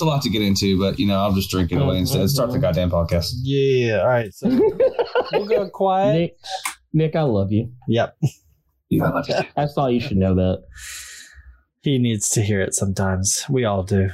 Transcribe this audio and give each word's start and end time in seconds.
it's 0.00 0.06
a 0.06 0.08
lot 0.08 0.22
to 0.22 0.30
get 0.30 0.40
into, 0.40 0.78
but 0.78 0.98
you 0.98 1.06
know, 1.06 1.18
I'll 1.18 1.32
just 1.34 1.50
drink 1.50 1.70
it 1.72 1.76
oh, 1.76 1.82
away 1.82 1.98
instead. 1.98 2.26
Start 2.30 2.50
the 2.50 2.56
oh, 2.56 2.60
goddamn 2.60 2.90
oh. 2.90 3.04
podcast. 3.04 3.32
Yeah. 3.42 3.98
All 3.98 4.08
right. 4.08 4.32
So 4.32 4.48
we'll 5.32 5.46
go 5.46 5.68
quiet. 5.68 6.14
Nick, 6.14 6.36
Nick, 6.94 7.16
I 7.16 7.22
love 7.22 7.52
you. 7.52 7.70
Yep. 7.86 8.16
You 8.88 9.00
know, 9.00 9.04
I 9.04 9.10
love 9.10 9.28
you. 9.28 9.34
I 9.58 9.66
thought 9.66 9.92
you 9.92 10.00
should 10.00 10.16
know 10.16 10.34
that. 10.34 10.62
He 11.82 11.98
needs 11.98 12.30
to 12.30 12.40
hear 12.40 12.62
it 12.62 12.74
sometimes. 12.74 13.44
We 13.50 13.66
all 13.66 13.82
do. 13.82 14.08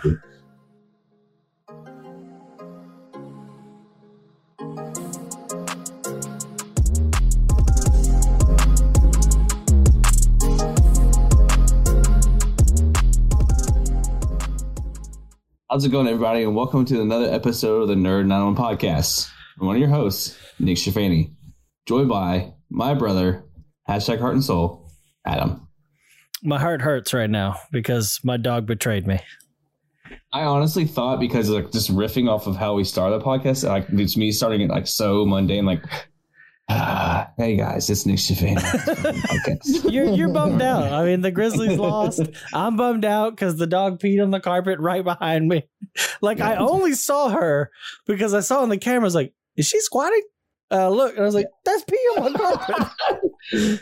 How's 15.77 15.85
it 15.85 15.91
going, 15.91 16.09
everybody? 16.09 16.43
And 16.43 16.57
welcome 16.57 16.87
to 16.87 17.03
another 17.03 17.31
episode 17.31 17.83
of 17.83 17.89
the 17.89 17.97
Nerd 17.97 18.25
91 18.25 18.57
Podcast. 18.57 19.31
I'm 19.61 19.67
one 19.67 19.77
of 19.77 19.81
your 19.81 19.91
hosts, 19.91 20.35
Nick 20.59 20.79
Shafani, 20.79 21.35
joined 21.85 22.09
by 22.09 22.55
my 22.71 22.95
brother, 22.95 23.45
hashtag 23.87 24.19
heart 24.19 24.33
and 24.33 24.43
soul, 24.43 24.91
Adam. 25.27 25.69
My 26.43 26.59
heart 26.59 26.81
hurts 26.81 27.13
right 27.13 27.29
now 27.29 27.61
because 27.73 28.21
my 28.25 28.39
dog 28.39 28.65
betrayed 28.65 29.07
me. 29.07 29.21
I 30.33 30.45
honestly 30.45 30.87
thought 30.87 31.21
because 31.21 31.51
like 31.51 31.73
just 31.73 31.95
riffing 31.95 32.27
off 32.27 32.47
of 32.47 32.57
how 32.57 32.73
we 32.73 32.83
started 32.83 33.21
the 33.21 33.25
podcast, 33.27 33.69
like 33.69 33.87
it's 33.91 34.17
me 34.17 34.33
starting 34.33 34.63
it 34.63 34.71
like 34.71 34.87
so 34.87 35.27
mundane, 35.27 35.67
like 35.67 35.85
ah, 36.69 37.31
hey 37.39 37.57
guys, 37.57 37.89
it's 37.91 38.07
Nick 38.07 38.19
podcast. 38.19 39.91
You're 39.93 40.07
you're 40.07 40.29
bummed 40.29 40.63
out. 40.63 40.93
I 40.93 41.05
mean, 41.05 41.21
the 41.21 41.31
Grizzlies 41.31 41.79
lost. 41.79 42.21
I'm 42.53 42.77
bummed 42.77 43.05
out 43.05 43.31
because 43.35 43.57
the 43.57 43.67
dog 43.67 44.01
peed 44.01 44.23
on 44.23 44.31
the 44.31 44.41
carpet 44.41 44.79
right 44.81 45.05
behind 45.05 45.49
me. 45.49 45.65
Like 46.21 46.41
I 46.41 46.57
only 46.57 46.93
saw 46.93 47.31
her 47.31 47.71
because 48.07 48.35
I 48.35 48.41
saw 48.41 48.61
on 48.61 48.69
the 48.69 48.77
camera. 48.77 49.09
I 49.09 49.13
like, 49.13 49.33
is 49.57 49.67
she 49.67 49.81
squatting? 49.81 50.21
Uh, 50.71 50.91
look, 50.91 51.13
and 51.13 51.23
I 51.23 51.25
was 51.25 51.35
like, 51.35 51.47
that's 51.65 51.85
pee 51.85 51.97
on 52.19 52.33
my 52.33 52.39
carpet. 52.39 52.87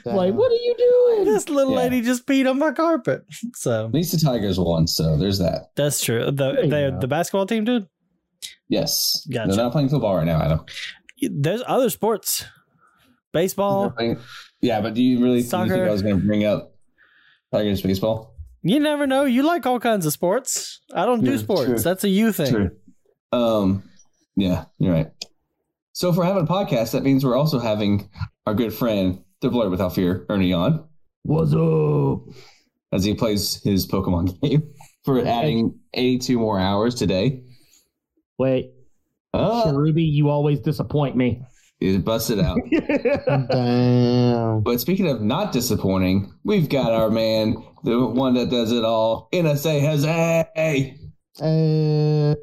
Like, 0.04 0.34
what 0.34 0.52
are 0.52 0.54
you 0.54 0.74
doing? 0.78 1.24
this 1.24 1.48
little 1.48 1.72
Yeah. 1.72 1.78
lady 1.78 2.02
just 2.02 2.26
peed 2.26 2.48
on 2.48 2.58
my 2.58 2.70
carpet. 2.72 3.24
So 3.54 3.86
At 3.86 3.94
least 3.94 4.12
the 4.12 4.18
Tigers 4.24 4.60
won, 4.60 4.86
so 4.86 5.16
there's 5.16 5.38
that. 5.38 5.70
that's 5.74 6.04
true. 6.04 6.30
The 6.30 6.52
you 6.62 6.70
the, 6.70 6.98
the 7.00 7.08
basketball 7.08 7.46
team, 7.46 7.64
dude. 7.64 7.88
Yes. 8.68 9.26
Gotcha. 9.32 9.48
They're 9.48 9.64
not 9.64 9.72
playing 9.72 9.88
football 9.88 10.16
right 10.16 10.26
now, 10.26 10.40
Adam. 10.40 10.60
There's 11.20 11.62
other 11.66 11.90
sports, 11.90 12.44
baseball. 13.34 13.94
Yeah, 14.62 14.80
but 14.80 14.94
do 14.94 15.02
you 15.02 15.22
really 15.22 15.42
do 15.42 15.48
think 15.48 15.72
I 15.72 15.90
was 15.90 16.00
going 16.00 16.18
to 16.18 16.26
bring 16.26 16.44
up 16.44 16.72
Tigers 17.52 17.82
baseball? 17.82 18.34
You 18.62 18.80
never 18.80 19.06
know. 19.06 19.24
You 19.26 19.42
like 19.42 19.66
all 19.66 19.78
kinds 19.78 20.06
of 20.06 20.12
sports. 20.14 20.80
I 20.94 21.04
don't 21.04 21.22
do 21.22 21.36
sports. 21.36 21.64
true. 21.66 21.78
That's 21.78 22.02
a 22.04 22.08
you 22.08 22.32
thing. 22.32 22.70
Um, 23.30 23.82
yeah, 24.36 24.64
you're 24.78 24.94
right. 24.94 25.08
So 25.92 26.08
if 26.08 26.16
we're 26.16 26.24
having 26.24 26.44
a 26.44 26.46
podcast, 26.46 26.92
that 26.92 27.02
means 27.02 27.24
we're 27.26 27.36
also 27.36 27.58
having 27.58 28.08
our 28.46 28.54
good 28.54 28.72
friend, 28.72 29.22
the 29.42 29.50
Blurred 29.50 29.70
Without 29.70 29.94
Fear, 29.94 30.24
Ernie 30.30 30.54
on, 30.54 30.88
What's 31.24 31.52
up? 31.52 32.34
as 32.92 33.04
he 33.04 33.14
plays 33.14 33.60
his 33.62 33.86
Pokemon 33.86 34.40
game 34.42 34.62
for 35.04 35.18
adding 35.26 35.78
82 35.92 36.38
more 36.38 36.58
hours 36.58 36.94
today. 36.94 37.42
Wait, 38.38 38.70
Oh, 39.36 39.72
Ruby, 39.74 40.04
you 40.04 40.30
always 40.30 40.60
disappoint 40.60 41.16
me. 41.16 41.42
He 41.92 41.98
busted 41.98 42.40
out. 42.40 42.58
Damn. 43.50 44.60
But 44.62 44.80
speaking 44.80 45.08
of 45.08 45.20
not 45.20 45.52
disappointing, 45.52 46.32
we've 46.44 46.68
got 46.68 46.92
our 46.92 47.10
man, 47.10 47.56
the 47.82 48.04
one 48.06 48.34
that 48.34 48.50
does 48.50 48.72
it 48.72 48.84
all, 48.84 49.28
NSA 49.32 49.80
Jose. 49.84 50.98
Uh, 51.40 52.34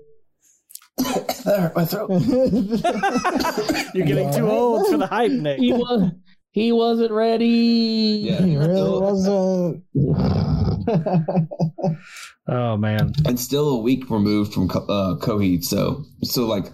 that 0.97 1.41
hurt 1.45 1.75
my 1.75 1.85
throat. 1.85 2.09
You're 3.95 4.05
getting 4.05 4.33
too 4.33 4.49
old 4.49 4.87
for 4.87 4.97
the 4.97 5.07
hype, 5.07 5.31
Nick. 5.31 5.59
he 5.59 5.73
was 5.73 6.11
he 6.51 6.71
wasn't 6.73 7.11
ready. 7.11 8.19
Yeah. 8.23 8.41
he 8.43 8.57
really 8.57 8.99
wasn't. 8.99 9.83
Oh 12.47 12.75
man. 12.75 13.13
and 13.25 13.39
still 13.39 13.69
a 13.69 13.79
week 13.81 14.09
removed 14.09 14.53
from 14.53 14.67
co- 14.67 14.85
uh, 14.87 15.15
Coheed, 15.23 15.63
so 15.63 16.03
still 16.23 16.47
like 16.47 16.65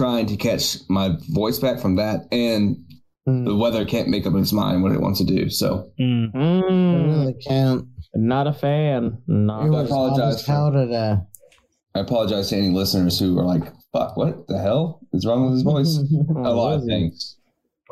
trying 0.00 0.24
to 0.26 0.36
catch 0.36 0.78
my 0.88 1.16
voice 1.28 1.58
back 1.58 1.78
from 1.78 1.96
that, 1.96 2.26
and 2.32 2.76
the 3.26 3.54
weather 3.54 3.84
can't 3.84 4.08
make 4.08 4.26
up 4.26 4.34
its 4.34 4.52
mind 4.52 4.82
what 4.82 4.92
it 4.92 5.00
wants 5.00 5.18
to 5.20 5.24
do. 5.26 5.50
So 5.50 5.90
Mm. 6.00 6.30
I 6.34 6.38
Mm, 6.38 7.06
really 7.20 7.34
can't. 7.34 7.86
not 8.14 8.46
a 8.46 8.52
fan. 8.52 9.18
Not 9.28 9.66
It 9.66 9.68
a 9.68 9.72
was 9.72 9.90
apologize 9.90 10.46
hot 10.46 10.70
today. 10.70 11.16
I 11.94 11.98
apologize 12.00 12.48
to 12.48 12.56
any 12.56 12.70
listeners 12.70 13.18
who 13.20 13.38
are 13.38 13.44
like, 13.44 13.64
"Fuck, 13.92 14.16
what 14.16 14.46
the 14.48 14.58
hell 14.58 15.00
is 15.12 15.26
wrong 15.26 15.44
with 15.44 15.54
his 15.54 15.62
voice?" 15.62 15.98
a 16.36 16.54
lot 16.54 16.74
of 16.78 16.84
things. 16.84 17.36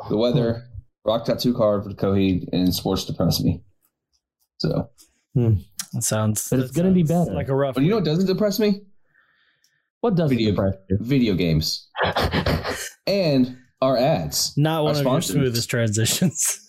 The 0.09 0.17
weather 0.17 0.63
rock 1.05 1.29
out 1.29 1.39
too 1.39 1.53
hard 1.55 1.83
for 1.83 1.91
Coheed, 1.91 2.47
and 2.51 2.73
sports 2.73 3.05
depress 3.05 3.41
me. 3.43 3.61
So, 4.57 4.89
That 5.35 6.03
sounds. 6.03 6.47
But 6.49 6.59
it's 6.59 6.71
gonna 6.71 6.91
be 6.91 7.05
sounds 7.05 7.27
better. 7.27 7.35
Like 7.35 7.49
a 7.49 7.55
rough. 7.55 7.75
but 7.75 7.83
you 7.83 7.89
know 7.91 7.97
what 7.97 8.05
doesn't 8.05 8.25
depress 8.25 8.59
me? 8.59 8.81
What 10.01 10.15
does 10.15 10.29
Video- 10.29 10.51
depress 10.51 10.75
you? 10.89 10.97
Video 11.01 11.33
games 11.35 11.88
and 13.07 13.57
our 13.81 13.97
ads. 13.97 14.53
Not 14.57 14.83
one 14.83 14.95
Our 14.95 15.01
of 15.01 15.05
your 15.05 15.21
smoothest 15.21 15.69
transitions. 15.69 16.65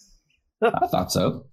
I 0.62 0.86
thought 0.88 1.12
so. 1.12 1.46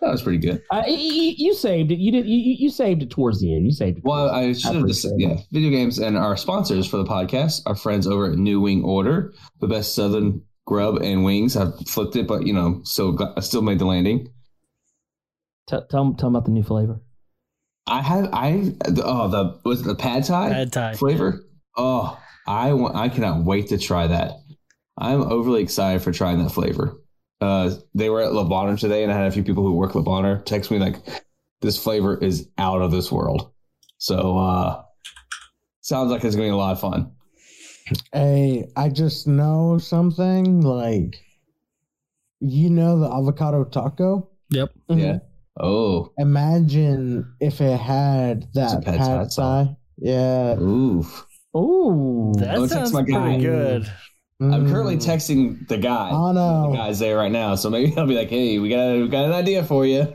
That 0.00 0.10
was 0.12 0.22
pretty 0.22 0.38
good. 0.38 0.62
Uh, 0.70 0.84
you, 0.86 0.94
you 0.96 1.34
you 1.36 1.54
saved 1.54 1.90
it. 1.90 1.98
You 1.98 2.12
did. 2.12 2.26
You, 2.26 2.36
you 2.36 2.54
you 2.58 2.70
saved 2.70 3.02
it 3.02 3.10
towards 3.10 3.40
the 3.40 3.52
end. 3.54 3.64
You 3.64 3.72
saved 3.72 3.98
it. 3.98 4.04
Well, 4.04 4.30
I 4.30 4.52
should 4.52 4.76
have 4.76 4.86
just 4.86 5.02
said, 5.02 5.12
appreciate 5.12 5.36
yeah, 5.38 5.42
video 5.50 5.70
games 5.70 5.98
and 5.98 6.16
our 6.16 6.36
sponsors 6.36 6.86
for 6.86 6.98
the 6.98 7.04
podcast, 7.04 7.62
our 7.66 7.74
friends 7.74 8.06
over 8.06 8.30
at 8.30 8.38
New 8.38 8.60
Wing 8.60 8.84
Order, 8.84 9.32
the 9.60 9.66
best 9.66 9.96
Southern 9.96 10.42
grub 10.66 10.98
and 11.02 11.24
wings. 11.24 11.56
I've 11.56 11.76
flipped 11.88 12.14
it, 12.14 12.28
but 12.28 12.46
you 12.46 12.52
know, 12.52 12.80
still 12.84 13.10
got, 13.10 13.36
I 13.36 13.40
still 13.40 13.62
made 13.62 13.80
the 13.80 13.86
landing. 13.86 14.26
T- 15.68 15.76
tell, 15.90 16.14
tell 16.14 16.14
them 16.14 16.36
about 16.36 16.44
the 16.44 16.52
new 16.52 16.62
flavor. 16.62 17.00
I 17.88 18.00
have 18.00 18.28
I 18.32 18.72
oh 19.02 19.28
the 19.28 19.60
was 19.64 19.80
it 19.80 19.84
the 19.84 19.94
pad 19.96 20.24
thai 20.24 20.50
Pad 20.50 20.72
thai. 20.72 20.94
flavor. 20.94 21.44
Oh, 21.76 22.18
I 22.48 22.72
want 22.72 22.96
I 22.96 23.10
cannot 23.10 23.44
wait 23.44 23.68
to 23.68 23.78
try 23.78 24.06
that. 24.06 24.32
I'm 24.96 25.20
overly 25.20 25.62
excited 25.62 26.02
for 26.02 26.12
trying 26.12 26.42
that 26.42 26.50
flavor. 26.50 26.98
Uh, 27.40 27.74
they 27.94 28.08
were 28.08 28.22
at 28.22 28.32
Le 28.32 28.44
Bonheur 28.44 28.76
today, 28.76 29.04
and 29.04 29.12
I 29.12 29.16
had 29.16 29.26
a 29.26 29.30
few 29.30 29.44
people 29.44 29.62
who 29.62 29.74
work 29.74 29.94
Le 29.94 30.02
Bonheur 30.02 30.38
text 30.38 30.70
me 30.70 30.78
like, 30.78 30.96
"This 31.60 31.78
flavor 31.78 32.16
is 32.16 32.48
out 32.56 32.80
of 32.80 32.90
this 32.90 33.12
world." 33.12 33.52
So, 33.98 34.38
uh, 34.38 34.82
sounds 35.82 36.10
like 36.10 36.24
it's 36.24 36.34
going 36.34 36.48
to 36.48 36.52
be 36.52 36.54
a 36.54 36.56
lot 36.56 36.72
of 36.72 36.80
fun. 36.80 37.12
Hey, 38.12 38.70
I 38.76 38.88
just 38.88 39.26
know 39.26 39.78
something 39.78 40.62
like, 40.62 41.16
you 42.40 42.70
know, 42.70 42.98
the 42.98 43.12
avocado 43.12 43.64
taco. 43.64 44.30
Yep. 44.50 44.70
Yeah. 44.88 45.18
Oh, 45.60 46.12
Imagine 46.18 47.34
if 47.40 47.60
it 47.60 47.78
had 47.78 48.52
that 48.54 48.64
It's 48.64 48.74
a 48.74 48.80
pad 48.80 48.98
pad 48.98 49.30
thai 49.30 49.64
thai. 49.64 49.76
Yeah. 49.98 50.58
oof. 50.58 51.26
Ooh, 51.56 52.32
That 52.36 52.50
I'll 52.54 52.68
text 52.68 52.74
sounds 52.74 52.92
my 52.92 53.02
guy. 53.02 53.20
pretty 53.20 53.42
good. 53.42 53.90
I'm 54.40 54.70
currently 54.70 54.96
Mm. 54.96 55.04
texting 55.04 55.66
the 55.68 55.78
guy. 55.78 56.10
Oh 56.12 56.30
no. 56.32 56.70
The 56.70 56.76
guy's 56.76 56.98
there 57.00 57.16
right 57.16 57.32
now, 57.32 57.54
so 57.56 57.70
maybe 57.70 57.96
I'll 57.96 58.06
be 58.06 58.14
like, 58.14 58.28
"Hey, 58.30 58.58
we 58.60 58.68
got 58.68 58.92
we 58.96 59.08
got 59.08 59.24
an 59.24 59.32
idea 59.32 59.64
for 59.64 59.84
you." 59.84 60.14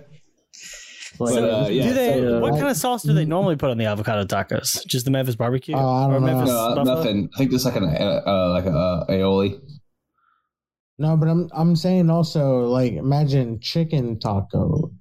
Like, 1.20 1.36
But, 1.36 1.44
uh, 1.44 1.68
yeah, 1.70 1.84
do 1.84 1.94
they? 1.94 2.14
so- 2.22 2.40
what 2.40 2.54
kind 2.54 2.68
of 2.70 2.78
sauce 2.78 3.04
do 3.04 3.14
they 3.14 3.26
normally 3.26 3.56
put 3.58 3.70
on 3.70 3.78
the 3.78 3.86
avocado 3.86 4.24
tacos? 4.26 4.86
Just 4.88 5.06
the 5.06 5.12
Memphis 5.12 5.36
barbecue 5.36 5.76
Oh, 5.76 5.80
I 5.88 6.04
don't 6.08 6.14
or 6.16 6.20
know. 6.22 6.26
Memphis 6.26 6.50
No, 6.50 6.84
nothing. 6.84 7.30
I 7.34 7.38
think 7.38 7.50
there's 7.52 7.66
like 7.66 7.76
an 7.76 7.84
uh, 7.84 8.22
uh, 8.26 8.50
like 8.54 8.66
a 8.66 8.72
uh, 8.76 9.06
aioli. 9.08 9.60
No, 11.00 11.18
but 11.18 11.28
I'm 11.28 11.50
I'm 11.54 11.76
saying 11.76 12.10
also 12.10 12.62
like 12.62 12.94
imagine 12.94 13.60
chicken 13.60 14.20
taco 14.20 14.92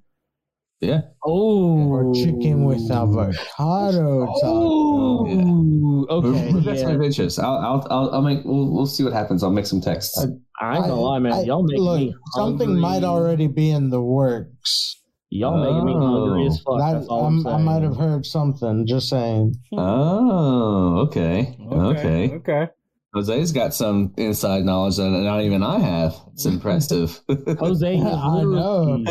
Yeah. 0.83 1.01
oh, 1.25 1.87
or 1.87 2.13
chicken 2.13 2.65
with 2.65 2.91
avocado 2.91 4.25
taco. 4.25 4.35
Oh, 4.43 6.05
okay. 6.09 6.51
That's 6.65 6.81
yeah. 6.81 6.93
my 6.93 7.05
interest. 7.05 7.39
I'll, 7.39 7.57
I'll, 7.57 7.87
I'll, 7.89 8.15
I'll 8.15 8.21
make. 8.21 8.43
We'll, 8.43 8.71
we'll 8.71 8.85
see 8.85 9.03
what 9.03 9.13
happens. 9.13 9.43
I'll 9.43 9.51
make 9.51 9.65
some 9.65 9.81
texts. 9.81 10.17
I- 10.23 10.27
I 10.61 10.75
ain't 10.77 10.85
gonna 10.85 10.95
lie, 11.01 11.19
man. 11.19 11.33
I- 11.33 11.41
y'all 11.43 11.63
make 11.63 11.79
look, 11.79 11.99
me 11.99 12.15
something 12.35 12.67
hungry. 12.67 12.81
might 12.81 13.03
already 13.03 13.47
be 13.47 13.71
in 13.71 13.89
the 13.89 14.01
works. 14.01 15.01
Y'all 15.29 15.57
making 15.57 15.85
me 15.85 15.93
hungry 15.93 16.45
as 16.45 16.59
fuck. 16.59 16.77
That, 16.79 16.93
that's 16.93 17.07
all 17.07 17.25
I'm, 17.25 17.45
I'm, 17.47 17.55
I 17.55 17.57
might 17.57 17.81
have 17.81 17.97
heard 17.97 18.23
something. 18.25 18.85
Just 18.85 19.09
saying. 19.09 19.55
oh, 19.75 21.07
okay. 21.07 21.57
okay. 21.71 22.33
Okay. 22.35 22.67
Jose's 23.15 23.51
got 23.51 23.73
some 23.73 24.13
inside 24.17 24.63
knowledge 24.63 24.97
that 24.97 25.09
not 25.09 25.41
even 25.41 25.61
I 25.63 25.79
have. 25.79 26.15
It's 26.33 26.45
impressive. 26.53 27.19
Jose, 27.59 27.95
he's 27.95 28.05
I 28.05 28.43
know. 28.43 29.03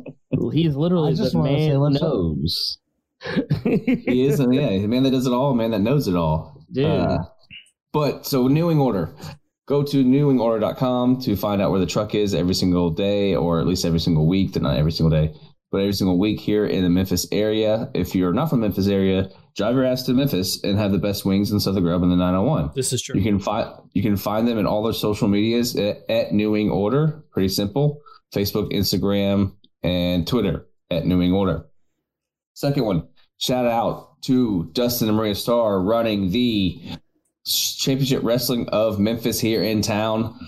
literally, 0.40 0.62
he's 0.62 0.76
literally 0.76 1.14
just 1.14 1.32
the 1.32 1.38
wanna 1.38 1.50
say 1.50 1.68
man 1.68 1.70
who 1.72 1.80
what's 1.80 1.96
up. 1.96 2.02
knows. 2.02 2.78
he 3.64 4.24
is, 4.24 4.40
yeah, 4.40 4.78
the 4.78 4.86
man 4.86 5.02
that 5.02 5.10
does 5.10 5.26
it 5.26 5.32
all, 5.32 5.50
a 5.50 5.54
man 5.54 5.72
that 5.72 5.80
knows 5.80 6.08
it 6.08 6.16
all. 6.16 6.64
Dude. 6.72 6.86
Uh, 6.86 7.18
but 7.92 8.26
so 8.26 8.48
New 8.48 8.68
Wing 8.68 8.80
Order. 8.80 9.14
Go 9.66 9.84
to 9.84 10.04
newwingorder.com 10.04 11.20
to 11.20 11.36
find 11.36 11.62
out 11.62 11.70
where 11.70 11.78
the 11.78 11.86
truck 11.86 12.14
is 12.16 12.34
every 12.34 12.54
single 12.54 12.90
day, 12.90 13.36
or 13.36 13.60
at 13.60 13.68
least 13.68 13.84
every 13.84 14.00
single 14.00 14.26
week. 14.26 14.60
Not 14.60 14.76
every 14.76 14.90
single 14.90 15.16
day, 15.16 15.32
but 15.70 15.78
every 15.78 15.92
single 15.92 16.18
week 16.18 16.40
here 16.40 16.66
in 16.66 16.82
the 16.82 16.90
Memphis 16.90 17.24
area. 17.30 17.88
If 17.94 18.16
you're 18.16 18.32
not 18.32 18.50
from 18.50 18.60
the 18.60 18.66
Memphis 18.66 18.88
area, 18.88 19.30
drive 19.56 19.76
your 19.76 19.84
ass 19.84 20.02
to 20.04 20.12
Memphis 20.12 20.62
and 20.64 20.76
have 20.76 20.90
the 20.90 20.98
best 20.98 21.24
wings 21.24 21.52
in 21.52 21.60
Southern 21.60 21.84
Grub 21.84 22.02
in 22.02 22.10
the 22.10 22.16
901. 22.16 22.72
This 22.74 22.92
is 22.92 23.00
true. 23.00 23.16
You 23.16 23.22
can 23.22 23.38
find 23.38 23.70
you 23.92 24.02
can 24.02 24.16
find 24.16 24.48
them 24.48 24.58
in 24.58 24.66
all 24.66 24.82
their 24.82 24.92
social 24.92 25.28
medias 25.28 25.76
at, 25.76 25.98
at 26.08 26.32
New 26.32 26.50
Wing 26.50 26.70
Order. 26.70 27.22
Pretty 27.30 27.48
simple. 27.48 28.00
Facebook, 28.34 28.72
Instagram, 28.72 29.54
and 29.82 30.26
Twitter 30.26 30.66
at 30.90 31.06
New 31.06 31.18
Wing 31.18 31.32
Order. 31.32 31.66
Second 32.54 32.84
one, 32.84 33.08
shout 33.38 33.66
out 33.66 34.20
to 34.22 34.68
Dustin 34.72 35.08
and 35.08 35.16
Maria 35.16 35.34
Starr 35.34 35.80
running 35.80 36.30
the 36.30 36.80
Championship 37.46 38.22
Wrestling 38.22 38.68
of 38.68 38.98
Memphis 38.98 39.40
here 39.40 39.62
in 39.62 39.80
town. 39.82 40.38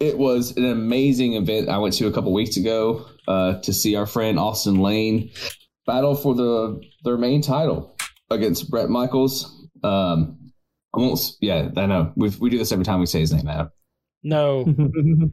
It 0.00 0.18
was 0.18 0.56
an 0.56 0.64
amazing 0.64 1.34
event 1.34 1.68
I 1.68 1.78
went 1.78 1.94
to 1.94 2.06
a 2.06 2.12
couple 2.12 2.32
weeks 2.32 2.56
ago 2.56 3.06
uh, 3.28 3.60
to 3.60 3.72
see 3.72 3.94
our 3.96 4.06
friend 4.06 4.38
Austin 4.38 4.76
Lane 4.80 5.30
battle 5.86 6.14
for 6.14 6.34
the 6.34 6.80
their 7.04 7.16
main 7.18 7.42
title 7.42 7.96
against 8.30 8.70
Brett 8.70 8.88
Michaels. 8.88 9.68
Um, 9.84 10.52
I 10.94 10.98
won't. 10.98 11.20
Yeah, 11.40 11.68
I 11.76 11.86
know. 11.86 12.12
We 12.16 12.30
we 12.40 12.50
do 12.50 12.58
this 12.58 12.72
every 12.72 12.84
time 12.84 12.98
we 13.00 13.06
say 13.06 13.20
his 13.20 13.32
name, 13.32 13.46
Adam. 13.46 13.70
no. 14.22 14.64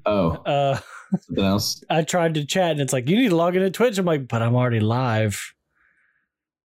Oh, 0.05 0.29
Uh, 0.45 0.79
something 1.11 1.43
else. 1.43 1.83
I 1.89 2.03
tried 2.03 2.35
to 2.35 2.45
chat 2.45 2.71
and 2.71 2.81
it's 2.81 2.93
like, 2.93 3.09
you 3.09 3.17
need 3.17 3.29
to 3.29 3.35
log 3.35 3.55
into 3.55 3.69
Twitch. 3.69 3.97
I'm 3.97 4.05
like, 4.05 4.27
but 4.27 4.41
I'm 4.41 4.55
already 4.55 4.79
live. 4.79 5.53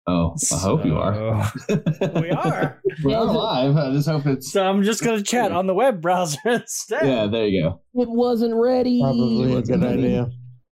Oh, 0.07 0.36
I 0.51 0.57
hope 0.57 0.86
you 0.86 0.97
are. 0.97 1.51
We 2.15 2.31
are. 2.31 2.81
we 3.03 3.13
are 3.13 3.25
live. 3.25 3.77
I 3.77 3.91
just 3.91 4.09
hope 4.09 4.25
it's. 4.25 4.51
So 4.51 4.65
I'm 4.65 4.81
just 4.81 5.03
going 5.03 5.18
to 5.18 5.24
chat 5.24 5.51
on 5.51 5.68
the 5.68 5.74
web 5.74 6.01
browser 6.01 6.39
instead. 6.45 7.06
Yeah, 7.06 7.27
there 7.27 7.45
you 7.45 7.63
go. 7.63 7.81
it 7.94 8.09
wasn't 8.09 8.56
ready. 8.56 9.01
Probably 9.01 9.56
a 9.56 9.62
good 9.62 9.83
idea. 9.83 10.31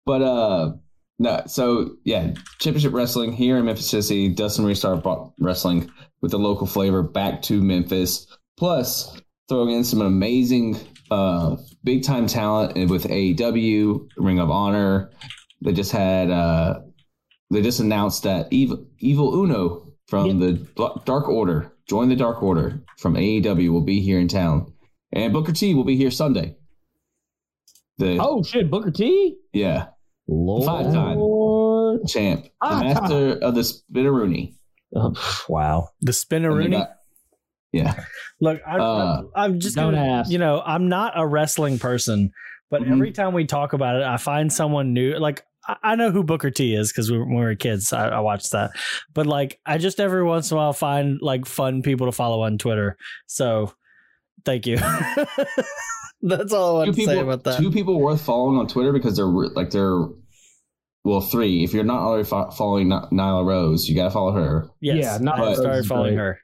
But 0.05 0.21
uh, 0.21 0.73
no. 1.17 1.41
So 1.47 1.95
yeah, 2.03 2.33
Championship 2.59 2.93
Wrestling 2.93 3.31
here 3.31 3.57
in 3.57 3.65
Memphis 3.65 3.89
City. 3.89 4.29
Dustin 4.29 4.65
Restart 4.65 5.01
brought 5.01 5.33
wrestling 5.39 5.89
with 6.21 6.29
the 6.29 6.39
local 6.39 6.67
flavor 6.67 7.01
back 7.01 7.41
to 7.43 7.59
Memphis. 7.59 8.27
Plus, 8.57 9.19
throwing 9.49 9.71
in 9.71 9.83
some 9.83 10.01
amazing 10.01 10.79
uh 11.11 11.57
big 11.83 12.03
time 12.03 12.27
talent 12.27 12.89
with 12.89 13.05
AEW, 13.05 14.07
Ring 14.17 14.39
of 14.39 14.49
Honor. 14.49 15.11
They 15.61 15.73
just 15.73 15.91
had 15.91 16.29
uh 16.29 16.81
they 17.51 17.61
just 17.61 17.79
announced 17.79 18.23
that 18.23 18.47
Evil 18.51 18.85
Evil 18.99 19.33
Uno 19.43 19.93
from 20.07 20.39
the 20.39 20.53
Dark 21.05 21.27
Order, 21.27 21.71
join 21.87 22.09
the 22.09 22.15
Dark 22.15 22.43
Order 22.43 22.83
from 22.97 23.15
AEW 23.15 23.69
will 23.71 23.81
be 23.85 24.01
here 24.01 24.19
in 24.19 24.27
town. 24.27 24.73
And 25.11 25.31
Booker 25.33 25.51
T 25.51 25.73
will 25.73 25.83
be 25.83 25.95
here 25.95 26.11
Sunday. 26.11 26.55
The 27.97 28.17
Oh 28.19 28.43
shit, 28.43 28.69
Booker 28.71 28.91
T. 28.91 29.37
yeah, 29.53 29.87
Lord. 30.27 30.65
Five 30.65 30.93
time. 30.93 31.17
champ, 32.07 32.45
the 32.61 32.75
master 32.79 33.37
of 33.39 33.55
the 33.55 33.61
Spinneroonie. 33.61 34.55
Oh, 34.95 35.13
wow. 35.49 35.89
The 36.01 36.09
And 36.09 36.43
spinneroonie. 36.43 36.87
Got- 37.73 37.97
Yeah, 37.97 38.03
Look, 38.41 38.61
I, 38.67 38.77
Uh, 38.77 39.21
I'm, 39.35 39.53
I'm 39.53 39.59
just 39.59 39.75
don't 39.75 39.93
gonna, 39.93 40.05
ask. 40.19 40.31
you 40.31 40.37
know, 40.37 40.61
I'm 40.65 40.89
not 40.89 41.13
a 41.15 41.25
wrestling 41.25 41.79
person, 41.79 42.31
but 42.69 42.81
Mhm. 42.81 42.91
every 42.91 43.11
time 43.11 43.33
we 43.33 43.45
talk 43.45 43.73
about 43.73 43.95
it, 43.97 44.03
I 44.03 44.17
find 44.17 44.51
someone 44.51 44.93
new. 44.93 45.17
Like 45.17 45.43
I, 45.67 45.75
I 45.83 45.95
know 45.95 46.11
who 46.11 46.23
Booker 46.23 46.51
T 46.51 46.75
is 46.75 46.91
because 46.91 47.09
we, 47.11 47.17
when 47.19 47.29
we 47.29 47.35
were 47.37 47.55
kids, 47.55 47.93
I, 47.93 48.09
I 48.09 48.19
watched 48.19 48.51
that. 48.51 48.71
But 49.13 49.27
like, 49.27 49.59
I 49.65 49.77
just 49.77 49.99
every 49.99 50.23
once 50.23 50.51
in 50.51 50.57
a 50.57 50.59
while 50.59 50.73
find 50.73 51.19
like 51.21 51.45
fun 51.45 51.81
people 51.83 52.07
to 52.07 52.11
follow 52.11 52.41
on 52.41 52.57
Twitter. 52.57 52.97
So, 53.27 53.73
thank 54.43 54.67
you. 54.67 54.77
That's 56.21 56.53
all 56.53 56.81
I 56.81 56.85
two 56.85 56.89
want 56.91 56.95
to 56.97 57.05
say 57.05 57.19
about 57.19 57.43
that. 57.43 57.59
two 57.59 57.71
people 57.71 57.99
worth 57.99 58.21
following 58.21 58.57
on 58.57 58.67
Twitter 58.67 58.93
because 58.93 59.15
they're 59.17 59.25
like 59.25 59.71
they're 59.71 59.99
well 61.03 61.21
three. 61.21 61.63
If 61.63 61.73
you're 61.73 61.83
not 61.83 61.99
already 62.01 62.23
fo- 62.23 62.51
following 62.51 62.91
N- 62.93 63.07
Nyla 63.11 63.45
Rose, 63.45 63.89
you 63.89 63.95
got 63.95 64.05
to 64.05 64.11
follow 64.11 64.31
her. 64.31 64.69
yes, 64.81 64.97
Yeah, 65.03 65.17
not- 65.19 65.35
I 65.39 65.45
But- 65.45 65.55
started 65.57 65.85
following 65.85 66.15
her. 66.17 66.39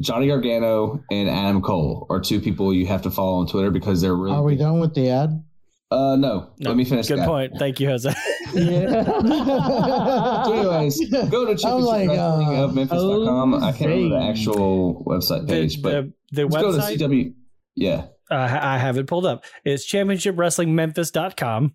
Johnny 0.00 0.26
Gargano 0.28 1.02
and 1.10 1.28
Adam 1.28 1.62
Cole 1.62 2.06
are 2.10 2.20
two 2.20 2.40
people 2.40 2.72
you 2.74 2.86
have 2.86 3.02
to 3.02 3.10
follow 3.10 3.34
on 3.34 3.46
Twitter 3.46 3.70
because 3.70 4.00
they're 4.00 4.16
really. 4.16 4.36
Are 4.36 4.42
we 4.42 4.56
done 4.56 4.80
with 4.80 4.94
the 4.94 5.10
ad? 5.10 5.44
Uh, 5.90 6.16
no. 6.16 6.50
No, 6.58 6.70
Let 6.70 6.76
me 6.76 6.84
finish. 6.84 7.06
Good 7.06 7.18
that. 7.18 7.28
point. 7.28 7.52
Thank 7.58 7.78
you, 7.78 7.88
Jose. 7.88 8.12
So 8.52 8.58
anyways, 10.52 11.10
go 11.30 11.54
to 11.54 11.66
I'm 11.66 11.80
like, 11.80 12.08
uh, 12.10 12.12
championshipwrestlingofmemphis.com. 12.12 13.54
I 13.54 13.72
can't 13.72 13.90
remember 13.90 14.18
the 14.18 14.24
actual 14.24 15.04
website 15.06 15.46
the, 15.46 15.52
page, 15.52 15.80
but 15.80 15.90
the, 15.90 16.12
the 16.32 16.42
let's 16.46 16.56
go 16.62 16.72
to 16.72 16.78
website. 16.78 16.98
CW. 16.98 17.34
Yeah, 17.74 18.06
uh, 18.30 18.58
I 18.60 18.78
have 18.78 18.98
it 18.98 19.06
pulled 19.06 19.26
up. 19.26 19.44
It's 19.64 19.90
championshipwrestlingmemphis.com. 19.90 21.74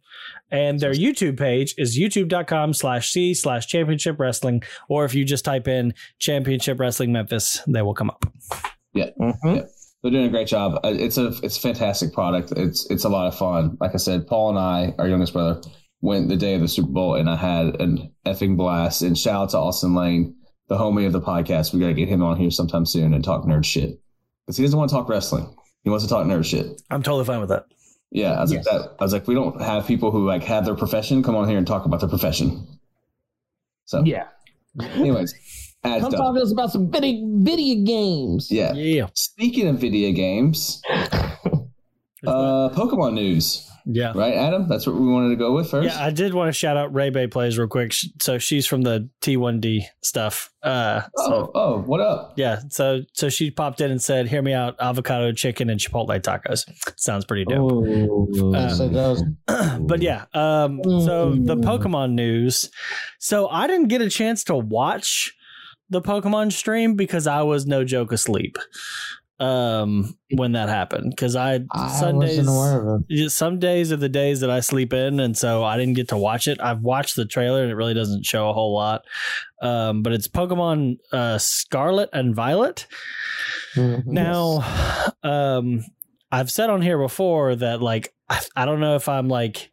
And 0.51 0.79
their 0.79 0.93
YouTube 0.93 1.37
page 1.37 1.75
is 1.77 1.97
youtube.com 1.99 2.73
slash 2.73 3.11
C 3.11 3.33
slash 3.33 3.67
championship 3.67 4.19
wrestling. 4.19 4.63
Or 4.89 5.03
if 5.05 5.13
you 5.13 5.25
just 5.25 5.43
type 5.45 5.67
in 5.67 5.93
championship 6.19 6.79
wrestling 6.79 7.11
Memphis, 7.11 7.61
they 7.67 7.81
will 7.81 7.93
come 7.93 8.09
up. 8.09 8.23
Mhm. 8.95 9.67
they're 10.03 10.11
doing 10.11 10.25
a 10.25 10.29
great 10.29 10.47
job. 10.47 10.79
Uh, 10.83 10.93
It's 10.93 11.17
a 11.17 11.27
it's 11.43 11.57
a 11.57 11.61
fantastic 11.61 12.13
product. 12.13 12.53
It's 12.55 12.89
it's 12.89 13.03
a 13.03 13.09
lot 13.09 13.27
of 13.27 13.35
fun. 13.35 13.77
Like 13.81 13.93
I 13.93 13.97
said, 13.97 14.27
Paul 14.27 14.49
and 14.51 14.59
I, 14.59 14.93
our 14.97 15.07
youngest 15.07 15.33
brother, 15.33 15.61
went 16.01 16.29
the 16.29 16.37
day 16.37 16.53
of 16.55 16.61
the 16.61 16.67
Super 16.67 16.89
Bowl, 16.91 17.15
and 17.15 17.29
I 17.29 17.35
had 17.35 17.81
an 17.81 18.11
effing 18.25 18.55
blast. 18.55 19.01
And 19.01 19.17
shout 19.17 19.41
out 19.43 19.49
to 19.49 19.57
Austin 19.57 19.95
Lane, 19.95 20.35
the 20.69 20.77
homie 20.77 21.05
of 21.05 21.13
the 21.13 21.21
podcast. 21.21 21.73
We 21.73 21.79
got 21.79 21.87
to 21.87 21.93
get 21.93 22.07
him 22.07 22.23
on 22.23 22.37
here 22.37 22.51
sometime 22.51 22.85
soon 22.85 23.13
and 23.13 23.23
talk 23.23 23.45
nerd 23.45 23.65
shit 23.65 23.99
because 24.45 24.57
he 24.57 24.63
doesn't 24.63 24.77
want 24.77 24.89
to 24.89 24.95
talk 24.95 25.09
wrestling. 25.09 25.53
He 25.83 25.89
wants 25.89 26.05
to 26.05 26.09
talk 26.09 26.25
nerd 26.25 26.45
shit. 26.45 26.81
I'm 26.89 27.03
totally 27.03 27.25
fine 27.25 27.39
with 27.39 27.49
that. 27.49 27.65
Yeah, 28.11 28.33
I 28.37 28.41
was 28.41 28.53
Yes. 28.53 28.65
like 28.65 28.81
that. 28.81 28.95
I 28.99 29.03
was 29.03 29.13
like, 29.13 29.27
we 29.27 29.35
don't 29.35 29.59
have 29.61 29.85
people 29.85 30.11
who 30.11 30.25
like 30.25 30.43
have 30.43 30.65
their 30.65 30.75
profession 30.75 31.21
come 31.23 31.35
on 31.35 31.47
here 31.47 31.57
and 31.57 31.67
talk 31.67 31.85
about 31.85 31.99
their 31.99 32.09
profession. 32.09 32.65
So, 33.85 34.03
Yeah. 34.05 34.27
anyways, 34.79 35.33
ads 35.83 36.01
Come 36.03 36.11
done. 36.11 36.19
talk 36.21 36.35
to 36.35 36.41
us 36.41 36.51
about 36.51 36.71
some 36.71 36.89
video, 36.89 37.25
video 37.43 37.83
games. 37.85 38.49
Yeah. 38.51 38.73
Yeah. 38.73 39.07
Speaking 39.13 39.67
of 39.67 39.79
video 39.79 40.11
games, 40.13 40.81
uh, 40.89 42.69
Pokemon 42.69 43.13
news, 43.13 43.69
yeah. 43.89 44.11
right, 44.15 44.33
Adam? 44.33 44.67
That's 44.67 44.85
what 44.85 44.95
we 44.95 45.07
wanted 45.07 45.29
to 45.29 45.35
go 45.35 45.53
with 45.53 45.69
first. 45.69 45.87
Yeah, 45.87 46.03
I 46.03 46.09
did 46.11 46.33
want 46.33 46.49
to 46.49 46.53
shout 46.53 46.77
out 46.77 46.93
Ray 46.93 47.09
Bay 47.09 47.27
Plays 47.27 47.57
real 47.57 47.67
quick. 47.67 47.93
So 48.21 48.37
she's 48.37 48.67
from 48.67 48.81
the 48.81 49.09
T1D 49.21 49.83
stuff. 50.01 50.51
Uh, 50.61 51.01
oh, 51.17 51.27
so 51.29 51.51
oh, 51.55 51.77
what 51.79 52.01
up? 52.01 52.33
yeah, 52.35 52.59
so 52.69 53.01
so 53.13 53.29
she 53.29 53.49
popped 53.51 53.79
in 53.81 53.89
and 53.91 54.01
said, 54.01 54.27
"Hear 54.27 54.41
me 54.41 54.53
out: 54.53 54.75
avocado 54.79 55.31
chicken 55.31 55.69
and 55.69 55.79
chipotle 55.79 56.19
tacos." 56.21 56.65
Sounds 56.97 57.25
pretty 57.25 57.45
dope. 57.45 57.71
Oh. 57.71 58.53
Uh, 58.53 58.87
those, 58.89 59.23
but 59.79 60.01
yeah, 60.01 60.25
um, 60.33 60.81
so 60.83 61.31
the 61.35 61.55
Mm. 61.55 61.63
Pokemon 61.63 62.11
news. 62.13 62.69
So 63.19 63.47
I 63.47 63.67
didn't 63.67 63.87
get 63.87 64.01
a 64.01 64.09
chance 64.09 64.43
to 64.45 64.55
watch 64.55 65.33
the 65.89 66.01
Pokemon 66.01 66.51
stream 66.51 66.95
because 66.95 67.27
I 67.27 67.43
was 67.43 67.65
no 67.65 67.83
joke 67.85 68.11
asleep 68.11 68.57
um 69.39 70.17
when 70.31 70.53
that 70.53 70.67
happened 70.67 71.11
because 71.11 71.35
I 71.35 71.59
I 71.71 71.89
Sundays 71.99 72.37
wasn't 72.37 72.49
aware 72.49 72.95
of 72.95 73.03
it. 73.07 73.29
some 73.29 73.59
days 73.59 73.91
are 73.91 73.97
the 73.97 74.09
days 74.09 74.39
that 74.39 74.49
I 74.49 74.61
sleep 74.61 74.93
in, 74.93 75.19
and 75.19 75.37
so 75.37 75.63
I 75.63 75.77
didn't 75.77 75.93
get 75.93 76.07
to 76.09 76.17
watch 76.17 76.47
it. 76.47 76.59
I've 76.59 76.81
watched 76.81 77.15
the 77.15 77.25
trailer, 77.25 77.61
and 77.61 77.71
it 77.71 77.75
really 77.75 77.93
doesn't 77.93 78.25
show 78.25 78.49
a 78.49 78.53
whole 78.53 78.73
lot. 78.73 79.03
Um, 79.61 80.01
but 80.01 80.13
it's 80.13 80.27
Pokemon 80.27 80.97
uh, 81.11 81.37
Scarlet 81.37 82.09
and 82.13 82.35
Violet. 82.35 82.87
Mhm. 83.75 84.05
Now, 84.07 85.13
um, 85.23 85.85
I've 86.31 86.51
said 86.51 86.69
on 86.69 86.81
here 86.81 86.97
before 86.97 87.55
that 87.55 87.81
like 87.81 88.13
I, 88.29 88.41
I 88.55 88.65
don't 88.65 88.79
know 88.79 88.95
if 88.95 89.07
I'm 89.07 89.27
like 89.29 89.71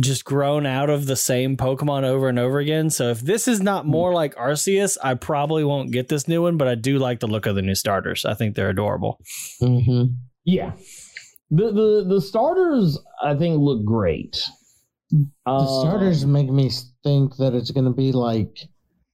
just 0.00 0.24
grown 0.24 0.66
out 0.66 0.90
of 0.90 1.06
the 1.06 1.16
same 1.16 1.56
Pokemon 1.56 2.04
over 2.04 2.28
and 2.28 2.38
over 2.38 2.58
again. 2.58 2.90
So 2.90 3.10
if 3.10 3.20
this 3.20 3.46
is 3.48 3.60
not 3.60 3.86
more 3.86 4.12
like 4.14 4.34
Arceus, 4.36 4.96
I 5.02 5.14
probably 5.14 5.64
won't 5.64 5.90
get 5.92 6.08
this 6.08 6.26
new 6.28 6.42
one. 6.42 6.56
But 6.56 6.68
I 6.68 6.74
do 6.74 6.98
like 6.98 7.20
the 7.20 7.26
look 7.26 7.46
of 7.46 7.54
the 7.54 7.62
new 7.62 7.74
starters. 7.74 8.24
I 8.24 8.34
think 8.34 8.54
they're 8.56 8.70
adorable. 8.70 9.20
Mhm. 9.62 10.14
Yeah. 10.44 10.72
The, 11.50 11.72
the 11.72 12.04
the 12.08 12.20
starters 12.20 12.98
I 13.22 13.34
think 13.34 13.60
look 13.60 13.84
great. 13.84 14.42
The 15.10 15.26
Um, 15.46 15.66
starters 15.66 16.24
make 16.24 16.48
me 16.50 16.70
think 17.02 17.36
that 17.38 17.54
it's 17.54 17.72
going 17.72 17.86
to 17.86 17.92
be 17.92 18.12
like 18.12 18.56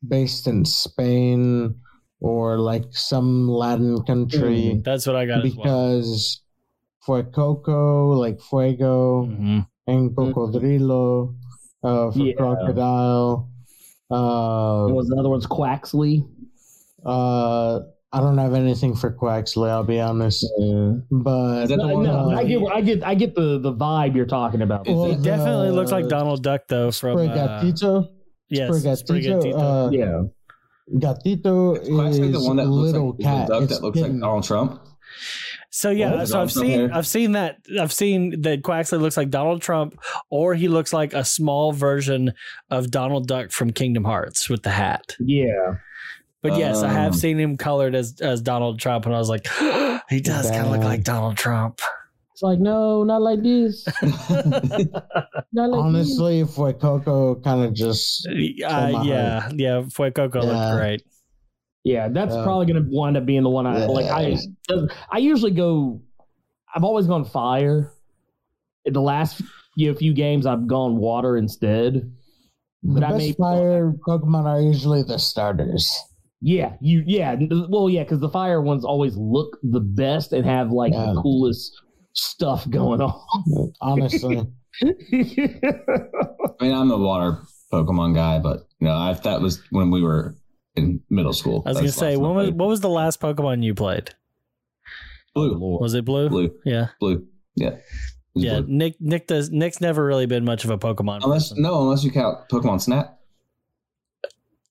based 0.06 0.46
in 0.46 0.64
Spain 0.66 1.74
or 2.20 2.58
like 2.58 2.84
some 2.90 3.48
Latin 3.48 4.02
country 4.04 4.80
That's 4.84 5.06
what 5.06 5.16
I 5.16 5.24
got 5.24 5.44
as 5.46 5.54
well. 5.56 5.64
because 5.64 6.42
Fuecoco, 7.06 8.16
like 8.18 8.40
Fuego, 8.40 9.26
Mhm. 9.26 9.66
And 9.86 10.10
Cocodrilo 10.16 11.34
uh, 11.84 12.10
for 12.10 12.18
Yeah. 12.18 12.34
crocodile. 12.34 13.48
Uh, 14.10 14.86
What 14.86 14.94
was 14.96 15.08
the 15.08 15.16
other 15.16 15.28
one's 15.28 15.46
Quaxly. 15.46 16.26
uh, 17.04 17.80
I 18.12 18.20
don't 18.20 18.38
have 18.38 18.54
anything 18.54 18.94
for 18.96 19.10
Quaxly, 19.12 19.68
I'll 19.68 19.84
be 19.84 20.00
honest. 20.00 20.46
But 21.10 21.64
Is 21.64 21.68
that 21.70 21.76
the 21.78 21.86
No, 21.86 22.00
no, 22.02 22.30
I 22.30 22.44
get 22.44 22.62
I 22.72 22.80
get 22.80 23.02
I 23.04 23.14
get 23.14 23.34
the 23.34 23.58
the 23.58 23.72
vibe 23.72 24.14
you're 24.16 24.26
talking 24.26 24.62
about. 24.62 24.86
Well, 24.88 25.06
it- 25.06 25.18
It 25.18 25.22
definitely 25.22 25.70
looks 25.70 25.90
like 25.92 26.08
Donald 26.08 26.42
Duck 26.42 26.62
though 26.68 26.90
from 26.90 27.18
uh, 27.18 27.22
Sprigatito, 27.22 28.08
yes, 28.48 28.70
Sprigatito, 28.70 29.42
Sprigatito. 29.42 29.86
uh, 29.86 29.90
yeah. 29.90 30.22
Gatito 30.94 31.76
Is 31.80 32.18
is 32.18 32.32
the 32.32 32.40
one 32.46 32.56
that 32.56 32.66
looks 32.68 32.92
little 32.92 33.10
like 33.10 33.18
cat. 33.20 33.48
the 33.48 33.54
duck 33.54 33.62
It's 33.64 33.72
that 33.78 33.82
looks 33.84 34.00
like. 34.00 34.12
Donald 34.12 34.44
Trump? 34.44 34.80
So 35.76 35.90
yeah, 35.90 36.10
Well, 36.14 36.26
so 36.26 36.40
I've 36.40 36.50
seen 36.50 36.64
here. 36.64 36.90
I've 36.90 37.06
seen 37.06 37.32
that 37.32 37.58
I've 37.78 37.92
seen 37.92 38.40
that 38.40 38.62
Quaxly 38.62 38.98
looks 38.98 39.18
like 39.18 39.28
Donald 39.28 39.60
Trump, 39.60 39.98
or 40.30 40.54
he 40.54 40.68
looks 40.68 40.94
like 40.94 41.12
a 41.12 41.22
small 41.22 41.72
version 41.72 42.32
of 42.70 42.90
Donald 42.90 43.28
Duck 43.28 43.50
from 43.50 43.72
Kingdom 43.74 44.02
Hearts 44.04 44.48
with 44.48 44.62
the 44.62 44.70
hat. 44.70 45.14
Yeah. 45.20 45.74
But 46.40 46.56
yes, 46.56 46.82
I 46.82 46.88
have 46.88 47.12
Um, 47.12 47.18
seen 47.18 47.38
him 47.38 47.58
colored 47.58 47.94
as 47.94 48.18
as 48.22 48.40
Donald 48.40 48.78
Trump, 48.80 49.04
and 49.04 49.14
I 49.14 49.18
was 49.18 49.28
like, 49.28 49.46
he 50.08 50.20
does 50.22 50.50
kind 50.50 50.64
of 50.64 50.70
look 50.72 50.80
like 50.82 51.04
Donald 51.04 51.36
Trump. 51.36 51.80
It's 52.32 52.42
like, 52.42 52.58
no, 52.58 53.04
not 53.04 53.20
like 53.20 53.42
this. 53.42 53.86
Not 54.02 55.70
like 55.70 55.80
Honestly, 55.84 56.40
if 56.40 56.54
Coco 56.54 57.34
kind 57.36 57.64
of 57.64 57.74
just 57.74 58.26
Uh, 58.26 58.90
my 58.92 59.02
yeah, 59.04 59.50
yeah. 59.54 59.80
Fuecoco 59.82 60.36
Yeah. 60.36 60.40
looked 60.40 60.76
great. 60.78 61.02
Yeah, 61.86 62.08
that's 62.08 62.34
Yeah. 62.34 62.42
probably 62.42 62.66
going 62.66 62.82
to 62.84 62.90
wind 62.90 63.16
up 63.16 63.24
being 63.26 63.44
the 63.44 63.48
one 63.48 63.64
I 63.64 63.86
like. 63.86 64.06
I 64.06 64.36
I 65.12 65.18
usually 65.18 65.52
go. 65.52 66.00
I've 66.74 66.82
always 66.82 67.06
gone 67.06 67.24
fire. 67.24 67.92
In 68.86 68.92
the 68.92 69.00
last 69.00 69.40
you 69.76 69.92
know, 69.92 69.96
few 69.96 70.12
games, 70.12 70.46
I've 70.46 70.66
gone 70.66 70.96
water 70.96 71.36
instead. 71.36 72.12
the 72.82 72.92
But 72.94 73.04
I 73.04 73.12
best 73.12 73.38
fire 73.38 73.92
Pokemon 74.04 74.46
are 74.46 74.60
usually 74.60 75.04
the 75.04 75.16
starters. 75.16 75.88
Yeah, 76.40 76.74
you. 76.80 77.04
Yeah, 77.06 77.36
well, 77.68 77.88
yeah, 77.88 78.02
because 78.02 78.18
the 78.18 78.30
fire 78.30 78.60
ones 78.60 78.84
always 78.84 79.16
look 79.16 79.56
the 79.62 79.78
best 79.80 80.32
and 80.32 80.44
have 80.44 80.72
like 80.72 80.92
Yeah. 80.92 81.12
the 81.14 81.22
coolest 81.22 81.70
stuff 82.14 82.68
going 82.68 83.00
on. 83.00 83.72
Honestly, 83.80 84.38
I 84.82 84.86
mean, 86.60 86.72
I'm 86.74 86.90
a 86.90 86.98
water 86.98 87.38
Pokemon 87.72 88.14
guy, 88.16 88.40
but 88.40 88.66
you 88.80 88.88
know, 88.88 88.94
I, 88.94 89.12
that 89.12 89.40
was 89.40 89.62
when 89.70 89.90
we 89.92 90.02
were 90.02 90.34
in 90.76 91.00
middle 91.10 91.32
school. 91.32 91.62
I 91.66 91.70
was 91.70 91.78
gonna 91.78 91.92
say, 91.92 92.16
when 92.16 92.34
was 92.34 92.50
what 92.50 92.68
was 92.68 92.80
the 92.80 92.88
last 92.88 93.20
Pokemon 93.20 93.62
you 93.62 93.74
played? 93.74 94.14
blue? 95.34 95.58
Was 95.58 95.94
it 95.94 96.04
blue? 96.04 96.28
Blue, 96.28 96.50
Yeah, 96.64 96.88
blue, 97.00 97.26
yeah, 97.56 97.76
yeah. 98.34 98.60
blue. 98.60 98.66
Nick, 98.68 99.00
Nick 99.00 99.26
does. 99.26 99.50
Nick's 99.50 99.80
never 99.80 100.04
really 100.04 100.26
been 100.26 100.44
much 100.44 100.64
of 100.64 100.70
a 100.70 100.78
Pokemon. 100.78 101.20
Unless 101.24 101.50
person. 101.50 101.62
no, 101.62 101.82
unless 101.82 102.04
you 102.04 102.10
count 102.10 102.48
Pokemon 102.50 102.80
Snap. 102.80 103.18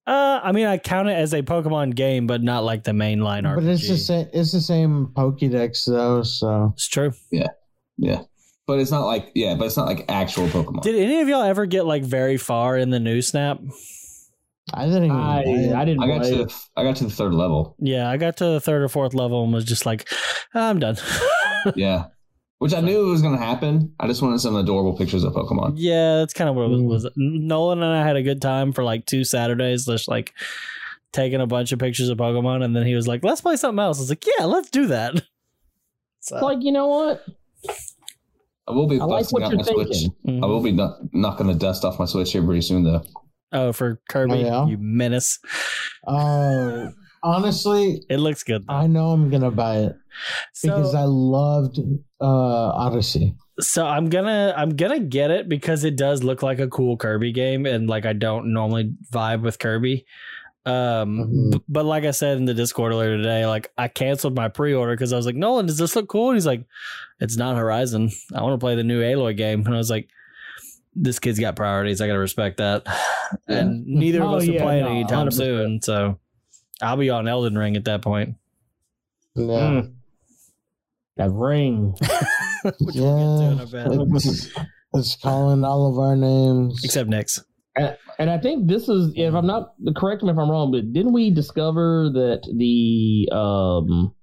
Uh, 0.07 0.39
I 0.43 0.51
mean, 0.51 0.67
I 0.67 0.77
count 0.77 1.09
it 1.09 1.13
as 1.13 1.33
a 1.33 1.41
Pokemon 1.41 1.95
game, 1.95 2.27
but 2.27 2.43
not 2.43 2.63
like 2.63 2.83
the 2.83 2.91
mainline 2.91 3.43
RPG. 3.43 3.55
but 3.55 3.63
it's 3.63 3.88
the 3.88 3.97
same. 3.97 4.27
It's 4.33 4.51
the 4.51 4.62
same 4.62 5.07
Pokédex 5.07 5.85
though. 5.85 6.21
So 6.21 6.74
It's 6.75 6.88
true. 6.88 7.12
Yeah. 7.31 7.47
Yeah, 7.97 8.21
but 8.67 8.79
it's 8.79 8.91
not 8.91 9.05
like 9.05 9.31
yeah, 9.35 9.55
but 9.55 9.65
it's 9.65 9.77
not 9.77 9.88
like 9.88 10.05
actual 10.09 10.47
Pokemon. 10.47 10.81
Did 10.83 10.95
any 10.95 11.21
of 11.21 11.27
y'all 11.29 11.43
ever 11.43 11.65
get 11.65 11.85
like 11.85 12.03
very 12.03 12.38
far 12.38 12.77
in 12.77 12.89
the 12.89 13.00
new 13.00 13.21
Snap? 13.21 13.59
I 14.75 14.86
didn't. 14.86 15.05
Even 15.05 15.17
I. 15.17 15.39
I 15.82 15.86
didn't. 15.86 16.03
I 16.03 16.08
got 16.08 16.22
play 16.22 16.32
to 16.32 16.46
the, 16.46 16.55
I 16.75 16.84
got 16.84 16.96
to 16.98 17.03
the 17.05 17.10
third 17.10 17.34
level. 17.34 17.75
Yeah, 17.79 18.10
I 18.10 18.17
got 18.17 18.38
to 18.38 18.46
the 18.46 18.60
third 18.62 18.82
or 18.84 18.89
fourth 18.89 19.13
level 19.13 19.44
and 19.44 19.53
was 19.53 19.65
just 19.65 19.86
like, 19.86 20.10
I'm 20.53 20.79
done. 20.79 20.98
Yeah, 21.75 22.05
which 22.60 22.74
I 22.75 22.82
knew 22.82 23.08
it 23.08 23.10
was 23.10 23.24
going 23.24 23.36
to 23.38 23.44
happen. 23.44 23.94
I 24.00 24.05
just 24.05 24.22
wanted 24.22 24.39
some 24.39 24.55
adorable 24.55 24.96
pictures 24.96 25.24
of 25.24 25.34
Pokemon. 25.34 25.74
yeah, 25.77 26.17
that's 26.17 26.34
kind 26.34 26.48
of 26.50 26.55
what 26.55 26.65
it 26.65 26.70
Mm. 26.72 26.88
was. 26.88 27.03
was. 27.05 27.13
Nolan 27.17 27.82
and 27.82 27.91
I 27.91 28.05
had 28.05 28.17
a 28.17 28.22
good 28.22 28.39
time 28.41 28.72
for 28.72 28.84
like 28.84 29.08
two 29.08 29.24
Saturdays, 29.24 29.86
just 29.88 30.08
like 30.08 30.34
taking 31.12 31.41
a 31.41 31.48
bunch 31.48 31.72
of 31.72 31.79
pictures 31.79 32.10
of 32.10 32.17
Pokemon, 32.20 32.63
and 32.63 32.75
then 32.75 32.86
he 32.86 32.94
was 32.94 33.08
like, 33.08 33.24
"Let's 33.24 33.41
play 33.41 33.55
something 33.55 33.79
else." 33.79 33.98
I 33.98 34.01
was 34.01 34.10
like, 34.10 34.25
"Yeah, 34.38 34.46
let's 34.46 34.70
do 34.70 34.88
that." 34.88 35.15
So, 36.20 36.38
like 36.44 36.63
you 36.63 36.72
know 36.72 36.88
what? 36.88 37.24
I 38.67 38.72
will 38.72 38.88
be 38.88 39.00
I 39.00 39.03
like 39.05 39.22
busting 39.29 39.36
what 39.41 39.44
out 39.44 39.50
you're 39.51 39.58
my 39.58 39.63
Switch. 39.63 39.88
thinking. 40.00 40.15
mhm. 40.27 40.44
I 40.44 40.48
will 40.48 40.62
be 40.62 40.72
kno- 40.72 40.98
knocking 41.13 41.46
the 41.48 41.53
dust 41.53 41.86
off 41.86 42.00
my 42.00 42.05
Switch 42.05 42.32
here 42.32 42.44
pretty 42.44 42.62
soon, 42.62 42.84
though. 42.84 43.03
Oh, 43.52 43.72
for 43.74 44.00
Kirby, 44.10 44.34
Oh, 44.34 44.38
yeah? 44.38 44.66
you 44.68 44.78
menace! 44.80 45.40
Oh, 46.08 46.90
honestly, 47.24 48.02
It 48.10 48.18
looks 48.18 48.44
good. 48.44 48.66
Though. 48.68 48.74
I 48.74 48.88
know 48.88 49.08
I'm 49.12 49.30
gonna 49.30 49.52
buy 49.52 49.78
it 49.80 49.96
because 50.62 50.92
so, 50.92 50.98
I 50.98 51.04
loved 51.06 51.80
uh 52.22 52.25
Odyssey. 52.25 53.36
so 53.60 53.86
I'm 53.86 54.10
gonna 54.10 54.54
I'm 54.56 54.70
gonna 54.75 55.00
get 55.00 55.32
it 55.32 55.50
because 55.50 55.84
it 55.84 55.96
does 55.98 56.24
look 56.24 56.44
like 56.44 56.60
a 56.60 56.68
cool 56.68 56.98
Kirby 56.98 57.32
game, 57.32 57.66
and 57.66 57.90
like 57.90 58.06
I 58.06 58.14
don't 58.14 58.54
normally 58.54 58.94
vibe 59.12 59.42
with 59.42 59.60
Kirby. 59.60 60.06
Um, 60.68 61.20
Mhm. 61.20 61.52
b- 61.52 61.62
but 61.70 61.86
like 61.86 62.06
I 62.06 62.12
said 62.12 62.38
in 62.38 62.46
the 62.46 62.54
Discord 62.56 62.92
earlier 62.92 63.18
today, 63.18 63.46
like 63.46 63.72
I 63.78 63.88
canceled 63.88 64.36
my 64.36 64.48
pre-order 64.48 64.94
because 64.94 65.14
I 65.14 65.18
was 65.18 65.25
like, 65.28 65.36
Nolan, 65.36 65.68
does 65.68 65.78
this 65.78 65.96
look 65.96 66.08
cool? 66.10 66.30
And 66.30 66.38
he's 66.38 66.48
like, 66.48 66.66
it's 67.20 67.38
not 67.38 67.56
Horizon. 67.56 68.10
I 68.34 68.42
want 68.42 68.54
to 68.54 68.64
play 68.64 68.75
the 68.75 68.84
new 68.84 69.00
Aloy 69.02 69.38
game, 69.38 69.64
and 69.66 69.75
I 69.75 69.78
was 69.78 69.92
like, 69.92 70.10
this 70.96 71.20
kid's 71.20 71.40
got 71.40 71.56
priorities. 71.56 72.02
I 72.02 72.08
gotta 72.08 72.20
respect 72.20 72.58
that. 72.58 72.84
And 73.48 73.86
neither 73.88 74.22
of 74.22 74.30
Oh, 74.30 74.36
us 74.36 74.48
are 74.48 74.52
yeah, 74.52 74.62
playing 74.62 74.84
no, 74.86 74.92
anytime 74.92 75.28
100%. 75.28 75.34
soon, 75.34 75.82
so 75.82 76.20
I'll 76.80 76.96
be 76.96 77.10
on 77.10 77.28
Elden 77.28 77.58
Ring 77.58 77.75
at 77.75 77.86
that 77.86 78.02
point. 78.04 78.36
Yeah, 79.36 79.44
Mm. 79.46 79.94
That 81.18 81.32
ring. 81.32 81.96
Which 82.64 82.75
we'll 82.96 83.58
get 83.58 83.72
to 83.72 83.92
in 83.92 84.16
it's, 84.16 84.50
it's 84.94 85.16
calling 85.18 85.64
all 85.64 85.92
of 85.92 85.98
our 85.98 86.16
names. 86.16 86.82
Except 86.84 87.10
Nick's. 87.10 87.44
And 88.20 88.30
I 88.30 88.38
think 88.38 88.68
this 88.68 88.88
is, 88.88 89.12
if 89.16 89.34
I'm 89.34 89.48
not 89.48 89.74
correct 89.98 90.22
me 90.24 90.30
if 90.32 90.38
I'm 90.38 90.50
wrong, 90.50 90.72
but 90.72 90.94
didn't 90.94 91.14
we 91.14 91.32
discover 91.32 92.10
that 92.14 92.42
the 92.56 93.28
um 93.36 94.14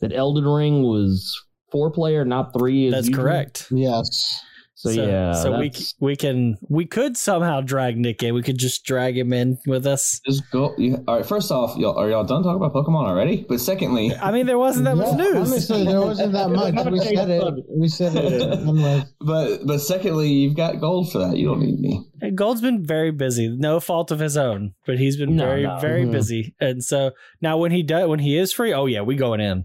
that 0.00 0.12
Elden 0.14 0.44
Ring 0.44 0.82
was 0.82 1.34
four 1.72 1.90
player, 1.90 2.24
not 2.24 2.52
three? 2.52 2.90
That's 2.90 3.08
usual? 3.08 3.24
correct. 3.24 3.66
yes. 3.70 4.40
So, 4.78 4.90
yeah, 4.90 5.32
so 5.32 5.58
we 5.58 5.72
we 6.00 6.16
can 6.16 6.58
we 6.68 6.84
could 6.84 7.16
somehow 7.16 7.62
drag 7.62 7.96
Nick 7.96 8.22
in. 8.22 8.34
We 8.34 8.42
could 8.42 8.58
just 8.58 8.84
drag 8.84 9.16
him 9.16 9.32
in 9.32 9.56
with 9.66 9.86
us. 9.86 10.20
Just 10.26 10.42
go. 10.50 10.74
You, 10.76 11.02
all 11.08 11.16
right. 11.16 11.24
First 11.24 11.50
off, 11.50 11.78
y'all, 11.78 11.96
are 11.98 12.10
y'all 12.10 12.24
done 12.24 12.42
talking 12.42 12.62
about 12.62 12.74
Pokemon 12.74 13.06
already? 13.08 13.46
But 13.48 13.60
secondly, 13.60 14.14
I 14.22 14.30
mean, 14.32 14.44
there 14.44 14.58
wasn't 14.58 14.84
that 14.84 14.96
much 14.96 15.16
news. 15.16 15.50
Honestly, 15.50 15.84
there 15.86 16.02
wasn't 16.02 16.32
that 16.34 16.50
much. 16.50 16.74
We 16.92 16.98
said 16.98 17.30
it. 17.30 17.54
We 17.70 17.88
said 17.88 18.16
it. 18.16 18.30
to 18.50 18.56
begin 18.58 18.82
with. 18.82 19.12
but 19.20 19.66
but 19.66 19.78
secondly, 19.78 20.28
you've 20.28 20.56
got 20.56 20.78
gold 20.78 21.10
for 21.10 21.20
that. 21.20 21.38
You 21.38 21.46
don't 21.48 21.60
need 21.60 21.80
me. 21.80 22.02
Gold's 22.34 22.60
been 22.60 22.84
very 22.84 23.12
busy, 23.12 23.48
no 23.48 23.80
fault 23.80 24.10
of 24.10 24.18
his 24.18 24.36
own, 24.36 24.74
but 24.86 24.98
he's 24.98 25.16
been 25.16 25.36
No, 25.36 25.44
very, 25.46 25.62
no. 25.62 25.78
very 25.78 26.04
Mhm. 26.04 26.12
busy. 26.12 26.54
And 26.60 26.84
so 26.84 27.12
now 27.40 27.56
when 27.56 27.72
he 27.72 27.82
does, 27.82 28.08
when 28.08 28.18
he 28.18 28.36
is 28.36 28.52
free, 28.52 28.74
oh 28.74 28.84
yeah, 28.86 29.00
we 29.00 29.16
going 29.16 29.40
in. 29.40 29.64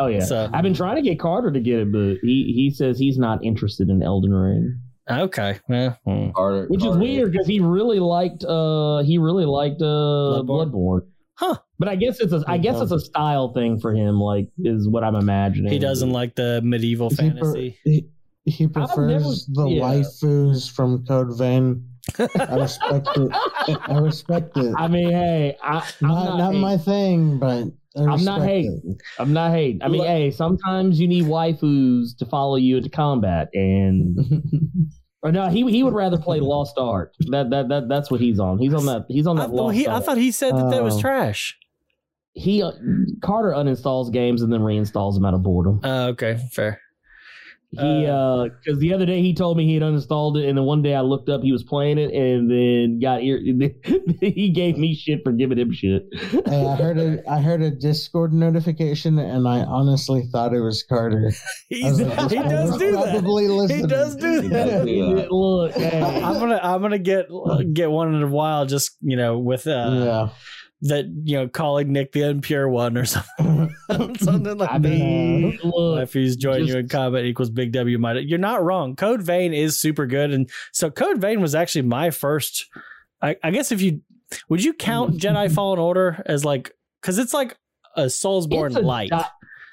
Oh 0.00 0.06
yeah, 0.06 0.20
So- 0.24 0.48
I've 0.52 0.62
been 0.62 0.74
trying 0.74 0.96
to 0.96 1.02
get 1.02 1.20
Carter 1.20 1.52
to 1.52 1.60
get 1.60 1.78
it, 1.80 1.92
but 1.92 2.16
he 2.22 2.52
he 2.56 2.70
says 2.74 2.98
he's 2.98 3.18
not 3.18 3.44
interested 3.44 3.88
in 3.90 4.02
Elden 4.02 4.32
Ring, 4.32 4.80
Okay, 5.10 5.58
yeah. 5.68 5.94
hmm. 6.06 6.30
Carter, 6.34 6.66
which 6.68 6.84
is 6.84 6.96
weird 6.96 7.32
because 7.32 7.46
he 7.46 7.60
really 7.60 7.98
liked 8.00 8.42
uh 8.44 9.02
he 9.02 9.18
really 9.18 9.44
liked 9.44 9.82
uh 9.82 9.84
Bloodborne? 10.44 10.70
Bloodborne. 10.72 11.06
Huh. 11.34 11.56
But 11.78 11.88
I 11.88 11.96
guess 11.96 12.20
it's 12.20 12.32
a 12.32 12.42
I 12.46 12.58
guess 12.58 12.80
it's 12.80 12.92
a 12.92 13.00
style 13.00 13.52
thing 13.52 13.78
for 13.80 13.94
him, 13.94 14.20
like 14.20 14.48
is 14.58 14.88
what 14.88 15.04
I'm 15.04 15.14
imagining. 15.16 15.72
He 15.72 15.78
doesn't 15.78 16.10
like 16.10 16.34
the 16.34 16.60
medieval 16.62 17.10
He, 17.10 17.16
pre- 17.16 17.28
fantasy. 17.30 17.78
he, 17.84 18.06
he 18.44 18.66
prefers 18.68 19.46
the 19.46 19.66
yeah. 19.66 19.82
waifus 19.82 20.70
from 20.70 21.04
Code 21.06 21.36
Vein. 21.38 21.86
I 22.18 22.56
respect 22.56 23.08
it. 23.16 23.30
I 23.88 23.98
respect 23.98 24.56
it. 24.56 24.74
I 24.76 24.88
mean, 24.88 25.10
hey, 25.10 25.56
I, 25.62 25.78
I'm 26.02 26.08
not 26.08 26.24
not, 26.24 26.52
not 26.52 26.54
my 26.54 26.76
thing, 26.76 27.38
but 27.38 27.64
I 27.66 27.70
I'm 27.96 28.24
not 28.24 28.42
hating. 28.42 28.80
it. 28.84 29.02
I'm 29.18 29.32
not 29.32 29.50
hating. 29.52 29.82
I 29.82 29.88
mean, 29.88 29.98
Look- 29.98 30.06
hey, 30.08 30.30
sometimes 30.30 31.00
you 31.00 31.08
need 31.08 31.24
waifus 31.24 32.16
to 32.18 32.26
follow 32.26 32.56
you 32.56 32.76
into 32.76 32.88
combat, 32.90 33.48
and 33.52 34.16
or 35.22 35.32
no, 35.32 35.48
he 35.48 35.68
he 35.70 35.82
would 35.82 35.94
rather 35.94 36.16
play 36.18 36.38
Lost 36.40 36.78
Ark. 36.78 37.12
That 37.30 37.50
that 37.50 37.68
that 37.68 37.88
that's 37.88 38.10
what 38.10 38.20
he's 38.20 38.38
on. 38.38 38.58
He's 38.58 38.74
on 38.74 38.86
that. 38.86 39.06
He's 39.08 39.26
on 39.26 39.36
that. 39.36 39.50
well, 39.50 39.64
Lost 39.66 39.76
he, 39.76 39.88
I 39.88 40.00
thought 40.00 40.18
he 40.18 40.30
said 40.30 40.56
that 40.56 40.70
that 40.70 40.82
was 40.84 40.96
Oh. 40.96 41.00
trash. 41.00 41.58
he 42.32 42.62
uh, 42.62 42.70
Carter 43.22 43.50
uninstalls 43.50 44.12
games 44.12 44.42
and 44.42 44.52
then 44.52 44.60
reinstalls 44.60 45.14
them 45.14 45.24
out 45.24 45.34
of 45.34 45.42
boredom. 45.42 45.80
Uh, 45.82 46.06
okay, 46.10 46.38
fair. 46.52 46.80
He 47.72 48.06
uh 48.06 48.48
because 48.48 48.80
the 48.80 48.92
other 48.92 49.06
day 49.06 49.22
he 49.22 49.32
told 49.32 49.56
me 49.56 49.64
he 49.64 49.74
had 49.74 49.84
uninstalled 49.84 50.36
it, 50.36 50.48
and 50.48 50.58
then 50.58 50.64
one 50.64 50.82
day 50.82 50.94
I 50.96 51.02
looked 51.02 51.28
up 51.28 51.42
he 51.42 51.52
was 51.52 51.62
playing 51.62 51.98
it, 51.98 52.12
and 52.12 52.50
then 52.50 52.98
got 52.98 53.22
ir- 53.22 53.38
he 54.20 54.50
gave 54.50 54.76
me 54.76 54.92
shit 54.92 55.20
for 55.22 55.30
giving 55.30 55.56
him 55.56 55.72
shit. 55.72 56.08
Hey, 56.46 56.66
I 56.66 56.74
heard 56.74 56.98
a 56.98 57.22
I 57.30 57.40
heard 57.40 57.62
a 57.62 57.70
Discord 57.70 58.32
notification, 58.32 59.20
and 59.20 59.46
I 59.46 59.60
honestly 59.60 60.24
thought 60.32 60.52
it 60.52 60.62
was 60.62 60.82
Carter. 60.82 61.30
He's, 61.68 62.02
was 62.02 62.30
he 62.32 62.38
does 62.38 62.76
do 62.76 62.90
that. 62.90 63.10
probably 63.10 63.46
He 63.68 63.86
does 63.86 64.16
do 64.16 64.48
that. 64.48 64.84
does. 64.84 65.26
Look, 65.30 65.72
hey. 65.72 66.00
I'm 66.02 66.40
gonna 66.40 66.58
I'm 66.60 66.82
gonna 66.82 66.98
get 66.98 67.26
get 67.72 67.88
one 67.88 68.12
in 68.12 68.22
a 68.22 68.26
while, 68.26 68.66
just 68.66 68.96
you 69.00 69.16
know, 69.16 69.38
with 69.38 69.68
uh, 69.68 69.90
yeah. 69.92 70.28
That 70.82 71.06
you 71.24 71.36
know, 71.36 71.48
calling 71.48 71.92
Nick 71.92 72.12
the 72.12 72.22
impure 72.22 72.68
one 72.68 72.96
or 72.96 73.04
something, 73.06 73.74
something 74.18 74.56
like 74.58 74.70
I 74.70 74.78
that. 74.78 75.60
look, 75.62 76.02
if 76.02 76.12
he's 76.12 76.36
joining 76.36 76.68
you 76.68 76.78
in 76.78 76.88
combat 76.88 77.24
equals 77.24 77.50
big 77.50 77.72
W 77.72 77.98
might 77.98 78.24
you're 78.26 78.38
not 78.38 78.64
wrong. 78.64 78.96
Code 78.96 79.22
Vein 79.22 79.52
is 79.52 79.78
super 79.78 80.06
good. 80.06 80.32
And 80.32 80.48
so 80.72 80.90
Code 80.90 81.18
Vein 81.18 81.40
was 81.40 81.54
actually 81.54 81.82
my 81.82 82.10
first 82.10 82.66
I, 83.22 83.36
I 83.42 83.50
guess 83.50 83.72
if 83.72 83.82
you 83.82 84.00
would 84.48 84.64
you 84.64 84.72
count 84.72 85.16
Jedi 85.18 85.52
Fallen 85.52 85.78
Order 85.78 86.22
as 86.26 86.44
like 86.44 86.72
because 87.00 87.18
it's 87.18 87.34
like 87.34 87.56
a 87.96 88.04
Soulsborne 88.04 88.82
light. 88.82 89.10
di- 89.10 89.28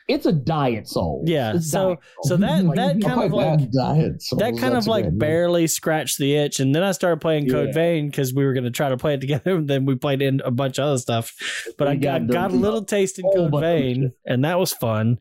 it's 0.07 0.25
a 0.25 0.31
diet 0.31 0.87
soul. 0.87 1.23
Yeah, 1.27 1.55
It's 1.55 1.69
so- 1.69 1.97
so 2.23 2.37
that- 2.37 2.63
Like, 2.63 2.75
that 2.77 3.01
kind 3.01 3.21
of 3.23 3.31
like 3.33 3.59
like- 3.59 3.71
diet. 3.71 4.23
that 4.37 4.57
kind 4.57 4.75
of 4.77 4.87
like 4.87 5.17
barely 5.17 5.67
scratched 5.67 6.17
the 6.17 6.33
itch. 6.35 6.59
And 6.59 6.73
then 6.73 6.81
I 6.83 6.91
started 6.93 7.19
playing 7.19 7.49
Code 7.49 7.67
Yeah. 7.67 7.73
Vein 7.73 8.07
because 8.09 8.33
we 8.33 8.45
were 8.45 8.53
going 8.53 8.63
to 8.63 8.71
try 8.71 8.89
to 8.89 8.97
play 8.97 9.13
it 9.15 9.21
together. 9.21 9.55
And 9.57 9.67
then 9.67 9.85
we 9.85 9.95
played 9.95 10.21
in 10.21 10.41
a 10.45 10.51
bunch 10.51 10.77
of 10.79 10.85
other 10.85 10.97
stuff. 10.97 11.33
But 11.77 11.87
I 11.89 11.95
got, 11.95 12.27
got 12.27 12.33
got 12.33 12.51
a 12.51 12.55
little 12.55 12.83
taste 12.85 13.19
in 13.19 13.25
Code 13.35 13.51
bunch 13.51 13.63
Vein, 13.63 14.11
and 14.25 14.45
that 14.45 14.57
was 14.59 14.71
fun. 14.73 15.17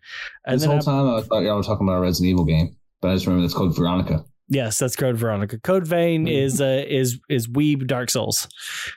And 0.47 0.55
this 0.55 0.63
then 0.63 0.71
whole 0.71 0.79
I, 0.79 0.83
time 0.83 1.15
I 1.17 1.21
thought 1.23 1.43
y'all 1.43 1.57
were 1.57 1.63
talking 1.63 1.87
about 1.87 1.99
a 1.99 2.01
Resident 2.01 2.31
Evil 2.31 2.45
game, 2.45 2.77
but 3.03 3.11
I 3.11 3.15
just 3.15 3.27
remember 3.27 3.45
it's 3.45 3.55
called 3.55 3.75
Veronica. 3.77 4.25
Yes, 4.49 4.79
that's 4.79 4.95
Code 4.97 5.17
Veronica. 5.17 5.59
Code 5.59 5.87
Vein 5.87 6.27
Mhm. 6.27 6.33
is 6.45 6.61
uh, 6.61 6.85
is 6.89 7.19
is 7.29 7.49
Weeb 7.49 7.87
Dark 7.87 8.11
Souls. 8.11 8.49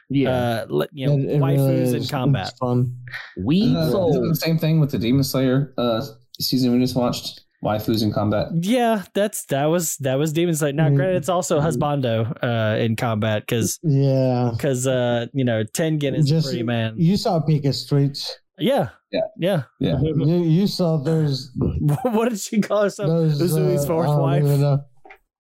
Yeah, 0.10 0.30
Uh, 0.30 0.66
le- 0.70 0.88
you 0.94 1.08
know, 1.08 1.14
It- 1.18 1.36
it 1.36 1.42
waifus 1.42 1.68
really 1.86 1.98
in 1.98 2.06
combat. 2.08 2.50
It's 2.50 2.58
fun. 2.60 2.96
we 3.38 3.76
Uh, 3.76 3.90
sold. 3.90 4.12
isn't 4.12 4.26
it 4.26 4.30
the 4.30 4.36
same 4.36 4.58
thing 4.60 4.80
with 4.80 4.92
the 4.92 5.00
Demon 5.00 5.24
Slayer 5.24 5.74
uh, 5.78 6.02
season 6.40 6.72
we 6.72 6.80
just 6.80 6.96
watched. 6.96 7.42
Waifus 7.62 8.02
in 8.04 8.14
combat. 8.14 8.48
Yeah, 8.62 9.04
that's 9.14 9.44
that 9.48 9.66
was 9.66 9.98
that 9.98 10.16
was 10.18 10.32
Demon 10.32 10.56
Slayer. 10.56 10.72
Now, 10.72 10.88
Mm. 10.90 10.96
granted, 10.96 11.18
it's 11.18 11.28
also 11.28 11.60
Husbando 11.60 12.32
uh, 12.42 12.78
in 12.80 12.96
combat 12.96 13.42
because 13.46 13.80
Yeah. 13.84 14.52
because 14.56 14.88
uh, 14.88 15.26
you 15.34 15.44
know 15.44 15.64
Tengen 15.66 16.16
is 16.16 16.30
Just- 16.30 16.48
pretty 16.48 16.64
man. 16.64 16.94
You 16.98 17.18
saw 17.18 17.42
Pika 17.42 17.74
Streets. 17.74 18.40
Yeah, 18.60 18.90
Yeah. 19.12 19.22
yeah. 19.38 19.64
Yeah. 19.80 20.00
You, 20.02 20.44
you 20.44 20.68
saw 20.68 20.98
there's 21.04 21.52
what 22.04 22.30
did 22.30 22.40
she 22.40 22.62
call 22.62 22.84
herself? 22.84 23.10
those 23.10 23.42
Uzui's 23.42 23.84
uh, 23.84 23.88
fourth 23.88 24.08
I 24.08 24.12
don't 24.12 24.22
wife. 24.22 24.80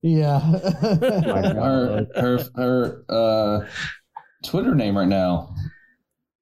Even 0.04 0.20
know. 0.20 0.26
Yeah. 0.26 0.40
Her 1.54 2.08
her 2.16 2.40
her 2.56 3.04
uh, 3.10 3.68
Twitter 4.46 4.76
name 4.76 4.98
right 4.98 5.08
now 5.08 5.54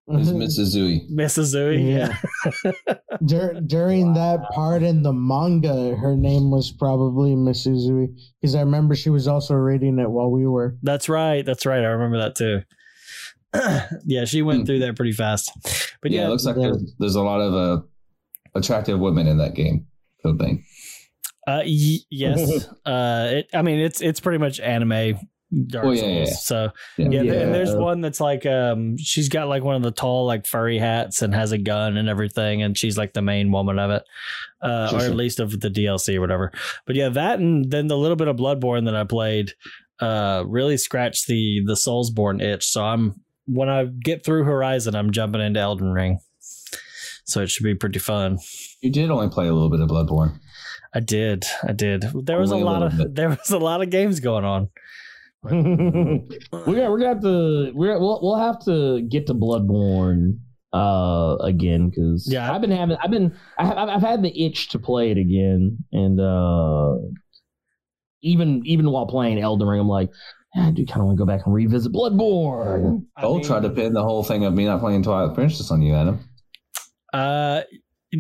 is 0.09 0.31
Mrs. 0.31 0.75
Zui. 0.75 1.09
Mrs. 1.11 1.53
Zui. 1.55 1.97
Yeah. 1.97 2.93
Dur- 3.25 3.59
during 3.65 4.13
that 4.13 4.39
part 4.53 4.81
in 4.83 5.01
the 5.03 5.11
manga, 5.11 5.95
her 5.97 6.15
name 6.15 6.49
was 6.49 6.71
probably 6.71 7.31
Mrs. 7.35 7.89
Zui 7.89 8.07
because 8.39 8.55
I 8.55 8.61
remember 8.61 8.95
she 8.95 9.09
was 9.09 9.27
also 9.27 9.55
reading 9.55 9.99
it 9.99 10.09
while 10.09 10.31
we 10.31 10.45
were. 10.47 10.77
that's 10.81 11.09
right. 11.09 11.45
That's 11.45 11.65
right. 11.65 11.81
I 11.81 11.87
remember 11.87 12.19
that 12.19 12.35
too. 12.35 12.61
yeah, 14.05 14.25
she 14.25 14.41
went 14.41 14.59
Hmm. 14.61 14.65
through 14.65 14.79
that 14.79 14.95
pretty 14.95 15.11
fast. 15.13 15.51
But 16.01 16.11
yeah, 16.11 16.21
yeah, 16.21 16.27
it 16.27 16.29
looks 16.29 16.45
like 16.45 16.55
yeah. 16.57 16.63
there's, 16.67 16.93
there's 16.99 17.15
a 17.15 17.23
lot 17.23 17.41
of 17.41 17.53
uh, 17.53 17.81
attractive 18.55 18.99
women 18.99 19.25
in 19.27 19.39
that 19.39 19.55
game. 19.55 19.87
Code 20.23 20.39
thing. 20.39 20.63
Uh, 21.47 21.61
y- 21.65 21.99
yes. 22.11 22.67
uh, 22.85 23.27
it, 23.31 23.49
I 23.53 23.61
mean, 23.61 23.79
it's 23.79 24.01
it's 24.01 24.19
pretty 24.19 24.37
much 24.37 24.59
anime 24.59 25.17
Dark 25.67 25.85
Oh, 25.85 25.91
yeah, 25.91 26.01
Souls. 26.01 26.11
yeah, 26.11 26.19
yeah. 26.19 26.25
So 26.25 26.69
Yeah. 26.97 27.07
yeah, 27.09 27.21
Yeah. 27.21 27.33
and 27.43 27.53
there's 27.55 27.73
one 27.73 28.01
that's 28.01 28.19
like 28.19 28.45
um, 28.45 28.97
she's 28.97 29.29
got 29.29 29.47
like 29.47 29.63
one 29.63 29.75
of 29.77 29.81
the 29.81 29.91
tall 29.91 30.25
like 30.25 30.45
furry 30.45 30.77
hats 30.77 31.21
and 31.21 31.33
has 31.33 31.53
a 31.53 31.57
gun 31.57 31.95
and 31.95 32.09
everything, 32.09 32.61
and 32.63 32.77
she's 32.77 32.97
like 32.97 33.13
the 33.13 33.21
main 33.21 33.49
woman 33.51 33.79
of 33.79 33.89
it, 33.91 34.03
uh, 34.61 34.89
Sure, 34.89 34.99
or 34.99 35.01
at 35.03 35.05
sure. 35.07 35.15
least 35.15 35.39
of 35.39 35.57
the 35.61 35.69
DLC 35.69 36.17
or 36.17 36.21
whatever. 36.21 36.51
But 36.85 36.97
yeah, 36.97 37.07
that 37.09 37.39
and 37.39 37.71
then 37.71 37.87
the 37.87 37.97
little 37.97 38.17
bit 38.17 38.27
of 38.27 38.35
Bloodborne 38.35 38.83
that 38.85 38.95
I 38.95 39.05
played, 39.05 39.53
uh, 40.01 40.43
really 40.45 40.75
scratched 40.75 41.27
the 41.27 41.61
the 41.65 41.75
Soulsborne 41.75 42.41
itch. 42.41 42.65
So 42.67 42.83
I'm 42.83 43.13
when 43.45 43.69
I 43.69 43.85
get 43.85 44.25
through 44.25 44.43
Horizon, 44.43 44.95
I'm 44.95 45.11
jumping 45.11 45.39
into 45.39 45.61
Elden 45.61 45.93
Ring. 45.93 46.19
So 47.23 47.41
it 47.41 47.49
should 47.49 47.63
be 47.63 47.75
pretty 47.75 47.99
fun. 47.99 48.37
You 48.81 48.91
did 48.91 49.09
only 49.11 49.29
play 49.29 49.47
a 49.47 49.53
little 49.53 49.69
bit 49.69 49.79
of 49.79 49.87
Bloodborne. 49.89 50.39
I 50.97 50.99
did. 50.99 51.45
I 51.61 51.73
did. 51.73 52.01
There 52.25 52.39
was 52.39 52.51
a 52.51 52.55
a 52.55 52.57
lot 52.57 52.81
of 52.81 52.97
bit. 52.97 53.13
there 53.13 53.29
was 53.29 53.51
a 53.51 53.59
lot 53.59 53.83
of 53.83 53.91
games 53.91 54.19
going 54.19 54.43
on. 54.45 54.69
we're 55.43 55.51
gonna 55.61 56.19
we're 56.91 56.97
gonna 56.97 57.07
have 57.09 57.21
to 57.21 57.71
we're 57.75 57.99
we'll, 57.99 58.19
we'll 58.23 58.39
have 58.39 58.59
to 58.65 59.01
get 59.03 59.27
to 59.27 59.35
Bloodborne 59.35 60.39
uh 60.73 61.35
again 61.41 61.89
because 61.89 62.27
Yeah. 62.31 62.51
I've 62.51 62.61
been 62.61 62.71
having 62.71 62.97
I've 63.03 63.11
been 63.11 63.37
I 63.59 63.65
have, 63.65 63.77
I've 63.77 64.01
had 64.01 64.23
the 64.23 64.45
itch 64.45 64.69
to 64.69 64.79
play 64.79 65.11
it 65.11 65.17
again 65.19 65.77
and 65.91 66.19
uh 66.19 66.95
even 68.23 68.63
even 68.65 68.89
while 68.89 69.05
playing 69.05 69.39
Elden 69.39 69.67
Ring 69.67 69.79
I'm 69.79 69.87
like 69.87 70.09
"Ah, 70.55 70.69
I 70.69 70.71
do 70.71 70.83
kind 70.85 71.01
of 71.01 71.05
want 71.05 71.17
to 71.19 71.21
go 71.21 71.27
back 71.27 71.45
and 71.45 71.53
revisit 71.53 71.93
Bloodborne. 71.93 73.05
I 73.15 73.21
Cole 73.21 73.35
mean, 73.35 73.43
tried 73.45 73.61
to 73.61 73.69
pin 73.69 73.93
the 73.93 74.03
whole 74.03 74.23
thing 74.23 74.43
of 74.43 74.53
me 74.55 74.65
not 74.65 74.79
playing 74.79 75.03
Twilight 75.03 75.35
Princess 75.35 75.69
on 75.69 75.83
you, 75.83 75.93
Adam. 75.93 76.19
Uh, 77.13 77.61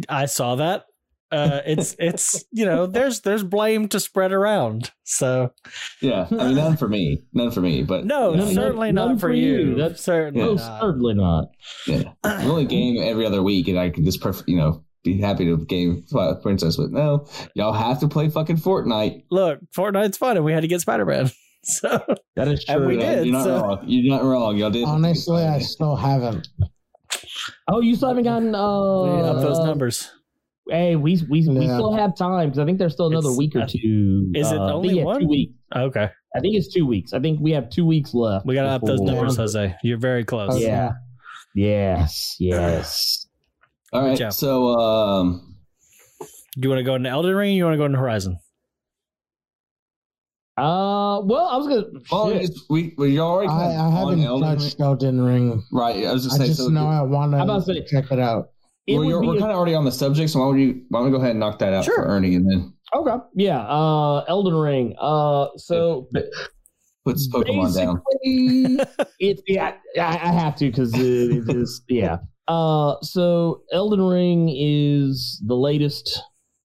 I 0.07 0.25
saw 0.27 0.55
that. 0.55 0.85
Uh, 1.29 1.59
it's 1.65 1.93
it's 1.99 2.45
you 2.51 2.63
know 2.65 2.85
there's 2.85 3.19
there's 3.21 3.43
blame 3.43 3.87
to 3.89 3.99
spread 3.99 4.31
around. 4.31 4.91
So 5.03 5.51
Yeah, 6.01 6.27
I 6.31 6.47
mean 6.47 6.55
none 6.55 6.77
for 6.77 6.87
me, 6.87 7.21
none 7.33 7.51
for 7.51 7.59
me. 7.61 7.83
But 7.83 8.05
no, 8.05 8.31
yeah, 8.33 8.45
none- 8.45 8.53
certainly 8.53 8.91
none 8.93 9.09
not 9.11 9.15
for 9.19 9.27
for 9.27 9.33
you. 9.33 9.57
you. 9.59 9.75
That's- 9.75 10.01
certainly 10.01 10.45
No, 10.45 10.53
not. 10.53 10.81
certainly 10.81 11.13
not. 11.15 11.45
yeah. 11.85 12.03
We 12.23 12.49
only 12.49 12.65
game 12.65 12.97
every 13.03 13.25
other 13.25 13.43
week, 13.43 13.67
and 13.67 13.77
I 13.77 13.89
could 13.89 14.05
just 14.05 14.21
perf- 14.21 14.43
you 14.47 14.55
know 14.57 14.83
be 15.03 15.19
happy 15.19 15.45
to 15.45 15.57
game 15.57 16.05
Princess. 16.41 16.77
But 16.77 16.91
no, 16.91 17.27
y'all 17.55 17.73
have 17.73 17.99
to 18.01 18.07
play 18.07 18.29
fucking 18.29 18.57
Fortnite. 18.57 19.23
Look, 19.29 19.59
Fortnite's 19.75 20.17
fun, 20.17 20.37
and 20.37 20.45
we 20.45 20.53
had 20.53 20.61
to 20.61 20.67
get 20.67 20.81
Spider 20.81 21.05
Man. 21.05 21.29
So 21.63 22.01
That 22.37 22.47
is 22.47 22.63
And 22.69 22.77
true. 22.77 22.87
we 22.87 22.93
You're 22.93 23.03
not- 23.03 23.15
did, 23.15 23.25
You're 23.25 23.33
not 23.33 23.43
so- 23.43 23.61
wrong. 23.61 23.83
You're 23.87 24.15
not 24.15 24.23
wrong. 24.23 24.55
Y'all 24.55 24.69
did. 24.69 24.85
Honestly, 24.85 25.43
I 25.43 25.59
still 25.59 25.97
haven't. 25.97 26.47
Oh, 27.67 27.81
you 27.81 27.95
still 27.95 28.07
haven't 28.09 28.23
gotten 28.23 28.55
uh, 28.55 29.03
up 29.03 29.41
those 29.41 29.59
uh, 29.59 29.65
numbers. 29.65 30.09
Hey, 30.69 30.95
we 30.95 31.21
we, 31.29 31.47
we 31.47 31.65
Yeah. 31.65 31.75
still 31.75 31.93
have 31.93 32.15
time 32.17 32.49
because 32.49 32.59
I 32.59 32.65
think 32.65 32.77
there's 32.77 32.93
still 32.93 33.07
another 33.07 33.27
It's- 33.29 33.37
week 33.37 33.55
or 33.55 33.65
two. 33.65 34.31
is 34.35 34.51
it 34.51 34.57
Uh, 34.57 34.63
I 34.63 34.67
think 34.67 34.75
only 34.75 34.95
yeah, 34.97 35.03
one? 35.03 35.21
Two 35.21 35.27
weeks. 35.27 35.53
Okay, 35.75 36.09
I 36.35 36.39
think 36.39 36.55
it's 36.55 36.73
two 36.73 36.85
weeks. 36.85 37.13
I 37.13 37.19
think 37.19 37.39
we 37.39 37.51
have 37.51 37.69
two 37.69 37.85
weeks 37.85 38.13
left. 38.13 38.45
we 38.45 38.55
gotta 38.55 38.69
up 38.69 38.81
those 38.81 38.99
before- 38.99 39.15
numbers, 39.15 39.37
Jose. 39.37 39.75
You're 39.83 39.97
very 39.97 40.23
close. 40.25 40.51
Okay. 40.55 40.65
Yeah. 40.65 40.91
Yes. 41.55 42.35
Yes. 42.39 43.27
All 43.93 44.01
right. 44.03 44.17
job. 44.17 44.33
So, 44.33 44.77
um, 44.79 45.55
Do 46.19 46.61
you 46.63 46.69
want 46.69 46.79
to 46.79 46.83
go 46.83 46.95
into 46.95 47.09
Elden 47.09 47.35
Ring? 47.35 47.51
or 47.51 47.55
You 47.55 47.63
want 47.65 47.73
to 47.75 47.77
go 47.77 47.85
into 47.85 47.97
Horizon? 47.99 48.37
Uh. 50.57 51.21
Well, 51.23 51.47
I 51.47 51.57
was 51.57 51.67
gonna. 51.67 51.85
well, 52.11 52.29
shit. 52.29 52.43
it's- 52.43 52.65
we 52.69 52.93
we 52.97 53.19
already 53.19 53.47
I, 53.49 53.51
kind 53.51 53.79
I 53.81 53.85
of 53.85 53.93
haven't 53.93 54.19
on 54.21 54.25
Elden 54.25 54.57
Ring. 54.59 54.71
Elden 54.79 55.21
Ring. 55.21 55.63
Right. 55.71 56.05
I 56.05 56.11
was 56.13 56.23
just 56.23 56.35
saying. 56.37 56.45
I 56.45 56.47
just 56.47 56.59
so 56.59 56.69
know 56.69 56.87
I 56.87 57.01
want 57.03 57.31
to 57.33 57.73
to 57.73 57.85
check 57.85 58.11
it 58.11 58.19
out. 58.19 58.49
It 58.87 58.95
well, 58.95 59.03
you're, 59.05 59.21
we're 59.21 59.35
a- 59.35 59.39
kind 59.39 59.51
of 59.51 59.57
already 59.57 59.75
on 59.75 59.83
the 59.85 59.91
subject, 59.91 60.29
so 60.29 60.39
why 60.39 60.45
don't 60.45 60.59
you 60.59 60.81
why 60.89 60.99
don't 60.99 61.07
we 61.07 61.11
go 61.11 61.17
ahead 61.17 61.31
and 61.31 61.39
knock 61.39 61.59
that 61.59 61.73
out 61.73 61.83
Sure. 61.85 61.95
for 61.95 62.05
Ernie, 62.05 62.35
and 62.35 62.49
then 62.49 62.73
okay. 62.95 63.15
Yeah. 63.35 63.59
Uh. 63.59 64.23
Elden 64.29 64.55
Ring. 64.55 64.95
Uh. 64.99 65.47
So 65.57 66.07
put 67.05 67.17
Pokemon 67.17 67.75
down. 67.75 68.01
it's 69.19 69.41
yeah. 69.45 69.73
I, 69.97 70.01
I 70.01 70.31
have 70.31 70.55
to 70.57 70.69
because 70.69 70.93
it 70.93 71.49
is 71.55 71.81
yeah. 71.89 72.17
Uh. 72.47 72.95
So 73.01 73.63
Elden 73.73 74.01
Ring 74.01 74.49
is 74.57 75.41
the 75.45 75.55
latest 75.55 76.21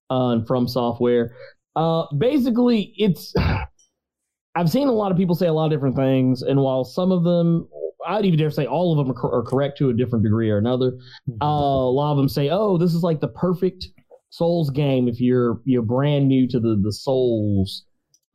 uh, 0.09 0.37
FromSoftware. 0.47 1.29
Uh. 1.75 2.05
Basically, 2.17 2.93
it's. 2.97 3.33
I've 4.55 4.69
seen 4.69 4.87
a 4.87 4.91
lot 4.93 5.11
of 5.11 5.17
people 5.17 5.33
say 5.35 5.47
a 5.47 5.53
lot 5.53 5.65
of 5.65 5.71
different 5.71 5.95
things, 5.95 6.41
and 6.43 6.59
while 6.61 6.83
some 6.85 7.11
of 7.11 7.23
them, 7.23 7.67
I'd 8.07 8.25
even 8.25 8.39
dare 8.39 8.51
say 8.51 8.65
all 8.65 8.91
of 8.91 9.05
them 9.05 9.15
are, 9.15 9.19
cor- 9.19 9.33
are 9.33 9.43
correct 9.43 9.77
to 9.79 9.89
a 9.89 9.93
different 9.93 10.23
degree 10.23 10.49
or 10.49 10.57
another. 10.57 10.97
Uh, 11.41 11.45
a 11.45 11.91
lot 11.91 12.11
of 12.11 12.17
them 12.17 12.29
say, 12.29 12.49
"Oh, 12.49 12.77
this 12.77 12.93
is 12.93 13.03
like 13.03 13.21
the 13.21 13.27
perfect 13.27 13.87
Souls 14.29 14.69
game 14.69 15.07
if 15.07 15.19
you're 15.19 15.61
you're 15.65 15.81
brand 15.83 16.27
new 16.27 16.47
to 16.49 16.59
the 16.59 16.79
the 16.81 16.91
Souls 16.91 17.85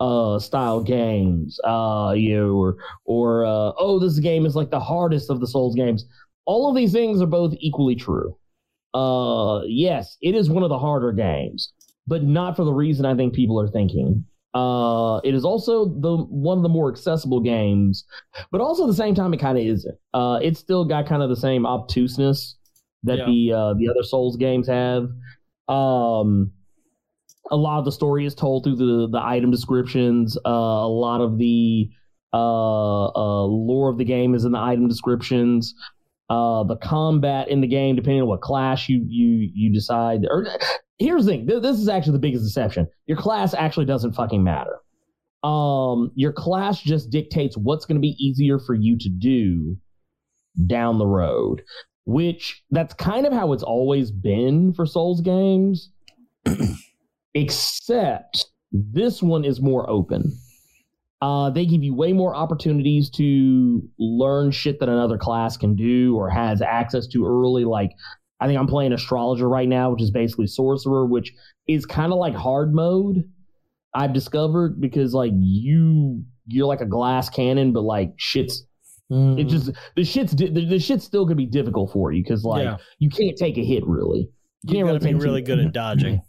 uh, 0.01 0.39
style 0.39 0.83
games." 0.83 1.59
Uh, 1.65 2.15
you 2.17 2.37
know, 2.37 2.51
or 2.53 2.77
or 3.05 3.45
uh, 3.45 3.73
oh, 3.79 3.99
this 3.99 4.19
game 4.19 4.47
is 4.47 4.57
like 4.57 4.71
the 4.71 4.81
hardest 4.81 5.31
of 5.31 5.41
the 5.41 5.47
Souls 5.47 5.75
games. 5.75 6.05
All 6.47 6.69
of 6.69 6.77
these 6.77 6.93
things 6.93 7.21
are 7.21 7.27
both 7.27 7.55
equally 7.59 7.95
true. 7.95 8.37
Uh, 8.95 9.63
yes, 9.67 10.17
it 10.23 10.35
is 10.35 10.49
one 10.49 10.63
of 10.63 10.71
the 10.71 10.79
harder 10.79 11.13
games, 11.13 11.73
but 12.07 12.23
not 12.23 12.57
for 12.57 12.65
the 12.65 12.73
reason 12.73 13.05
I 13.05 13.15
think 13.15 13.35
people 13.35 13.61
are 13.61 13.69
thinking. 13.69 14.25
Uh, 14.59 15.19
it 15.23 15.35
is 15.35 15.45
also 15.45 15.85
the 15.85 16.17
one 16.17 16.59
of 16.59 16.63
the 16.63 16.69
more 16.69 16.91
accessible 16.91 17.39
games, 17.41 18.05
but 18.51 18.61
also 18.61 18.83
at 18.85 18.89
the 18.89 18.95
same 19.05 19.15
time, 19.15 19.33
it 19.33 19.39
kind 19.39 19.57
of 19.57 19.65
isn't. 19.65 19.97
Uh, 20.15 20.39
it's 20.43 20.59
still 20.59 20.85
got 20.85 21.07
kind 21.07 21.23
of 21.23 21.29
the 21.29 21.37
same 21.37 21.65
obtuseness 21.65 22.57
that 23.05 23.19
Yeah. 23.19 23.27
the 23.27 23.53
uh, 23.53 23.75
the 23.75 23.89
other 23.89 24.03
Souls 24.03 24.37
games 24.37 24.67
have. 24.67 25.09
Um, 25.69 26.51
a 27.51 27.57
lot 27.57 27.79
of 27.79 27.85
the 27.85 27.93
story 27.93 28.27
is 28.27 28.35
told 28.35 28.65
through 28.65 28.77
the 28.77 29.09
the 29.09 29.23
item 29.23 29.51
descriptions. 29.53 30.37
Uh, 30.45 30.51
a 30.51 30.93
lot 31.07 31.21
of 31.21 31.39
the 31.39 31.91
uh, 32.33 33.07
uh, 33.07 33.45
lore 33.45 33.89
of 33.91 33.99
the 33.99 34.05
game 34.05 34.35
is 34.35 34.45
in 34.45 34.53
the 34.53 34.59
item 34.59 34.89
descriptions. 34.89 35.75
Uh, 36.31 36.63
the 36.65 36.77
combat 36.77 37.49
in 37.49 37.63
the 37.63 37.67
game, 37.67 37.97
depending 37.97 38.21
on 38.21 38.29
what 38.29 38.43
class 38.43 38.89
you 38.89 39.03
you 39.09 39.51
you 39.55 39.73
decide. 39.73 40.27
Or 40.29 40.47
here's 40.99 41.25
the 41.25 41.33
thing: 41.33 41.47
th- 41.47 41.63
this 41.63 41.79
is 41.79 41.89
actually 41.89 42.13
the 42.13 42.19
biggest 42.19 42.45
deception. 42.45 42.87
Your 43.07 43.17
class 43.17 43.55
actually 43.55 43.87
doesn't 43.87 44.13
fucking 44.13 44.45
matter. 44.45 44.79
Um, 45.43 46.11
your 46.15 46.33
class 46.33 46.83
just 46.83 47.11
dictates 47.11 47.57
what's 47.57 47.87
going 47.87 47.97
to 47.97 48.01
be 48.01 48.17
easier 48.19 48.59
for 48.59 48.75
you 48.75 48.99
to 48.99 49.09
do 49.09 49.77
down 50.67 50.99
the 50.99 51.07
road. 51.07 51.63
Which 52.05 52.63
that's 52.71 52.95
kind 52.95 53.27
of 53.27 53.33
how 53.33 53.53
it's 53.53 53.63
always 53.63 54.11
been 54.11 54.73
for 54.75 54.87
Souls 54.87 55.21
games, 55.21 55.91
except 57.35 58.47
this 58.73 59.23
one 59.23 59.45
is 59.45 59.61
more 59.61 59.89
open. 59.89 60.33
Uh, 61.21 61.51
they 61.51 61.67
give 61.67 61.83
you 61.83 61.95
way 61.95 62.13
more 62.13 62.35
opportunities 62.37 63.11
to 63.11 63.83
learn 63.99 64.51
shit 64.53 64.79
that 64.81 64.89
another 64.89 65.19
class 65.19 65.57
can 65.57 65.75
do 65.75 66.17
or 66.17 66.31
has 66.31 66.63
access 66.63 67.07
to 67.09 67.27
early. 67.27 67.65
Like, 67.65 67.91
I 68.41 68.47
think 68.47 68.59
I'm 68.59 68.69
playing 68.69 68.93
astrologer 68.93 69.49
right 69.49 69.69
now, 69.69 69.91
which 69.91 70.03
is 70.03 70.13
basically 70.13 70.47
sorcerer, 70.47 71.07
which 71.07 71.33
is 71.67 71.85
kind 71.87 72.13
of 72.13 72.19
like 72.19 72.35
hard 72.35 72.73
mode. 72.73 73.25
I've 73.95 74.13
discovered 74.13 74.81
because 74.81 75.13
like 75.13 75.33
you, 75.35 76.23
you're 76.47 76.67
like 76.67 76.81
a 76.83 76.87
glass 76.87 77.29
cannon, 77.29 77.73
but 77.73 77.83
like 77.83 78.13
shit's 78.17 78.65
Mm. 79.11 79.41
it 79.41 79.45
just 79.45 79.71
the 79.97 80.05
shit's 80.05 80.37
the, 80.37 80.51
the 80.51 80.79
shit's 80.79 81.03
still 81.03 81.25
gonna 81.25 81.35
be 81.35 81.47
difficult 81.47 81.91
for 81.93 82.13
you 82.13 82.23
because 82.23 82.45
like 82.45 82.63
Yeah. 82.65 82.77
you 82.99 83.09
can't 83.09 83.39
take 83.39 83.57
a 83.57 83.65
hit 83.65 83.83
really. 83.87 84.29
You 84.65 84.85
can't 84.85 85.01
to 85.01 85.09
be 85.09 85.15
really 85.15 85.41
good 85.41 85.59
at 85.59 85.73
dodging. 85.73 86.21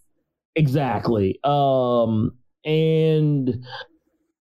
Exactly. 0.56 1.38
Um, 1.43 2.32
and 2.63 3.65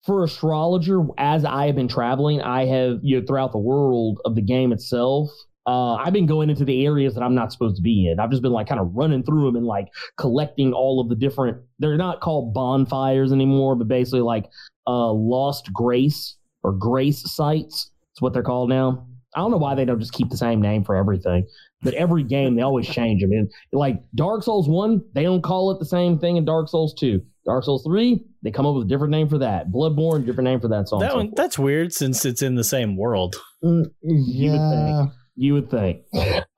for 0.05 0.23
astrologer, 0.23 1.01
as 1.17 1.45
I 1.45 1.65
have 1.65 1.75
been 1.75 1.87
traveling, 1.87 2.41
I 2.41 2.65
have 2.65 2.99
you 3.01 3.19
know 3.19 3.25
throughout 3.25 3.51
the 3.51 3.57
world 3.57 4.19
of 4.25 4.35
the 4.35 4.41
game 4.41 4.71
itself. 4.71 5.29
Uh, 5.67 5.95
I've 5.95 6.13
been 6.13 6.27
going 6.27 6.51
into 6.51 6.63
the 6.63 6.85
areas 6.85 7.15
that 7.15 7.23
I'm 7.23 7.33
not 7.33 7.51
supposed 7.51 7.75
to 7.77 7.81
be 7.81 8.07
in. 8.07 8.19
I've 8.19 8.29
just 8.29 8.43
been 8.43 8.51
like 8.51 8.67
kind 8.67 8.79
of 8.79 8.91
running 8.93 9.23
through 9.23 9.45
them 9.45 9.55
and 9.55 9.65
like 9.65 9.87
collecting 10.15 10.73
all 10.73 10.99
of 11.01 11.09
the 11.09 11.15
different. 11.15 11.57
They're 11.79 11.97
not 11.97 12.21
called 12.21 12.53
bonfires 12.53 13.33
anymore, 13.33 13.75
but 13.75 13.87
basically 13.87 14.21
like 14.21 14.45
uh, 14.85 15.11
lost 15.11 15.73
grace 15.73 16.35
or 16.61 16.71
grace 16.71 17.23
sites. 17.31 17.89
It's 18.11 18.21
what 18.21 18.31
they're 18.31 18.43
called 18.43 18.69
now. 18.69 19.07
I 19.35 19.39
don't 19.39 19.51
know 19.51 19.57
why 19.57 19.73
they 19.73 19.85
don't 19.85 19.99
just 19.99 20.13
keep 20.13 20.29
the 20.29 20.37
same 20.37 20.61
name 20.61 20.83
for 20.83 20.95
everything, 20.95 21.47
but 21.81 21.95
every 21.95 22.23
game 22.23 22.55
they 22.55 22.61
always 22.61 22.87
change 22.87 23.21
them. 23.21 23.31
And 23.31 23.51
like 23.73 24.01
Dark 24.13 24.43
Souls 24.43 24.69
One, 24.69 25.03
they 25.13 25.23
don't 25.23 25.41
call 25.41 25.71
it 25.71 25.79
the 25.79 25.85
same 25.85 26.19
thing 26.19 26.37
in 26.37 26.45
Dark 26.45 26.69
Souls 26.69 26.93
Two. 26.93 27.23
Dark 27.45 27.63
Souls 27.63 27.83
Three, 27.85 28.23
they 28.43 28.51
come 28.51 28.65
up 28.65 28.75
with 28.75 28.85
a 28.85 28.89
different 28.89 29.11
name 29.11 29.29
for 29.29 29.37
that. 29.37 29.69
Bloodborne, 29.71 30.25
different 30.25 30.45
name 30.45 30.59
for 30.59 30.67
that. 30.69 30.87
song. 30.87 30.99
That 31.01 31.11
so 31.11 31.17
one, 31.17 31.27
forth. 31.27 31.35
that's 31.37 31.59
weird 31.59 31.93
since 31.93 32.25
it's 32.25 32.41
in 32.41 32.55
the 32.55 32.63
same 32.63 32.97
world. 32.97 33.35
You 33.61 33.71
would 33.71 33.91
Yeah. 34.01 34.97
think. 35.03 35.11
You 35.35 35.53
would 35.53 35.69
think. 35.69 36.01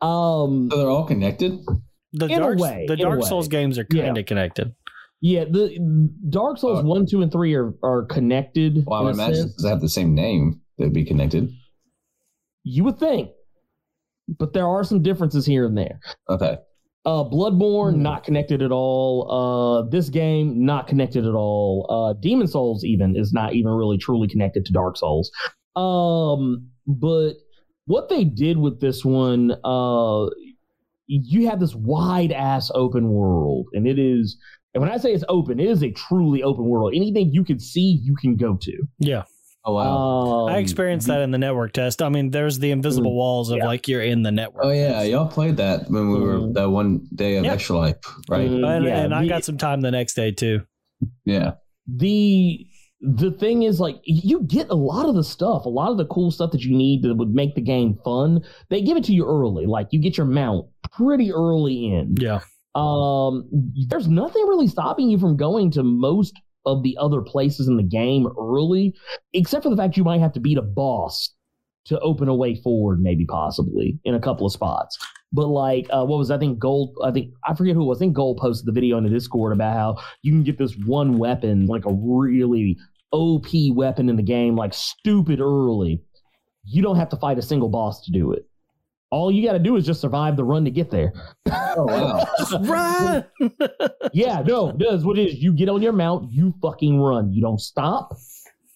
Um, 0.02 0.70
So 0.72 0.78
they're 0.78 0.90
all 0.90 1.06
connected. 1.06 1.60
The 2.14 2.26
In 2.28 2.32
a 2.32 2.38
Dark, 2.38 2.60
way, 2.60 2.86
the 2.88 2.94
in 2.94 3.00
a 3.00 3.04
Dark 3.04 3.20
way. 3.22 3.28
Souls 3.28 3.48
games 3.48 3.78
are 3.78 3.84
kind 3.86 4.18
of 4.18 4.26
connected. 4.26 4.74
yeah, 5.20 5.44
the 5.44 5.78
Dark 6.30 6.58
Souls 6.58 6.80
Uh, 6.84 6.88
one, 6.88 7.06
two, 7.06 7.22
and 7.22 7.32
three 7.32 7.54
are 7.56 7.74
are 7.84 8.04
connected. 8.06 8.84
Well, 8.88 9.02
I 9.02 9.04
would 9.04 9.14
imagine 9.16 9.48
because 9.48 9.64
they 9.64 9.70
have 9.70 9.82
the 9.82 9.90
same 9.90 10.16
name, 10.16 10.62
they'd 10.78 10.94
be 10.94 11.04
connected. 11.04 11.50
You 12.64 12.84
would 12.86 12.98
think, 12.98 13.32
but 14.40 14.54
there 14.54 14.68
are 14.68 14.84
some 14.84 15.02
differences 15.02 15.46
here 15.46 15.66
and 15.66 15.78
there. 15.78 16.00
Okay. 16.30 16.58
Uh, 17.08 17.24
Bloodborne 17.24 17.96
Hmm. 17.96 18.02
not 18.02 18.24
connected 18.26 18.62
at 18.62 18.72
all. 18.72 19.32
Uh, 19.32 19.90
this 19.90 20.10
game 20.10 20.66
not 20.66 20.88
connected 20.88 21.26
at 21.26 21.34
all. 21.34 21.86
Uh, 21.90 22.14
Demon's 22.20 22.52
Souls 22.52 22.84
even 22.84 23.16
is 23.16 23.32
not 23.32 23.54
even 23.54 23.72
really 23.72 23.98
truly 23.98 24.28
connected 24.28 24.66
to 24.66 24.74
Dark 24.74 24.98
Souls. 24.98 25.32
Um, 25.78 26.68
but 26.86 27.36
what 27.86 28.10
they 28.10 28.26
did 28.26 28.58
with 28.58 28.82
this 28.82 29.06
one, 29.06 29.54
uh, 29.64 30.26
you 31.08 31.48
have 31.48 31.62
this 31.62 31.74
wide 31.74 32.34
ass 32.34 32.70
open 32.76 33.10
world, 33.10 33.68
and 33.72 33.88
it 33.88 33.98
is. 33.98 34.38
And 34.74 34.82
when 34.82 34.92
I 34.92 34.98
say 34.98 35.14
it's 35.14 35.24
open, 35.30 35.60
it 35.62 35.68
is 35.70 35.82
a 35.82 35.92
truly 35.92 36.44
open 36.44 36.66
world. 36.66 36.92
Anything 36.94 37.32
you 37.32 37.44
can 37.46 37.58
see, 37.60 38.00
you 38.04 38.16
can 38.16 38.36
go 38.36 38.58
to. 38.62 38.74
Yeah, 39.00 39.24
Oh 39.70 39.74
wow. 39.74 40.48
Um, 40.48 40.56
I 40.56 40.60
experienced 40.60 41.08
that 41.08 41.20
in 41.22 41.32
the 41.32 41.38
network 41.38 41.74
test. 41.74 42.02
I 42.02 42.08
mean, 42.08 42.32
there's 42.32 42.58
the 42.58 42.72
invisible 42.72 43.14
walls 43.14 43.52
of 43.52 43.58
Yeah. 43.58 43.66
like 43.66 43.88
you're 43.90 44.02
in 44.02 44.24
the 44.24 44.32
network. 44.32 44.64
oh 44.66 44.72
yeah, 44.72 45.02
y'all 45.04 45.28
played 45.28 45.58
that 45.58 45.92
when 45.92 46.10
we 46.10 46.20
were 46.22 46.40
Mhm. 46.40 46.54
that 46.54 46.70
one 46.72 47.06
day 47.14 47.36
of 47.36 47.44
Yeah. 47.46 47.52
extra 47.54 47.76
life, 47.78 47.98
right? 48.30 48.50
Mhm. 48.50 48.66
and, 48.66 48.86
Yeah, 48.86 49.04
and 49.04 49.14
I 49.14 49.28
got 49.28 49.44
some 49.44 49.58
time 49.58 49.82
the 49.82 49.92
next 49.92 50.14
day 50.16 50.32
too. 50.32 50.62
Yeah. 51.26 51.56
the 51.90 52.66
the 53.00 53.32
thing 53.32 53.64
is 53.64 53.80
like 53.80 53.98
you 54.04 54.42
get 54.42 54.68
a 54.70 54.76
lot 54.76 55.08
of 55.08 55.16
the 55.16 55.24
stuff 55.24 55.64
a 55.66 55.70
lot 55.70 55.90
of 55.92 55.98
the 55.98 56.06
cool 56.08 56.32
stuff 56.32 56.52
that 56.52 56.64
you 56.66 56.76
need 56.76 57.02
that 57.04 57.16
would 57.16 57.34
make 57.34 57.56
the 57.56 57.62
game 57.62 57.98
fun 58.04 58.42
they 58.70 58.82
give 58.82 58.98
it 58.98 59.04
to 59.06 59.14
you 59.14 59.24
early 59.26 59.66
like 59.68 59.88
you 59.92 60.02
get 60.02 60.18
your 60.18 60.26
mount 60.26 60.66
pretty 60.92 61.32
early 61.32 61.86
in 61.94 62.16
Yeah, 62.20 62.40
um 62.76 63.48
there's 63.88 64.08
nothing 64.10 64.44
really 64.48 64.68
stopping 64.68 65.10
you 65.10 65.18
from 65.18 65.38
going 65.38 65.72
to 65.72 65.84
most 65.84 66.34
of 66.68 66.84
the 66.84 66.98
other 67.00 67.22
places 67.22 67.68
in 67.68 67.78
the 67.78 67.84
game 67.84 68.28
early 68.40 68.94
except 69.34 69.64
for 69.64 69.70
the 69.70 69.78
fact 69.78 69.98
you 69.98 70.04
might 70.04 70.20
have 70.20 70.34
to 70.34 70.40
beat 70.40 70.58
a 70.58 70.62
boss 70.62 71.34
to 71.86 72.00
open 72.02 72.28
a 72.28 72.36
way 72.36 72.54
forward 72.56 73.02
maybe 73.02 73.26
possibly 73.26 73.98
in 74.04 74.14
a 74.14 74.20
couple 74.20 74.46
of 74.46 74.52
spots. 74.52 74.98
But 75.32 75.48
like 75.48 75.88
uh, 75.90 76.06
what 76.06 76.18
was 76.18 76.30
I 76.30 76.38
think 76.38 76.60
gold 76.60 76.96
I 77.04 77.12
think 77.12 77.34
I 77.46 77.54
forget 77.54 77.76
who 77.76 77.84
it 77.84 77.86
was. 77.86 77.98
I 77.98 78.02
think 78.02 78.14
gold 78.14 78.38
posted 78.38 78.68
the 78.68 78.74
video 78.74 78.98
in 78.98 79.04
the 79.04 79.10
discord 79.10 79.54
about 79.54 79.74
how 79.74 80.04
you 80.22 80.32
can 80.32 80.44
get 80.44 80.58
this 80.58 80.76
one 80.86 81.18
weapon 81.18 81.66
like 81.66 81.86
a 81.86 81.94
really 81.94 82.78
OP 83.12 83.48
weapon 83.72 84.10
in 84.10 84.18
the 84.18 84.24
game 84.24 84.56
like 84.56 84.74
stupid 84.74 85.40
early. 85.40 86.02
You 86.66 86.82
don't 86.82 86.98
have 86.98 87.10
to 87.10 87.18
fight 87.18 87.40
a 87.40 87.42
single 87.42 87.70
boss 87.70 88.04
to 88.06 88.12
do 88.12 88.34
it 88.34 88.46
all 89.10 89.32
you 89.32 89.46
got 89.46 89.54
to 89.54 89.60
do 89.60 89.76
is 89.78 89.86
just 89.86 90.02
survive 90.02 90.36
the 90.36 90.44
run 90.44 90.66
to 90.66 90.72
get 90.72 90.92
there 90.92 91.14
Oh 91.50 91.86
wow. 91.86 92.28
run. 92.62 93.26
yeah, 94.14 94.42
no, 94.42 94.74
that's 94.78 95.04
what 95.04 95.18
it 95.18 95.30
is. 95.30 95.36
You 95.36 95.54
get 95.54 95.70
on 95.70 95.82
your 95.82 95.94
mount, 95.94 96.32
you 96.32 96.54
fucking 96.62 97.00
run. 97.00 97.32
You 97.34 97.42
don't 97.42 97.60
stop. 97.62 98.16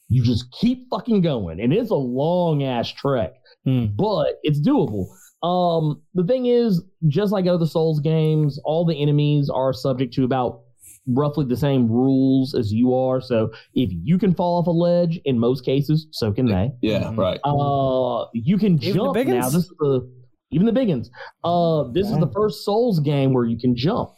You 0.09 0.23
just 0.23 0.51
keep 0.51 0.89
fucking 0.89 1.21
going. 1.21 1.59
And 1.59 1.73
it's 1.73 1.89
a 1.91 1.95
long 1.95 2.63
ass 2.63 2.89
trek, 2.91 3.33
Hmm. 3.65 3.85
but 3.95 4.39
it's 4.43 4.59
doable. 4.59 5.07
Um, 5.43 6.01
the 6.13 6.23
thing 6.25 6.45
is, 6.47 6.83
just 7.07 7.31
like 7.31 7.47
other 7.47 7.65
Souls 7.65 7.99
games, 7.99 8.59
all 8.63 8.85
the 8.85 9.01
enemies 9.01 9.49
are 9.49 9.73
subject 9.73 10.13
to 10.15 10.23
about 10.23 10.61
roughly 11.07 11.45
the 11.45 11.57
same 11.57 11.89
rules 11.89 12.53
as 12.53 12.71
you 12.71 12.93
are. 12.93 13.19
So 13.21 13.51
if 13.73 13.89
you 14.03 14.17
can 14.19 14.35
fall 14.35 14.59
off 14.59 14.67
a 14.67 14.71
ledge, 14.71 15.19
in 15.25 15.39
most 15.39 15.65
cases, 15.65 16.07
so 16.11 16.31
can 16.31 16.45
they. 16.45 16.71
Yeah. 16.81 17.03
Mhm. 17.05 17.17
Right. 17.17 17.39
Uh, 17.43 18.27
you 18.33 18.57
can 18.57 18.73
Even 18.83 18.93
jump 18.93 19.13
big 19.15 19.27
now. 19.29 19.45
This 19.49 19.55
is 19.63 19.73
the 19.79 20.07
even 20.51 20.65
the 20.65 20.71
big 20.73 20.89
ones. 20.89 21.09
Uh, 21.43 21.83
this 21.93 22.07
is 22.07 22.17
the 22.19 22.31
first 22.33 22.63
Souls 22.65 22.99
game 22.99 23.33
where 23.33 23.45
you 23.45 23.57
can 23.57 23.75
jump. 23.75 24.09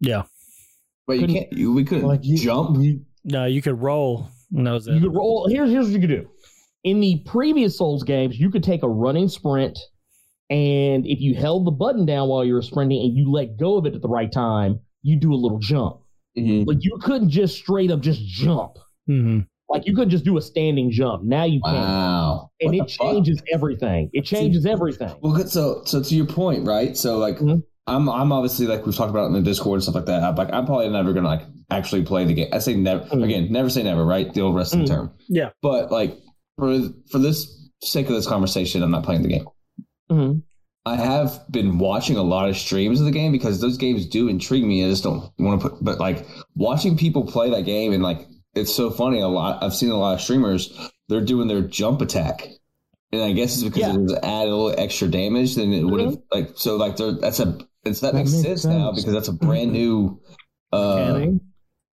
Yeah, 0.00 0.22
But 1.06 1.14
you 1.14 1.20
couldn't- 1.20 1.34
can't. 1.36 1.52
You, 1.52 1.72
we 1.72 1.84
couldn't 1.84 2.06
Like 2.06 2.20
you, 2.22 2.38
jump. 2.38 2.80
You, 2.82 3.00
no, 3.24 3.44
you 3.46 3.60
could 3.62 3.80
roll. 3.80 4.28
And 4.54 4.66
that 4.66 4.72
was 4.72 4.86
You 4.86 5.00
could 5.00 5.14
roll. 5.14 5.46
Here's 5.50 5.70
here's 5.70 5.86
what 5.86 5.92
you 5.92 6.00
could 6.00 6.08
do. 6.08 6.28
In 6.84 7.00
the 7.00 7.22
previous 7.26 7.76
Souls 7.76 8.02
games, 8.04 8.38
you 8.38 8.50
could 8.50 8.62
take 8.62 8.82
a 8.82 8.88
running 8.88 9.28
sprint, 9.28 9.78
and 10.48 11.06
if 11.06 11.20
you 11.20 11.34
held 11.34 11.66
the 11.66 11.70
button 11.72 12.06
down 12.06 12.28
while 12.28 12.44
you 12.44 12.54
were 12.54 12.62
sprinting 12.62 13.00
and 13.02 13.16
you 13.16 13.30
let 13.30 13.58
go 13.58 13.76
of 13.76 13.84
it 13.86 13.94
at 13.94 14.00
the 14.00 14.08
right 14.08 14.30
time, 14.32 14.80
you 15.02 15.18
do 15.18 15.32
a 15.32 15.36
little 15.36 15.58
jump. 15.58 15.98
Mhm. 16.38 16.66
Like 16.66 16.78
you 16.80 16.96
couldn't 17.02 17.30
just 17.30 17.56
straight 17.56 17.90
up 17.90 18.00
just 18.00 18.24
jump. 18.24 18.72
hmm 19.06 19.40
Like 19.68 19.86
you 19.86 19.94
couldn't 19.94 20.10
just 20.10 20.24
do 20.24 20.36
a 20.38 20.42
standing 20.42 20.90
jump. 20.90 21.24
Now 21.24 21.44
you 21.44 21.60
can, 21.62 21.74
Wow. 21.74 22.50
and 22.60 22.68
What 22.70 22.74
it 22.76 22.86
the 22.88 22.92
fuck? 22.94 23.12
changes 23.12 23.42
everything. 23.52 24.08
It 24.12 24.24
changes 24.24 24.64
everything. 24.64 25.10
Well, 25.20 25.34
good. 25.34 25.50
So, 25.50 25.82
so 25.84 26.02
to 26.02 26.14
your 26.14 26.26
point, 26.26 26.66
right? 26.66 26.96
So, 26.96 27.18
like, 27.18 27.38
Mhm. 27.38 27.62
I'm, 27.86 28.08
I'm 28.08 28.32
obviously 28.32 28.66
like 28.66 28.84
we've 28.86 28.94
talked 28.94 29.10
about 29.10 29.26
in 29.26 29.32
the 29.34 29.40
Discord 29.42 29.76
and 29.76 29.82
stuff 29.82 29.94
like 29.94 30.06
that. 30.06 30.22
I'm 30.22 30.34
like, 30.36 30.52
I'm 30.52 30.66
probably 30.66 30.88
never 30.90 31.12
gonna 31.12 31.28
like 31.28 31.42
actually 31.70 32.02
play 32.02 32.24
the 32.24 32.34
game. 32.34 32.48
I 32.52 32.58
say 32.58 32.74
never 32.74 33.04
Mhm. 33.06 33.24
again, 33.24 33.48
never 33.50 33.68
say 33.70 33.82
never, 33.82 34.04
right? 34.04 34.32
The 34.32 34.40
old 34.42 34.54
wrestling 34.54 34.84
Mhm. 34.84 34.88
term. 34.88 35.10
Yeah. 35.28 35.50
But 35.62 35.90
like 35.90 36.18
for 36.58 36.78
for 37.10 37.18
this 37.18 37.70
sake 37.82 38.08
of 38.08 38.14
this 38.14 38.26
conversation, 38.26 38.82
I'm 38.82 38.90
not 38.90 39.04
playing 39.04 39.22
the 39.22 39.28
game. 39.28 39.44
Mhm. 40.10 40.42
I 40.86 40.96
have 40.96 41.40
been 41.50 41.78
watching 41.78 42.16
a 42.16 42.22
lot 42.22 42.48
of 42.48 42.56
streams 42.56 43.00
of 43.00 43.06
the 43.06 43.12
game 43.12 43.32
because 43.32 43.60
those 43.60 43.76
games 43.76 44.06
do 44.06 44.28
intrigue 44.28 44.64
me. 44.64 44.84
I 44.84 44.88
just 44.88 45.02
don't 45.04 45.30
want 45.38 45.60
to 45.60 45.68
put, 45.68 45.82
but 45.84 45.98
like 46.00 46.26
watching 46.56 46.96
people 46.96 47.24
play 47.24 47.50
that 47.50 47.64
game 47.66 47.92
and 47.92 48.02
like 48.02 48.26
it's 48.54 48.74
so 48.74 48.90
funny. 48.90 49.20
A 49.20 49.28
lot 49.28 49.62
I've 49.62 49.74
seen 49.74 49.90
a 49.90 49.96
lot 49.96 50.14
of 50.14 50.20
streamers 50.20 50.72
they're 51.08 51.20
doing 51.24 51.48
their 51.48 51.62
jump 51.62 52.00
attack, 52.02 52.46
and 53.12 53.22
I 53.22 53.32
guess 53.32 53.54
it's 53.54 53.64
because 53.64 53.80
Yeah. 53.80 53.94
it 53.94 54.00
was 54.00 54.14
add 54.14 54.48
a 54.48 54.54
little 54.54 54.74
extra 54.78 55.08
damage 55.08 55.54
than 55.54 55.72
it 55.72 55.84
would 55.84 56.00
have. 56.00 56.16
Like 56.32 56.50
so, 56.56 56.76
like 56.76 56.96
they're, 56.96 57.12
that's 57.12 57.40
a 57.40 57.58
it's 57.84 58.00
that, 58.00 58.12
That 58.12 58.18
makes, 58.18 58.32
makes 58.32 58.42
sense, 58.44 58.64
now 58.64 58.92
because 58.92 59.12
that's 59.12 59.28
a 59.28 59.32
brand 59.32 59.72
new. 59.72 60.20
uh 60.72 61.12
Mechanic. 61.14 61.40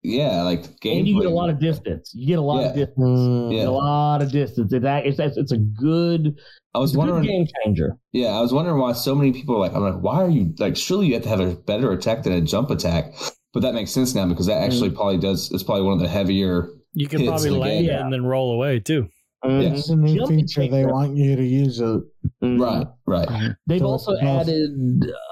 Yeah, 0.06 0.42
like 0.42 0.80
game. 0.80 0.98
and 0.98 1.08
you 1.08 1.18
get 1.22 1.30
a 1.30 1.34
lot 1.34 1.48
of 1.48 1.58
distance. 1.58 2.12
You 2.14 2.26
get 2.26 2.38
a 2.38 2.42
lot 2.42 2.62
of 2.64 2.74
distance. 2.74 2.98
You 3.20 3.50
get 3.50 3.62
Yeah. 3.62 3.68
a 3.68 3.70
lot 3.70 4.20
of 4.20 4.30
distance. 4.32 4.70
It's 4.72 4.82
that 4.82 5.06
it's 5.06 5.18
it's, 5.18 5.36
it's 5.38 5.52
a 5.52 5.56
good, 5.56 6.38
I 6.74 6.78
was 6.78 6.90
it's 6.90 6.96
good 6.96 7.10
wondering. 7.10 7.24
game 7.26 7.46
changer. 7.64 7.96
Yeah, 8.12 8.28
I 8.28 8.40
was 8.42 8.52
wondering 8.52 8.78
why 8.78 8.92
so 8.92 9.14
many 9.14 9.32
people 9.32 9.54
are 9.56 9.60
like, 9.60 9.72
I'm 9.74 9.80
like, 9.82 10.02
why 10.02 10.16
are 10.22 10.28
you 10.28 10.52
like? 10.58 10.76
Surely 10.76 11.06
you 11.06 11.14
have 11.14 11.22
to 11.22 11.28
have 11.30 11.40
a 11.40 11.54
better 11.54 11.90
attack 11.92 12.24
than 12.24 12.34
a 12.34 12.42
jump 12.42 12.68
attack. 12.70 13.14
But 13.54 13.62
that 13.62 13.72
makes 13.74 13.92
sense 13.92 14.14
now 14.14 14.26
because 14.26 14.46
that 14.46 14.60
actually 14.62 14.90
probably 14.90 15.16
does. 15.18 15.50
It's 15.52 15.62
probably 15.62 15.84
one 15.84 15.94
of 15.94 16.00
the 16.00 16.08
heavier. 16.08 16.68
You 16.92 17.06
could 17.08 17.20
Hits 17.20 17.30
probably 17.30 17.50
the 17.50 17.56
land 17.56 17.86
game. 17.86 17.94
it 17.94 18.00
and 18.00 18.12
then 18.12 18.24
roll 18.26 18.52
away 18.52 18.80
too. 18.80 19.08
Mhm. 19.44 19.72
It's 19.76 19.88
a 19.90 19.96
new 19.96 20.16
Jumping 20.16 20.38
feature. 20.40 20.60
They 20.62 20.82
takes 20.82 20.92
want 20.92 21.16
you 21.16 21.36
to 21.36 21.44
use 21.44 21.78
it. 21.78 22.02
Mhm. 22.42 22.60
Right, 22.60 22.86
right. 23.06 23.52
They've 23.66 23.78
So 23.80 23.86
also 23.86 24.16
added. 24.16 24.70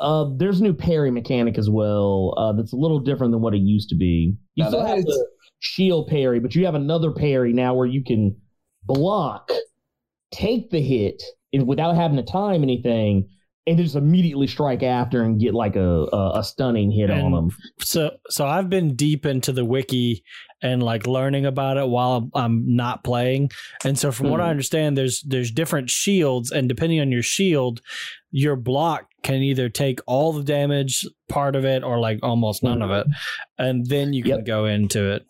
Uh, 0.01 0.31
there's 0.37 0.61
a 0.61 0.63
new 0.63 0.75
parry 0.75 1.11
mechanic 1.11 1.57
as 1.59 1.69
well. 1.71 2.35
Uh, 2.37 2.53
that's 2.53 2.73
a 2.73 2.77
little 2.77 3.01
different 3.01 3.33
than 3.33 3.41
what 3.41 3.55
it 3.55 3.63
used 3.63 3.89
to 3.89 3.97
be. 3.97 4.35
You 4.55 4.65
Now 4.65 4.69
still 4.71 4.85
have 4.87 4.99
is- 4.99 5.05
the 5.07 5.27
shield 5.61 6.09
parry, 6.09 6.41
but 6.41 6.55
you 6.55 6.65
have 6.67 6.75
another 6.75 7.11
parry 7.11 7.53
now 7.53 7.75
where 7.75 7.87
you 7.87 8.05
can 8.05 8.37
block, 8.85 9.51
take 10.31 10.71
the 10.71 10.81
hit 10.81 11.23
and 11.53 11.67
without 11.67 11.95
having 11.97 12.17
to 12.19 12.23
time 12.23 12.63
anything, 12.63 13.29
and 13.67 13.79
just 13.79 13.95
immediately 13.95 14.47
strike 14.49 14.83
after 14.83 15.23
and 15.23 15.39
get 15.41 15.55
like 15.55 15.77
a 15.77 16.07
a, 16.13 16.39
a 16.41 16.45
stunning 16.45 16.91
hit 16.91 17.11
on 17.11 17.33
them. 17.33 17.51
So 17.81 18.11
so 18.29 18.47
I've 18.47 18.69
been 18.69 18.97
deep 18.97 19.25
into 19.27 19.53
the 19.53 19.65
wiki 19.65 20.25
and 20.63 20.83
like 20.83 21.07
learning 21.07 21.47
about 21.47 21.77
it 21.77 21.89
while 21.89 22.29
I'm 22.35 22.75
not 22.77 23.05
playing. 23.05 23.51
And 23.85 23.99
so 23.99 24.11
from 24.13 24.31
what 24.31 24.41
I 24.41 24.47
Mhm. 24.47 24.51
understand 24.51 24.99
there's 24.99 25.23
there's 25.23 25.51
different 25.51 25.91
shields 25.91 26.51
and 26.51 26.69
depending 26.69 27.01
on 27.01 27.13
your 27.13 27.23
shield 27.23 27.81
your 28.31 28.57
block 28.57 29.07
can 29.23 29.37
either 29.43 29.69
take 29.69 30.01
all 30.07 30.33
the 30.33 30.43
damage 30.43 31.07
part 31.29 31.55
of 31.55 31.65
it 31.65 31.85
or 31.85 32.01
like 32.01 32.19
almost 32.23 32.63
none 32.63 32.81
of 32.83 32.91
it 32.91 33.07
and 33.59 33.87
then 33.87 34.13
you 34.13 34.23
can 34.23 34.39
Yep. 34.39 34.45
go 34.47 34.65
into 34.67 35.13
it. 35.13 35.23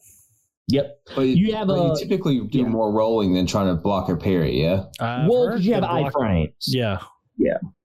Yep. 0.68 1.00
But 1.16 1.22
You 1.28 1.54
have 1.54 1.66
but 1.66 1.74
a- 1.74 1.88
you 1.88 1.96
typically 1.98 2.40
do 2.46 2.60
yeah. 2.60 2.66
more 2.66 2.90
rolling 2.92 3.34
than 3.34 3.46
trying 3.46 3.66
to 3.74 3.74
block 3.82 4.08
or 4.08 4.16
parry. 4.16 4.62
Yeah. 4.62 4.84
I've 5.00 5.28
well, 5.28 5.48
because 5.48 5.66
you 5.66 5.74
have 5.74 5.82
the 5.82 5.88
block- 5.88 6.12
iframes. 6.14 6.52
Yeah. 6.66 6.98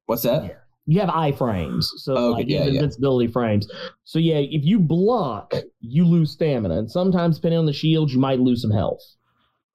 What's 0.07 0.23
that? 0.23 0.63
you 0.89 1.01
have 1.01 1.09
iframes, 1.09 1.83
so 1.97 2.15
Okay, 2.15 2.33
like 2.39 2.47
you 2.47 2.55
yeah, 2.55 2.63
have 2.63 2.73
yeah. 2.73 2.79
invincibility 2.79 3.27
frames. 3.31 3.67
So 4.05 4.19
yeah, 4.19 4.37
if 4.37 4.63
you 4.63 4.79
block, 4.79 5.53
you 5.81 6.05
lose 6.05 6.31
stamina, 6.31 6.77
and 6.79 6.89
sometimes 6.89 7.35
depending 7.35 7.59
on 7.59 7.65
the 7.65 7.73
shield, 7.73 8.09
you 8.09 8.19
might 8.19 8.39
lose 8.39 8.61
some 8.61 8.71
health. 8.71 9.01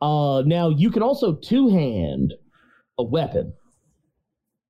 Uh, 0.01 0.43
now 0.47 0.71
you 0.71 0.91
can 0.91 1.03
also 1.03 1.35
two 1.35 1.69
hand 1.69 2.33
a 2.99 3.05
weapon. 3.05 3.53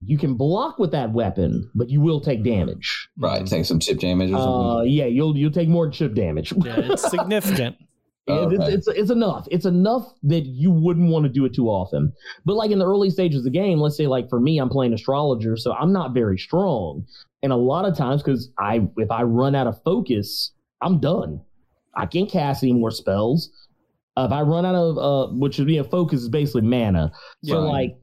You 0.04 0.18
can 0.18 0.34
block 0.34 0.80
with 0.80 0.90
that 0.90 1.12
weapon, 1.12 1.70
but 1.76 1.88
you 1.88 2.00
will 2.00 2.20
take 2.20 2.42
damage. 2.42 3.08
Right, 3.16 3.46
take 3.46 3.64
some 3.64 3.78
chip 3.78 4.00
damage 4.00 4.30
or 4.30 4.38
something. 4.38 4.70
Uh, 4.70 4.82
yeah, 4.82 5.04
you'll 5.06 5.36
you'll 5.36 5.52
take 5.52 5.68
more 5.68 5.88
chip 5.90 6.14
damage. 6.14 6.52
Yeah, 6.64 6.80
it's 6.80 7.08
significant. 7.08 7.76
Yeah, 8.28 8.34
Okay. 8.34 8.54
it's, 8.56 8.68
it's 8.68 8.88
it's 8.98 9.10
enough. 9.10 9.48
It's 9.50 9.66
enough 9.66 10.12
that 10.22 10.46
you 10.46 10.70
wouldn't 10.70 11.10
want 11.10 11.24
to 11.24 11.28
do 11.28 11.44
it 11.44 11.54
too 11.54 11.68
often. 11.68 12.12
But 12.44 12.54
like 12.54 12.70
in 12.70 12.78
the 12.78 12.86
early 12.86 13.10
stages 13.10 13.38
of 13.38 13.44
the 13.44 13.50
game, 13.50 13.80
let's 13.80 13.96
say 13.96 14.06
like 14.06 14.28
for 14.28 14.38
me, 14.38 14.58
I'm 14.58 14.68
playing 14.68 14.92
astrologer, 14.92 15.56
so 15.56 15.72
I'm 15.72 15.92
not 15.92 16.14
very 16.14 16.38
strong. 16.38 17.04
And 17.42 17.52
a 17.52 17.56
lot 17.56 17.84
of 17.84 17.96
times, 17.96 18.22
because 18.22 18.50
I 18.58 18.86
if 18.96 19.10
I 19.10 19.22
run 19.22 19.56
out 19.56 19.66
of 19.66 19.82
focus, 19.84 20.52
I'm 20.80 21.00
done. 21.00 21.40
I 21.96 22.06
can't 22.06 22.30
cast 22.30 22.62
any 22.62 22.72
more 22.74 22.92
spells. 22.92 23.50
Uh, 24.16 24.26
if 24.26 24.32
I 24.32 24.42
run 24.42 24.64
out 24.64 24.74
of 24.76 24.98
uh, 24.98 25.32
which 25.34 25.58
would 25.58 25.66
be 25.66 25.78
a 25.78 25.84
focus 25.84 26.20
is 26.22 26.28
basically 26.28 26.62
mana. 26.62 27.10
So 27.42 27.60
Right. 27.60 27.72
like, 27.72 27.96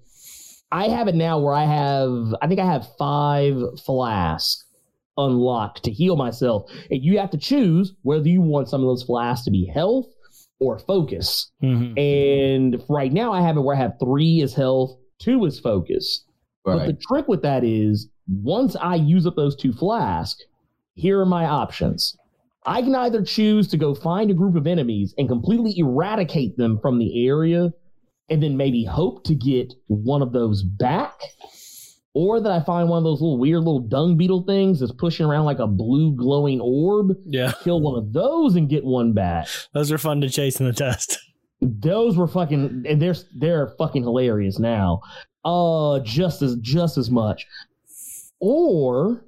I 0.72 0.90
have 0.90 1.08
it 1.08 1.16
now 1.16 1.40
where 1.40 1.54
I 1.54 1.64
have 1.66 2.36
I 2.42 2.48
think 2.48 2.60
I 2.60 2.66
have 2.66 2.86
five 2.98 3.56
flasks 3.86 4.66
unlocked 5.20 5.84
to 5.84 5.92
heal 5.92 6.16
myself, 6.16 6.72
and 6.90 7.04
you 7.04 7.20
have 7.20 7.30
to 7.32 7.38
choose 7.38 7.94
whether 8.02 8.28
you 8.28 8.42
want 8.42 8.70
some 8.70 8.82
of 8.82 8.88
those 8.88 9.04
flasks 9.04 9.46
to 9.46 9.52
be 9.52 9.66
health 9.66 10.08
or 10.60 10.80
focus. 10.80 11.52
Mhm. 11.64 11.98
And 11.98 12.84
right 12.90 13.14
now, 13.14 13.32
I 13.32 13.42
have 13.42 13.58
it 13.58 13.62
where 13.62 13.76
I 13.76 13.80
have 13.80 14.00
three 14.00 14.42
is 14.42 14.54
health, 14.54 14.98
two 15.20 15.46
is 15.46 15.60
focus. 15.60 16.26
But 16.66 16.88
the 16.88 16.94
trick 16.94 17.28
with 17.28 17.42
that 17.44 17.64
is 17.64 18.10
once 18.44 18.76
I 18.76 18.96
use 18.96 19.26
up 19.26 19.36
those 19.36 19.56
two 19.56 19.74
flasks, 19.74 20.44
here 20.96 21.20
are 21.22 21.26
my 21.26 21.46
options. 21.46 22.16
I 22.66 22.82
can 22.82 22.94
either 22.94 23.24
choose 23.24 23.68
to 23.70 23.78
go 23.78 23.96
find 23.96 24.30
a 24.30 24.34
group 24.34 24.56
of 24.56 24.68
enemies 24.68 25.14
and 25.18 25.30
completely 25.30 25.74
eradicate 25.78 26.58
them 26.58 26.78
from 26.82 27.00
the 27.00 27.26
area 27.28 27.74
and 28.30 28.44
then 28.44 28.58
maybe 28.58 28.84
hope 28.84 29.24
to 29.24 29.34
get 29.34 29.74
one 29.88 30.22
of 30.22 30.34
those 30.34 30.62
back. 30.62 31.20
Or 32.16 32.40
that 32.42 32.52
I 32.52 32.60
find 32.64 32.90
one 32.90 32.98
of 32.98 33.04
those 33.04 33.22
little 33.22 33.38
weird 33.38 33.60
little 33.60 33.80
dung 33.82 34.18
beetle 34.18 34.44
things 34.48 34.80
that's 34.80 34.92
pushing 34.92 35.26
around 35.28 35.46
like 35.46 35.60
a 35.60 35.68
blue 35.68 36.12
glowing 36.16 36.60
orb, 36.60 37.12
Yeah, 37.26 37.54
kill 37.64 37.82
one 37.82 37.98
of 38.00 38.12
those 38.14 38.56
and 38.56 38.68
get 38.68 38.84
one 38.84 39.14
back. 39.14 39.48
those 39.74 39.92
are 39.92 39.98
fun 40.00 40.20
to 40.22 40.30
chase 40.30 40.60
in 40.60 40.66
the 40.66 40.74
test. 40.74 41.18
Those 41.62 42.16
were 42.16 42.28
fucking 42.28 42.86
and 42.88 43.02
they're 43.02 43.16
they're 43.36 43.68
fucking 43.78 44.04
hilarious 44.04 44.60
now. 44.60 45.02
Uh 45.44 46.00
just 46.00 46.42
as 46.42 46.56
just 46.62 46.98
as 46.98 47.12
much. 47.12 47.46
Or 48.40 49.26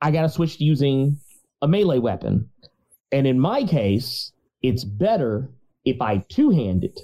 I 0.00 0.10
gotta 0.10 0.30
switch 0.30 0.56
to 0.58 0.64
using 0.64 1.18
a 1.60 1.68
melee 1.68 1.98
weapon. 1.98 2.48
And 3.12 3.26
in 3.26 3.38
my 3.38 3.64
case, 3.64 4.32
it's 4.62 4.82
better 4.84 5.50
if 5.84 6.00
I 6.00 6.24
two 6.30 6.50
hand 6.50 6.84
it 6.84 7.00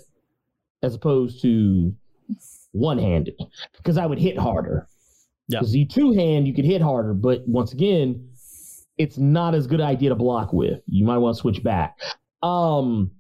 as 0.83 0.95
opposed 0.95 1.43
to 1.43 1.95
one 2.73 2.99
handed. 2.99 3.39
Because 3.77 3.99
I 3.99 4.07
would 4.07 4.19
hit 4.19 4.39
harder. 4.39 4.89
Yeah. 5.49 5.61
You 5.63 5.87
two 5.87 6.13
hand 6.13 6.47
you 6.47 6.55
could 6.55 6.65
hit 6.65 6.81
harder, 6.81 7.15
but 7.15 7.47
once 7.47 7.73
again, 7.73 8.29
it's 8.97 9.19
not 9.19 9.55
as 9.55 9.67
good 9.67 9.81
idea 9.81 10.09
to 10.11 10.15
block 10.15 10.53
with. 10.53 10.81
You 10.87 11.05
might 11.05 11.19
want 11.19 11.37
to 11.37 11.41
switch 11.41 11.63
back. 11.63 11.99
Um 12.43 13.11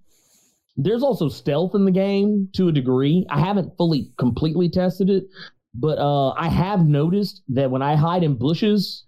there's 0.77 1.03
also 1.03 1.29
stealth 1.29 1.75
in 1.75 1.85
the 1.85 1.91
game 1.91 2.49
to 2.55 2.69
a 2.69 2.73
degree. 2.73 3.25
I 3.31 3.41
haven't 3.41 3.77
fully 3.77 4.11
completely 4.19 4.69
tested 4.69 5.09
it, 5.09 5.25
but 5.73 5.99
uh, 5.99 6.31
I 6.31 6.49
have 6.49 6.85
noticed 6.87 7.43
that 7.51 7.71
when 7.71 7.81
I 7.81 7.95
hide 7.95 8.25
in 8.25 8.35
bushes, 8.35 9.05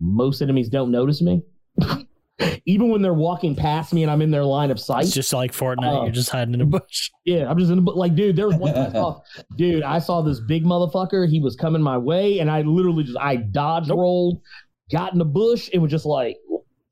most 0.00 0.42
enemies 0.42 0.68
don't 0.68 0.90
notice 0.90 1.22
me. 1.22 1.42
Even 2.66 2.88
when 2.90 3.02
they're 3.02 3.14
walking 3.14 3.54
past 3.54 3.92
me 3.92 4.02
and 4.02 4.10
I'm 4.10 4.22
in 4.22 4.30
their 4.30 4.44
line 4.44 4.70
of 4.70 4.80
sight. 4.80 5.04
It's 5.04 5.14
just 5.14 5.32
like 5.32 5.52
Fortnite. 5.52 5.84
Oh. 5.84 6.02
You're 6.04 6.12
just 6.12 6.30
hiding 6.30 6.54
in 6.54 6.60
a 6.60 6.66
bush. 6.66 7.10
Yeah, 7.24 7.48
I'm 7.48 7.56
just 7.58 7.70
in 7.70 7.76
the 7.76 7.82
bu- 7.82 7.94
like, 7.94 8.16
dude. 8.16 8.34
There 8.34 8.48
was 8.48 8.56
one 8.56 8.74
time 8.74 8.88
I 8.88 8.92
saw, 8.92 9.20
dude. 9.56 9.82
I 9.84 9.98
saw 10.00 10.22
this 10.22 10.40
big 10.40 10.64
motherfucker. 10.64 11.28
He 11.28 11.38
was 11.40 11.54
coming 11.54 11.80
my 11.82 11.96
way, 11.98 12.40
and 12.40 12.50
I 12.50 12.62
literally 12.62 13.04
just 13.04 13.16
I 13.18 13.36
dodge 13.36 13.86
Nope. 13.88 13.98
rolled, 13.98 14.40
got 14.90 15.12
in 15.12 15.20
the 15.20 15.24
bush, 15.24 15.70
and 15.72 15.80
was 15.82 15.90
just 15.92 16.04
like, 16.06 16.36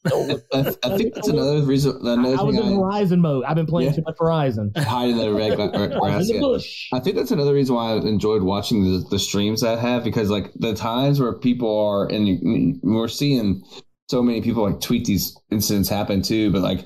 I, 0.07 0.37
I- 0.55 0.75
I 0.85 0.97
think 0.97 1.15
that's 1.15 1.27
another 1.37 1.63
reason. 1.63 1.99
Another 2.07 2.37
I 2.39 2.43
was 2.45 2.55
in 2.57 2.63
thing 2.63 2.79
Horizon 2.79 3.21
mode. 3.21 3.45
I've 3.45 3.57
been 3.57 3.67
playing 3.67 3.91
Yeah. 3.91 3.97
too 3.97 4.03
much 4.07 4.17
Horizon. 4.21 4.71
I 4.77 4.83
hide 4.83 5.11
in 5.11 5.17
the 5.17 5.33
red 5.33 5.57
gra- 5.57 5.73
I 5.75 5.99
grass. 5.99 6.29
the 6.29 6.39
bush. 6.39 6.89
I 6.93 7.01
think 7.01 7.17
that's 7.17 7.33
another 7.33 7.55
reason 7.55 7.75
why 7.75 7.93
I 7.93 7.97
enjoyed 7.97 8.43
watching 8.45 8.85
the, 8.85 9.05
the 9.11 9.19
streams 9.19 9.65
I 9.65 9.75
have 9.81 10.05
because 10.05 10.31
like 10.31 10.53
the 10.55 10.75
times 10.75 11.19
where 11.19 11.33
people 11.33 11.77
are 11.77 12.07
and 12.07 12.79
we're 12.85 13.09
seeing 13.09 13.63
so 14.11 14.23
many 14.23 14.41
people 14.43 14.63
like 14.65 14.81
tweet 14.81 15.05
these 15.05 15.37
incidents 15.51 15.89
happen 15.89 16.21
too, 16.23 16.51
but 16.51 16.63
like 16.63 16.81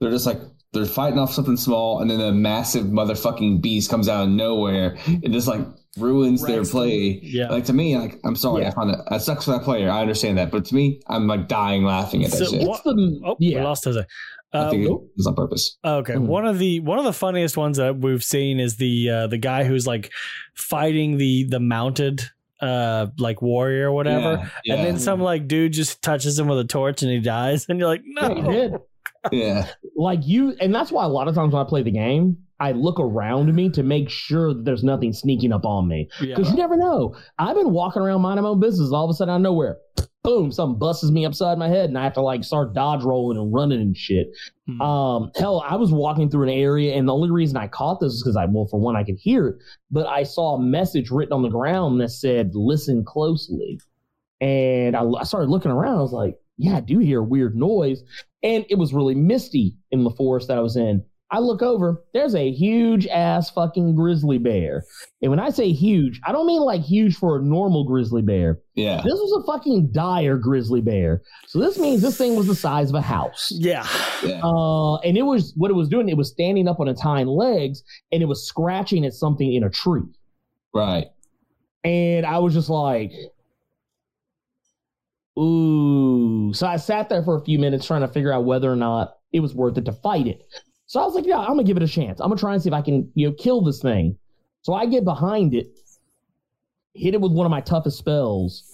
they're 0.00 0.10
just 0.10 0.26
like 0.26 0.40
they're 0.72 0.86
fighting 0.86 1.18
off 1.18 1.32
something 1.32 1.56
small 1.56 2.00
and 2.00 2.10
then 2.10 2.20
a 2.20 2.32
massive 2.32 2.86
motherfucking 2.86 3.60
beast 3.60 3.90
comes 3.90 4.08
out 4.08 4.22
of 4.24 4.28
nowhere 4.30 4.96
and 5.06 5.32
just 5.32 5.48
like 5.48 5.60
ruins 5.98 6.40
their 6.42 6.58
Wrecks 6.58 6.70
them. 6.70 6.78
play. 6.78 7.20
Yeah. 7.22 7.48
Like 7.50 7.64
to 7.66 7.72
me, 7.72 7.98
like 7.98 8.18
I'm 8.24 8.36
sorry, 8.36 8.62
Yeah. 8.62 8.68
I 8.68 8.70
found 8.72 8.90
it 8.92 8.98
that 9.10 9.20
sucks 9.20 9.44
for 9.44 9.50
that 9.50 9.62
player. 9.62 9.90
I 9.90 10.00
understand 10.00 10.38
that, 10.38 10.50
but 10.50 10.64
to 10.66 10.74
me, 10.74 11.00
I'm 11.08 11.26
like 11.26 11.48
dying 11.48 11.82
laughing 11.84 12.24
at 12.24 12.30
that 12.30 12.36
So 12.38 12.50
shit. 12.52 12.66
what- 12.66 12.82
the 12.84 13.20
Oh, 13.26 13.36
we 13.40 13.48
yeah. 13.54 13.64
lost 13.64 13.84
Jose. 13.84 14.04
I 14.52 14.68
think 14.70 14.86
it 14.86 14.90
was 15.16 15.26
on 15.28 15.34
purpose. 15.36 15.76
Okay, 15.84 16.14
Mhm. 16.14 16.26
one 16.26 16.44
of 16.46 16.58
the 16.58 16.80
one 16.80 16.98
of 16.98 17.04
the 17.04 17.12
funniest 17.12 17.56
ones 17.56 17.76
that 17.76 17.98
we've 18.00 18.24
seen 18.24 18.58
is 18.58 18.76
the 18.78 19.08
uh, 19.10 19.26
the 19.28 19.38
guy 19.38 19.62
who's 19.64 19.86
like 19.86 20.10
fighting 20.56 21.18
the 21.18 21.44
the 21.44 21.60
mounted 21.60 22.22
uh 22.60 23.06
like 23.18 23.40
warrior 23.42 23.88
or 23.88 23.92
whatever, 23.92 24.32
Yeah, 24.42 24.48
yeah, 24.64 24.74
and 24.74 24.86
then 24.86 24.98
some 24.98 25.20
like 25.20 25.48
dude 25.48 25.72
just 25.72 26.02
touches 26.02 26.38
him 26.38 26.46
with 26.48 26.58
a 26.58 26.64
torch 26.64 27.02
and 27.02 27.10
he 27.10 27.20
dies, 27.20 27.66
and 27.68 27.78
you're 27.78 27.88
like, 27.88 28.02
Yeah, 28.04 28.28
he 28.34 28.40
no, 28.42 28.50
did. 28.52 28.72
yeah. 29.32 29.66
like 29.96 30.20
you 30.22 30.56
and 30.60 30.74
that's 30.74 30.90
why 30.90 31.04
a 31.04 31.08
lot 31.08 31.28
of 31.28 31.34
times 31.34 31.52
when 31.52 31.60
i 31.64 31.68
play 31.68 31.82
the 31.82 31.90
game 31.90 32.38
i 32.58 32.72
look 32.72 32.98
around 32.98 33.54
me 33.54 33.68
to 33.68 33.82
make 33.82 34.08
sure 34.08 34.54
that 34.54 34.64
there's 34.64 34.82
nothing 34.82 35.12
sneaking 35.12 35.52
up 35.52 35.66
on 35.66 35.86
me 35.86 36.08
yeah. 36.22 36.34
because 36.34 36.50
you 36.50 36.56
never 36.56 36.74
know 36.76 37.14
i've 37.38 37.54
been 37.54 37.70
walking 37.70 38.00
around 38.00 38.22
minding 38.22 38.42
my 38.44 38.48
own 38.48 38.60
business 38.60 38.90
all 38.92 39.04
of 39.04 39.10
a 39.10 39.14
sudden 39.14 39.30
out 39.32 39.36
of 39.36 39.42
nowhere 39.42 39.76
boom 40.22 40.52
something 40.52 40.78
busts 40.78 41.10
me 41.10 41.24
upside 41.24 41.56
my 41.56 41.68
head 41.68 41.88
and 41.88 41.96
i 41.98 42.04
have 42.04 42.12
to 42.12 42.20
like 42.20 42.44
start 42.44 42.74
dodge 42.74 43.02
rolling 43.02 43.38
and 43.38 43.52
running 43.52 43.80
and 43.80 43.96
shit 43.96 44.28
Hmm. 44.66 44.80
um 44.82 45.30
hell 45.36 45.64
i 45.66 45.76
was 45.76 45.92
walking 45.92 46.28
through 46.30 46.44
an 46.44 46.50
area 46.54 46.94
and 46.94 47.08
the 47.08 47.14
only 47.14 47.30
reason 47.30 47.56
i 47.56 47.66
caught 47.66 48.00
this 48.00 48.12
is 48.12 48.22
because 48.22 48.36
i 48.36 48.44
well 48.44 48.66
for 48.66 48.78
one 48.78 48.96
i 48.96 49.02
could 49.02 49.16
hear 49.16 49.48
it 49.48 49.56
but 49.90 50.06
i 50.06 50.22
saw 50.22 50.56
a 50.56 50.60
message 50.62 51.10
written 51.10 51.32
on 51.32 51.42
the 51.42 51.48
ground 51.48 52.00
that 52.00 52.10
said 52.10 52.50
listen 52.54 53.04
closely 53.04 53.80
and 54.42 54.94
I, 54.94 55.02
I 55.18 55.24
started 55.24 55.48
looking 55.50 55.70
around 55.70 55.98
i 55.98 56.02
was 56.02 56.12
like 56.12 56.36
yeah 56.58 56.76
i 56.76 56.80
do 56.80 56.98
hear 56.98 57.20
a 57.20 57.24
weird 57.24 57.56
noise 57.56 58.02
and 58.42 58.64
it 58.70 58.76
was 58.76 58.94
really 58.94 59.14
misty 59.14 59.76
in 59.90 60.02
the 60.04 60.10
forest 60.10 60.48
that 60.48 60.56
I 60.56 60.62
was 60.62 60.74
in. 60.74 61.04
I 61.32 61.38
look 61.38 61.62
over, 61.62 62.02
there's 62.12 62.34
a 62.34 62.50
huge 62.50 63.06
ass 63.06 63.50
fucking 63.50 63.94
grizzly 63.94 64.38
bear. 64.38 64.84
And 65.22 65.30
when 65.30 65.38
I 65.38 65.50
say 65.50 65.70
huge, 65.70 66.20
I 66.24 66.32
don't 66.32 66.46
mean 66.46 66.60
like 66.62 66.80
huge 66.82 67.16
for 67.16 67.38
a 67.38 67.42
normal 67.42 67.84
grizzly 67.84 68.22
bear. 68.22 68.58
Yeah. 68.74 68.96
This 68.96 69.14
was 69.14 69.42
a 69.42 69.46
fucking 69.46 69.92
dire 69.92 70.36
grizzly 70.36 70.80
bear. 70.80 71.22
So 71.46 71.60
this 71.60 71.78
means 71.78 72.02
this 72.02 72.18
thing 72.18 72.34
was 72.34 72.48
the 72.48 72.54
size 72.54 72.88
of 72.88 72.96
a 72.96 73.00
house. 73.00 73.52
yeah, 73.54 73.86
Yeah. 74.24 74.40
Uh, 74.42 74.96
and 74.98 75.16
it 75.16 75.22
was 75.22 75.54
what 75.56 75.70
it 75.70 75.74
was 75.74 75.88
doing, 75.88 76.08
it 76.08 76.16
was 76.16 76.30
standing 76.30 76.66
up 76.66 76.80
on 76.80 76.88
its 76.88 77.00
hind 77.00 77.28
legs 77.28 77.82
and 78.10 78.22
it 78.22 78.26
was 78.26 78.46
scratching 78.46 79.04
at 79.04 79.12
something 79.12 79.52
in 79.52 79.62
a 79.62 79.70
tree. 79.70 80.02
Right. 80.74 81.06
And 81.84 82.26
I 82.26 82.38
was 82.38 82.54
just 82.54 82.68
like, 82.68 83.12
ooh. 85.38 86.52
So 86.52 86.66
I 86.66 86.76
sat 86.76 87.08
there 87.08 87.22
for 87.22 87.36
a 87.36 87.44
few 87.44 87.58
minutes 87.58 87.86
trying 87.86 88.00
to 88.02 88.08
figure 88.08 88.32
out 88.32 88.44
whether 88.44 88.70
or 88.70 88.76
not 88.76 89.14
it 89.32 89.40
was 89.40 89.54
worth 89.54 89.78
it 89.78 89.84
to 89.84 89.92
fight 89.92 90.26
it. 90.26 90.42
So 90.90 90.98
I 91.00 91.04
was 91.04 91.14
like, 91.14 91.24
yeah, 91.24 91.38
I'm 91.38 91.50
gonna 91.50 91.62
give 91.62 91.76
it 91.76 91.84
a 91.84 91.88
chance. 91.88 92.18
I'm 92.20 92.30
gonna 92.30 92.40
try 92.40 92.52
and 92.52 92.60
see 92.60 92.68
if 92.68 92.74
I 92.74 92.82
can, 92.82 93.08
you 93.14 93.28
know, 93.28 93.34
kill 93.38 93.60
this 93.62 93.80
thing. 93.80 94.18
So 94.62 94.74
I 94.74 94.86
get 94.86 95.04
behind 95.04 95.54
it, 95.54 95.68
hit 96.94 97.14
it 97.14 97.20
with 97.20 97.30
one 97.30 97.46
of 97.46 97.50
my 97.50 97.60
toughest 97.60 97.96
spells, 97.96 98.64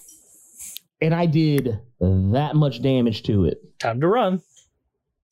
and 1.03 1.15
I 1.15 1.27
did 1.27 1.79
that 2.01 2.53
much 2.57 2.81
damage 2.81 3.23
to 3.25 3.45
it. 3.45 3.59
time 3.81 4.01
to 4.01 4.09
run. 4.09 4.41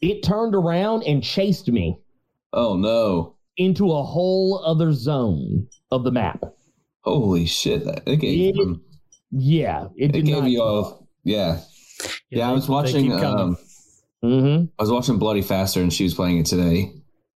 It 0.02 0.22
turned 0.22 0.54
around 0.54 1.04
and 1.04 1.22
chased 1.24 1.68
me 1.68 1.98
Oh 2.52 2.76
no. 2.76 3.36
into 3.56 3.90
a 3.90 4.02
whole 4.02 4.62
other 4.62 4.92
zone 4.92 5.66
of 5.90 6.04
the 6.04 6.10
map. 6.12 6.44
Holy 7.02 7.46
shit. 7.46 7.86
That 7.86 8.02
it 8.06 8.16
gave, 8.16 8.56
It- 8.56 8.60
um, 8.60 8.82
Yeah, 9.30 9.86
it 9.96 10.10
it 10.10 10.12
did 10.12 10.26
gave 10.26 10.42
not. 10.42 10.50
you 10.50 10.60
all 10.62 11.08
yeah. 11.24 11.60
Yeah, 12.28 12.50
I 12.50 12.52
was 12.52 12.68
watching 12.68 13.10
um 13.10 13.56
Mm-hmm. 14.24 14.64
I 14.78 14.82
was 14.82 14.90
watching 14.90 15.18
Bloody 15.18 15.42
Faster 15.42 15.80
and 15.80 15.92
she 15.92 16.04
was 16.04 16.14
playing 16.14 16.38
it 16.38 16.46
today. 16.46 16.92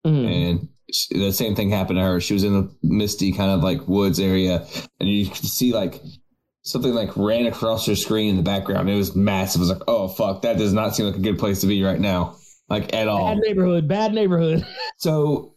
Mm-hmm. 0.06 0.28
And 0.28 0.68
she, 0.92 1.18
the 1.18 1.32
same 1.32 1.54
thing 1.54 1.70
happened 1.70 1.98
to 1.98 2.02
her. 2.02 2.20
She 2.20 2.34
was 2.34 2.44
in 2.44 2.54
the 2.54 2.74
misty 2.82 3.32
kind 3.32 3.50
of 3.50 3.62
like 3.62 3.86
woods 3.86 4.18
area 4.18 4.66
and 4.98 5.08
you 5.08 5.26
could 5.26 5.36
see 5.36 5.72
like 5.72 6.00
something 6.62 6.94
like 6.94 7.16
ran 7.16 7.46
across 7.46 7.86
her 7.86 7.96
screen 7.96 8.30
in 8.30 8.36
the 8.36 8.42
background. 8.42 8.88
It 8.88 8.94
was 8.94 9.14
massive. 9.14 9.60
It 9.60 9.64
was 9.64 9.70
like, 9.70 9.82
oh 9.86 10.08
fuck, 10.08 10.42
that 10.42 10.58
does 10.58 10.72
not 10.72 10.96
seem 10.96 11.06
like 11.06 11.16
a 11.16 11.20
good 11.20 11.38
place 11.38 11.60
to 11.60 11.66
be 11.66 11.82
right 11.82 12.00
now. 12.00 12.36
Like 12.68 12.94
at 12.94 13.08
all. 13.08 13.34
Bad 13.34 13.42
neighborhood, 13.42 13.88
bad 13.88 14.12
neighborhood. 14.12 14.66
So, 15.00 15.54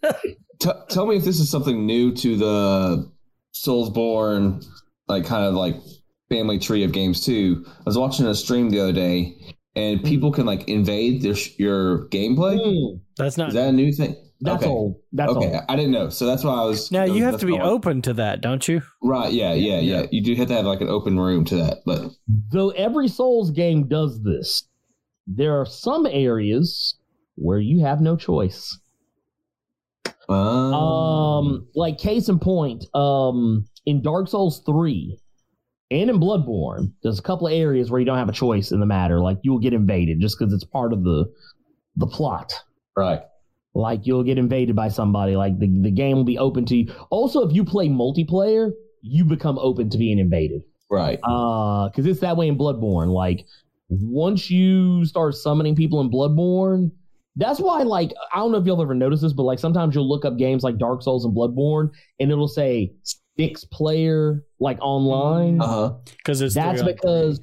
t- 0.59 0.69
tell 0.89 1.07
me 1.07 1.15
if 1.15 1.23
this 1.23 1.39
is 1.39 1.49
something 1.49 1.87
new 1.87 2.13
to 2.17 2.37
the 2.37 3.11
Soulsborne, 3.55 4.63
like 5.07 5.25
kind 5.25 5.43
of 5.43 5.55
like 5.55 5.77
family 6.29 6.59
tree 6.59 6.83
of 6.83 6.91
games 6.91 7.25
too. 7.25 7.65
I 7.67 7.83
was 7.85 7.97
watching 7.97 8.27
a 8.27 8.35
stream 8.35 8.69
the 8.69 8.79
other 8.79 8.93
day, 8.93 9.55
and 9.75 10.03
people 10.03 10.31
can 10.31 10.45
like 10.45 10.67
invade 10.67 11.21
their, 11.21 11.35
your 11.57 12.07
gameplay. 12.09 12.57
Mm. 12.59 12.99
That's 13.17 13.37
not 13.37 13.49
Is 13.49 13.53
that 13.55 13.69
a 13.69 13.71
new 13.71 13.91
thing? 13.91 14.15
That's 14.43 14.63
Okay. 14.63 14.71
all. 14.71 14.99
That's 15.13 15.31
okay, 15.33 15.53
all. 15.53 15.65
I 15.69 15.75
didn't 15.75 15.91
know. 15.91 16.09
So 16.09 16.25
that's 16.25 16.43
why 16.43 16.53
I 16.53 16.65
was. 16.65 16.91
Now 16.91 17.03
you 17.03 17.23
have 17.23 17.39
to 17.41 17.45
be 17.45 17.51
why 17.53 17.59
I- 17.59 17.63
open 17.69 18.01
to 18.03 18.13
that, 18.13 18.41
don't 18.41 18.67
you? 18.67 18.81
Right. 19.03 19.31
Yeah. 19.31 19.53
Yeah. 19.53 19.79
Yeah. 19.79 20.07
You 20.11 20.23
do 20.23 20.33
have 20.35 20.47
to 20.47 20.55
have 20.55 20.65
like 20.65 20.81
an 20.81 20.89
open 20.89 21.19
room 21.19 21.45
to 21.45 21.55
that, 21.57 21.77
but 21.85 22.09
Though 22.51 22.69
every 22.71 23.07
Souls 23.07 23.51
game 23.51 23.87
does 23.87 24.21
this, 24.23 24.67
there 25.27 25.59
are 25.61 25.65
some 25.65 26.07
areas 26.07 26.97
where 27.35 27.59
you 27.59 27.81
have 27.85 28.01
no 28.01 28.15
choice. 28.17 28.77
um, 30.27 30.73
Um, 30.73 31.67
like 31.75 31.97
case 31.97 32.27
in 32.29 32.39
point, 32.39 32.85
um, 32.95 33.65
in 33.85 34.01
Dark 34.01 34.27
Souls 34.27 34.61
three 34.65 35.17
and 35.91 36.09
in 36.09 36.19
Bloodborne, 36.19 36.93
there's 37.03 37.19
a 37.19 37.21
couple 37.21 37.47
of 37.47 37.53
areas 37.53 37.91
where 37.91 37.99
you 37.99 38.05
don't 38.05 38.17
have 38.17 38.29
a 38.29 38.33
choice 38.33 38.71
in 38.71 38.79
the 38.79 38.85
matter. 38.85 39.19
Like 39.19 39.39
you 39.43 39.51
will 39.51 39.59
get 39.59 39.73
invaded 39.73 40.21
just 40.21 40.39
because 40.39 40.53
it's 40.53 40.63
part 40.63 40.93
of 40.93 41.03
the 41.03 41.25
the 41.97 42.07
plot. 42.07 42.53
right. 42.95 43.21
Like 43.73 44.07
you'll 44.07 44.23
get 44.23 44.37
invaded 44.37 44.75
by 44.75 44.87
somebody. 44.87 45.35
Like 45.35 45.59
the 45.59 45.67
the 45.81 45.91
game 45.91 46.17
will 46.17 46.23
be 46.23 46.37
open 46.37 46.65
to 46.67 46.75
you. 46.77 46.93
Also, 47.09 47.47
if 47.47 47.53
you 47.53 47.63
play 47.65 47.89
multiplayer, 47.89 48.71
you 49.01 49.25
become 49.25 49.59
open 49.59 49.89
to 49.89 49.97
being 49.97 50.17
invaded. 50.17 50.61
Right. 50.89 51.19
Uh, 51.23 51.89
because 51.89 52.05
it's 52.05 52.21
that 52.21 52.37
way 52.37 52.47
in 52.47 52.57
Bloodborne. 52.57 53.13
Like 53.13 53.45
once 53.89 54.49
you 54.49 55.05
start 55.05 55.35
summoning 55.35 55.75
people 55.75 55.99
in 56.01 56.09
Bloodborne, 56.09 56.91
that's 57.35 57.59
why 57.59 57.83
like 57.83 58.13
I 58.33 58.39
don't 58.39 58.51
know 58.51 58.57
if 58.57 58.65
y'all 58.65 58.81
ever 58.81 58.95
noticed 58.95 59.23
this, 59.23 59.33
but 59.33 59.43
like 59.43 59.59
sometimes 59.59 59.95
you'll 59.95 60.09
look 60.09 60.25
up 60.25 60.37
games 60.37 60.63
like 60.63 60.77
Dark 60.77 61.01
Souls 61.01 61.25
and 61.25 61.35
Bloodborne, 61.35 61.91
and 62.19 62.31
it'll 62.31 62.47
say 62.47 62.93
six 63.41 63.65
player 63.65 64.43
like 64.59 64.77
online. 64.81 65.61
Uh 65.61 65.67
huh. 65.67 65.93
Because 66.17 66.41
it's 66.41 66.55
That's 66.55 66.81
three 66.81 66.91
on 66.91 66.95
because 66.95 67.41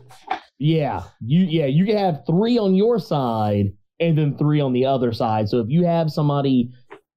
yeah, 0.59 1.05
you 1.21 1.41
yeah 1.41 1.67
you 1.67 1.85
can 1.85 1.97
have 1.97 2.23
three 2.27 2.59
on 2.59 2.75
your 2.75 2.99
side 2.99 3.73
and 4.01 4.17
then 4.17 4.37
three 4.37 4.61
on 4.61 4.73
the 4.73 4.85
other 4.85 5.13
side. 5.13 5.49
So 5.49 5.59
if 5.59 5.67
you 5.69 5.85
have 5.85 6.11
somebody 6.11 6.71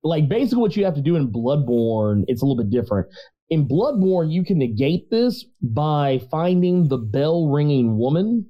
like 0.03 0.27
basically 0.27 0.61
what 0.61 0.75
you 0.75 0.85
have 0.85 0.95
to 0.95 1.01
do 1.01 1.15
in 1.15 1.31
Bloodborne, 1.31 2.23
it's 2.27 2.41
a 2.41 2.45
little 2.45 2.61
bit 2.61 2.71
different. 2.71 3.07
In 3.49 3.67
Bloodborne, 3.67 4.31
you 4.31 4.43
can 4.43 4.57
negate 4.57 5.09
this 5.11 5.45
by 5.61 6.21
finding 6.31 6.87
the 6.87 6.97
bell 6.97 7.49
ringing 7.49 7.97
woman 7.97 8.45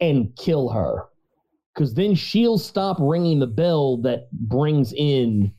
and 0.00 0.34
kill 0.36 0.68
her. 0.70 1.04
Because 1.74 1.94
then 1.94 2.14
she'll 2.14 2.58
stop 2.58 2.96
ringing 3.00 3.40
the 3.40 3.46
bell 3.46 3.96
that 4.02 4.30
brings 4.32 4.92
in 4.92 5.52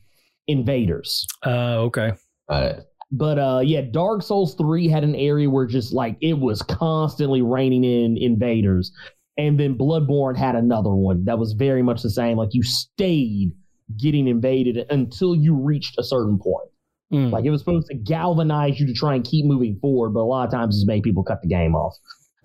invaders. 0.46 1.26
Uh, 1.44 1.78
okay. 1.80 2.12
Right. 2.48 2.76
But 3.12 3.38
uh 3.38 3.60
yeah, 3.64 3.82
Dark 3.82 4.22
Souls 4.22 4.54
3 4.56 4.88
had 4.88 5.04
an 5.04 5.14
area 5.14 5.48
where 5.48 5.66
just 5.66 5.92
like 5.92 6.16
it 6.20 6.38
was 6.38 6.62
constantly 6.62 7.42
raining 7.42 7.84
in 7.84 8.16
invaders. 8.16 8.92
And 9.38 9.60
then 9.60 9.76
Bloodborne 9.76 10.36
had 10.36 10.54
another 10.54 10.94
one 10.94 11.24
that 11.26 11.38
was 11.38 11.52
very 11.52 11.82
much 11.82 12.02
the 12.02 12.10
same. 12.10 12.38
Like 12.38 12.54
you 12.54 12.62
stayed 12.62 13.52
getting 13.98 14.26
invaded 14.26 14.86
until 14.90 15.34
you 15.34 15.54
reached 15.54 15.98
a 15.98 16.02
certain 16.02 16.38
point. 16.38 16.68
Mm. 17.12 17.30
Like 17.30 17.44
it 17.44 17.50
was 17.50 17.60
supposed 17.60 17.86
to 17.88 17.94
galvanize 17.94 18.80
you 18.80 18.86
to 18.86 18.94
try 18.94 19.14
and 19.14 19.24
keep 19.24 19.44
moving 19.44 19.78
forward, 19.80 20.10
but 20.10 20.20
a 20.20 20.22
lot 20.22 20.44
of 20.44 20.50
times 20.50 20.76
it's 20.76 20.86
made 20.86 21.02
people 21.02 21.22
cut 21.22 21.40
the 21.42 21.48
game 21.48 21.74
off. 21.74 21.94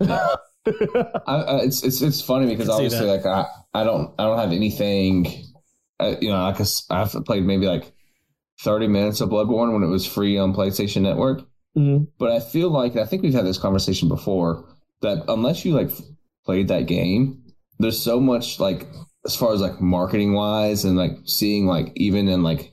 I, 0.04 0.36
I, 1.26 1.56
it's 1.62 1.82
it's 1.82 2.00
it's 2.02 2.20
funny 2.20 2.46
because 2.46 2.66
Can 2.66 2.74
obviously 2.74 3.06
like 3.06 3.26
I, 3.26 3.46
I 3.74 3.82
don't 3.82 4.14
I 4.18 4.24
don't 4.24 4.38
have 4.38 4.52
anything 4.52 5.26
uh, 5.98 6.14
you 6.20 6.30
know 6.30 6.40
like 6.42 6.60
I've 6.90 7.24
played 7.24 7.44
maybe 7.44 7.66
like 7.66 7.92
30 8.62 8.88
minutes 8.88 9.20
of 9.20 9.30
Bloodborne 9.30 9.72
when 9.72 9.82
it 9.82 9.88
was 9.88 10.06
free 10.06 10.38
on 10.38 10.54
PlayStation 10.54 11.02
Network. 11.02 11.42
Mhm. 11.76 12.08
but 12.18 12.30
I 12.30 12.40
feel 12.40 12.68
like 12.68 12.96
I 12.96 13.06
think 13.06 13.22
we've 13.22 13.32
had 13.32 13.46
this 13.46 13.56
conversation 13.56 14.06
before 14.06 14.66
that 15.00 15.24
unless 15.26 15.64
you 15.64 15.72
like 15.72 15.90
played 16.44 16.68
that 16.68 16.86
game 16.86 17.38
there's 17.78 17.98
so 17.98 18.20
much 18.20 18.60
like 18.60 18.86
as 19.24 19.34
far 19.34 19.54
as 19.54 19.62
like 19.62 19.80
marketing 19.80 20.34
wise 20.34 20.84
and 20.84 20.98
like 20.98 21.12
seeing 21.24 21.64
like 21.66 21.90
even 21.96 22.28
in 22.28 22.42
like 22.42 22.70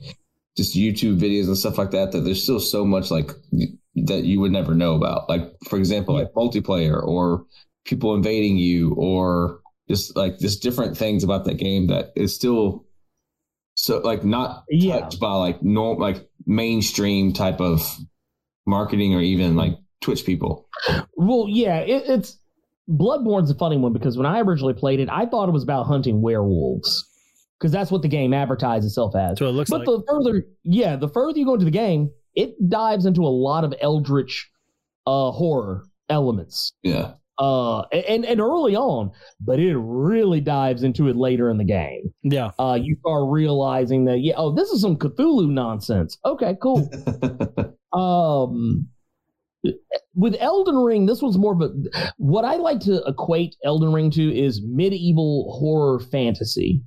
just 0.56 0.76
YouTube 0.76 1.18
videos 1.18 1.46
and 1.46 1.56
stuff 1.56 1.78
like 1.78 1.92
that 1.92 2.12
that 2.12 2.20
there's 2.20 2.42
still 2.42 2.60
so 2.60 2.84
much 2.84 3.10
like 3.10 3.30
that 3.94 4.24
you 4.24 4.38
would 4.38 4.52
never 4.52 4.74
know 4.74 4.94
about. 4.96 5.30
Like 5.30 5.50
for 5.68 5.78
example 5.78 6.14
like 6.14 6.32
multiplayer 6.34 7.02
or 7.02 7.46
people 7.86 8.14
invading 8.14 8.58
you 8.58 8.92
or 8.98 9.60
just 9.88 10.14
like 10.14 10.38
just 10.38 10.62
different 10.62 10.94
things 10.96 11.24
about 11.24 11.46
that 11.46 11.54
game 11.56 11.86
that 11.86 12.12
is 12.16 12.34
still 12.34 12.84
so 13.80 13.98
like 13.98 14.24
not 14.24 14.64
Yeah. 14.70 15.00
touched 15.00 15.20
by 15.20 15.32
like 15.34 15.62
norm 15.62 15.98
like 15.98 16.28
mainstream 16.46 17.32
type 17.32 17.60
of 17.60 17.80
marketing 18.66 19.14
or 19.14 19.20
even 19.20 19.56
like 19.56 19.74
Twitch 20.00 20.24
people. 20.24 20.68
Well, 21.16 21.46
yeah, 21.48 21.78
it, 21.78 22.04
it's 22.06 22.38
Bloodborne's 22.88 23.50
a 23.50 23.54
funny 23.54 23.76
one 23.76 23.92
because 23.92 24.16
when 24.16 24.26
I 24.26 24.40
originally 24.40 24.74
played 24.74 25.00
it, 25.00 25.08
I 25.10 25.26
thought 25.26 25.48
it 25.48 25.52
was 25.52 25.62
about 25.62 25.84
hunting 25.84 26.22
werewolves 26.22 27.06
because 27.58 27.72
that's 27.72 27.90
what 27.90 28.02
the 28.02 28.08
game 28.08 28.32
advertised 28.34 28.84
itself 28.84 29.14
as. 29.14 29.38
So 29.38 29.46
it 29.46 29.52
looks 29.52 29.70
but 29.70 29.80
like. 29.80 29.86
the 29.86 30.02
further, 30.08 30.44
yeah, 30.64 30.96
the 30.96 31.08
further 31.08 31.38
you 31.38 31.44
go 31.44 31.54
into 31.54 31.64
the 31.66 31.70
game, 31.70 32.10
it 32.34 32.54
dives 32.68 33.06
into 33.06 33.22
a 33.22 33.28
lot 33.28 33.64
of 33.64 33.74
eldritch 33.80 34.50
uh, 35.06 35.30
horror 35.30 35.84
elements. 36.08 36.72
Yeah. 36.82 37.12
Uh, 37.40 37.80
and 37.92 38.26
and 38.26 38.38
early 38.38 38.76
on, 38.76 39.10
but 39.40 39.58
it 39.58 39.74
really 39.74 40.42
dives 40.42 40.82
into 40.82 41.08
it 41.08 41.16
later 41.16 41.48
in 41.48 41.56
the 41.56 41.64
game. 41.64 42.12
yeah. 42.22 42.50
Uh, 42.58 42.78
you 42.80 42.94
start 43.00 43.30
realizing 43.30 44.04
that 44.04 44.18
yeah, 44.18 44.34
oh, 44.36 44.54
this 44.54 44.68
is 44.68 44.82
some 44.82 44.96
Cthulhu 44.96 45.48
nonsense. 45.48 46.18
Okay, 46.24 46.54
cool. 46.60 46.88
um 47.92 48.86
with 50.14 50.36
Elden 50.38 50.76
Ring, 50.76 51.06
this 51.06 51.22
was 51.22 51.38
more 51.38 51.54
of 51.54 51.62
a 51.62 51.70
what 52.18 52.44
I 52.44 52.56
like 52.56 52.80
to 52.80 53.02
equate 53.06 53.56
Elden 53.64 53.92
Ring 53.92 54.10
to 54.12 54.38
is 54.38 54.62
medieval 54.62 55.56
horror 55.58 55.98
fantasy. 55.98 56.82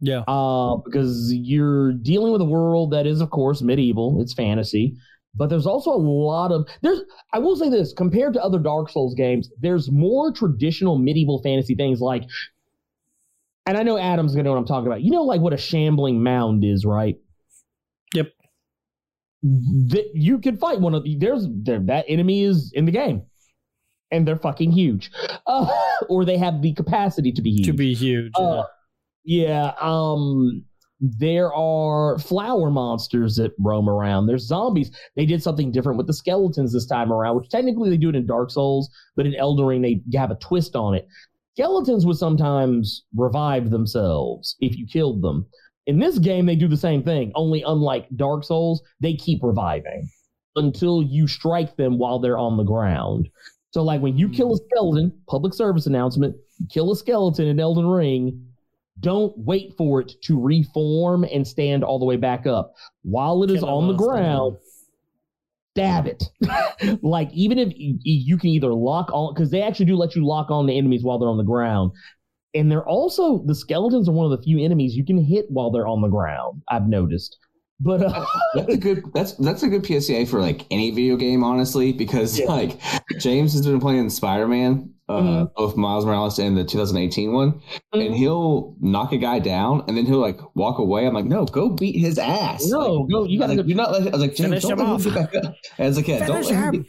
Yeah. 0.00 0.24
Uh, 0.26 0.78
because 0.84 1.32
you're 1.32 1.92
dealing 1.92 2.32
with 2.32 2.40
a 2.40 2.46
world 2.46 2.90
that 2.90 3.06
is, 3.06 3.20
of 3.20 3.30
course, 3.30 3.62
medieval. 3.62 4.20
It's 4.20 4.34
fantasy, 4.34 4.96
but 5.34 5.48
there's 5.48 5.66
also 5.66 5.90
a 5.90 5.96
lot 5.96 6.52
of 6.52 6.68
there's. 6.82 7.00
I 7.32 7.38
will 7.38 7.56
say 7.56 7.68
this: 7.68 7.92
compared 7.92 8.34
to 8.34 8.42
other 8.42 8.58
Dark 8.58 8.90
Souls 8.90 9.14
games, 9.14 9.50
there's 9.60 9.90
more 9.90 10.32
traditional 10.32 10.98
medieval 10.98 11.40
fantasy 11.42 11.74
things 11.74 12.00
like. 12.00 12.24
And 13.64 13.78
I 13.78 13.84
know 13.84 13.96
Adam's 13.96 14.32
gonna 14.32 14.44
know 14.44 14.52
what 14.52 14.58
I'm 14.58 14.66
talking 14.66 14.88
about. 14.88 15.02
You 15.02 15.10
know, 15.10 15.22
like 15.22 15.40
what 15.40 15.52
a 15.52 15.56
shambling 15.56 16.22
mound 16.22 16.64
is, 16.64 16.84
right? 16.84 17.16
Yep. 18.14 18.28
That 19.42 20.10
you 20.14 20.38
could 20.38 20.58
fight 20.58 20.80
one 20.80 20.94
of 20.94 21.04
the, 21.04 21.16
there's 21.16 21.46
there, 21.50 21.80
that 21.86 22.04
enemy 22.08 22.42
is 22.42 22.72
in 22.74 22.84
the 22.84 22.92
game, 22.92 23.22
and 24.10 24.26
they're 24.26 24.36
fucking 24.36 24.72
huge, 24.72 25.10
uh, 25.46 25.66
or 26.08 26.24
they 26.24 26.36
have 26.36 26.60
the 26.60 26.74
capacity 26.74 27.32
to 27.32 27.42
be 27.42 27.52
huge. 27.52 27.66
To 27.66 27.72
be 27.72 27.94
huge. 27.94 28.32
Uh, 28.34 28.64
yeah, 29.24 29.72
um 29.80 30.64
there 31.02 31.52
are 31.52 32.16
flower 32.20 32.70
monsters 32.70 33.34
that 33.34 33.52
roam 33.58 33.88
around. 33.88 34.26
There's 34.26 34.46
zombies. 34.46 34.90
They 35.16 35.26
did 35.26 35.42
something 35.42 35.72
different 35.72 35.98
with 35.98 36.06
the 36.06 36.14
skeletons 36.14 36.72
this 36.72 36.86
time 36.86 37.12
around, 37.12 37.36
which 37.36 37.50
technically 37.50 37.90
they 37.90 37.96
do 37.96 38.08
it 38.10 38.14
in 38.14 38.24
Dark 38.24 38.52
Souls, 38.52 38.88
but 39.16 39.26
in 39.26 39.34
Elden 39.34 39.66
Ring 39.66 39.82
they 39.82 40.00
have 40.16 40.30
a 40.30 40.36
twist 40.36 40.76
on 40.76 40.94
it. 40.94 41.08
Skeletons 41.54 42.06
would 42.06 42.16
sometimes 42.16 43.04
revive 43.16 43.70
themselves 43.70 44.56
if 44.60 44.78
you 44.78 44.86
killed 44.86 45.22
them. 45.22 45.44
In 45.86 45.98
this 45.98 46.20
game, 46.20 46.46
they 46.46 46.54
do 46.54 46.68
the 46.68 46.76
same 46.76 47.02
thing, 47.02 47.32
only 47.34 47.64
unlike 47.66 48.06
Dark 48.14 48.44
Souls, 48.44 48.80
they 49.00 49.14
keep 49.14 49.42
reviving 49.42 50.08
until 50.54 51.02
you 51.02 51.26
strike 51.26 51.76
them 51.76 51.98
while 51.98 52.20
they're 52.20 52.38
on 52.38 52.56
the 52.56 52.62
ground. 52.62 53.28
So, 53.72 53.82
like 53.82 54.00
when 54.00 54.16
you 54.16 54.28
kill 54.28 54.54
a 54.54 54.56
skeleton, 54.56 55.12
public 55.28 55.52
service 55.52 55.86
announcement, 55.86 56.36
kill 56.70 56.92
a 56.92 56.96
skeleton 56.96 57.48
in 57.48 57.58
Elden 57.58 57.86
Ring, 57.86 58.51
don't 59.00 59.32
wait 59.36 59.74
for 59.76 60.00
it 60.00 60.12
to 60.24 60.40
reform 60.40 61.24
and 61.24 61.46
stand 61.46 61.82
all 61.82 61.98
the 61.98 62.04
way 62.04 62.16
back 62.16 62.46
up. 62.46 62.74
While 63.02 63.42
it 63.42 63.50
is 63.50 63.60
Kill 63.60 63.68
it 63.68 63.72
on 63.72 63.88
the 63.88 63.94
ground, 63.94 64.56
stab 65.74 66.06
it. 66.06 66.24
like 67.02 67.30
even 67.32 67.58
if 67.58 67.72
you, 67.76 67.98
you 68.02 68.36
can 68.36 68.50
either 68.50 68.72
lock 68.74 69.10
on, 69.12 69.34
because 69.34 69.50
they 69.50 69.62
actually 69.62 69.86
do 69.86 69.96
let 69.96 70.14
you 70.14 70.26
lock 70.26 70.50
on 70.50 70.66
the 70.66 70.76
enemies 70.76 71.02
while 71.02 71.18
they're 71.18 71.28
on 71.28 71.38
the 71.38 71.42
ground. 71.44 71.92
And 72.54 72.70
they're 72.70 72.86
also 72.86 73.42
the 73.46 73.54
skeletons 73.54 74.08
are 74.08 74.12
one 74.12 74.30
of 74.30 74.38
the 74.38 74.42
few 74.42 74.62
enemies 74.62 74.94
you 74.94 75.04
can 75.06 75.22
hit 75.24 75.46
while 75.48 75.70
they're 75.70 75.86
on 75.88 76.02
the 76.02 76.08
ground. 76.08 76.62
I've 76.68 76.86
noticed, 76.86 77.38
but 77.80 78.02
uh, 78.02 78.26
That's 78.54 78.74
a 78.74 78.76
good 78.76 79.02
that's 79.14 79.32
that's 79.36 79.62
a 79.62 79.68
good 79.68 79.86
PSA 79.86 80.26
for 80.26 80.38
like 80.40 80.66
any 80.70 80.90
video 80.90 81.16
game, 81.16 81.42
honestly, 81.42 81.92
because 81.94 82.38
Yeah. 82.38 82.46
like 82.46 82.78
James 83.18 83.54
has 83.54 83.66
been 83.66 83.80
playing 83.80 84.10
Spider 84.10 84.46
Man, 84.46 84.92
uh, 85.16 85.20
Mhm. 85.22 85.50
both 85.56 85.76
Miles 85.76 86.04
Morales 86.04 86.38
and 86.38 86.56
the 86.56 86.64
2018 86.64 87.32
one, 87.32 87.60
and 87.92 88.02
Mhm. 88.02 88.16
he'll 88.16 88.74
knock 88.80 89.12
a 89.12 89.18
guy 89.18 89.38
down 89.38 89.82
and 89.88 89.96
then 89.96 90.06
he'll 90.06 90.18
like 90.20 90.40
walk 90.54 90.78
away. 90.78 91.06
I'm 91.06 91.14
like, 91.14 91.24
no, 91.26 91.44
go 91.44 91.68
beat 91.70 91.96
his 91.98 92.18
ass. 92.18 92.66
no, 92.70 92.78
Like, 92.94 93.10
go. 93.10 93.24
You 93.24 93.38
got 93.38 93.46
to. 93.48 93.62
You're 93.62 93.76
not. 93.76 93.92
Let, 93.92 94.02
I 94.08 94.10
was 94.10 94.20
like, 94.20 94.34
James, 94.34 94.48
Finish 94.48 94.62
don't 94.62 94.72
him 94.72 94.78
let 94.78 94.86
off. 94.88 95.04
him 95.06 95.14
get 95.14 95.32
back 95.32 95.44
up. 95.44 95.54
And 95.78 95.84
I 95.84 95.88
was 95.88 95.96
like, 95.96 96.08
yeah, 96.08 96.26
don't 96.26 96.44
let 96.44 96.54
him. 96.54 96.70
Be, 96.72 96.84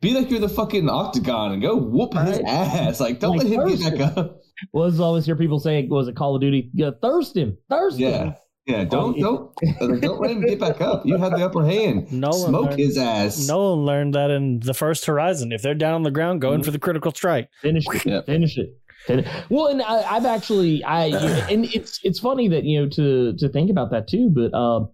be 0.00 0.14
like 0.14 0.30
you're 0.30 0.40
the 0.40 0.48
fucking 0.48 0.88
octagon 0.88 1.52
and 1.52 1.62
go 1.62 1.76
whoop 1.76 2.14
his 2.14 2.38
Right. 2.38 2.44
ass. 2.46 3.00
Like, 3.00 3.20
don't 3.20 3.36
Like 3.36 3.48
let 3.48 3.68
him 3.70 3.76
get 3.76 3.98
back 3.98 4.16
up. 4.16 4.40
Was 4.72 5.00
always 5.00 5.26
hear 5.26 5.34
people 5.36 5.58
saying, 5.58 5.88
"Was 5.90 6.06
it 6.08 6.14
Call 6.14 6.34
of 6.36 6.40
Duty? 6.40 6.70
Yeah, 6.74 6.90
thirst 7.02 7.36
him, 7.36 7.58
thirst 7.68 7.98
him." 7.98 8.34
Yeah. 8.66 8.78
Yeah, 8.78 8.84
don't 8.84 9.18
don't 9.18 9.54
don't 9.78 10.20
let 10.20 10.30
him 10.30 10.40
get 10.40 10.58
back 10.58 10.80
up. 10.80 11.04
You 11.04 11.18
have 11.18 11.32
the 11.32 11.44
upper 11.44 11.64
hand. 11.64 12.10
Nolan 12.12 12.48
Smoke 12.48 12.64
learned- 12.66 12.78
his 12.78 12.96
ass. 12.96 13.46
Nolan 13.46 13.84
learned 13.84 14.14
that 14.14 14.30
in 14.30 14.60
the 14.60 14.72
first 14.74 15.04
Horizon. 15.04 15.52
If 15.52 15.60
they're 15.60 15.74
down 15.74 15.94
on 15.94 16.02
the 16.02 16.10
ground, 16.10 16.40
go 16.40 16.52
in 16.54 16.62
for 16.62 16.70
the 16.70 16.78
critical 16.78 17.12
strike. 17.12 17.50
Finish 17.60 17.84
it. 17.92 18.06
Yep. 18.06 18.26
Finish 18.26 18.56
it. 18.56 19.26
Well, 19.50 19.66
and 19.66 19.82
I, 19.82 20.16
I've 20.16 20.24
actually, 20.24 20.82
I 20.82 21.06
and 21.50 21.66
it's 21.74 22.00
it's 22.04 22.18
funny 22.18 22.48
that 22.48 22.64
you 22.64 22.80
know 22.80 22.88
to 22.90 23.36
to 23.36 23.48
think 23.50 23.70
about 23.70 23.90
that 23.90 24.08
too. 24.08 24.30
But 24.30 24.54
um, 24.56 24.90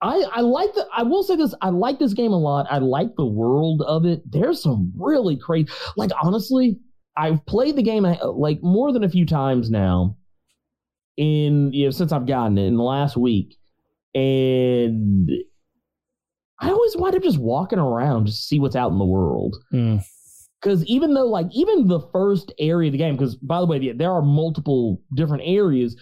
I, 0.00 0.24
I 0.32 0.40
like 0.40 0.74
the 0.74 0.84
I 0.92 1.04
will 1.04 1.22
say 1.22 1.36
this 1.36 1.54
I 1.62 1.68
like 1.68 2.00
this 2.00 2.14
game 2.14 2.32
a 2.32 2.38
lot. 2.38 2.66
I 2.68 2.78
like 2.78 3.14
the 3.16 3.26
world 3.26 3.82
of 3.86 4.04
it. 4.04 4.22
There's 4.28 4.60
some 4.60 4.92
really 4.98 5.36
crazy 5.36 5.68
like 5.96 6.10
honestly, 6.20 6.80
I've 7.16 7.46
played 7.46 7.76
the 7.76 7.82
game 7.82 8.04
uh, 8.04 8.16
like 8.32 8.60
more 8.60 8.92
than 8.92 9.04
a 9.04 9.08
few 9.08 9.24
times 9.24 9.70
now 9.70 10.16
in 11.16 11.72
you 11.72 11.86
know 11.86 11.90
since 11.90 12.12
I've 12.12 12.26
gotten 12.26 12.58
it 12.58 12.66
in 12.66 12.76
the 12.76 12.82
last 12.82 13.16
week. 13.16 13.56
And 14.14 15.30
I 16.62 16.70
always 16.70 16.96
wind 16.96 17.16
up 17.16 17.22
just 17.22 17.38
walking 17.38 17.80
around 17.80 18.26
just 18.26 18.40
to 18.40 18.46
see 18.46 18.60
what's 18.60 18.76
out 18.76 18.92
in 18.92 18.98
the 18.98 19.04
world. 19.04 19.56
Mm. 19.72 20.04
Because 20.60 20.84
even 20.86 21.12
though, 21.14 21.26
like, 21.26 21.48
even 21.52 21.88
the 21.88 22.00
first 22.12 22.52
area 22.60 22.88
of 22.88 22.92
the 22.92 22.98
game, 22.98 23.16
because 23.16 23.34
by 23.34 23.58
the 23.58 23.66
way, 23.66 23.92
there 23.92 24.12
are 24.12 24.22
multiple 24.22 25.02
different 25.12 25.42
areas. 25.44 25.96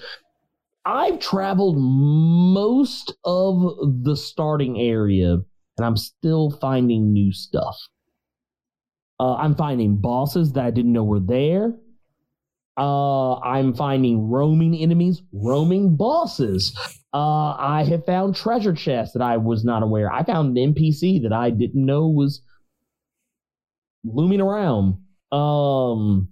I've 0.84 1.18
traveled 1.18 1.78
most 1.78 3.14
of 3.24 4.04
the 4.04 4.14
starting 4.14 4.78
area, 4.78 5.32
and 5.32 5.86
I'm 5.86 5.96
still 5.96 6.50
finding 6.50 7.11
new 7.11 7.32
stuff. 7.32 7.76
Uh, 9.18 9.34
I'm 9.36 9.54
finding 9.54 9.96
bosses 9.96 10.52
that 10.52 10.64
I 10.64 10.70
didn't 10.70 10.92
know 10.92 11.04
were 11.04 11.20
there. 11.20 11.74
Uh, 12.81 13.39
I'm 13.41 13.74
finding 13.74 14.31
roaming 14.31 14.74
enemies, 14.74 15.20
roaming 15.35 15.97
bosses. 15.97 16.74
Uh, 17.12 17.55
I 17.59 17.85
have 17.87 18.07
found 18.07 18.37
treasure 18.37 18.72
chests 18.72 19.12
that 19.12 19.20
I 19.20 19.37
was 19.37 19.66
not 19.66 19.83
aware. 19.83 20.11
I 20.11 20.24
found 20.24 20.57
an 20.57 20.72
NPC 20.72 21.22
that 21.24 21.33
I 21.33 21.51
didn't 21.51 21.85
know 21.85 22.09
was 22.09 22.41
looming 24.03 24.41
around. 24.41 24.97
Um, 25.31 26.31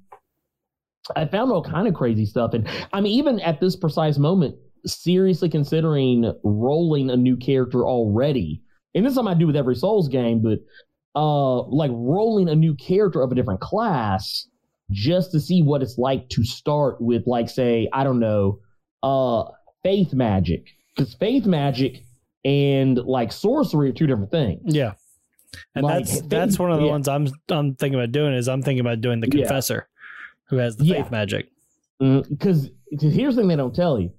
I 1.15 1.27
found 1.27 1.53
all 1.53 1.63
kind 1.63 1.87
of 1.87 1.93
crazy 1.93 2.25
stuff, 2.25 2.55
and 2.55 2.67
I'm 2.95 3.07
even 3.07 3.41
at 3.41 3.61
this 3.61 3.77
precise 3.77 4.17
moment 4.17 4.55
seriously 4.87 5.51
considering 5.51 6.33
rolling 6.45 7.11
a 7.11 7.17
new 7.17 7.37
character 7.37 7.85
already. 7.85 8.63
And 8.95 9.05
this 9.05 9.11
is 9.11 9.17
something 9.17 9.35
I 9.35 9.39
do 9.39 9.49
with 9.49 9.57
every 9.57 9.77
Souls 9.77 10.09
game, 10.09 10.41
but 10.41 10.61
uh, 11.15 11.65
like 11.65 11.91
rolling 11.93 12.49
a 12.49 12.55
new 12.55 12.75
character 12.75 13.21
of 13.21 13.33
a 13.33 13.35
different 13.35 13.61
class 13.61 14.49
just 14.91 15.33
to 15.33 15.41
see 15.41 15.63
what 15.63 15.83
it's 15.83 15.99
like 15.99 16.29
to 16.31 16.45
start 16.45 17.01
with, 17.01 17.27
like, 17.27 17.49
say, 17.49 17.89
I 17.93 18.05
don't 18.05 18.21
know, 18.21 18.61
uh, 19.03 19.45
faith 19.83 20.13
magic, 20.15 20.67
because 20.97 21.15
faith 21.15 21.45
magic 21.47 22.05
and 22.45 22.97
like 22.99 23.33
sorcery 23.33 23.91
are 23.91 23.93
two 23.93 24.07
different 24.07 24.31
things. 24.31 24.63
Yeah. 24.75 24.95
And 25.75 25.85
Like, 25.85 26.05
that's 26.05 26.21
faith- 26.21 26.29
that's 26.31 26.59
one 26.59 26.71
of 26.73 26.79
the 26.79 26.85
yeah. 26.87 26.91
ones 26.91 27.09
I'm 27.09 27.29
I'm 27.51 27.75
thinking 27.75 27.99
about 27.99 28.13
doing 28.13 28.35
is 28.35 28.49
I'm 28.49 28.63
thinking 28.63 28.81
about 28.81 29.01
doing 29.01 29.21
the 29.21 29.27
Yeah. 29.29 29.43
confessor 29.45 29.89
who 30.49 30.57
has 30.57 30.77
the 30.77 30.85
Yeah. 30.85 31.03
faith 31.03 31.11
magic. 31.11 31.49
because 32.01 32.71
here's 33.01 33.35
the 33.35 33.43
thing 33.43 33.49
they 33.49 33.57
don't 33.57 33.75
tell 33.75 33.99
you. 33.99 34.11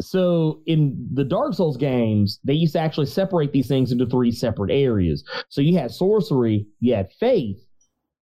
So 0.00 0.60
in 0.66 1.08
the 1.14 1.24
Dark 1.24 1.54
Souls 1.54 1.76
games, 1.76 2.38
they 2.44 2.52
used 2.54 2.74
to 2.74 2.78
actually 2.78 3.06
separate 3.06 3.52
these 3.52 3.66
things 3.66 3.90
into 3.92 4.06
three 4.06 4.30
separate 4.30 4.70
areas. 4.70 5.24
So 5.48 5.60
you 5.60 5.76
had 5.78 5.90
sorcery, 5.90 6.66
you 6.80 6.94
had 6.94 7.10
faith, 7.12 7.65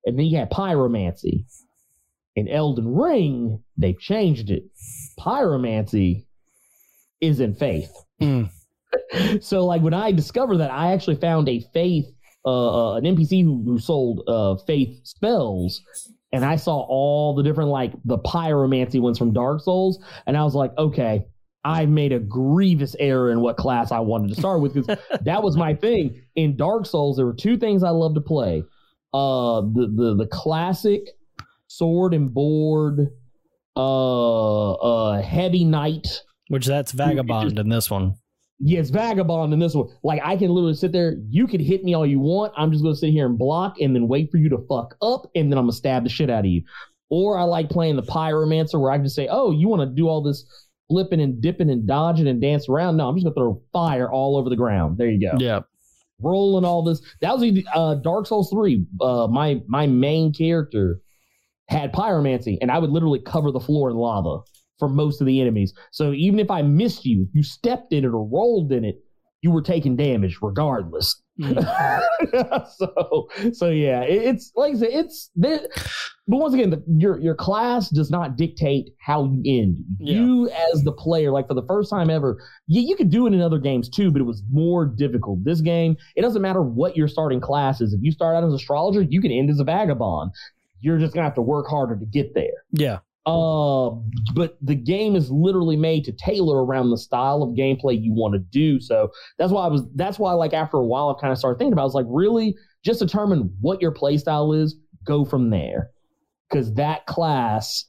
and 0.07 0.18
then 0.18 0.26
you 0.26 0.38
had 0.38 0.50
pyromancy. 0.50 1.44
In 2.36 2.48
Elden 2.48 2.92
Ring, 2.94 3.62
they've 3.76 3.98
changed 3.98 4.50
it. 4.50 4.64
Pyromancy 5.18 6.26
is 7.20 7.40
in 7.40 7.55
faith. 7.55 7.92
Mm. 8.20 8.50
so 9.40 9.64
like 9.64 9.82
when 9.82 9.94
I 9.94 10.12
discovered 10.12 10.59
that, 10.59 10.70
I 10.70 10.92
actually 10.92 11.16
found 11.16 11.48
a 11.48 11.61
faith, 11.72 12.07
uh, 12.44 12.92
uh, 12.92 12.96
an 12.96 13.05
NPC 13.05 13.42
who, 13.42 13.62
who 13.64 13.78
sold 13.78 14.22
uh, 14.26 14.57
faith 14.66 15.00
spells, 15.05 15.80
and 16.32 16.44
I 16.44 16.57
saw 16.57 16.80
all 16.88 17.34
the 17.34 17.42
different 17.42 17.70
like 17.70 17.92
the 18.05 18.18
pyromancy 18.18 19.00
ones 19.00 19.18
from 19.18 19.32
Dark 19.32 19.61
Souls, 19.61 20.02
and 20.26 20.36
I 20.36 20.42
was 20.44 20.55
like, 20.55 20.72
okay, 20.76 21.26
I 21.64 21.86
made 21.86 22.12
a 22.12 22.18
grievous 22.18 22.94
error 22.98 23.30
in 23.30 23.40
what 23.40 23.57
class 23.57 23.90
I 23.90 24.00
wanted 24.00 24.28
to 24.30 24.34
start 24.34 24.61
with 24.61 24.74
because 24.74 24.98
that 25.22 25.42
was 25.42 25.57
my 25.57 25.74
thing 25.74 26.22
in 26.34 26.57
Dark 26.57 26.86
Souls. 26.86 27.16
There 27.16 27.26
were 27.26 27.32
two 27.32 27.57
things 27.57 27.82
I 27.82 27.90
loved 27.90 28.16
to 28.16 28.20
play: 28.20 28.64
uh, 29.15 29.61
the 29.61 29.91
the 29.95 30.17
the 30.17 30.27
classic 30.27 31.09
sword 31.69 32.12
and 32.12 32.35
board, 32.35 33.09
uh, 33.77 34.73
uh, 34.73 35.23
heavy 35.23 35.65
knight. 35.65 36.07
Which 36.49 36.67
that's 36.67 36.93
vagabond 36.93 37.59
in 37.59 37.69
this 37.69 37.91
one. 37.91 38.15
Yeah, 38.59 38.81
it's 38.81 38.91
vagabond 38.91 39.53
in 39.53 39.59
this 39.61 39.75
one. 39.75 39.89
Like 40.03 40.21
I 40.25 40.37
can 40.37 40.51
literally 40.51 40.75
sit 40.75 40.93
there. 40.93 41.17
You 41.29 41.47
can 41.47 41.61
hit 41.61 41.85
me 41.85 41.95
all 41.95 42.05
you 42.05 42.21
want. 42.21 42.53
I'm 42.57 42.73
just 42.73 42.83
gonna 42.83 42.97
sit 42.97 43.11
here 43.11 43.27
and 43.27 43.39
block, 43.39 43.81
and 43.81 43.95
then 43.95 44.09
wait 44.09 44.31
for 44.31 44.39
you 44.39 44.49
to 44.51 44.59
fuck 44.69 44.97
up, 45.01 45.31
and 45.35 45.51
then 45.51 45.59
I'm 45.59 45.65
gonna 45.65 45.73
stab 45.73 46.03
the 46.03 46.11
shit 46.11 46.29
out 46.29 46.41
of 46.41 46.51
you. 46.51 46.62
Or 47.09 47.39
I 47.39 47.45
like 47.45 47.71
playing 47.71 47.97
the 47.97 48.03
pyromancer, 48.03 48.81
where 48.81 48.91
I 48.91 48.97
can 48.97 49.05
just 49.05 49.17
say, 49.17 49.29
"Oh, 49.31 49.53
you 49.53 49.69
want 49.69 49.89
to 49.89 49.95
do 49.95 50.09
all 50.09 50.23
this 50.23 50.45
flipping 50.91 51.21
and 51.21 51.41
dipping 51.41 51.71
and 51.71 51.87
dodging 51.87 52.27
and 52.27 52.41
dance 52.41 52.69
around?" 52.69 52.97
No, 52.97 53.09
I'm 53.09 53.15
just 53.15 53.25
gonna 53.25 53.35
throw 53.35 53.62
fire 53.73 54.11
all 54.11 54.37
over 54.37 54.51
the 54.51 54.57
ground. 54.57 54.99
There 54.99 55.09
you 55.09 55.21
go. 55.21 55.37
Yeah. 55.39 55.61
Rolling 56.21 56.65
all 56.65 56.83
this. 56.83 57.01
That 57.21 57.37
was 57.37 57.65
uh, 57.75 57.97
Dark 57.97 58.27
Souls 58.27 58.51
three. 58.51 58.87
Uh, 59.01 59.27
my 59.31 59.61
my 59.67 59.87
main 59.87 60.33
character 60.33 61.01
had 61.69 61.93
pyromancy, 61.93 62.57
and 62.61 62.71
I 62.71 62.79
would 62.79 62.91
literally 62.91 63.21
cover 63.21 63.51
the 63.51 63.61
floor 63.61 63.91
in 63.91 63.97
lava 63.97 64.43
for 64.79 64.89
most 64.89 65.21
of 65.21 65.27
the 65.27 65.41
enemies. 65.41 65.73
So 65.93 66.12
even 66.12 66.39
if 66.39 66.51
I 66.51 66.62
missed 66.62 67.05
you, 67.05 67.29
you 67.33 67.43
stepped 67.43 67.93
in 67.93 68.05
it 68.05 68.09
or 68.09 68.25
rolled 68.25 68.73
in 68.73 68.85
it, 68.85 68.97
you 69.43 69.51
were 69.51 69.62
taking 69.62 69.97
damage 69.97 70.39
regardless. 70.43 71.23
Mm. 71.41 72.66
so 72.76 73.28
so 73.53 73.68
yeah, 73.68 74.03
it, 74.03 74.22
it's 74.22 74.53
like 74.55 74.74
I 74.74 74.78
said, 74.78 74.89
it's 74.93 75.30
there. 75.35 75.61
But 76.26 76.39
once 76.39 76.55
again, 76.55 76.70
the, 76.70 76.82
your 76.87 77.18
your 77.18 77.35
class 77.35 77.91
does 77.91 78.11
not 78.11 78.37
dictate 78.37 78.91
how 79.01 79.24
you 79.24 79.43
end. 79.61 79.78
Yeah. 79.99 80.20
You 80.20 80.51
as 80.72 80.85
the 80.85 80.93
player, 80.93 81.30
like 81.30 81.49
for 81.49 81.55
the 81.55 81.66
first 81.66 81.91
time 81.91 82.09
ever, 82.09 82.39
you, 82.66 82.82
you 82.82 82.97
could 82.97 83.11
do 83.11 83.26
it 83.26 83.35
in 83.35 83.41
other 83.41 83.59
games 83.59 83.89
too, 83.89 84.11
but 84.11 84.20
it 84.20 84.24
was 84.24 84.43
more 84.51 84.87
difficult. 84.87 85.45
This 85.45 85.61
game, 85.61 85.97
it 86.16 86.22
doesn't 86.22 86.41
matter 86.41 86.62
what 86.62 86.97
your 86.97 87.09
starting 87.09 87.41
class 87.41 87.80
is. 87.80 87.93
If 87.93 88.01
you 88.03 88.12
start 88.12 88.37
out 88.37 88.45
as 88.45 88.51
an 88.51 88.57
astrologer, 88.57 89.03
you 89.03 89.20
can 89.20 89.32
end 89.32 89.51
as 89.51 89.59
a 89.59 89.64
vagabond. 89.64 90.30
You're 90.80 90.99
just 90.99 91.14
gonna 91.14 91.24
have 91.24 91.35
to 91.35 91.43
work 91.43 91.66
harder 91.68 91.97
to 91.97 92.07
get 92.07 92.35
there. 92.35 92.64
Yeah. 92.72 92.99
Uh, 93.27 93.91
but 94.35 94.59
the 94.61 94.75
game 94.75 95.16
is 95.16 95.31
literally 95.31 95.77
made 95.77 96.05
to 96.05 96.12
tailor 96.12 96.62
around 96.64 96.91
the 96.91 96.99
style 96.99 97.43
of 97.43 97.57
gameplay 97.57 97.99
you 97.99 98.12
want 98.12 98.35
to 98.35 98.39
do. 98.39 98.79
So 98.81 99.11
that's 99.39 99.51
why 99.51 99.64
I 99.64 99.68
was. 99.68 99.83
That's 99.95 100.18
why, 100.18 100.33
like 100.35 100.53
after 100.53 100.77
a 100.77 100.85
while, 100.85 101.09
I've 101.09 101.20
kind 101.20 101.33
of 101.33 101.39
started 101.39 101.59
thinking 101.59 101.72
about. 101.72 101.83
I 101.83 101.87
was 101.87 101.95
like, 101.95 102.07
really, 102.09 102.55
just 102.85 103.01
determine 103.01 103.55
what 103.61 103.81
your 103.81 103.93
play 103.93 104.18
style 104.18 104.53
is. 104.53 104.77
Go 105.07 105.25
from 105.25 105.51
there, 105.51 105.91
because 106.51 106.75
that 106.75 107.07
class 107.07 107.87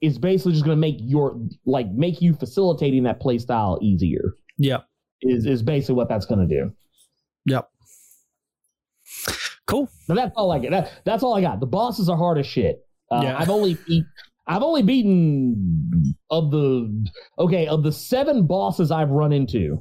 is 0.00 0.18
basically 0.18 0.52
just 0.52 0.64
going 0.64 0.76
to 0.76 0.80
make 0.80 0.96
your 1.00 1.40
like 1.64 1.88
make 1.90 2.20
you 2.22 2.34
facilitating 2.34 3.02
that 3.04 3.20
play 3.20 3.38
style 3.38 3.78
easier. 3.82 4.34
Yep. 4.58 4.86
Is 5.22 5.46
is 5.46 5.62
basically 5.62 5.96
what 5.96 6.08
that's 6.08 6.26
going 6.26 6.46
to 6.46 6.54
do. 6.54 6.72
Yep. 7.46 7.68
Cool. 9.66 9.88
Now 10.08 10.14
that's 10.14 10.36
all 10.36 10.52
I 10.52 10.58
get. 10.58 10.70
That, 10.70 10.92
that's 11.04 11.22
all 11.22 11.34
I 11.34 11.40
got. 11.40 11.58
The 11.60 11.66
bosses 11.66 12.08
are 12.08 12.16
hard 12.16 12.38
as 12.38 12.46
shit. 12.46 12.86
Uh, 13.10 13.20
Yeah. 13.22 13.38
I've 13.38 13.50
only 13.50 13.76
beat, 13.86 14.04
I've 14.48 14.62
only 14.62 14.82
beaten 14.82 16.14
of 16.30 16.50
the 16.50 17.06
okay 17.38 17.66
of 17.66 17.82
the 17.82 17.92
seven 17.92 18.46
bosses 18.46 18.90
I've 18.90 19.10
run 19.10 19.32
into. 19.32 19.80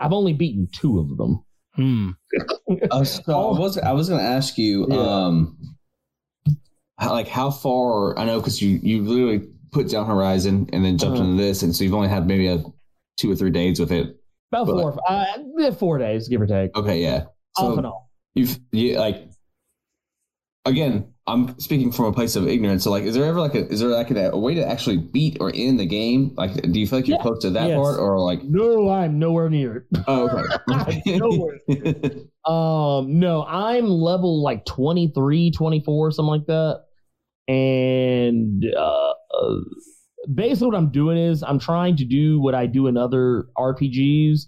I've 0.00 0.12
only 0.12 0.32
beaten 0.32 0.68
two 0.72 0.98
of 0.98 1.16
them. 1.16 1.44
Hmm. 1.74 2.10
Uh, 2.90 3.02
so 3.02 3.32
I 3.32 3.58
was 3.58 3.78
I 3.78 3.92
was 3.92 4.08
going 4.10 4.20
to 4.20 4.26
ask 4.26 4.58
you, 4.58 4.86
Yeah. 4.90 4.96
um, 4.98 5.56
how, 6.98 7.12
like 7.12 7.26
how 7.28 7.50
far? 7.50 8.18
I 8.18 8.24
know 8.26 8.38
because 8.40 8.60
you 8.60 8.78
you 8.82 9.02
literally 9.02 9.48
put 9.72 9.88
down 9.88 10.06
Horizon 10.06 10.68
and 10.72 10.84
then 10.84 10.98
jumped 10.98 11.18
Uh-huh. 11.18 11.30
into 11.30 11.42
this, 11.42 11.62
and 11.62 11.74
so 11.74 11.84
you've 11.84 11.94
only 11.94 12.08
had 12.08 12.26
maybe 12.26 12.46
a 12.48 12.62
two 13.16 13.30
or 13.32 13.36
three 13.36 13.50
days 13.50 13.80
with 13.80 13.90
it. 13.90 14.16
About 14.52 14.66
But- 14.66 14.80
four, 14.82 14.98
uh, 15.08 15.72
four 15.72 15.98
days, 15.98 16.28
give 16.28 16.40
or 16.42 16.46
take, 16.46 16.76
Okay, 16.76 17.00
yeah. 17.02 17.24
off 17.56 17.78
and 17.78 17.84
So 17.86 17.88
on. 17.90 18.02
you've 18.34 18.58
you 18.72 18.98
like 18.98 19.30
again. 20.64 21.12
I'm 21.26 21.58
speaking 21.60 21.92
from 21.92 22.06
a 22.06 22.12
place 22.12 22.36
of 22.36 22.48
ignorance. 22.48 22.84
So, 22.84 22.90
like, 22.90 23.02
is 23.04 23.14
there 23.14 23.24
ever 23.26 23.38
like 23.38 23.54
a 23.54 23.66
is 23.68 23.80
there 23.80 23.90
like 23.90 24.10
a, 24.10 24.30
a 24.30 24.38
way 24.38 24.54
to 24.54 24.66
actually 24.66 24.96
beat 24.96 25.36
or 25.40 25.52
end 25.54 25.78
the 25.78 25.84
game? 25.84 26.34
Like, 26.36 26.54
do 26.72 26.80
you 26.80 26.86
feel 26.86 27.00
like 27.00 27.06
you're 27.08 27.18
Yeah. 27.18 27.22
close 27.22 27.42
to 27.42 27.50
that 27.50 27.68
Yes. 27.68 27.76
part, 27.76 27.98
or 28.00 28.18
like, 28.18 28.42
No, 28.44 28.88
I'm 28.88 29.18
nowhere 29.18 29.50
near 29.50 29.76
it. 29.92 29.98
oh, 30.06 30.30
okay, 30.68 31.02
Nowhere. 31.18 31.58
Um, 32.46 33.18
no, 33.18 33.44
I'm 33.44 33.86
level 33.88 34.42
like 34.42 34.64
23, 34.64 35.50
24, 35.50 36.12
something 36.12 36.30
like 36.30 36.46
that. 36.46 36.84
And 37.46 38.64
uh, 38.74 39.12
uh, 39.34 39.56
basically, 40.34 40.68
what 40.68 40.76
I'm 40.76 40.90
doing 40.90 41.18
is 41.18 41.42
I'm 41.42 41.58
trying 41.58 41.96
to 41.98 42.06
do 42.06 42.40
what 42.40 42.54
I 42.54 42.64
do 42.64 42.86
in 42.86 42.96
other 42.96 43.48
RPGs. 43.58 44.46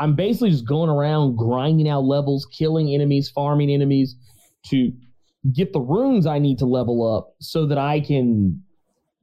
I'm 0.00 0.16
basically 0.16 0.50
just 0.50 0.66
going 0.66 0.90
around 0.90 1.36
grinding 1.36 1.88
out 1.88 2.02
levels, 2.02 2.46
killing 2.46 2.92
enemies, 2.92 3.30
farming 3.32 3.70
enemies 3.70 4.16
to 4.66 4.90
get 5.52 5.72
the 5.72 5.80
runes 5.80 6.26
I 6.26 6.38
need 6.38 6.58
to 6.58 6.66
level 6.66 7.06
up 7.16 7.34
so 7.40 7.66
that 7.66 7.78
I 7.78 8.00
can 8.00 8.62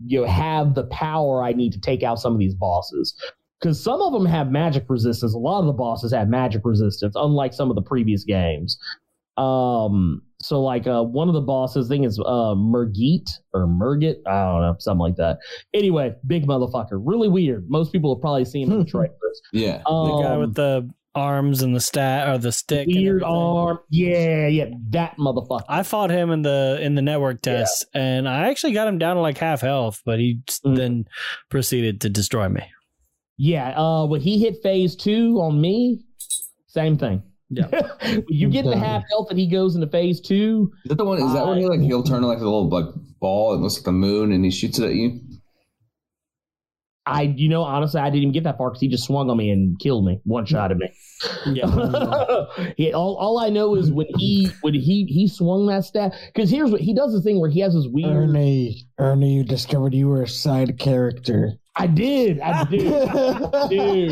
you 0.06 0.22
know 0.22 0.28
have 0.28 0.76
the 0.76 0.84
power 0.86 1.44
I 1.44 1.54
need 1.54 1.72
to 1.74 1.80
take 1.80 2.04
out 2.04 2.20
some 2.20 2.34
of 2.34 2.40
these 2.40 2.54
bosses 2.56 3.16
because 3.60 3.82
some 3.82 4.02
of 4.02 4.12
them 4.12 4.26
have 4.26 4.52
magic 4.52 4.86
resistance. 4.90 5.34
A 5.34 5.38
lot 5.38 5.62
of 5.62 5.66
the 5.68 5.74
bosses 5.74 6.12
have 6.12 6.28
magic 6.28 6.62
resistance, 6.66 7.16
unlike 7.16 7.54
some 7.54 7.70
of 7.70 7.76
the 7.76 7.82
previous 7.82 8.24
games. 8.26 8.78
Um, 9.38 10.22
So 10.42 10.62
like 10.62 10.86
uh, 10.86 11.04
one 11.04 11.30
of 11.30 11.34
the 11.34 11.42
bosses, 11.42 11.88
thing 11.88 12.04
is 12.04 12.20
uh, 12.20 12.54
Mergit 12.56 13.30
or 13.54 13.66
Mergit, 13.66 14.18
I 14.28 14.46
don't 14.52 14.62
know, 14.62 14.76
something 14.80 15.00
like 15.00 15.16
that. 15.16 15.40
Anyway, 15.74 16.14
big 16.28 16.46
motherfucker, 16.46 17.02
really 17.02 17.30
weird. 17.30 17.70
Most 17.70 17.92
people 17.94 18.14
have 18.14 18.22
probably 18.22 18.46
seen 18.46 18.68
him 18.68 18.74
in 18.74 18.80
the 18.84 18.86
trailers. 18.86 19.42
Yeah. 19.54 19.82
Um, 19.88 20.08
the 20.10 20.22
guy 20.22 20.38
with 20.38 20.54
the 20.56 20.90
arms 21.16 21.62
and 21.62 21.76
the 21.76 21.80
stat 21.80 22.28
or 22.30 22.38
the 22.38 22.52
stick. 22.52 22.88
weird 22.88 23.22
everything. 23.24 23.30
arm, 23.30 23.80
yeah, 23.90 24.48
yeah, 24.48 24.66
that 24.90 25.16
motherfucker. 25.18 25.64
I 25.70 25.84
fought 25.84 26.10
him 26.10 26.32
in 26.32 26.42
the 26.42 26.80
in 26.82 26.96
the 26.96 27.02
network 27.02 27.42
test, 27.42 27.86
and 27.94 28.28
I 28.28 28.50
actually 28.50 28.74
got 28.74 28.88
him 28.88 28.98
down 28.98 29.16
to 29.16 29.22
like 29.22 29.38
half 29.38 29.62
health, 29.62 30.02
but 30.06 30.20
he 30.20 30.40
s- 30.48 30.60
Mhm. 30.66 30.76
then 30.76 31.06
proceeded 31.50 32.02
to 32.02 32.10
destroy 32.10 32.50
me. 32.50 32.62
Yeah, 33.38 33.80
uh, 33.80 34.06
when 34.06 34.22
he 34.22 34.40
hit 34.40 34.58
phase 34.64 34.96
two 34.96 35.40
on 35.42 35.60
me, 35.60 36.04
same 36.68 36.98
thing. 36.98 37.22
Yeah. 37.50 37.68
you 38.30 38.50
get 38.50 38.66
the 38.66 38.78
half 38.78 39.04
health 39.10 39.28
and 39.30 39.38
he 39.38 39.48
goes 39.48 39.76
into 39.76 39.86
phase 39.88 40.20
two, 40.20 40.72
Is 40.86 40.90
that 40.90 40.96
the 40.98 41.06
one? 41.06 41.20
Is 41.22 41.34
that 41.34 41.46
when 41.48 41.58
he 41.60 41.66
like 41.68 41.82
he'll 41.82 42.04
turn 42.04 42.24
like 42.24 42.40
a 42.40 42.44
little 42.44 42.68
like 42.70 42.86
ball 43.20 43.54
and 43.54 43.62
looks 43.62 43.76
like 43.78 43.86
the 43.86 43.92
moon 43.92 44.32
and 44.32 44.44
he 44.44 44.50
shoots 44.52 44.80
it 44.80 44.86
at 44.86 44.96
you? 44.96 45.20
I, 47.06 47.24
you 47.24 47.50
know, 47.50 47.64
honestly, 47.64 48.00
I 48.00 48.06
didn't 48.06 48.22
even 48.22 48.32
get 48.32 48.44
that 48.46 48.58
far 48.58 48.70
because 48.70 48.80
he 48.82 48.88
just 48.88 49.04
swung 49.06 49.30
on 49.30 49.36
me 49.36 49.50
and 49.50 49.78
killed 49.80 50.06
me, 50.06 50.22
one 50.24 50.46
shot 50.46 50.72
at 50.72 50.78
me. 50.78 50.90
Yeah. 51.48 51.66
he, 52.78 52.94
all, 52.94 53.16
all 53.18 53.40
I 53.40 53.50
know 53.50 53.76
is 53.76 53.92
when 53.92 54.08
he 54.18 54.50
when 54.62 54.74
he 54.74 55.06
he 55.10 55.28
swung 55.28 55.68
that 55.68 55.84
staff 55.84 56.14
because 56.34 56.50
here's 56.50 56.72
what 56.72 56.80
he 56.82 56.94
does 56.94 57.14
this 57.14 57.24
thing 57.24 57.40
where 57.42 57.50
he 57.50 57.60
has 57.60 57.74
this 57.74 57.88
weird. 57.90 58.30
Ernie, 58.30 58.88
Ernie, 58.98 59.34
you 59.36 59.44
discovered 59.44 59.94
you 59.94 60.08
were 60.08 60.24
a 60.24 60.28
side 60.28 60.80
character. 60.80 61.52
I 61.76 61.88
did, 61.88 62.40
I 62.40 62.64
did. 62.66 62.82
Dude, 63.70 64.12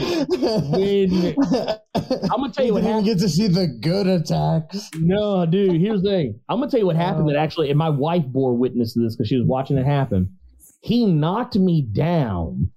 when- 0.71 1.77
I'm 1.95 2.41
gonna 2.41 2.51
tell 2.51 2.65
you 2.65 2.73
what 2.73 2.81
didn't 2.81 2.91
happened. 2.91 3.05
get 3.05 3.19
to 3.19 3.29
see 3.29 3.47
the 3.47 3.67
good 3.67 4.07
attacks. 4.07 4.89
No, 4.97 5.45
dude. 5.45 5.79
Here's 5.79 6.01
the 6.01 6.09
thing. 6.09 6.39
I'm 6.49 6.59
gonna 6.59 6.71
tell 6.71 6.79
you 6.79 6.85
what 6.87 6.95
happened. 6.95 7.29
That 7.29 7.35
actually, 7.35 7.69
and 7.69 7.77
my 7.77 7.89
wife 7.89 8.23
bore 8.25 8.53
witness 8.57 8.93
to 8.93 9.01
this 9.01 9.15
because 9.15 9.27
she 9.29 9.37
was 9.37 9.45
watching 9.47 9.77
it 9.77 9.85
happen. 9.85 10.37
He 10.81 11.05
knocked 11.05 11.55
me 11.55 11.83
down, 11.83 12.71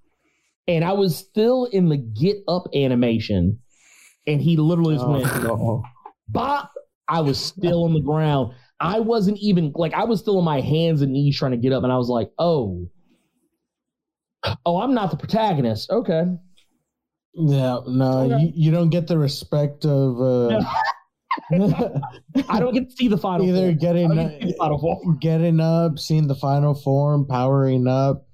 and 0.68 0.84
I 0.84 0.92
was 0.92 1.16
still 1.16 1.64
in 1.66 1.88
the 1.88 1.96
get 1.96 2.38
up 2.48 2.64
animation, 2.74 3.58
and 4.26 4.40
he 4.40 4.56
literally 4.56 4.96
just 4.96 5.06
went 5.08 5.26
Oh, 5.46 5.82
bop. 6.28 6.70
I 7.08 7.20
was 7.20 7.38
still 7.38 7.84
on 7.84 7.92
the 7.92 8.00
ground. 8.00 8.54
I 8.80 9.00
wasn't 9.00 9.38
even 9.38 9.72
like 9.74 9.92
I 9.94 10.04
was 10.04 10.20
still 10.20 10.38
on 10.38 10.44
my 10.44 10.60
hands 10.60 11.02
and 11.02 11.12
knees 11.12 11.38
trying 11.38 11.52
to 11.52 11.58
get 11.58 11.72
up, 11.72 11.82
and 11.84 11.92
I 11.92 11.96
was 11.98 12.08
like, 12.08 12.30
oh, 12.38 12.88
oh, 14.66 14.80
I'm 14.80 14.94
not 14.94 15.10
the 15.10 15.16
protagonist. 15.16 15.90
Okay. 15.90 16.24
yeah, 17.34 17.78
no, 17.86 18.22
Okay. 18.30 18.42
you, 18.44 18.52
you 18.54 18.70
don't 18.70 18.90
get 18.90 19.06
the 19.06 19.18
respect 19.18 19.84
of 19.84 20.20
uh, 20.20 20.64
I 22.48 22.60
don't 22.60 22.72
get 22.74 22.88
to 22.90 22.96
see 22.96 23.08
the 23.08 23.18
final. 23.18 23.46
either 23.46 23.66
form. 23.68 23.78
getting 23.78 24.12
I 24.18 24.24
get 24.38 24.40
the 24.48 24.54
final 24.58 24.78
form. 24.78 25.18
getting 25.20 25.60
up, 25.60 25.98
seeing 25.98 26.26
the 26.26 26.34
final 26.34 26.74
form, 26.74 27.26
powering 27.26 27.86
up. 27.86 28.26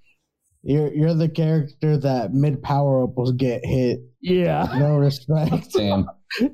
You're 0.63 0.93
you're 0.93 1.15
the 1.15 1.29
character 1.29 1.97
that 1.97 2.35
mid 2.35 2.63
power 2.63 3.05
up 3.05 3.17
will 3.17 3.33
get 3.33 3.65
hit. 3.65 4.01
Yeah. 4.21 4.69
No 4.79 4.97
respect. 4.97 5.73
Damn. 5.75 6.09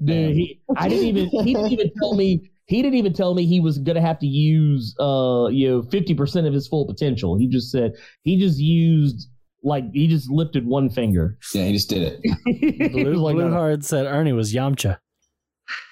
Dude, 0.04 0.34
he, 0.34 0.60
I 0.76 0.88
didn't 0.88 1.06
even 1.06 1.28
he 1.44 1.54
didn't 1.54 1.72
even 1.72 1.90
tell 2.00 2.14
me 2.14 2.50
he 2.66 2.82
didn't 2.82 2.98
even 2.98 3.12
tell 3.12 3.34
me 3.34 3.46
he 3.46 3.60
was 3.60 3.78
gonna 3.78 4.00
have 4.00 4.18
to 4.20 4.26
use 4.26 4.94
uh 5.00 5.46
you 5.50 5.68
know 5.68 5.82
fifty 5.90 6.14
percent 6.14 6.46
of 6.46 6.54
his 6.54 6.68
full 6.68 6.86
potential. 6.86 7.36
He 7.36 7.48
just 7.48 7.70
said 7.70 7.92
he 8.22 8.38
just 8.38 8.58
used 8.58 9.28
like 9.64 9.84
he 9.92 10.06
just 10.06 10.30
lifted 10.30 10.66
one 10.66 10.88
finger. 10.88 11.36
Yeah, 11.52 11.66
he 11.66 11.72
just 11.72 11.90
did 11.90 12.02
it. 12.02 12.20
He 12.46 12.88
Blue, 12.88 13.10
was 13.10 13.18
like, 13.18 13.34
Blue 13.34 13.50
no, 13.50 13.68
no. 13.74 13.80
Said 13.80 14.06
Ernie 14.06 14.32
was 14.32 14.54
Yamcha. 14.54 14.98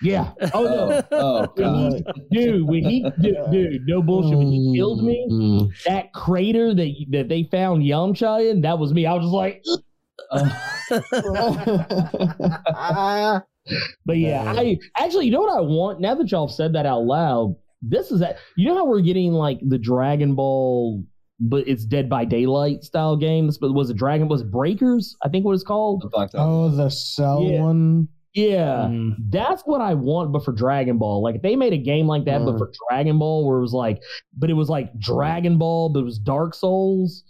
Yeah. 0.02 0.32
Oh 0.54 0.64
no. 0.64 1.02
Oh, 1.12 1.42
oh 1.42 1.46
god. 1.56 2.02
dude, 2.30 2.66
when 2.68 2.84
he 2.84 3.02
dude, 3.20 3.36
dude, 3.50 3.82
no 3.86 4.02
bullshit. 4.02 4.38
When 4.38 4.52
he 4.52 4.72
killed 4.76 5.02
me, 5.04 5.26
Mm. 5.30 5.68
that 5.86 6.12
crater 6.12 6.74
that 6.74 6.94
that 7.10 7.28
they 7.28 7.44
found 7.50 7.82
Yamcha 7.82 8.50
in, 8.50 8.60
that 8.62 8.78
was 8.78 8.92
me. 8.92 9.06
I 9.06 9.14
was 9.14 9.24
just 9.24 9.34
like, 9.34 9.62
But 14.06 14.18
yeah, 14.18 14.52
I 14.56 14.76
actually, 14.98 15.24
you 15.26 15.32
know 15.32 15.40
what 15.40 15.56
I 15.56 15.60
want? 15.62 15.98
Now 16.00 16.14
that 16.14 16.30
y'all 16.30 16.46
have 16.48 16.54
said 16.54 16.74
that 16.74 16.84
out 16.84 17.04
loud, 17.04 17.56
this 17.80 18.10
is 18.10 18.20
that. 18.20 18.36
You 18.56 18.68
know 18.68 18.74
how 18.76 18.84
we're 18.86 19.00
getting 19.00 19.32
like 19.32 19.58
the 19.66 19.78
Dragon 19.78 20.34
Ball, 20.34 21.02
but 21.40 21.66
it's 21.66 21.86
Dead 21.86 22.10
by 22.10 22.26
Daylight 22.26 22.84
style 22.84 23.16
games. 23.16 23.56
But 23.56 23.72
was 23.72 23.88
it 23.88 23.96
Dragon? 23.96 24.28
Was 24.28 24.42
it 24.42 24.50
Breakers? 24.50 25.16
I 25.24 25.30
think 25.30 25.46
what 25.46 25.54
it's 25.54 25.64
called. 25.64 26.04
Blacked 26.12 26.34
oh, 26.36 26.68
the 26.68 26.90
cell 26.90 27.42
Yeah. 27.42 27.62
one. 27.62 28.08
Yeah, 28.34 28.88
Mm. 28.90 29.14
that's 29.30 29.62
what 29.62 29.80
I 29.80 29.94
want. 29.94 30.32
But 30.32 30.44
for 30.44 30.52
Dragon 30.52 30.98
Ball, 30.98 31.22
like 31.22 31.36
if 31.36 31.42
they 31.42 31.54
made 31.56 31.72
a 31.72 31.78
game 31.78 32.06
like 32.08 32.24
that, 32.24 32.44
but 32.44 32.54
Mm. 32.54 32.58
for 32.58 32.70
Dragon 32.90 33.18
Ball, 33.18 33.46
where 33.46 33.58
it 33.58 33.62
was 33.62 33.72
like, 33.72 34.02
but 34.36 34.50
it 34.50 34.54
was 34.54 34.68
like 34.68 34.96
Dragon 34.98 35.56
Ball, 35.56 35.88
but 35.90 36.00
it 36.00 36.04
was 36.04 36.18
Dark 36.18 36.54
Souls. 36.54 37.22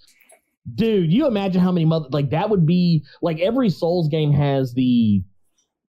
Dude, 0.75 1.13
you 1.13 1.27
imagine 1.27 1.61
how 1.61 1.71
many 1.73 1.85
mother 1.85 2.09
like 2.11 2.31
that 2.31 2.49
would 2.49 2.65
be 2.65 3.05
like 3.21 3.39
every 3.41 3.69
Souls 3.69 4.09
game 4.09 4.33
has 4.33 4.73
the 4.73 5.23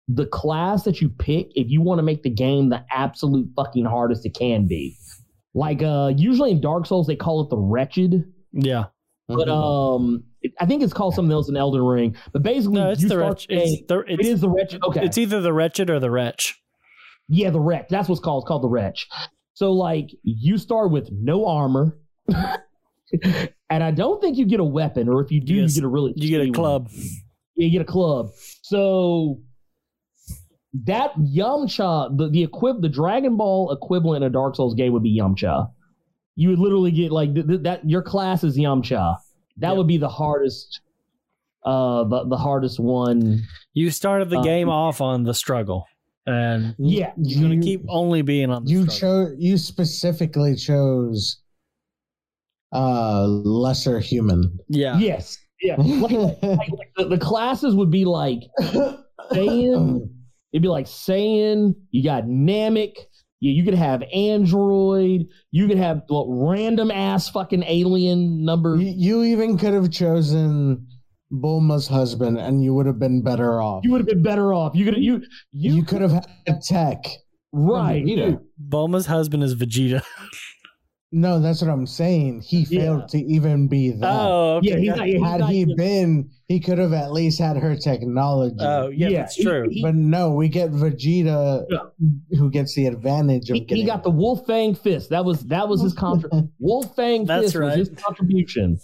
the 0.10 0.26
class 0.26 0.84
that 0.84 1.02
you 1.02 1.10
pick 1.10 1.50
if 1.56 1.70
you 1.70 1.82
want 1.82 1.98
to 2.00 2.04
make 2.04 2.22
the 2.24 2.30
game 2.30 2.70
the 2.70 2.84
absolute 2.92 3.50
fucking 3.56 3.86
hardest 3.86 4.26
it 4.26 4.36
can 4.36 4.68
be. 4.68 4.96
Like 5.54 5.82
uh 5.82 6.12
usually 6.18 6.52
in 6.52 6.60
Dark 6.60 6.86
Souls 6.88 7.08
they 7.08 7.16
call 7.16 7.40
it 7.42 7.50
the 7.50 7.58
wretched, 7.58 8.26
Yeah. 8.52 8.88
but 9.30 9.48
um 9.48 10.26
I 10.60 10.66
think 10.66 10.84
it's 10.84 10.94
called 10.94 11.14
something 11.16 11.32
else 11.32 11.50
in 11.50 11.56
Elden 11.58 11.82
Ring. 11.84 12.16
But 12.34 12.44
basically 12.44 12.76
No, 12.82 12.90
it's 12.92 13.02
you 13.02 13.10
the 13.10 13.16
start 13.16 13.30
wretch. 13.30 13.48
It's, 13.50 13.82
the, 13.88 14.00
it 14.02 14.20
it's, 14.20 14.42
the 14.42 14.50
wretched. 14.50 14.84
Okay. 14.84 15.04
it's 15.06 15.18
either 15.18 15.42
the 15.42 15.54
wretched 15.54 15.90
or 15.90 16.00
the 16.00 16.12
wretch. 16.12 16.60
Yeah, 17.28 17.50
the 17.50 17.60
wretch. 17.60 17.88
That's 17.90 18.08
what's 18.10 18.22
called. 18.22 18.44
It's 18.44 18.48
called 18.48 18.64
the 18.64 18.70
wretch. 18.70 19.08
So 19.54 19.72
like 19.72 20.10
you 20.24 20.58
start 20.58 20.92
with 20.92 21.10
no 21.12 21.46
armor. 21.48 21.98
and 23.70 23.84
I 23.84 23.92
don't 23.92 24.22
think 24.22 24.38
you 24.38 24.46
get 24.46 24.60
a 24.60 24.64
weapon, 24.66 25.08
or 25.10 25.24
if 25.24 25.32
you 25.32 25.40
do, 25.42 25.54
You 25.54 25.62
you 25.64 25.68
get 25.70 25.84
a- 25.84 25.88
really 25.88 26.14
You 26.16 26.30
get 26.30 26.42
a 26.42 26.44
shitty 26.44 26.48
one. 26.48 26.54
club. 26.54 26.90
Yeah, 27.56 27.66
you 27.68 27.72
get 27.72 27.82
a 27.82 27.86
club. 27.92 28.30
So 28.64 29.40
that 30.86 31.14
Yamcha, 31.18 32.18
the 32.18 32.30
the 32.30 32.44
equip, 32.44 32.82
the 32.82 32.90
Dragon 32.90 33.38
Ball 33.38 33.72
equivalent 33.72 34.24
in 34.24 34.28
a 34.30 34.34
Dark 34.34 34.56
Souls 34.56 34.76
game 34.76 34.92
would 34.94 35.04
be 35.04 35.18
Yamcha. 35.20 35.70
You 36.36 36.50
would 36.50 36.60
literally 36.60 36.92
get 36.92 37.12
like 37.12 37.34
th- 37.34 37.48
th- 37.48 37.62
that. 37.64 37.90
Your 37.90 38.02
class 38.02 38.44
is 38.44 38.58
Yamcha. 38.58 39.18
That 39.58 39.70
Yep. 39.70 39.78
would 39.78 39.88
be 39.88 39.98
the 39.98 40.10
hardest. 40.10 40.82
Uh, 41.64 42.04
the 42.04 42.26
the 42.28 42.38
hardest 42.38 42.80
one. 42.80 43.42
You 43.74 43.90
started 43.90 44.30
the 44.30 44.40
Uh, 44.40 44.44
game 44.44 44.70
off 44.70 45.02
on 45.02 45.24
the 45.24 45.34
struggle, 45.34 45.86
and 46.28 46.76
Yeah, 46.78 47.12
you're 47.18 47.42
gonna 47.50 47.62
keep 47.62 47.84
only 47.90 48.22
being 48.22 48.52
on 48.52 48.66
the 48.66 48.72
You 48.72 48.90
struggle. 48.90 49.30
chose. 49.30 49.36
You 49.40 49.58
specifically 49.58 50.56
chose 50.56 51.42
uh 52.74 53.26
lesser 53.26 54.00
human. 54.00 54.60
yeah. 54.70 54.98
Yes. 55.00 55.38
Yeah. 55.62 55.76
Like, 55.78 56.12
like, 56.12 56.42
like 56.70 56.92
the, 56.98 57.06
the 57.10 57.18
classes 57.18 57.74
would 57.76 57.90
be 57.90 58.04
like 58.06 58.42
Saiyan. 59.32 60.10
It'd 60.52 60.62
be 60.62 60.68
like 60.68 60.86
Saiyan. 60.86 61.74
You 61.92 62.04
got 62.04 62.26
Namek. 62.26 62.96
Yeah, 63.42 63.52
you 63.52 63.64
could 63.66 63.74
have 63.74 64.02
Android. 64.14 65.26
You 65.52 65.68
could 65.68 65.78
have 65.78 66.04
well, 66.10 66.28
random 66.30 66.90
ass 66.90 67.30
fucking 67.30 67.64
alien 67.64 68.44
number. 68.46 68.76
You, 68.78 68.94
you 68.96 69.24
even 69.24 69.58
could 69.58 69.74
have 69.74 69.92
chosen 69.92 70.88
Bulma's 71.32 71.88
husband, 71.88 72.38
and 72.38 72.64
you 72.64 72.74
would 72.74 72.86
have 72.86 73.00
been 73.00 73.22
better 73.24 73.62
off. 73.62 73.84
You 73.84 73.92
would 73.92 74.02
have 74.02 74.08
been 74.08 74.24
better 74.24 74.54
off. 74.54 74.76
You 74.76 74.86
could 74.86 74.98
you 74.98 75.22
you, 75.52 75.76
You, 75.76 75.84
could 75.84 76.02
have 76.02 76.12
had 76.12 76.62
tech. 76.64 77.04
right. 77.52 78.04
Vegeta. 78.06 78.40
Bulma's 78.70 79.06
husband 79.08 79.44
is 79.44 79.56
Vegeta. 79.56 80.02
No, 81.12 81.40
that's 81.40 81.62
what 81.62 81.70
I'm 81.72 81.86
saying. 81.88 82.42
He 82.42 82.62
Yeah. 82.70 82.80
failed 82.82 83.08
to 83.10 83.20
even 83.20 83.68
be 83.70 83.92
that. 83.92 84.10
Oh, 84.12 84.58
okay. 84.58 84.70
Yeah, 84.72 84.78
he's 84.78 84.88
not, 84.96 85.06
he's 85.08 85.22
had 85.24 85.40
not 85.40 85.50
he 85.50 85.60
even- 85.60 85.76
been, 85.78 86.30
he 86.48 86.60
could 86.60 86.78
have 86.78 86.92
at 86.94 87.14
least 87.14 87.40
had 87.40 87.56
her 87.58 87.76
technology. 87.76 88.56
oh, 88.60 88.90
yeah, 88.90 89.08
Yeah, 89.10 89.20
that's 89.22 89.36
true. 89.38 89.68
he- 89.70 89.82
but 89.82 89.96
no, 89.96 90.32
we 90.34 90.50
get 90.50 90.72
Vegeta, 90.72 91.66
Yeah. 91.70 91.78
who 92.38 92.50
gets 92.50 92.76
the 92.76 92.88
advantage 92.88 93.50
of 93.50 93.54
He, 93.54 93.60
getting. 93.62 93.84
he 93.84 93.88
got 93.90 94.04
the 94.04 94.10
Wolf 94.10 94.46
Fang 94.46 94.74
fist. 94.76 95.10
That 95.12 95.24
was 95.24 95.42
that 95.44 95.70
was 95.70 95.82
his 95.82 95.94
contra- 96.04 96.50
Wolf 96.60 96.94
Fang 96.96 97.24
That's 97.26 97.44
fist 97.46 97.56
right. 97.56 97.78
was 97.78 97.88
his 97.90 97.98
contribution. 97.98 98.78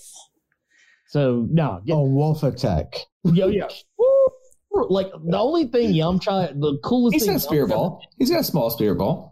So 1.10 1.46
no, 1.52 1.82
yeah, 1.84 1.96
oh 1.96 2.04
wolf 2.06 2.44
attack. 2.44 2.94
Yo, 3.26 3.48
yeah. 3.48 3.68
Woo! 4.00 4.86
Like 4.90 5.12
the 5.26 5.38
only 5.38 5.66
thing 5.66 5.92
Yamcha, 5.94 6.58
the 6.58 6.78
coolest 6.84 7.16
He's 7.16 7.24
thing. 7.24 7.34
got 7.34 7.36
a 7.36 7.40
spirit 7.42 7.68
Yamcha- 7.68 7.74
ball. 7.74 8.02
He's 8.18 8.30
got 8.30 8.40
a 8.40 8.44
small 8.46 8.70
spear 8.70 8.96
ball. 8.96 9.31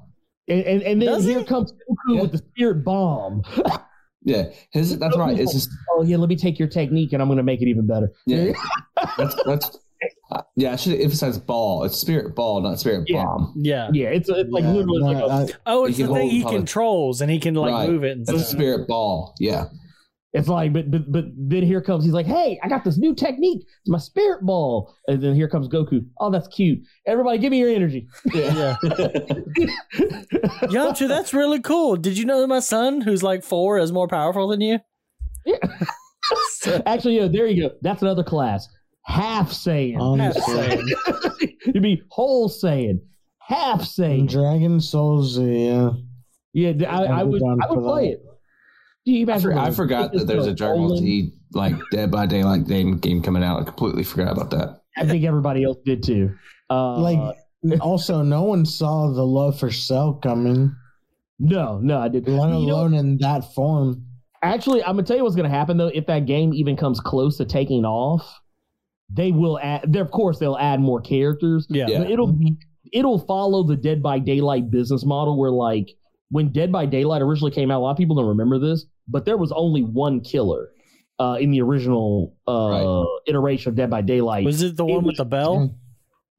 And, 0.49 0.63
and, 0.63 0.81
and 0.83 1.01
then 1.01 1.07
Does 1.09 1.25
here 1.25 1.39
he? 1.39 1.45
comes 1.45 1.71
Goku 1.71 2.15
Yeah. 2.15 2.21
with 2.21 2.31
the 2.31 2.37
spirit 2.39 2.83
bomb. 2.83 3.43
Yeah, 4.23 4.49
his 4.71 4.97
that's 4.99 5.15
right. 5.17 5.39
It's 5.39 5.53
just 5.53 5.69
Oh 5.93 6.03
yeah, 6.03 6.17
let 6.17 6.27
me 6.29 6.35
take 6.35 6.59
your 6.59 6.67
technique 6.67 7.13
and 7.13 7.21
I'm 7.21 7.29
gonna 7.29 7.43
make 7.43 7.61
it 7.61 7.67
even 7.67 7.87
better. 7.87 8.11
yeah. 8.25 8.51
that's 9.17 9.35
that's 9.45 9.77
uh, 10.31 10.41
yeah. 10.55 10.73
I 10.73 10.75
should 10.75 10.99
emphasize 10.99 11.37
ball. 11.37 11.83
It's 11.83 11.97
spirit 11.97 12.35
ball, 12.35 12.61
not 12.61 12.79
spirit 12.79 13.05
Yeah. 13.07 13.23
bomb. 13.23 13.53
yeah. 13.55 13.89
Yeah, 13.93 14.09
it's, 14.09 14.27
it's 14.29 14.51
like 14.51 14.63
Yeah, 14.63 14.71
literally 14.73 14.99
no, 14.99 15.05
like 15.27 15.47
a, 15.49 15.53
I- 15.53 15.57
Oh, 15.67 15.85
it's 15.85 15.97
He 15.97 16.03
the 16.03 16.13
thing 16.13 16.29
he 16.29 16.41
probably- 16.41 16.57
controls, 16.59 17.21
and 17.21 17.31
he 17.31 17.39
can 17.39 17.53
like 17.55 17.71
Right. 17.71 17.89
move 17.89 18.03
it 18.03 18.17
and 18.17 18.25
That's 18.25 18.41
a 18.41 18.45
spirit 18.45 18.87
ball. 18.87 19.33
Yeah, 19.39 19.65
It's 20.33 20.47
like, 20.47 20.73
but 20.73 20.91
but 20.91 21.11
but 21.11 21.25
then 21.35 21.63
here 21.63 21.81
comes 21.81 22.03
he's 22.03 22.13
like, 22.13 22.27
hey, 22.27 22.59
I 22.61 22.67
got 22.67 22.83
this 22.83 22.97
new 22.97 23.15
technique. 23.15 23.61
It's 23.61 23.89
my 23.89 23.97
spirit 23.97 24.45
ball, 24.45 24.93
and 25.07 25.21
then 25.21 25.33
here 25.33 25.49
comes 25.49 25.67
Goku. 25.67 26.05
Oh, 26.19 26.29
that's 26.29 26.47
cute. 26.49 26.79
Everybody, 27.07 27.39
give 27.39 27.49
me 27.49 27.59
your 27.59 27.69
energy. 27.69 28.07
Yeah. 28.31 28.75
yeah. 28.83 28.91
Yamcha, 30.69 31.07
that's 31.07 31.33
really 31.33 31.59
cool. 31.59 31.95
Did 31.95 32.15
you 32.17 32.25
know 32.25 32.41
that 32.41 32.47
my 32.47 32.59
son, 32.59 33.01
who's 33.01 33.23
like 33.23 33.43
four, 33.43 33.79
is 33.79 33.91
more 33.91 34.07
powerful 34.07 34.47
than 34.47 34.61
you? 34.61 34.79
Yeah. 35.47 35.57
Actually, 36.85 37.17
yeah, 37.17 37.27
there 37.27 37.47
you 37.47 37.69
go. 37.69 37.75
That's 37.81 38.03
another 38.03 38.23
class. 38.23 38.67
Half 39.05 39.49
Saiyan. 39.51 39.99
Honestly. 39.99 40.83
You'd 41.65 41.81
be 41.81 42.03
whole 42.09 42.49
Saiyan. 42.49 42.99
Half 43.39 43.81
Saiyan. 43.81 44.29
Dragon 44.29 44.79
Souls, 44.79 45.39
yeah. 45.39 45.89
Yeah, 46.53 46.73
I, 46.87 47.05
I 47.05 47.19
I'd 47.19 47.23
be 47.23 47.29
would. 47.31 47.41
down 47.41 47.59
I 47.63 47.71
would 47.71 47.83
play 47.83 48.07
that. 48.09 48.13
it. 48.13 48.25
Do 49.05 49.11
you 49.11 49.19
I, 49.19 49.23
imagine 49.23 49.51
for- 49.51 49.57
I 49.57 49.71
forgot 49.71 50.13
that 50.13 50.27
there's 50.27 50.45
a 50.47 50.53
Dragon 50.53 50.87
Ball 50.87 50.97
Z 50.97 51.33
like 51.53 51.73
Dead 51.91 52.11
by 52.11 52.25
Daylight 52.25 52.67
game 52.67 52.97
game 52.97 53.21
coming 53.21 53.43
out. 53.43 53.61
I 53.61 53.63
completely 53.63 54.03
forgot 54.03 54.31
about 54.33 54.51
that. 54.51 54.81
I 54.97 55.05
think 55.05 55.23
everybody 55.23 55.63
else 55.63 55.77
did 55.85 56.03
too. 56.03 56.35
Uh, 56.69 56.99
Like, 56.99 57.35
also, 57.81 58.21
no 58.21 58.43
one 58.43 58.65
saw 58.65 59.11
the 59.11 59.25
love 59.25 59.59
for 59.59 59.71
Cell 59.71 60.13
coming, 60.13 60.75
no, 61.39 61.79
no, 61.79 61.99
I 61.99 62.07
didn't. 62.09 62.35
let 62.37 62.49
You 62.49 62.67
know- 62.67 62.73
alone 62.75 62.93
in 62.93 63.17
that 63.19 63.53
form. 63.53 64.05
Actually, 64.41 64.81
I'm 64.83 64.91
gonna 64.95 65.03
tell 65.03 65.17
you 65.17 65.23
what's 65.23 65.35
gonna 65.35 65.49
happen 65.49 65.77
though. 65.77 65.87
If 65.87 66.05
that 66.07 66.25
game 66.25 66.53
even 66.53 66.75
comes 66.77 66.99
close 66.99 67.37
to 67.37 67.45
taking 67.45 67.83
off, 67.85 68.39
they 69.11 69.31
will 69.31 69.59
add. 69.59 69.91
There, 69.91 70.01
of 70.01 70.11
course, 70.11 70.39
they'll 70.39 70.57
add 70.57 70.79
more 70.79 71.01
characters. 71.01 71.65
Yeah. 71.69 71.87
Yeah. 71.87 71.99
But 71.99 72.11
it'll 72.11 72.31
be 72.31 72.55
it'll 72.93 73.19
follow 73.19 73.63
the 73.63 73.75
Dead 73.75 74.01
by 74.01 74.19
Daylight 74.19 74.69
business 74.71 75.05
model, 75.05 75.37
where 75.37 75.51
like 75.51 75.89
when 76.31 76.51
Dead 76.51 76.71
by 76.71 76.85
Daylight 76.85 77.21
originally 77.21 77.51
came 77.51 77.71
out, 77.71 77.79
a 77.79 77.83
lot 77.83 77.91
of 77.91 77.97
people 77.97 78.15
don't 78.15 78.27
remember 78.27 78.59
this, 78.59 78.85
but 79.07 79.25
there 79.25 79.37
was 79.37 79.51
only 79.51 79.81
one 79.83 80.21
killer 80.21 80.69
uh, 81.19 81.37
in 81.39 81.51
the 81.51 81.61
original 81.61 82.35
uh, 82.47 82.69
Right. 82.69 83.05
iteration 83.27 83.69
of 83.71 83.75
Dead 83.75 83.89
by 83.89 84.01
Daylight. 84.01 84.45
Was 84.45 84.61
it 84.61 84.77
the 84.77 84.85
It 84.85 84.91
one 84.93 85.03
was- 85.03 85.11
with 85.13 85.17
the 85.17 85.25
bell? 85.25 85.75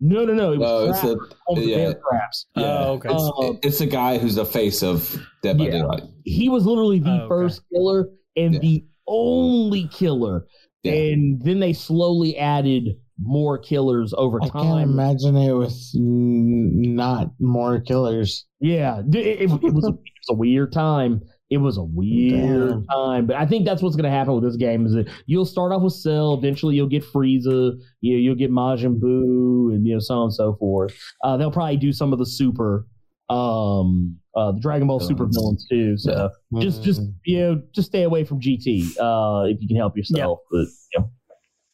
no, 0.01 0.25
no, 0.25 0.33
no. 0.33 0.53
It 0.53 0.61
Oh, 0.65 0.87
was 0.87 0.97
it's 0.97 1.05
a 1.05 1.17
on 1.49 1.59
the 1.61 1.67
yeah. 1.67 1.93
traps. 2.09 2.47
yeah. 2.57 2.85
Oh, 2.87 2.93
okay. 2.95 3.09
It's, 3.13 3.23
Uh, 3.39 3.53
it's 3.63 3.79
the 3.81 3.87
guy 3.87 4.17
who's 4.19 4.37
the 4.37 4.47
face 4.47 4.83
of 4.83 5.15
Dead 5.43 5.59
by 5.59 5.65
Yeah. 5.65 5.71
Daylight. 5.73 6.03
He 6.25 6.49
was 6.49 6.65
literally 6.67 6.99
the 7.01 7.11
Oh, 7.11 7.15
okay. 7.17 7.29
first 7.29 7.63
killer 7.73 8.09
and 8.37 8.55
Yeah. 8.55 8.61
the 8.61 8.85
only 9.07 9.89
killer. 9.89 10.47
Yeah. 10.85 10.93
And 10.93 11.43
then 11.43 11.61
they 11.61 11.73
slowly 11.75 12.39
added 12.39 12.97
more 13.23 13.59
killers 13.59 14.15
over 14.17 14.39
time. 14.41 14.51
I 14.55 14.63
can't 14.63 14.91
imagine 14.91 15.37
it 15.37 15.53
with 15.53 15.77
not 15.95 17.33
more 17.39 17.81
killers. 17.81 18.47
Yeah, 18.61 19.01
it, 19.01 19.17
it, 19.17 19.41
it 19.41 19.49
was 19.51 19.85
a, 19.85 19.89
it 19.93 19.95
was 19.95 20.29
a 20.31 20.35
weird 20.35 20.73
time. 20.73 21.23
It 21.51 21.57
was 21.57 21.79
a 21.79 21.83
weird 21.83 22.71
Damn. 22.71 22.87
time, 22.87 23.27
but 23.27 23.35
I 23.35 23.45
think 23.45 23.65
that's 23.65 23.83
what's 23.83 23.97
going 23.97 24.05
to 24.05 24.17
happen 24.17 24.35
with 24.35 24.45
this 24.45 24.57
game. 24.57 24.87
Is 24.87 24.93
that 24.93 25.11
you'll 25.27 25.45
start 25.45 25.73
off 25.73 25.83
with 25.83 25.95
Cell, 25.95 26.35
eventually 26.35 26.77
you'll 26.77 26.89
get 26.89 27.03
Frieza, 27.05 27.73
you 28.01 28.17
you'll 28.17 28.37
get 28.37 28.53
Majin 28.53 29.01
Buu, 29.01 29.75
and 29.75 29.85
you 29.85 29.95
know 29.95 29.99
so 29.99 30.15
on 30.15 30.23
and 30.25 30.35
so 30.35 30.55
forth. 30.55 30.97
Uh, 31.25 31.37
they'll 31.37 31.51
probably 31.51 31.77
do 31.77 31.93
some 31.93 32.13
of 32.13 32.21
the 32.21 32.27
super, 32.27 32.87
um, 33.31 34.17
uh, 34.37 34.53
the 34.53 34.61
Dragon 34.61 34.87
Ball 34.87 35.01
Super 35.01 35.27
Villains. 35.27 35.67
too. 35.69 35.97
So 35.97 36.31
just 36.61 36.85
just 36.85 37.03
you 37.25 37.41
know 37.41 37.63
just 37.75 37.89
stay 37.89 38.05
away 38.05 38.23
from 38.23 38.41
GT 38.41 38.85
uh, 39.01 39.47
if 39.49 39.61
you 39.61 39.67
can 39.67 39.77
help 39.77 39.97
yourself. 39.97 40.39
But 40.53 40.67
you 40.93 41.01
know, 41.01 41.11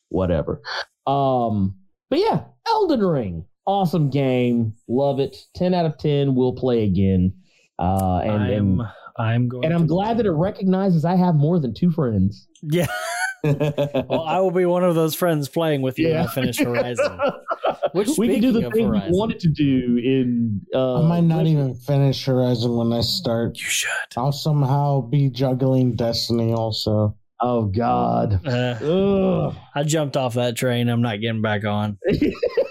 whatever. 0.08 0.62
Um, 1.06 1.76
but 2.08 2.18
yeah, 2.18 2.44
Elden 2.66 3.00
Ring, 3.04 3.44
awesome 3.66 4.10
game, 4.10 4.74
love 4.88 5.20
it. 5.20 5.36
Ten 5.54 5.74
out 5.74 5.86
of 5.86 5.98
ten. 5.98 6.34
We'll 6.34 6.54
play 6.54 6.84
again. 6.84 7.34
Uh, 7.78 8.20
and 8.24 8.32
I'm, 8.32 8.50
and, 8.80 8.82
I'm 9.18 9.48
going. 9.48 9.64
and 9.66 9.74
I'm 9.74 9.82
to- 9.82 9.86
glad 9.86 10.18
that 10.18 10.26
it 10.26 10.30
recognizes 10.32 11.04
I 11.04 11.16
have 11.16 11.34
more 11.34 11.58
than 11.60 11.74
two 11.74 11.90
friends. 11.90 12.46
Yeah. 12.62 12.86
Well, 13.44 14.22
I 14.26 14.40
will 14.40 14.50
be 14.50 14.64
one 14.64 14.82
of 14.82 14.96
those 14.96 15.14
friends 15.14 15.48
playing 15.48 15.80
with 15.80 16.00
you 16.00 16.08
when 16.08 16.16
I 16.16 16.26
finish 16.26 16.58
Horizon. 16.58 17.20
Which 17.92 18.08
we 18.18 18.26
can 18.28 18.40
do 18.40 18.50
the 18.50 18.58
speaking 18.60 18.72
thing 18.72 18.86
Horizon- 18.88 19.12
we 19.12 19.18
wanted 19.18 19.38
to 19.40 19.48
do 19.48 19.98
in. 20.02 20.62
Uh, 20.74 21.04
I 21.04 21.06
might 21.06 21.20
not 21.22 21.46
even 21.46 21.74
finish 21.76 22.24
Horizon 22.24 22.74
when 22.76 22.92
I 22.92 23.02
start. 23.02 23.56
You 23.58 23.66
should. 23.68 23.88
I'll 24.16 24.32
somehow 24.32 25.02
be 25.02 25.30
juggling 25.30 25.94
Destiny 25.94 26.52
also. 26.52 27.14
Oh 27.40 27.66
God. 27.66 28.44
Uh, 28.44 28.50
Ugh. 28.82 29.56
I 29.76 29.84
jumped 29.84 30.16
off 30.16 30.34
that 30.34 30.56
train. 30.56 30.88
I'm 30.88 31.02
not 31.02 31.20
getting 31.20 31.42
back 31.42 31.64
on. 31.64 31.98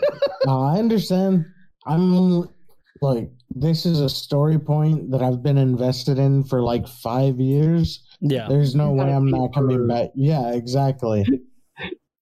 Uh, 0.46 0.62
I 0.62 0.80
understand. 0.80 1.46
I'm 1.86 2.48
like, 3.02 3.30
this 3.50 3.86
is 3.86 4.02
a 4.02 4.10
story 4.10 4.60
point 4.60 5.12
that 5.12 5.22
I've 5.22 5.44
been 5.44 5.58
invested 5.58 6.20
in 6.20 6.44
for 6.44 6.62
like 6.62 6.88
five 6.88 7.40
years. 7.40 8.04
Yeah. 8.22 8.48
There's 8.48 8.76
no 8.76 8.92
way 8.92 9.14
I'm 9.14 9.30
not 9.30 9.54
coming 9.54 9.78
through. 9.78 9.88
back. 9.88 10.10
Yeah, 10.16 10.52
exactly. 10.52 11.26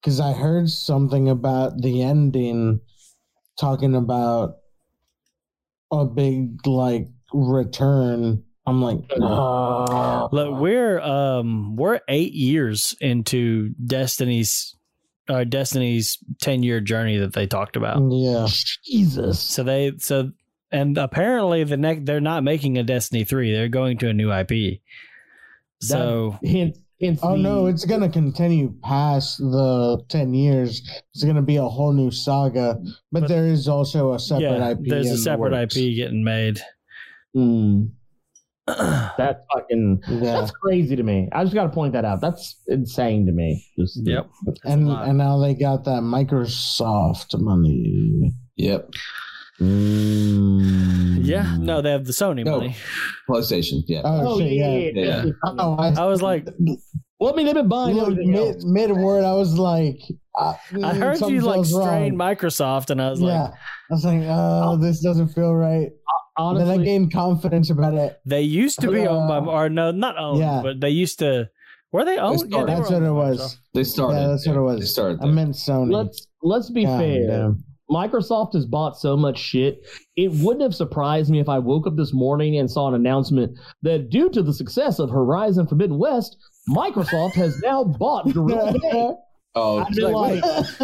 Because 0.02 0.20
I 0.20 0.34
heard 0.34 0.70
something 0.70 1.30
about 1.30 1.82
the 1.82 2.02
ending 2.02 2.82
talking 3.58 3.96
about 3.96 4.56
a 5.94 6.04
big 6.04 6.68
like 6.68 7.08
return. 7.34 8.44
I'm 8.66 8.82
like. 8.82 9.00
Look, 9.18 10.60
we're 10.60 11.00
um 11.00 11.78
we're 11.78 12.02
eight 12.10 12.34
years 12.34 12.98
into 13.00 13.70
Destiny's 13.86 14.76
uh 15.30 15.44
Destiny's 15.44 16.18
ten 16.42 16.64
year 16.64 16.80
journey 16.82 17.18
that 17.18 17.34
they 17.34 17.48
talked 17.48 17.76
about. 17.76 18.02
yeah. 18.12 18.48
Jesus. 18.86 19.40
So 19.40 19.64
they 19.64 19.94
so 20.00 20.32
and 20.72 20.98
apparently 20.98 21.64
the 21.64 21.78
next 21.78 22.06
they're 22.06 22.20
not 22.20 22.44
making 22.44 22.78
a 22.78 22.84
Destiny 22.84 23.24
three. 23.24 23.52
They're 23.52 23.70
going 23.70 23.98
to 24.00 24.10
a 24.10 24.14
new 24.14 24.32
IP. 24.34 24.82
So 25.82 26.38
Hint. 26.42 26.78
Hint. 27.00 27.20
Oh 27.22 27.34
the- 27.36 27.42
no, 27.44 27.66
it's 27.68 27.86
gonna 27.86 28.10
continue 28.10 28.74
past 28.84 29.38
the 29.40 30.04
ten 30.10 30.34
years. 30.34 30.82
It's 31.14 31.24
gonna 31.24 31.42
be 31.42 31.58
a 31.58 31.64
whole 31.68 31.92
new 31.94 32.12
saga, 32.12 32.78
but, 33.12 33.22
But- 33.22 33.28
there 33.30 33.48
is 33.48 33.68
also 33.68 34.14
a 34.14 34.20
separate 34.20 34.42
yeah, 34.60 34.70
IP. 34.72 34.80
there's 34.84 35.10
a 35.12 35.18
separate 35.18 35.52
works. 35.52 35.76
IP 35.76 35.96
getting 35.96 36.24
made. 36.24 36.62
Mm, 37.36 37.90
that's 39.18 39.44
fucking. 39.54 40.02
Yeah, 40.08 40.40
That's 40.40 40.52
crazy 40.52 40.96
to 40.96 41.04
me. 41.04 41.28
I 41.34 41.44
just 41.44 41.54
got 41.54 41.64
to 41.64 41.70
point 41.70 41.94
that 41.94 42.06
out. 42.06 42.22
That's 42.22 42.62
insane 42.68 43.26
to 43.26 43.32
me. 43.34 43.66
Just 43.78 44.00
Yep. 44.04 44.30
and 44.64 44.90
and 44.90 45.18
now 45.18 45.38
they 45.40 45.54
got 45.54 45.84
that 45.86 46.02
Microsoft 46.02 47.38
money. 47.40 48.32
yep. 48.56 48.90
Mm. 49.62 51.20
Yeah. 51.22 51.56
No, 51.60 51.82
they 51.82 51.92
have 51.92 52.06
the 52.06 52.12
Sony 52.12 52.44
No. 52.44 52.58
money. 52.58 52.76
PlayStation. 53.30 53.84
Yeah. 53.88 54.02
Oh, 54.04 54.36
Oh 54.36 54.40
shit, 54.40 54.54
yeah. 54.54 54.68
yeah. 54.78 54.92
yeah. 54.94 55.24
Yeah. 55.26 55.32
Oh, 55.46 55.76
I, 55.76 55.94
I 56.02 56.06
was 56.06 56.22
like, 56.22 56.48
Well, 57.20 57.34
I 57.34 57.36
mean, 57.38 57.46
they've 57.46 57.56
been 57.56 57.68
buying 57.70 57.96
look, 57.96 58.12
everything 58.12 58.32
mid 58.32 58.56
else. 58.56 58.66
mid 58.66 58.92
word, 58.92 59.24
I 59.24 59.34
was 59.34 59.58
like, 59.58 59.98
uh, 60.38 60.54
I 60.84 60.94
mm, 60.94 61.00
heard 61.00 61.20
you 61.22 61.42
like 61.42 61.58
feels 61.58 61.70
strain 61.70 62.18
wrong. 62.18 62.36
Microsoft, 62.36 62.90
and 62.90 63.02
I 63.02 63.12
was 63.12 63.22
Yeah, 63.22 63.44
like, 63.44 63.52
I 63.52 63.58
was 63.92 64.06
like, 64.06 64.22
oh, 64.26 64.78
this 64.78 65.02
doesn't 65.02 65.30
feel 65.30 65.54
right. 65.54 65.90
And 66.38 66.60
then 66.60 66.68
I 66.68 66.84
gained 66.84 67.14
confidence 67.14 67.70
about 67.70 67.94
it. 67.94 68.20
they 68.26 68.42
used 68.42 68.80
to 68.82 68.92
be 68.92 69.06
owned 69.08 69.28
by, 69.28 69.38
Uh, 69.38 69.46
or 69.46 69.70
no, 69.70 69.92
not 69.92 70.18
owned, 70.18 70.40
yeah. 70.40 70.62
but 70.64 70.80
they 70.82 70.90
used 70.90 71.20
to. 71.20 71.50
Were 71.92 72.06
they 72.06 72.18
owned? 72.18 72.40
started- 72.40 72.70
they 72.70 72.76
That's 72.76 72.90
what 72.92 73.04
it 73.04 73.12
was. 73.12 73.58
They 73.76 73.84
started. 73.84 74.18
Yeah, 74.20 74.28
that's 74.30 74.48
what 74.48 74.56
it 74.58 74.62
was. 74.62 74.80
They 74.80 74.86
started. 74.88 75.20
I 75.22 75.26
meant 75.28 75.52
Sony. 75.54 75.92
let's 75.94 76.28
let's 76.42 76.70
be 76.72 76.86
God 76.86 77.00
fair. 77.00 77.28
damn. 77.28 77.64
Microsoft 77.92 78.54
has 78.54 78.66
bought 78.66 78.98
so 78.98 79.16
much 79.16 79.38
shit. 79.38 79.86
It 80.16 80.32
wouldn't 80.32 80.64
have 80.64 80.74
surprised 80.74 81.30
me 81.30 81.40
if 81.40 81.48
I 81.50 81.60
woke 81.60 81.86
up 81.86 81.96
this 81.98 82.14
morning 82.14 82.58
and 82.58 82.72
saw 82.72 82.88
an 82.88 82.96
announcement 82.96 83.56
that 83.84 84.10
due 84.10 84.30
to 84.32 84.42
the 84.42 84.54
success 84.54 84.98
of 84.98 85.12
Horizon 85.12 85.68
Forbidden 85.68 86.00
West, 86.00 86.36
Microsoft 86.70 87.34
has 87.34 87.60
now 87.62 87.84
bought 87.84 88.26
Guerrilla 88.34 88.72
Games. 88.80 89.16
oh, 89.56 89.80
I'd 89.80 89.94
be 89.94 90.02
like, 90.02 90.42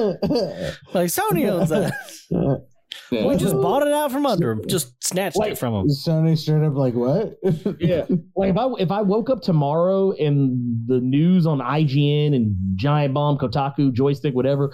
Like 0.93 1.07
Sony 1.09 1.49
owns 1.49 1.69
that. 1.69 1.93
yeah. 3.11 3.25
we 3.25 3.35
just 3.35 3.53
bought 3.53 3.85
it 3.85 3.93
out 3.93 4.11
from 4.11 4.25
under 4.25 4.55
them. 4.55 4.67
Just 4.67 5.03
snatched 5.03 5.37
Like- 5.37 5.53
it 5.53 5.57
from 5.57 5.73
them. 5.73 5.87
Sony 5.87 6.37
straight 6.37 6.63
up 6.63 6.75
like 6.75 6.93
what? 6.93 7.37
yeah. 7.79 8.05
Like 8.35 8.51
if 8.51 8.57
I 8.57 8.67
if 8.79 8.91
I 8.91 9.01
woke 9.01 9.29
up 9.29 9.41
tomorrow 9.41 10.11
and 10.13 10.87
the 10.87 10.99
news 10.99 11.45
on 11.45 11.59
IGN 11.59 12.35
and 12.35 12.55
Giant 12.75 13.13
Bomb, 13.13 13.37
Kotaku, 13.37 13.93
Joystick, 13.93 14.33
whatever, 14.33 14.73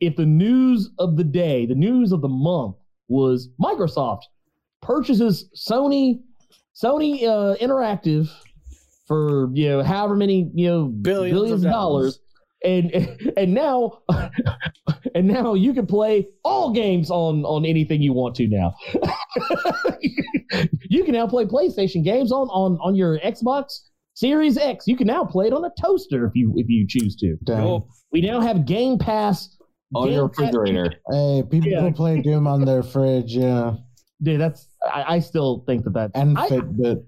if 0.00 0.16
the 0.16 0.26
news 0.26 0.90
of 0.98 1.16
the 1.16 1.24
day, 1.24 1.66
the 1.66 1.74
news 1.74 2.12
of 2.12 2.20
the 2.20 2.28
month 2.28 2.76
was 3.08 3.48
Microsoft 3.60 4.22
purchases 4.82 5.48
Sony 5.56 6.20
Sony 6.74 7.24
uh, 7.24 7.56
Interactive 7.56 8.28
for 9.06 9.50
you 9.54 9.68
know 9.68 9.82
however 9.82 10.16
many 10.16 10.50
you 10.54 10.68
know 10.68 10.84
Billions 10.86 11.34
billions, 11.34 11.62
of 11.62 11.66
of 11.66 11.72
dollars. 11.72 12.20
And 12.66 12.92
and 13.36 13.54
now 13.54 14.02
and 15.14 15.28
now 15.28 15.54
you 15.54 15.72
can 15.72 15.86
play 15.86 16.26
all 16.44 16.72
games 16.72 17.10
on 17.10 17.44
on 17.44 17.64
anything 17.64 18.02
you 18.02 18.12
want 18.12 18.34
to 18.36 18.48
now. 18.48 18.74
you 20.90 21.04
can 21.04 21.12
now 21.14 21.26
play 21.26 21.44
PlayStation 21.44 22.02
games 22.04 22.32
on 22.32 22.48
on 22.48 22.78
on 22.82 22.94
your 22.94 23.18
Xbox 23.20 23.80
Series 24.14 24.56
X. 24.58 24.86
You 24.86 24.96
can 24.96 25.06
now 25.06 25.24
play 25.24 25.46
it 25.46 25.52
on 25.52 25.64
a 25.64 25.70
toaster 25.80 26.26
if 26.26 26.32
you 26.34 26.52
if 26.56 26.68
you 26.68 26.86
choose 26.88 27.16
to. 27.16 27.36
Damn. 27.44 27.62
Cool. 27.62 27.88
We 28.12 28.20
now 28.20 28.40
have 28.40 28.66
Game 28.66 28.98
Pass 28.98 29.56
on 29.94 30.06
Game 30.08 30.16
your 30.16 30.28
Pass- 30.28 30.38
refrigerator. 30.52 30.92
Hey, 31.10 31.42
people 31.48 31.70
Yeah. 31.70 31.82
who 31.82 31.92
play 31.92 32.20
Doom 32.20 32.46
on 32.46 32.64
their 32.64 32.82
fridge, 32.82 33.32
yeah, 33.36 33.74
Dude, 34.22 34.40
that's 34.40 34.66
I, 34.92 35.16
I 35.16 35.18
still 35.20 35.62
think 35.66 35.84
that 35.84 35.94
that 35.94 36.10
and 36.14 36.36
I, 36.38 36.48
Fitbit. 36.48 37.04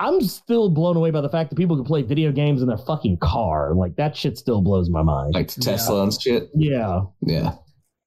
I'm 0.00 0.20
still 0.22 0.70
blown 0.70 0.96
away 0.96 1.10
by 1.10 1.20
the 1.20 1.28
fact 1.28 1.50
that 1.50 1.56
people 1.56 1.76
can 1.76 1.84
play 1.84 2.00
video 2.02 2.32
games 2.32 2.62
in 2.62 2.68
their 2.68 2.78
fucking 2.78 3.18
car. 3.18 3.74
Like 3.74 3.96
that 3.96 4.16
shit 4.16 4.38
still 4.38 4.62
blows 4.62 4.88
my 4.90 5.02
mind. 5.02 5.34
Like 5.34 5.48
Tesla 5.48 6.02
and 6.02 6.12
shit. 6.20 6.48
yeah, 6.54 7.02
Yeah. 7.20 7.52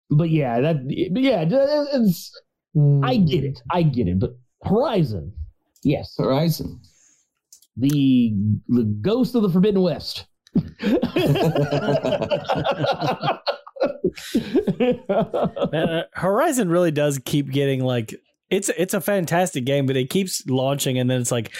but 0.09 0.29
yeah, 0.31 0.59
that 0.59 0.77
but 1.13 1.21
yeah, 1.21 1.45
it's 1.47 2.31
I 3.03 3.17
get 3.17 3.43
it, 3.43 3.59
I 3.71 3.83
get 3.83 4.07
it. 4.07 4.19
But 4.19 4.31
Horizon, 4.63 5.31
yes, 5.83 6.15
Horizon. 6.17 6.81
the 7.77 8.33
the 8.69 8.83
ghost 9.01 9.35
of 9.35 9.43
the 9.43 9.49
Forbidden 9.49 9.81
West. 9.83 10.25
Man, 15.71 15.89
uh, 15.89 16.03
Horizon 16.13 16.69
really 16.69 16.91
does 16.91 17.19
keep 17.23 17.49
getting 17.51 17.83
like 17.83 18.13
it's 18.53 18.69
it's 18.69 18.93
a 18.93 19.01
fantastic 19.01 19.65
game, 19.65 19.85
but 19.85 19.97
it 19.97 20.09
keeps 20.09 20.43
launching 20.47 20.99
and 20.99 21.09
then 21.09 21.19
it's 21.19 21.31
like 21.31 21.51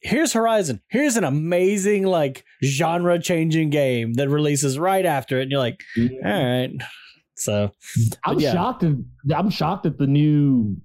here's 0.00 0.32
Horizon. 0.32 0.80
Here's 0.88 1.16
an 1.16 1.24
amazing 1.24 2.04
like 2.04 2.44
genre 2.62 3.18
changing 3.18 3.70
game 3.70 4.14
that 4.14 4.28
releases 4.28 4.78
right 4.78 5.04
after 5.04 5.38
it 5.38 5.42
and 5.42 5.50
you're 5.50 5.60
like, 5.60 5.80
mm-hmm. 5.98 6.26
all 6.26 6.44
right. 6.44 6.70
So 7.36 7.72
I'm 8.24 8.38
yeah. 8.38 8.52
shocked. 8.52 8.84
At, 8.84 8.94
I'm 9.34 9.50
shocked 9.50 9.86
at 9.86 9.98
the 9.98 10.06
new. 10.06 10.76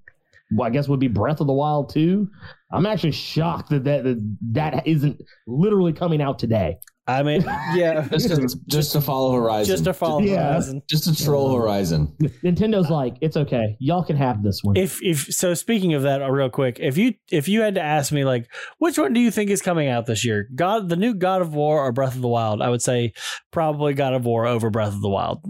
Well, 0.55 0.67
I 0.67 0.71
guess 0.71 0.87
would 0.87 0.99
be 0.99 1.07
Breath 1.07 1.41
of 1.41 1.47
the 1.47 1.53
Wild 1.53 1.93
too. 1.93 2.27
I'm 2.71 2.87
actually 2.87 3.11
shocked 3.11 3.69
that 3.69 3.83
that 3.83 4.03
that, 4.03 4.37
that 4.53 4.87
isn't 4.87 5.21
literally 5.45 5.93
coming 5.93 6.23
out 6.23 6.39
today. 6.39 6.79
I 7.09 7.23
mean, 7.23 7.41
yeah, 7.75 8.07
Just 8.11 8.29
to, 8.29 8.59
just 8.67 8.91
to 8.91 9.01
follow 9.01 9.31
Horizon. 9.33 9.71
just 9.73 9.83
to 9.85 9.93
follow 9.93 10.21
Yeah. 10.21 10.51
Horizon. 10.51 10.81
Just 10.89 11.05
to 11.05 11.23
troll 11.23 11.55
Horizon. 11.55 12.13
Nintendo's 12.43 12.89
like, 12.89 13.15
it's 13.21 13.35
okay, 13.35 13.75
y'all 13.79 14.03
can 14.03 14.15
have 14.15 14.43
this 14.43 14.61
one. 14.63 14.77
If 14.77 14.99
if 15.01 15.25
so, 15.33 15.53
speaking 15.53 15.93
of 15.95 16.03
that, 16.03 16.21
uh, 16.21 16.29
real 16.29 16.49
quick, 16.49 16.77
if 16.79 16.97
you 16.97 17.15
if 17.31 17.47
you 17.47 17.61
had 17.61 17.75
to 17.75 17.81
ask 17.81 18.11
me 18.11 18.25
like, 18.25 18.47
which 18.77 18.97
one 18.97 19.13
do 19.13 19.19
you 19.19 19.31
think 19.31 19.49
is 19.49 19.61
coming 19.61 19.87
out 19.87 20.05
this 20.05 20.23
year, 20.23 20.47
God, 20.53 20.89
the 20.89 20.95
new 20.95 21.13
God 21.13 21.41
of 21.41 21.53
War 21.55 21.79
or 21.83 21.91
Breath 21.91 22.15
of 22.15 22.21
the 22.21 22.27
Wild? 22.27 22.61
I 22.61 22.69
would 22.69 22.81
say 22.81 23.13
probably 23.51 23.93
God 23.93 24.13
of 24.13 24.25
War 24.25 24.45
over 24.45 24.69
Breath 24.69 24.93
of 24.93 25.01
the 25.01 25.09
Wild 25.09 25.43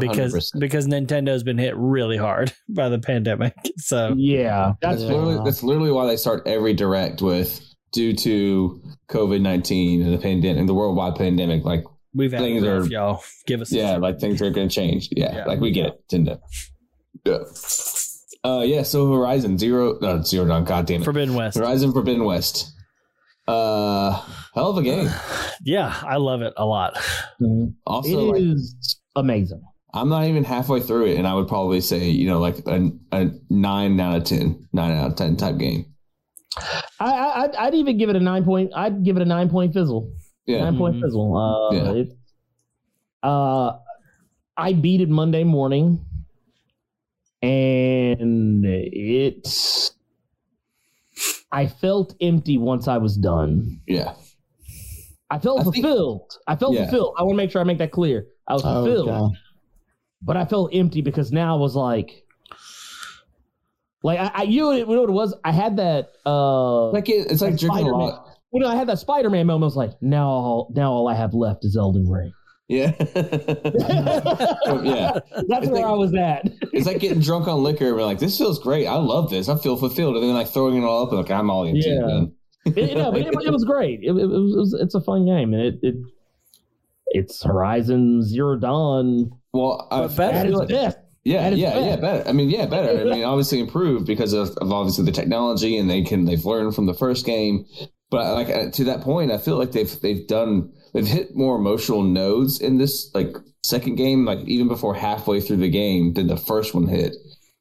because 0.00 0.34
100%. 0.34 0.60
because 0.60 0.86
Nintendo's 0.86 1.42
been 1.42 1.58
hit 1.58 1.76
really 1.76 2.16
hard 2.16 2.52
by 2.68 2.88
the 2.88 2.98
pandemic. 2.98 3.54
So 3.78 4.14
yeah, 4.16 4.72
that's 4.80 5.00
That's 5.00 5.10
literally 5.10 5.40
that's 5.44 5.62
literally 5.62 5.90
why 5.92 6.06
they 6.06 6.16
start 6.16 6.46
every 6.46 6.74
direct 6.74 7.22
with 7.22 7.60
due 7.92 8.14
to 8.14 8.82
COVID 9.10 9.40
nineteen 9.40 10.02
and 10.02 10.12
the 10.12 10.18
pandemic, 10.18 10.58
and 10.60 10.68
the 10.68 10.74
worldwide 10.74 11.16
pandemic. 11.16 11.64
Like, 11.64 11.84
we've 12.14 12.32
had 12.32 12.40
Things 12.40 12.62
it 12.62 12.68
rough, 12.68 12.84
are- 12.86 12.90
y'all. 12.90 13.24
Give 13.46 13.60
us 13.60 13.72
yeah, 13.72 13.88
second. 13.88 14.02
like 14.02 14.18
things 14.20 14.40
are 14.42 14.50
going 14.50 14.68
to 14.68 14.74
change. 14.74 15.08
Yeah, 15.12 15.34
Yeah. 15.36 15.44
like 15.44 15.60
we 15.60 15.70
get 15.70 15.86
it, 15.86 16.00
Nintendo. 16.10 16.40
Yeah. 17.24 17.38
Uh, 18.50 18.60
yeah. 18.62 18.82
So 18.82 19.10
Horizon 19.12 19.56
Zero, 19.58 19.98
no 20.00 20.22
Zero 20.22 20.46
Dawn. 20.46 20.64
God 20.64 20.86
damn 20.86 21.02
it, 21.02 21.04
Forbidden 21.04 21.34
West. 21.34 21.56
Horizon 21.58 21.92
Forbidden 21.92 22.24
West. 22.24 22.72
Uh, 23.48 24.12
hell 24.54 24.70
of 24.70 24.78
a 24.78 24.82
game. 24.82 25.08
Yeah, 25.64 25.94
I 26.04 26.16
love 26.16 26.42
it 26.42 26.54
a 26.56 26.66
lot. 26.66 26.94
Mhm. 27.40 27.74
Also, 27.86 28.34
It 28.34 28.42
like, 28.42 28.56
amazing. 29.14 29.62
I'm 29.94 30.08
not 30.08 30.24
even 30.24 30.42
halfway 30.42 30.80
through 30.80 31.06
it, 31.06 31.18
and 31.18 31.28
I 31.28 31.34
would 31.34 31.46
probably 31.46 31.80
say, 31.80 32.08
you 32.10 32.26
know, 32.26 32.40
like 32.40 32.58
a, 32.66 32.90
a 33.12 33.30
nine 33.48 34.00
out 34.00 34.16
of 34.16 34.24
ten, 34.24 34.66
nine 34.72 34.90
out 34.90 35.10
of 35.12 35.16
ten 35.16 35.36
type 35.36 35.58
game. 35.58 35.86
I, 37.00 37.10
I 37.12 37.42
I'd, 37.44 37.54
I'd 37.56 37.74
even 37.74 37.96
give 37.98 38.10
it 38.10 38.16
a 38.16 38.20
nine 38.20 38.44
point. 38.44 38.72
I'd 38.74 39.04
give 39.04 39.16
it 39.16 39.22
a 39.22 39.26
nine 39.26 39.48
point 39.48 39.72
fizzle. 39.72 40.10
Yeah. 40.46 40.64
Nine 40.64 40.76
point 40.78 40.96
Mhm. 40.96 41.00
fizzle. 41.02 41.36
Uh, 41.36 41.74
Yeah. 41.74 41.92
it- 41.92 42.12
uh, 43.22 43.78
I 44.56 44.72
beat 44.72 45.00
it 45.00 45.08
Monday 45.08 45.44
morning, 45.44 46.04
and 47.40 48.64
it's. 48.66 49.92
I 51.52 51.66
felt 51.66 52.14
empty 52.20 52.58
once 52.58 52.88
I 52.88 52.98
was 52.98 53.16
done. 53.16 53.80
Yeah. 53.86 54.14
I 55.30 55.38
felt 55.38 55.60
I 55.60 55.62
think- 55.64 55.76
fulfilled. 55.76 56.32
I 56.46 56.56
felt 56.56 56.74
Yeah. 56.74 56.82
fulfilled. 56.84 57.14
I 57.18 57.22
want 57.22 57.32
to 57.34 57.36
make 57.36 57.50
sure 57.50 57.60
I 57.60 57.64
make 57.64 57.78
that 57.78 57.92
clear. 57.92 58.26
I 58.48 58.54
was 58.54 58.62
fulfilled, 58.62 59.08
Okay. 59.08 59.36
but 60.22 60.36
I 60.36 60.44
felt 60.44 60.74
empty 60.74 61.00
because 61.00 61.30
now 61.32 61.54
I 61.56 61.58
was 61.60 61.76
like, 61.76 62.21
like 64.02 64.18
I, 64.18 64.30
I 64.34 64.42
you 64.42 64.60
know, 64.60 64.68
what- 64.68 64.78
you 64.78 64.86
know 64.86 65.00
what 65.02 65.08
it 65.10 65.12
was? 65.12 65.34
I 65.44 65.52
had 65.52 65.76
that. 65.76 66.10
uh 66.26 66.90
Like 66.90 67.08
it, 67.08 67.30
it's 67.30 67.40
like 67.40 67.52
Like 67.52 67.60
drinking 67.60 67.86
a 67.86 67.90
Spider-Man. 67.90 68.00
lot. 68.08 68.28
Well, 68.50 68.62
no, 68.62 68.68
I 68.68 68.76
had 68.76 68.88
that 68.88 68.98
Spider-Man 68.98 69.46
moment. 69.46 69.62
I 69.62 69.66
was 69.66 69.76
like, 69.76 69.92
now, 70.02 70.28
all, 70.28 70.72
now 70.76 70.92
all 70.92 71.08
I 71.08 71.14
have 71.14 71.32
left 71.32 71.64
is 71.64 71.74
Elden 71.76 72.06
Ring. 72.08 72.32
Yeah. 72.68 72.92
yeah. 74.82 75.18
That's 75.48 75.66
where 75.68 75.86
I 75.86 75.92
was 75.92 76.14
at. 76.14 76.48
It's 76.72 76.86
like 76.86 76.98
getting 77.00 77.20
drunk 77.20 77.48
on 77.48 77.62
liquor 77.62 77.86
and 77.88 77.96
we're 77.96 78.04
like, 78.04 78.18
this 78.18 78.36
feels 78.38 78.58
great. 78.58 78.86
I 78.86 78.96
love 78.96 79.30
this. 79.30 79.48
I 79.48 79.56
feel 79.56 79.76
fulfilled. 79.76 80.16
And 80.16 80.24
then 80.24 80.34
like 80.34 80.48
throwing 80.48 80.76
it 80.82 80.84
all 80.84 81.02
up 81.04 81.10
and 81.10 81.18
like, 81.18 81.30
I'm 81.30 81.50
all 81.50 81.64
into 81.64 81.80
Yeah. 81.88 82.24
it. 82.76 82.94
No, 82.96 83.10
but 83.10 83.20
it, 83.20 83.34
it 83.46 83.52
was 83.52 83.64
great. 83.64 84.00
It, 84.02 84.10
it, 84.10 84.12
was, 84.12 84.54
it 84.54 84.58
was. 84.58 84.74
It's 84.80 84.94
a 84.94 85.00
fun 85.00 85.26
game, 85.26 85.52
and 85.52 85.62
it, 85.62 85.78
it 85.82 85.94
it's 87.08 87.42
Horizon 87.42 88.22
Zero 88.22 88.54
Dawn 88.56 89.32
Well, 89.52 89.88
I. 89.90 90.04
I 90.04 90.08
feel 90.08 90.60
its 90.62 90.70
like, 90.72 90.96
yeah, 91.24 91.48
yeah, 91.50 91.78
yeah, 91.78 91.96
better. 91.96 92.28
I 92.28 92.32
mean, 92.32 92.50
yeah, 92.50 92.66
better. 92.66 93.00
I 93.00 93.04
mean, 93.04 93.24
obviously 93.24 93.60
improved 93.60 94.06
because 94.06 94.32
of, 94.32 94.56
of 94.58 94.72
obviously 94.72 95.04
the 95.04 95.12
technology 95.12 95.78
and 95.78 95.88
they 95.88 96.02
can, 96.02 96.24
they've 96.24 96.44
learned 96.44 96.74
from 96.74 96.86
the 96.86 96.94
first 96.94 97.24
game. 97.24 97.64
But 98.10 98.34
like 98.34 98.48
uh, 98.48 98.70
to 98.72 98.84
that 98.84 99.02
point, 99.02 99.30
I 99.30 99.38
feel 99.38 99.56
like 99.56 99.72
they've, 99.72 100.00
they've 100.00 100.26
done, 100.26 100.72
they've 100.92 101.06
hit 101.06 101.34
more 101.36 101.56
emotional 101.56 102.02
nodes 102.02 102.60
in 102.60 102.78
this 102.78 103.10
like 103.14 103.36
second 103.62 103.94
game, 103.94 104.24
like 104.24 104.40
even 104.46 104.68
before 104.68 104.94
halfway 104.94 105.40
through 105.40 105.58
the 105.58 105.70
game 105.70 106.14
than 106.14 106.26
the 106.26 106.36
first 106.36 106.74
one 106.74 106.88
hit. 106.88 107.14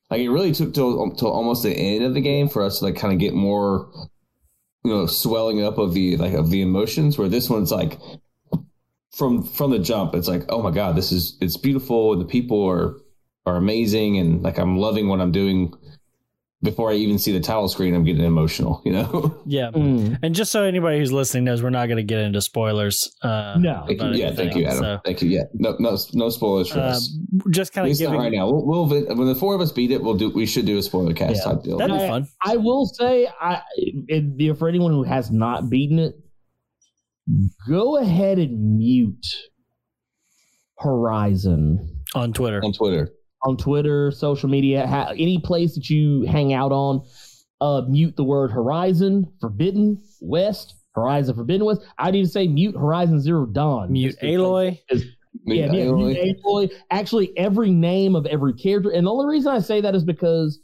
Like 0.09 0.21
it 0.21 0.29
really 0.29 0.51
took 0.51 0.73
till, 0.73 1.11
till 1.11 1.31
almost 1.31 1.63
the 1.63 1.71
end 1.71 2.03
of 2.03 2.13
the 2.13 2.21
game 2.21 2.49
for 2.49 2.63
us 2.63 2.79
to 2.79 2.85
like 2.85 2.97
kind 2.97 3.13
of 3.13 3.19
get 3.19 3.33
more, 3.33 3.91
you 4.83 4.91
know, 4.91 5.05
swelling 5.05 5.63
up 5.63 5.77
of 5.77 5.93
the 5.93 6.17
like 6.17 6.33
of 6.33 6.49
the 6.49 6.61
emotions. 6.61 7.17
Where 7.17 7.29
this 7.29 7.49
one's 7.49 7.71
like 7.71 7.97
from 9.11 9.43
from 9.43 9.71
the 9.71 9.79
jump, 9.79 10.15
it's 10.15 10.27
like, 10.27 10.43
oh 10.49 10.61
my 10.61 10.71
god, 10.71 10.95
this 10.97 11.13
is 11.13 11.37
it's 11.39 11.55
beautiful, 11.55 12.11
and 12.11 12.21
the 12.21 12.25
people 12.25 12.67
are 12.67 12.97
are 13.45 13.55
amazing, 13.57 14.17
and 14.17 14.41
like 14.43 14.57
I'm 14.57 14.77
loving 14.77 15.07
what 15.07 15.19
I'm 15.21 15.31
doing. 15.31 15.73
Before 16.63 16.91
I 16.91 16.93
even 16.93 17.17
see 17.17 17.31
the 17.31 17.39
title 17.39 17.67
screen, 17.69 17.95
I'm 17.95 18.03
getting 18.03 18.23
emotional. 18.23 18.81
You 18.85 18.91
know. 18.91 19.41
Yeah. 19.47 19.71
Mm. 19.71 20.19
And 20.21 20.35
just 20.35 20.51
so 20.51 20.61
anybody 20.61 20.99
who's 20.99 21.11
listening 21.11 21.43
knows, 21.45 21.63
we're 21.63 21.71
not 21.71 21.87
going 21.87 21.97
to 21.97 22.03
get 22.03 22.19
into 22.19 22.39
spoilers. 22.39 23.09
Uh, 23.23 23.55
No. 23.57 23.83
Thank 23.87 23.99
you. 23.99 24.09
Yeah, 24.11 24.27
anything, 24.27 24.35
thank 24.35 24.55
you, 24.57 24.65
Adam. 24.67 24.77
So, 24.79 24.99
Thank 25.03 25.23
you. 25.23 25.29
Yeah, 25.29 25.43
no, 25.55 25.75
no, 25.79 25.97
no 26.13 26.29
spoilers 26.29 26.69
for 26.69 26.77
uh, 26.77 26.89
us. 26.91 27.17
just 27.49 27.73
kind 27.73 27.87
of 27.87 27.89
least 27.89 28.01
giving. 28.01 28.19
right 28.19 28.31
now. 28.31 28.45
We'll, 28.47 28.87
we'll 28.87 29.15
when 29.15 29.25
the 29.27 29.33
four 29.33 29.55
of 29.55 29.61
us 29.61 29.71
beat 29.71 29.89
it, 29.89 30.03
we'll 30.03 30.13
do. 30.13 30.29
We 30.29 30.45
should 30.45 30.67
do 30.67 30.77
a 30.77 30.83
spoiler 30.83 31.13
cast 31.15 31.37
Yeah. 31.37 31.51
type 31.51 31.63
deal. 31.63 31.77
That'd 31.79 31.97
be 31.97 32.03
I- 32.03 32.07
fun. 32.07 32.27
I 32.45 32.57
will 32.57 32.85
say, 32.85 33.27
I 33.41 33.63
it, 33.75 34.55
for 34.59 34.69
anyone 34.69 34.91
who 34.91 35.01
has 35.01 35.31
not 35.31 35.67
beaten 35.67 35.97
it, 35.97 36.13
go 37.67 37.97
ahead 37.97 38.37
and 38.37 38.77
mute 38.77 39.25
Horizon 40.77 42.01
on 42.13 42.33
Twitter. 42.33 42.61
on 42.63 42.73
Twitter. 42.73 43.09
On 43.43 43.57
Twitter, 43.57 44.11
social 44.11 44.49
media, 44.49 44.85
ha- 44.87 45.09
any 45.17 45.39
place 45.39 45.75
that 45.75 45.89
you 45.89 46.23
hang 46.23 46.53
out 46.53 46.71
on. 46.71 47.03
Uh, 47.59 47.83
mute 47.87 48.15
the 48.15 48.23
word 48.23 48.51
Horizon 48.51 49.31
Forbidden 49.39 50.01
West. 50.21 50.75
Horizon 50.95 51.35
Forbidden 51.35 51.65
West. 51.65 51.81
I'd 51.99 52.15
even 52.15 52.29
say 52.29 52.47
mute 52.47 52.75
Horizon 52.75 53.21
Zero 53.21 53.45
Dawn. 53.45 53.91
Mute 53.91 54.09
Just 54.09 54.21
because- 54.21 54.39
Aloy. 54.41 54.79
Yeah, 55.45 55.71
yeah, 55.71 55.91
mute 55.91 56.17
Aloy. 56.43 56.71
Actually, 56.89 57.35
every 57.37 57.71
name 57.71 58.15
of 58.15 58.25
every 58.25 58.53
character. 58.53 58.89
And 58.89 59.07
the 59.07 59.11
only 59.11 59.27
reason 59.27 59.51
I 59.51 59.59
say 59.59 59.79
that 59.81 59.95
is 59.95 60.03
because 60.03 60.59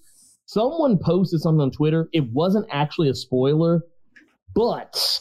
someone 0.46 0.98
posted 0.98 1.40
something 1.42 1.62
on 1.62 1.72
Twitter. 1.72 2.10
It 2.14 2.32
wasn't 2.34 2.66
actually 2.72 3.10
a 3.10 3.14
spoiler, 3.16 3.82
but 4.56 5.20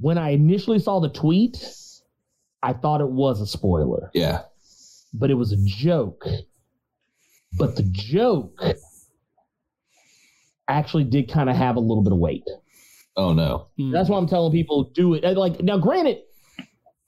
when 0.00 0.18
I 0.18 0.30
initially 0.30 0.78
saw 0.78 1.00
the 1.00 1.08
tweet, 1.08 1.56
I 2.62 2.72
thought 2.74 3.00
it 3.00 3.08
was 3.08 3.40
a 3.40 3.46
spoiler, 3.46 4.10
Yeah. 4.12 4.42
But 5.18 5.30
it 5.30 5.34
was 5.34 5.52
a 5.52 5.56
joke. 5.64 6.24
But 7.58 7.76
the 7.76 7.84
joke 7.84 8.60
actually 10.68 11.04
did 11.04 11.30
kind 11.32 11.48
of 11.48 11.56
have 11.56 11.76
a 11.76 11.80
little 11.80 12.02
bit 12.02 12.12
of 12.12 12.18
weight. 12.18 12.44
Oh 13.16 13.32
no. 13.32 13.68
Hmm. 13.78 13.92
That's 13.92 14.08
why 14.08 14.18
I'm 14.18 14.28
telling 14.28 14.52
people 14.52 14.90
do 14.94 15.14
it. 15.14 15.24
Like 15.36 15.62
now, 15.62 15.78
granted, 15.78 16.18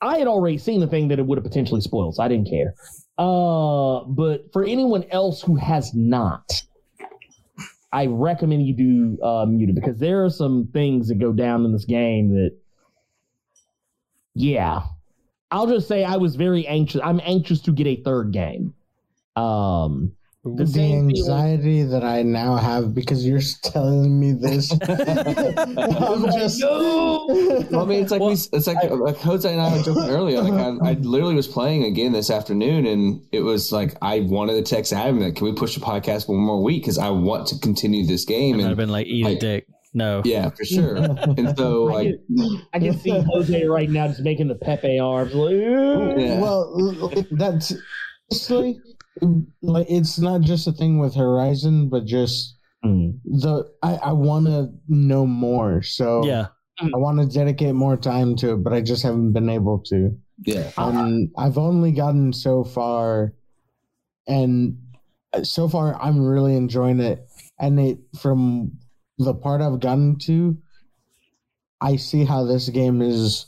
I 0.01 0.19
had 0.19 0.29
already 0.29 0.59
seen 0.59 0.81
the 0.81 0.87
thing 0.87 1.09
that 1.09 1.19
it 1.19 1.27
would 1.27 1.39
have 1.39 1.45
potentially 1.45 1.81
spoiled, 1.81 2.15
so 2.15 2.23
I 2.23 2.29
didn't 2.29 2.49
care. 2.49 2.75
Uh, 3.19 4.05
but 4.05 4.53
for 4.53 4.65
anyone 4.65 5.05
else 5.11 5.43
who 5.43 5.57
has 5.57 5.93
not, 5.93 6.63
I 7.93 8.07
recommend 8.07 8.67
you 8.67 8.75
do 8.75 9.23
uh, 9.23 9.45
mute 9.47 9.71
it 9.71 9.75
because 9.75 9.99
there 9.99 10.25
are 10.25 10.31
some 10.31 10.69
things 10.73 11.09
that 11.09 11.19
go 11.19 11.33
down 11.33 11.65
in 11.65 11.73
this 11.73 11.85
game 11.85 12.35
that, 12.35 12.57
yeah, 14.35 14.83
I'll 15.51 15.67
just 15.67 15.89
say 15.89 16.05
I 16.05 16.17
was 16.17 16.37
very 16.37 16.67
anxious. 16.67 17.01
I'm 17.03 17.21
anxious 17.25 17.61
to 17.63 17.73
get 17.73 17.87
a 17.87 17.97
third 17.97 18.33
game. 18.33 18.75
Um, 19.37 20.13
the 20.45 20.65
The 20.65 20.67
same 20.67 21.09
feeling- 21.11 21.17
anxiety 21.17 21.83
that 21.85 22.05
I 22.05 22.23
now 22.23 22.57
have 22.57 22.95
because 22.95 23.27
you're 23.27 23.41
telling 23.65 24.19
me 24.21 24.33
this. 24.33 24.71
I'm 24.89 26.25
just. 26.33 26.63
Well, 27.71 27.83
I 27.83 27.85
mean, 27.85 28.03
it's 28.03 28.11
like 28.11 28.21
Well, 28.21 28.31
we, 28.31 28.35
it's 28.35 28.67
like 28.67 28.91
like 28.91 29.17
Jose 29.19 29.51
and 29.51 29.61
I 29.61 29.77
were 29.77 29.83
joking 29.83 30.09
earlier. 30.09 30.41
Like 30.41 30.53
I, 30.83 30.91
I 30.91 30.93
literally 30.95 31.35
was 31.35 31.47
playing 31.47 31.85
again 31.85 32.13
this 32.13 32.31
afternoon, 32.31 32.87
and 32.87 33.21
it 33.33 33.41
was 33.41 33.71
like 33.73 33.97
I 34.01 34.21
wanted 34.21 34.55
to 34.55 34.63
text 34.63 34.93
Adam 34.93 35.21
that 35.21 35.37
can 35.37 35.45
we 35.47 35.53
push 35.53 35.75
the 35.75 35.81
podcast 35.85 36.29
one 36.29 36.39
more 36.39 36.63
week 36.63 36.83
because 36.83 36.97
I 36.99 37.11
want 37.11 37.49
to 37.49 37.59
continue 37.59 38.07
this 38.07 38.25
game. 38.25 38.55
And 38.55 38.65
I'd 38.65 38.69
have 38.69 38.77
been 38.79 38.89
like, 38.89 39.07
eat 39.07 39.27
a 39.27 39.29
like- 39.31 39.41
dick. 39.41 39.67
No. 39.95 40.23
Yeah, 40.25 40.51
for 40.51 40.65
sure. 40.65 40.97
And 40.97 41.57
so 41.57 41.89
I 41.89 41.93
like 41.93 42.15
can, 42.37 42.63
I 42.75 42.79
can 42.79 42.99
see 42.99 43.11
Jose 43.33 43.65
right 43.67 43.89
now 43.91 44.09
just 44.09 44.21
making 44.21 44.49
the 44.49 44.55
Pepe 44.55 44.99
arms. 44.99 45.35
Like, 45.35 45.55
Yeah. 45.55 46.41
Well, 46.41 47.13
that's 47.33 47.73
honestly, 48.31 48.81
like 49.63 49.87
it's 49.91 50.19
not 50.19 50.43
just 50.43 50.67
a 50.67 50.73
thing 50.73 50.99
with 50.99 51.15
Horizon, 51.15 51.89
but 51.89 52.05
just 52.05 52.55
Mm. 52.85 53.19
the 53.25 53.69
I, 53.83 53.95
I 53.97 54.13
want 54.13 54.47
to 54.47 54.69
know 54.87 55.27
more. 55.27 55.83
So 55.83 56.25
Yeah. 56.25 56.47
Hmm. 56.79 56.95
I 56.95 56.99
want 56.99 57.19
to 57.19 57.27
dedicate 57.27 57.75
more 57.75 57.97
time 57.97 58.37
to 58.37 58.53
it, 58.53 58.63
but 58.63 58.73
I 58.73 58.81
just 58.83 59.03
haven't 59.03 59.33
been 59.33 59.49
able 59.49 59.81
to. 59.87 60.17
yeah. 60.47 60.71
And 60.79 61.29
I've 61.37 61.59
only 61.59 61.91
gotten 61.91 62.33
so 62.33 62.63
far, 62.63 63.33
and 64.29 64.79
uh, 65.33 65.43
so 65.43 65.69
far 65.69 66.01
I'm 66.01 66.25
really 66.25 66.55
enjoying 66.55 67.01
it. 67.01 67.27
And 67.59 67.81
it 67.81 67.99
from 68.21 68.79
the 69.19 69.35
part 69.35 69.61
I've 69.61 69.81
gotten 69.81 70.19
to, 70.21 70.57
I 71.81 71.97
see 71.97 72.25
how 72.25 72.45
this 72.45 72.69
game 72.69 73.03
is 73.03 73.47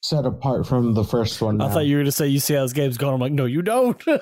set 0.00 0.24
apart 0.24 0.66
from 0.66 0.94
the 0.94 1.04
first 1.04 1.40
one. 1.42 1.60
I 1.60 1.68
thought 1.70 1.86
you 1.86 1.96
were 1.96 2.00
going 2.00 2.06
to 2.06 2.12
say 2.12 2.28
you 2.28 2.40
see 2.40 2.54
how 2.54 2.62
this 2.62 2.72
game's 2.72 2.96
going. 2.98 3.14
I'm 3.14 3.20
like, 3.20 3.32
no, 3.32 3.44
you 3.46 3.62
don't. 3.62 4.02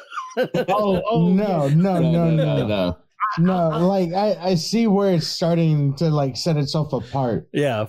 Oh, 0.68 1.00
oh, 1.08 1.28
no, 1.32 1.68
no, 1.68 1.98
no, 1.98 2.30
no, 2.30 2.30
no, 2.30 2.66
no. 2.66 2.96
no. 3.38 3.86
Like 3.86 4.12
I, 4.12 4.50
I 4.50 4.54
see 4.56 4.86
where 4.86 5.14
it's 5.14 5.26
starting 5.26 5.94
to 5.96 6.10
like 6.10 6.36
set 6.36 6.58
itself 6.58 6.92
apart. 6.92 7.48
yeah. 7.52 7.86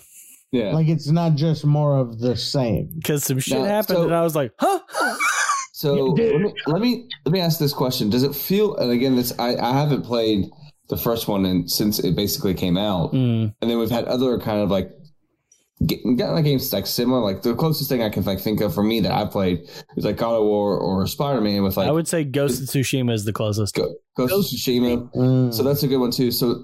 Yeah. 0.54 0.72
Like 0.72 0.88
it's 0.88 1.10
not 1.10 1.36
just 1.36 1.66
more 1.66 1.98
of 1.98 2.20
the 2.22 2.38
same. 2.38 2.90
Because 2.96 3.26
some 3.26 3.40
shit 3.40 3.58
Now, 3.60 3.66
happened 3.66 3.98
so- 3.98 4.04
and 4.06 4.16
I 4.16 4.22
was 4.22 4.34
like, 4.34 4.54
huh? 4.60 4.80
So 5.74 5.94
let 6.18 6.40
me, 6.42 6.54
let 6.68 6.82
me 6.82 7.10
let 7.26 7.34
me 7.34 7.42
ask 7.42 7.60
this 7.60 7.74
question: 7.74 8.10
Does 8.10 8.24
it 8.24 8.34
feel? 8.34 8.78
And 8.78 8.90
again, 8.92 9.18
this 9.18 9.38
I, 9.40 9.58
I 9.58 9.74
haven't 9.78 10.04
played 10.04 10.46
the 10.90 10.98
first 10.98 11.28
one 11.28 11.46
and 11.46 11.70
since 11.70 12.00
it 12.00 12.16
basically 12.16 12.54
came 12.54 12.78
out, 12.78 13.14
Mm. 13.14 13.54
and 13.62 13.70
then 13.72 13.78
we've 13.80 13.90
had 13.92 14.06
other 14.06 14.40
kind 14.40 14.62
of 14.62 14.70
like 14.72 14.90
get, 15.86 16.00
gotten 16.18 16.36
like 16.36 16.46
games 16.46 16.72
like 16.74 16.88
similar. 16.88 17.20
Like 17.22 17.42
the 17.42 17.54
closest 17.56 17.90
thing 17.90 18.02
I 18.02 18.10
can 18.10 18.24
like 18.24 18.40
think 18.40 18.62
of 18.62 18.74
for 18.74 18.84
me 18.84 19.00
that 19.02 19.12
I 19.12 19.26
played 19.26 19.60
is 19.96 20.06
like 20.06 20.18
God 20.18 20.36
of 20.36 20.44
War 20.44 20.78
or 20.78 21.06
Spider 21.08 21.42
Man 21.42 21.64
with 21.64 21.78
like 21.78 21.88
I 21.88 21.92
would 21.92 22.08
say 22.08 22.24
Ghost 22.24 22.62
of 22.62 22.68
Tsushima 22.68 23.12
is 23.14 23.26
the 23.26 23.34
closest. 23.34 23.76
Go, 23.76 23.94
Ghost 24.16 24.54
of 24.54 24.60
Tsushima. 24.60 25.12
Mm. 25.14 25.54
So 25.54 25.64
that's 25.64 25.84
a 25.84 25.88
good 25.88 26.00
one 26.00 26.12
too. 26.12 26.32
So 26.32 26.64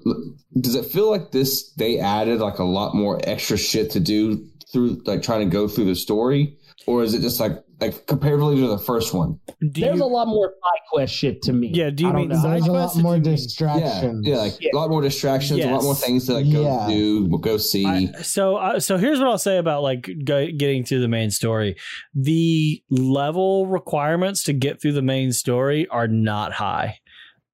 does 0.59 0.75
it 0.75 0.85
feel 0.85 1.09
like 1.09 1.31
this? 1.31 1.71
They 1.73 1.99
added 1.99 2.39
like 2.39 2.59
a 2.59 2.63
lot 2.63 2.95
more 2.95 3.19
extra 3.23 3.57
shit 3.57 3.91
to 3.91 3.99
do 3.99 4.47
through 4.71 5.01
like 5.05 5.21
trying 5.21 5.47
to 5.47 5.51
go 5.53 5.67
through 5.67 5.85
the 5.85 5.95
story, 5.95 6.57
or 6.87 7.03
is 7.03 7.13
it 7.13 7.21
just 7.21 7.39
like 7.39 7.51
like 7.85 8.07
comparatively 8.07 8.57
to 8.57 8.67
the 8.67 8.77
first 8.77 9.13
one. 9.13 9.39
Do 9.71 9.81
There's 9.81 9.97
you, 9.97 10.03
a 10.03 10.05
lot 10.05 10.27
more 10.27 10.47
side 10.49 10.81
quest 10.91 11.13
shit 11.13 11.41
to 11.43 11.53
me. 11.53 11.71
Yeah, 11.73 11.89
do 11.89 12.05
you 12.05 12.13
mean 12.13 12.31
side 12.33 12.61
quest? 12.61 12.67
A 12.67 12.71
lot 12.71 12.97
more 12.97 13.19
distractions. 13.19 14.25
Yeah, 14.27 14.35
yeah 14.35 14.41
like 14.41 14.61
yeah. 14.61 14.69
a 14.73 14.77
lot 14.77 14.89
more 14.89 15.01
distractions, 15.01 15.59
yes. 15.59 15.67
a 15.67 15.73
lot 15.73 15.83
more 15.83 15.95
things 15.95 16.25
to 16.27 16.33
like 16.33 16.51
go 16.51 16.63
yeah. 16.63 16.87
do, 16.87 17.37
go 17.39 17.57
see. 17.57 17.85
I, 17.85 18.05
so, 18.21 18.57
uh, 18.57 18.79
so 18.79 18.97
here's 18.97 19.19
what 19.19 19.27
I'll 19.27 19.37
say 19.37 19.57
about 19.57 19.83
like 19.83 20.09
go, 20.23 20.47
getting 20.47 20.83
through 20.83 21.01
the 21.01 21.07
main 21.07 21.31
story. 21.31 21.75
The 22.13 22.81
level 22.89 23.67
requirements 23.67 24.43
to 24.43 24.53
get 24.53 24.81
through 24.81 24.93
the 24.93 25.01
main 25.01 25.31
story 25.31 25.87
are 25.87 26.07
not 26.07 26.53
high. 26.53 26.99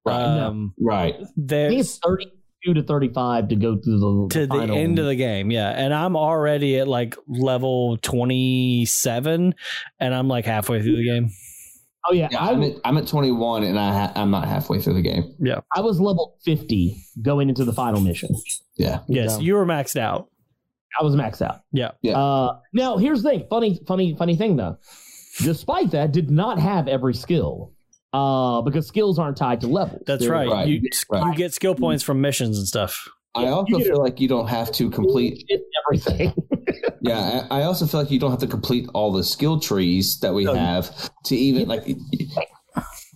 Right. 0.04 0.22
Um, 0.22 0.74
no. 0.78 0.86
Right. 0.86 1.16
There's 1.36 1.98
30 1.98 2.26
two 2.64 2.74
to 2.74 2.82
thirty 2.82 3.08
five 3.08 3.48
to 3.48 3.56
go 3.56 3.76
through 3.76 3.98
the 3.98 4.28
to 4.34 4.46
the, 4.46 4.66
the 4.66 4.74
end 4.74 4.98
of 4.98 5.06
the 5.06 5.16
game. 5.16 5.50
Yeah, 5.50 5.70
and 5.70 5.92
I'm 5.94 6.16
already 6.16 6.78
at 6.78 6.88
like 6.88 7.16
level 7.28 7.96
twenty 7.98 8.86
seven, 8.86 9.54
and 9.98 10.14
I'm 10.14 10.28
like 10.28 10.44
halfway 10.44 10.82
through 10.82 10.96
the 10.96 11.04
game. 11.04 11.30
Oh 12.08 12.12
yeah, 12.12 12.28
yeah 12.30 12.38
I, 12.38 12.52
am 12.52 12.62
at, 12.62 12.72
I'm 12.84 12.96
at 12.96 13.06
21 13.06 13.62
and 13.62 13.78
I 13.78 13.92
ha- 13.92 14.12
I'm 14.16 14.30
not 14.30 14.48
halfway 14.48 14.80
through 14.80 14.94
the 14.94 15.02
game. 15.02 15.34
Yeah, 15.38 15.60
I 15.74 15.80
was 15.80 16.00
level 16.00 16.38
50 16.44 16.96
going 17.22 17.48
into 17.48 17.64
the 17.64 17.72
final 17.72 18.00
mission. 18.00 18.34
Yeah. 18.76 19.00
Yes, 19.06 19.34
so, 19.34 19.40
you 19.40 19.54
were 19.54 19.66
maxed 19.66 19.98
out. 19.98 20.30
I 20.98 21.04
was 21.04 21.14
maxed 21.14 21.42
out. 21.42 21.60
Yeah. 21.72 21.90
Yeah. 22.02 22.18
Uh, 22.18 22.58
now 22.72 22.96
here's 22.96 23.22
the 23.22 23.30
thing. 23.30 23.46
Funny, 23.50 23.78
funny, 23.86 24.16
funny 24.16 24.36
thing 24.36 24.56
though. 24.56 24.78
Despite 25.42 25.90
that, 25.92 26.12
did 26.12 26.30
not 26.30 26.58
have 26.58 26.88
every 26.88 27.14
skill. 27.14 27.72
Uh, 28.12 28.60
because 28.62 28.88
skills 28.88 29.18
aren't 29.18 29.36
tied 29.36 29.60
to 29.60 29.66
levels. 29.68 30.02
That's 30.06 30.26
right. 30.26 30.48
Right, 30.48 30.66
You 30.68 30.82
right. 31.10 31.26
you 31.26 31.34
get 31.36 31.54
skill 31.54 31.74
points 31.76 32.02
from 32.02 32.20
missions 32.20 32.58
and 32.58 32.66
stuff. 32.66 33.08
I 33.36 33.46
also 33.46 33.78
feel 33.78 33.98
like 34.02 34.18
you 34.20 34.26
don't 34.26 34.48
have 34.48 34.72
to 34.72 34.90
complete. 34.90 35.44
Everything. 35.86 36.32
Yeah, 37.02 37.46
I 37.50 37.60
I 37.60 37.62
also 37.64 37.86
feel 37.86 37.98
like 38.00 38.10
you 38.10 38.18
don't 38.18 38.30
have 38.30 38.40
to 38.40 38.46
complete 38.46 38.86
all 38.92 39.10
the 39.10 39.24
skill 39.24 39.58
trees 39.58 40.18
that 40.20 40.34
we 40.34 40.44
No, 40.44 40.52
you- 40.52 40.58
have 40.58 41.10
to 41.24 41.34
even 41.36 41.66
like 41.66 41.96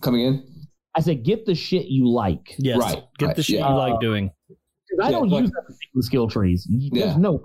coming 0.01 0.21
in. 0.21 0.43
I 0.95 1.01
said, 1.01 1.23
get 1.23 1.45
the 1.45 1.53
shit 1.53 1.85
you 1.85 2.09
like. 2.09 2.55
Yes. 2.57 2.79
Right, 2.79 3.03
Get 3.19 3.25
right, 3.27 3.35
the 3.35 3.43
shit 3.43 3.59
yeah. 3.59 3.69
you 3.69 3.75
like 3.75 3.99
doing. 3.99 4.29
'Cause 4.49 4.99
I 5.03 5.05
Yeah, 5.05 5.11
don't 5.19 5.29
like- 5.29 5.41
use 5.43 5.51
everything 5.61 5.87
in 5.93 5.99
the 5.99 6.03
skill 6.03 6.27
trees. 6.27 6.67
There's 6.91 7.05
Yeah. 7.13 7.17
no 7.17 7.33
way. 7.33 7.41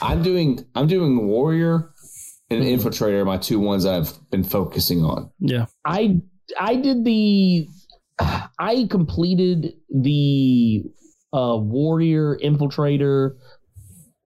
I'm 0.00 0.22
doing 0.22 0.64
I'm 0.74 0.86
doing 0.86 1.26
warrior 1.26 1.90
and 2.50 2.62
Mhm. 2.64 2.78
infiltrator, 2.78 3.24
my 3.26 3.36
two 3.36 3.60
ones 3.60 3.84
I've 3.84 4.12
been 4.30 4.44
focusing 4.44 5.04
on. 5.04 5.30
Yeah. 5.38 5.66
I 5.84 6.22
I 6.58 6.76
did 6.76 7.04
the 7.04 7.68
I 8.58 8.86
completed 8.90 9.74
the 9.90 10.84
uh 11.32 11.56
warrior 11.58 12.38
infiltrator 12.42 13.36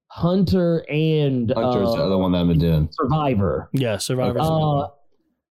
hunter 0.09 0.85
and 0.91 1.53
Hunter's 1.55 1.93
the 1.95 2.01
uh, 2.03 2.07
other 2.07 2.19
one 2.19 2.33
that 2.33 2.39
I've 2.39 2.49
been 2.49 2.59
doing. 2.59 2.89
survivor 2.93 3.69
Yeah. 3.73 3.99
survivor 3.99 4.39
uh 4.41 4.89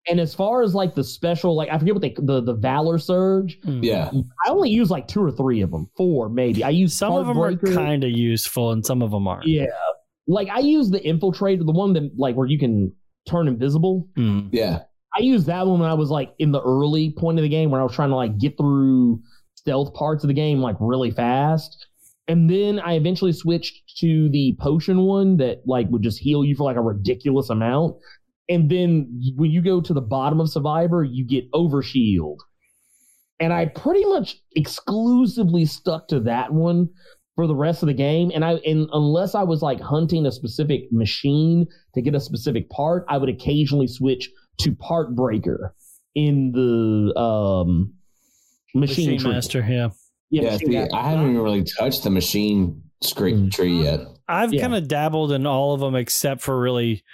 and 0.09 0.20
as 0.20 0.35
far 0.35 0.62
as 0.62 0.75
like 0.75 0.95
the 0.95 1.05
special 1.05 1.55
like 1.55 1.68
i 1.70 1.79
forget 1.79 1.95
what 1.95 2.03
they 2.03 2.14
the 2.18 2.41
the 2.43 2.55
valor 2.55 2.99
surge 2.99 3.59
Mm. 3.64 3.83
Yeah, 3.85 4.11
i 4.47 4.51
only 4.51 4.70
use 4.70 4.91
like 4.91 5.07
two 5.09 5.22
or 5.22 5.31
three 5.31 5.61
of 5.61 5.70
them 5.70 5.89
four 5.97 6.29
maybe 6.29 6.62
i 6.64 6.70
use 6.70 6.95
Some 6.97 7.12
of 7.14 7.27
them 7.27 7.39
are 7.39 7.55
kind 7.57 8.05
of 8.05 8.11
useful 8.11 8.72
and 8.72 8.85
some 8.85 9.03
of 9.03 9.11
them 9.11 9.27
aren't. 9.29 9.47
yeah 9.47 9.66
like 10.27 10.49
i 10.51 10.59
use 10.61 10.91
the 10.91 11.01
infiltrator 11.01 11.64
the 11.64 11.72
one 11.72 11.93
that 11.95 12.11
like 12.16 12.35
where 12.37 12.47
you 12.47 12.59
can 12.59 12.93
turn 13.29 13.49
invisible 13.49 14.07
Mm. 14.18 14.49
yeah, 14.53 14.81
I 15.17 15.21
used 15.21 15.47
that 15.47 15.67
one 15.67 15.81
when 15.81 15.91
I 15.91 15.95
was 15.95 16.11
like 16.11 16.35
in 16.39 16.51
the 16.53 16.62
early 16.62 17.11
point 17.17 17.39
of 17.39 17.43
the 17.43 17.49
game 17.49 17.71
when 17.71 17.81
I 17.81 17.85
was 17.85 17.95
trying 17.95 18.11
to 18.11 18.17
like 18.17 18.39
get 18.39 18.57
through 18.57 19.21
stealth 19.55 19.95
parts 19.95 20.25
of 20.25 20.29
the 20.29 20.35
game 20.35 20.61
like 20.61 20.77
really 20.81 21.11
fast. 21.11 21.87
And 22.27 22.51
then 22.51 22.81
I 22.81 22.95
eventually 22.95 23.33
switched 23.33 23.97
to 23.99 24.29
the 24.31 24.57
potion 24.59 25.03
one 25.03 25.37
that 25.37 25.62
like 25.67 25.89
would 25.91 26.03
just 26.03 26.19
heal 26.19 26.45
you 26.45 26.57
for 26.57 26.65
like 26.65 26.77
a 26.77 26.83
ridiculous 26.83 27.51
amount. 27.51 27.97
And 28.49 28.71
then 28.71 29.21
when 29.37 29.51
you 29.51 29.62
go 29.62 29.81
to 29.81 29.95
the 29.95 30.01
bottom 30.01 30.41
of 30.41 30.51
Survivor, 30.51 31.05
you 31.05 31.27
get 31.27 31.51
overshield. 31.53 32.39
And 33.41 33.53
I 33.53 33.67
pretty 33.67 34.05
much 34.05 34.37
exclusively 34.57 35.65
stuck 35.65 36.09
to 36.09 36.21
that 36.21 36.53
one 36.53 36.89
for 37.37 37.47
the 37.47 37.55
rest 37.55 37.83
of 37.83 37.89
the 37.89 37.95
game. 37.95 38.31
And 38.35 38.45
I 38.45 38.55
and 38.67 38.89
unless 38.93 39.35
I 39.35 39.43
was 39.43 39.62
like 39.62 39.81
hunting 39.81 40.27
a 40.27 40.33
specific 40.33 40.91
machine 40.93 41.67
to 41.95 42.03
get 42.03 42.15
a 42.15 42.21
specific 42.21 42.71
part, 42.71 43.05
I 43.09 43.19
would 43.19 43.29
occasionally 43.29 43.89
switch 43.89 44.31
to 44.59 44.74
part 44.74 45.14
breaker 45.14 45.74
in 46.14 46.52
the 46.52 47.12
um 47.18 47.94
machine, 48.74 49.11
Machine 49.11 49.18
tree. 49.20 49.30
Master. 49.32 49.61
Yeah. 49.68 49.88
Yeah, 50.30 50.42
yeah. 50.42 50.57
see, 50.57 50.66
master. 50.66 50.96
I 50.96 51.11
haven't 51.11 51.30
even 51.30 51.40
really 51.42 51.64
touched 51.64 52.02
the 52.05 52.11
machine 52.11 52.82
scrape 53.02 53.34
Mm. 53.36 53.52
tree 53.52 53.82
yet. 53.82 54.00
I've 54.28 54.52
Yeah. 54.52 54.62
kind 54.62 54.74
of 54.74 54.88
dabbled 54.88 55.32
in 55.32 55.46
all 55.46 55.74
of 55.74 55.80
them 55.80 55.94
except 55.94 56.40
for 56.40 56.59
really, 56.59 57.05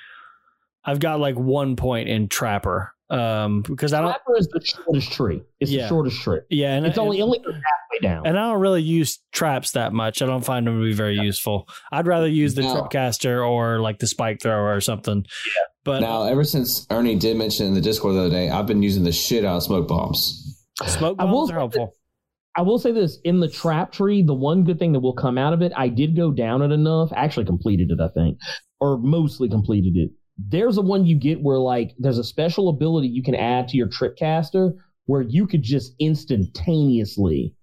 I've 0.84 1.00
got 1.00 1.20
like 1.20 1.36
one 1.36 1.76
point 1.76 2.08
in 2.08 2.28
Trapper. 2.28 2.92
Um, 3.10 3.62
because 3.62 3.92
I 3.92 4.00
don't, 4.00 4.10
Trapper 4.12 4.36
is 4.38 4.46
the 4.48 4.60
shortest 4.64 5.12
tree. 5.12 5.42
It's 5.58 5.70
Yeah. 5.70 5.82
the 5.82 5.88
shortest 5.88 6.22
tree. 6.22 6.40
yeah, 6.48 6.76
and 6.76 6.86
It's 6.86 6.96
and, 6.96 7.04
only 7.06 7.20
only 7.20 7.38
halfway 7.40 7.98
down. 8.08 8.24
and 8.24 8.38
I 8.38 8.48
don't 8.52 8.60
really 8.60 8.82
use 8.82 9.18
traps 9.32 9.72
that 9.72 9.92
much. 9.92 10.22
I 10.22 10.26
don't 10.26 10.44
find 10.44 10.64
them 10.66 10.78
to 10.78 10.84
be 10.84 10.92
very 10.94 11.16
useful. 11.18 11.68
I'd 11.90 12.06
rather 12.06 12.28
use 12.28 12.54
the 12.54 12.62
No. 12.62 12.72
trip 12.72 12.90
caster 12.90 13.44
or 13.44 13.80
like 13.80 13.98
the 13.98 14.06
spike 14.06 14.40
thrower 14.40 14.72
or 14.74 14.80
something. 14.80 15.26
Yeah, 15.86 15.92
but 15.92 16.00
Now, 16.00 16.24
ever 16.24 16.44
since 16.44 16.86
Ernie 16.90 17.16
did 17.16 17.36
mention 17.36 17.66
in 17.66 17.74
the 17.74 17.80
Discord 17.80 18.14
the 18.14 18.20
other 18.20 18.30
day, 18.30 18.50
I've 18.50 18.66
been 18.66 18.82
using 18.82 19.04
the 19.04 19.12
shit 19.12 19.44
out 19.44 19.56
of 19.56 19.62
smoke 19.62 19.88
bombs. 19.88 20.64
smoke 20.86 21.16
I 21.18 21.24
will 21.24 21.32
bombs 21.32 21.48
say 21.48 21.54
are 21.54 21.58
helpful. 21.58 21.94
I 22.56 22.62
will 22.62 22.78
say 22.78 22.92
this 22.92 23.18
in 23.24 23.40
the 23.40 23.48
trap 23.48 23.92
tree, 23.92 24.22
the 24.22 24.34
one 24.34 24.64
good 24.64 24.78
thing 24.78 24.92
that 24.92 25.00
will 25.00 25.14
come 25.14 25.38
out 25.38 25.52
of 25.52 25.62
it, 25.62 25.72
I 25.76 25.88
did 25.88 26.16
go 26.16 26.32
down 26.32 26.62
it 26.62 26.72
enough, 26.72 27.12
actually 27.14 27.46
completed 27.46 27.90
it, 27.90 28.00
I 28.00 28.08
think, 28.08 28.38
or 28.80 28.98
mostly 28.98 29.48
completed 29.48 29.96
it. 29.96 30.10
There's 30.36 30.76
a 30.76 30.82
one 30.82 31.06
you 31.06 31.16
get 31.16 31.42
where 31.42 31.58
like 31.58 31.94
there's 31.98 32.18
a 32.18 32.24
special 32.24 32.68
ability 32.68 33.08
you 33.08 33.22
can 33.22 33.34
add 33.34 33.68
to 33.68 33.76
your 33.76 33.88
trip 33.88 34.16
caster 34.16 34.72
where 35.06 35.22
you 35.22 35.46
could 35.46 35.62
just 35.62 35.94
instantaneously 36.00 37.54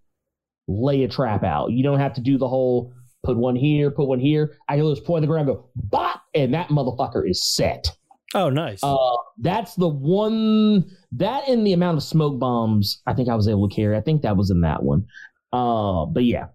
lay 0.67 1.03
a 1.03 1.07
trap 1.07 1.43
out. 1.43 1.71
You 1.71 1.83
don't 1.83 1.99
have 1.99 2.13
to 2.13 2.21
do 2.21 2.37
the 2.37 2.47
whole 2.47 2.93
put 3.23 3.37
one 3.37 3.55
here, 3.55 3.91
put 3.91 4.07
one 4.07 4.19
here. 4.19 4.55
I 4.69 4.77
can 4.77 4.89
just 4.89 5.05
point 5.05 5.21
the 5.21 5.27
ground, 5.27 5.49
and 5.49 5.57
go 5.57 5.69
bop, 5.75 6.21
and 6.33 6.53
that 6.53 6.69
motherfucker 6.69 7.29
is 7.29 7.43
set. 7.43 7.91
Oh, 8.35 8.49
nice. 8.49 8.79
Uh, 8.83 8.95
that's 9.37 9.75
the 9.75 9.87
one 9.87 10.83
that 11.13 11.47
and 11.47 11.65
the 11.65 11.73
amount 11.73 11.97
of 11.97 12.03
smoke 12.03 12.39
bombs 12.39 13.01
I 13.07 13.13
think 13.13 13.29
I 13.29 13.35
was 13.35 13.47
able 13.47 13.69
to 13.69 13.75
carry. 13.75 13.95
I 13.95 14.01
think 14.01 14.21
that 14.23 14.35
was 14.35 14.49
in 14.51 14.61
that 14.61 14.83
one. 14.83 15.05
Uh, 15.53 16.05
but 16.05 16.25
yeah, 16.25 16.47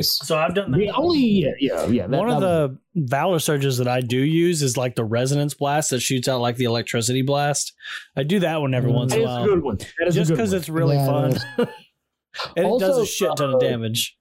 so 0.00 0.38
I've 0.38 0.54
done 0.54 0.70
the 0.70 0.88
only 0.90 1.18
yeah 1.20 1.50
yeah 1.58 1.86
yeah. 1.88 2.06
that- 2.06 2.16
One 2.18 2.30
of 2.30 2.40
that 2.40 2.46
was- 2.46 2.70
the 2.94 3.06
Valor 3.08 3.38
surges 3.40 3.78
that 3.78 3.88
I 3.88 4.00
do 4.00 4.18
use 4.18 4.62
is 4.62 4.76
like 4.76 4.94
the 4.94 5.04
resonance 5.04 5.54
blast 5.54 5.90
that 5.90 6.00
shoots 6.00 6.28
out 6.28 6.40
like 6.40 6.56
the 6.56 6.64
electricity 6.64 7.22
blast. 7.22 7.72
I 8.16 8.22
do 8.22 8.38
that 8.40 8.60
one 8.60 8.72
every 8.74 8.92
Mm. 8.92 8.94
once 8.94 9.14
in 9.14 9.20
a 9.20 9.22
is 9.24 9.28
a 9.28 9.32
while. 9.32 9.44
good 9.46 9.62
one. 9.62 9.78
Just 10.10 10.30
because 10.30 10.52
it's 10.52 10.68
really 10.68 10.96
Yeah, 10.96 11.06
fun. 11.06 11.30
is. 11.32 11.44
and 11.58 12.66
it 12.66 12.78
does 12.80 12.98
a 12.98 13.06
shit 13.06 13.30
ton 13.36 13.50
of 13.50 13.56
uh, 13.56 13.58
damage. 13.58 14.16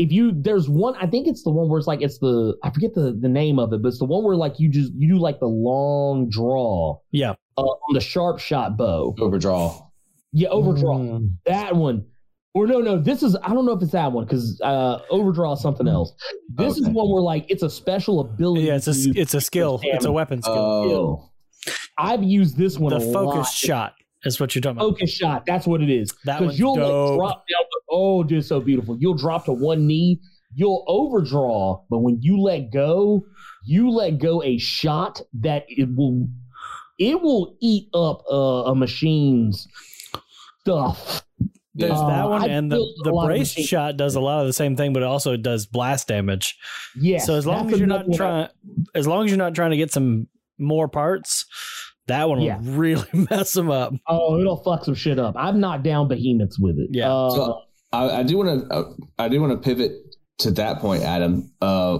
If 0.00 0.10
you 0.10 0.32
there's 0.34 0.68
one 0.68 0.94
I 0.96 1.06
think 1.06 1.26
it's 1.28 1.42
the 1.42 1.50
one 1.50 1.68
where 1.68 1.78
it's 1.78 1.86
like 1.86 2.00
it's 2.02 2.18
the 2.18 2.56
I 2.62 2.70
forget 2.70 2.94
the 2.94 3.12
the 3.20 3.28
name 3.28 3.58
of 3.58 3.72
it, 3.72 3.82
but 3.82 3.88
it's 3.88 3.98
the 3.98 4.04
one 4.06 4.24
where 4.24 4.36
like 4.36 4.58
you 4.58 4.68
just 4.68 4.92
you 4.94 5.08
do 5.08 5.18
like 5.18 5.38
the 5.40 5.46
long 5.46 6.28
draw 6.30 6.98
Yeah. 7.12 7.34
uh, 7.58 7.62
on 7.62 7.94
the 7.94 8.00
sharp 8.00 8.38
shot 8.38 8.76
bow. 8.76 9.14
Overdraw. 9.20 9.86
Yeah, 10.32 10.48
overdraw. 10.48 10.98
Mm. 10.98 11.32
That 11.46 11.76
one. 11.76 12.06
Or 12.54 12.66
no, 12.66 12.80
no, 12.80 12.98
this 12.98 13.22
is 13.22 13.36
I 13.44 13.50
don't 13.54 13.64
know 13.66 13.72
if 13.72 13.82
it's 13.82 13.92
that 13.92 14.10
one 14.10 14.24
because 14.24 14.60
uh 14.62 14.98
overdraw 15.10 15.52
is 15.52 15.60
something 15.60 15.86
else. 15.86 16.12
This 16.54 16.76
is 16.78 16.84
Okay. 16.84 16.92
one 16.92 17.12
where 17.12 17.22
like 17.22 17.46
it's 17.48 17.62
a 17.62 17.70
special 17.70 18.18
ability. 18.20 18.62
Yeah, 18.66 18.76
it's 18.76 18.88
a 18.88 19.10
it's 19.20 19.34
a 19.34 19.40
skill. 19.40 19.80
It's 19.84 20.04
a 20.04 20.10
weapon 20.12 20.42
skill. 20.42 20.54
Oh, 20.56 21.30
I've 21.98 22.22
used 22.24 22.56
this 22.56 22.78
one 22.78 22.90
the 22.90 22.96
a 23.08 23.12
focus 23.12 23.36
lot. 23.36 23.46
shot 23.52 23.94
is 24.24 24.40
what 24.40 24.54
you're 24.54 24.62
talking 24.62 24.78
about. 24.78 24.90
Focus 24.90 25.10
shot. 25.12 25.44
That's 25.46 25.66
what 25.66 25.80
it 25.82 25.90
is. 25.90 26.12
That 26.24 26.40
Because 26.40 26.46
one's 26.52 26.58
you'll 26.58 26.74
dope. 26.76 27.18
like 27.18 27.18
drop 27.18 27.44
down. 27.48 27.66
To, 27.90 27.96
oh, 27.96 28.22
dude, 28.22 28.44
so 28.44 28.60
beautiful. 28.60 28.96
You'll 29.00 29.14
drop 29.14 29.44
to 29.46 29.52
one 29.52 29.86
knee. 29.86 30.20
You'll 30.54 30.84
overdraw, 30.88 31.82
but 31.90 31.98
when 32.00 32.18
you 32.20 32.40
let 32.40 32.72
go, 32.72 33.24
you 33.64 33.90
let 33.90 34.18
go 34.18 34.42
a 34.42 34.58
shot 34.58 35.20
that 35.40 35.64
it 35.68 35.88
will, 35.94 36.26
it 36.98 37.20
will 37.22 37.56
eat 37.60 37.88
up 37.94 38.22
uh, 38.30 38.64
a 38.70 38.74
machine's 38.74 39.68
stuff. 40.62 41.24
There's 41.74 41.92
Uh, 41.92 42.08
that 42.08 42.28
one, 42.28 42.42
I 42.42 42.46
and 42.48 42.70
the, 42.70 42.78
the 43.04 43.12
brace 43.12 43.52
shot 43.52 43.96
does 43.96 44.16
a 44.16 44.20
lot 44.20 44.40
of 44.40 44.48
the 44.48 44.52
same 44.52 44.76
thing, 44.76 44.92
but 44.92 45.02
it 45.04 45.06
also 45.06 45.36
does 45.36 45.66
blast 45.66 46.08
damage. 46.08 46.58
Yeah. 46.96 47.18
so 47.18 47.34
as 47.36 47.46
long 47.46 47.72
as 47.72 47.78
you're 47.78 47.86
not 47.86 48.06
trying, 48.12 48.48
as 48.94 49.06
long 49.06 49.24
as 49.24 49.30
you're 49.30 49.38
not 49.38 49.54
trying 49.54 49.70
to 49.70 49.76
get 49.76 49.92
some 49.92 50.26
more 50.58 50.88
parts, 50.88 51.46
that 52.08 52.28
one 52.28 52.40
Yeah. 52.40 52.58
will 52.58 52.72
really 52.72 53.06
mess 53.30 53.52
them 53.52 53.70
up. 53.70 53.94
Oh, 54.08 54.40
it'll 54.40 54.56
fuck 54.64 54.84
some 54.84 54.96
shit 54.96 55.20
up. 55.20 55.36
I've 55.38 55.54
knocked 55.54 55.84
down 55.84 56.08
behemoths 56.08 56.58
with 56.58 56.76
it. 56.80 56.88
Yeah. 56.90 57.12
Uh, 57.14 57.30
So- 57.30 57.62
I, 57.92 58.20
I 58.20 58.22
do 58.22 58.38
want 58.38 58.68
to. 58.68 58.74
Uh, 58.74 58.92
I 59.18 59.28
do 59.28 59.40
want 59.40 59.52
to 59.52 59.58
pivot 59.58 59.92
to 60.38 60.50
that 60.52 60.78
point, 60.80 61.02
Adam. 61.02 61.52
Uh, 61.60 61.98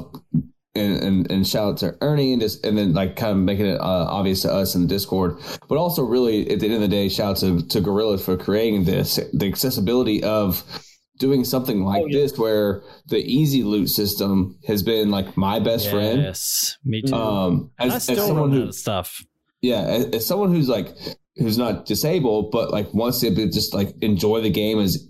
and, 0.76 1.02
and 1.02 1.30
and 1.30 1.46
shout 1.46 1.68
out 1.72 1.76
to 1.78 1.96
Ernie 2.00 2.32
and 2.32 2.40
just 2.40 2.64
and 2.64 2.78
then 2.78 2.94
like 2.94 3.16
kind 3.16 3.32
of 3.32 3.38
making 3.38 3.66
it 3.66 3.80
uh, 3.80 4.06
obvious 4.08 4.42
to 4.42 4.52
us 4.52 4.74
in 4.76 4.82
the 4.82 4.86
Discord, 4.88 5.38
but 5.68 5.76
also 5.78 6.02
really 6.04 6.48
at 6.50 6.60
the 6.60 6.66
end 6.66 6.74
of 6.76 6.80
the 6.80 6.88
day, 6.88 7.08
shout 7.08 7.30
out 7.32 7.36
to 7.38 7.66
to 7.68 7.80
Guerrilla 7.80 8.18
for 8.18 8.36
creating 8.36 8.84
this 8.84 9.18
the 9.32 9.46
accessibility 9.48 10.22
of 10.22 10.62
doing 11.18 11.44
something 11.44 11.82
like 11.82 12.02
Oh, 12.04 12.06
yeah. 12.06 12.20
this 12.20 12.38
where 12.38 12.82
the 13.06 13.18
easy 13.18 13.62
loot 13.64 13.90
system 13.90 14.58
has 14.66 14.82
been 14.84 15.10
like 15.10 15.36
my 15.36 15.58
best 15.58 15.90
friend. 15.90 16.22
Yes, 16.22 16.78
me 16.84 17.02
too. 17.02 17.14
Um, 17.14 17.72
And 17.78 17.90
I 17.92 17.96
as, 17.96 18.08
as 18.08 18.14
still 18.16 18.28
someone 18.28 18.52
who 18.52 18.70
stuff. 18.72 19.22
yeah, 19.60 19.82
as, 19.82 20.04
as 20.06 20.26
someone 20.26 20.54
who's 20.54 20.68
like 20.68 20.96
who's 21.36 21.58
not 21.58 21.84
disabled, 21.84 22.52
but 22.52 22.70
like 22.70 22.94
wants 22.94 23.18
to 23.20 23.30
just 23.50 23.74
like 23.74 23.92
enjoy 24.02 24.40
the 24.40 24.50
game 24.50 24.78
as 24.78 25.04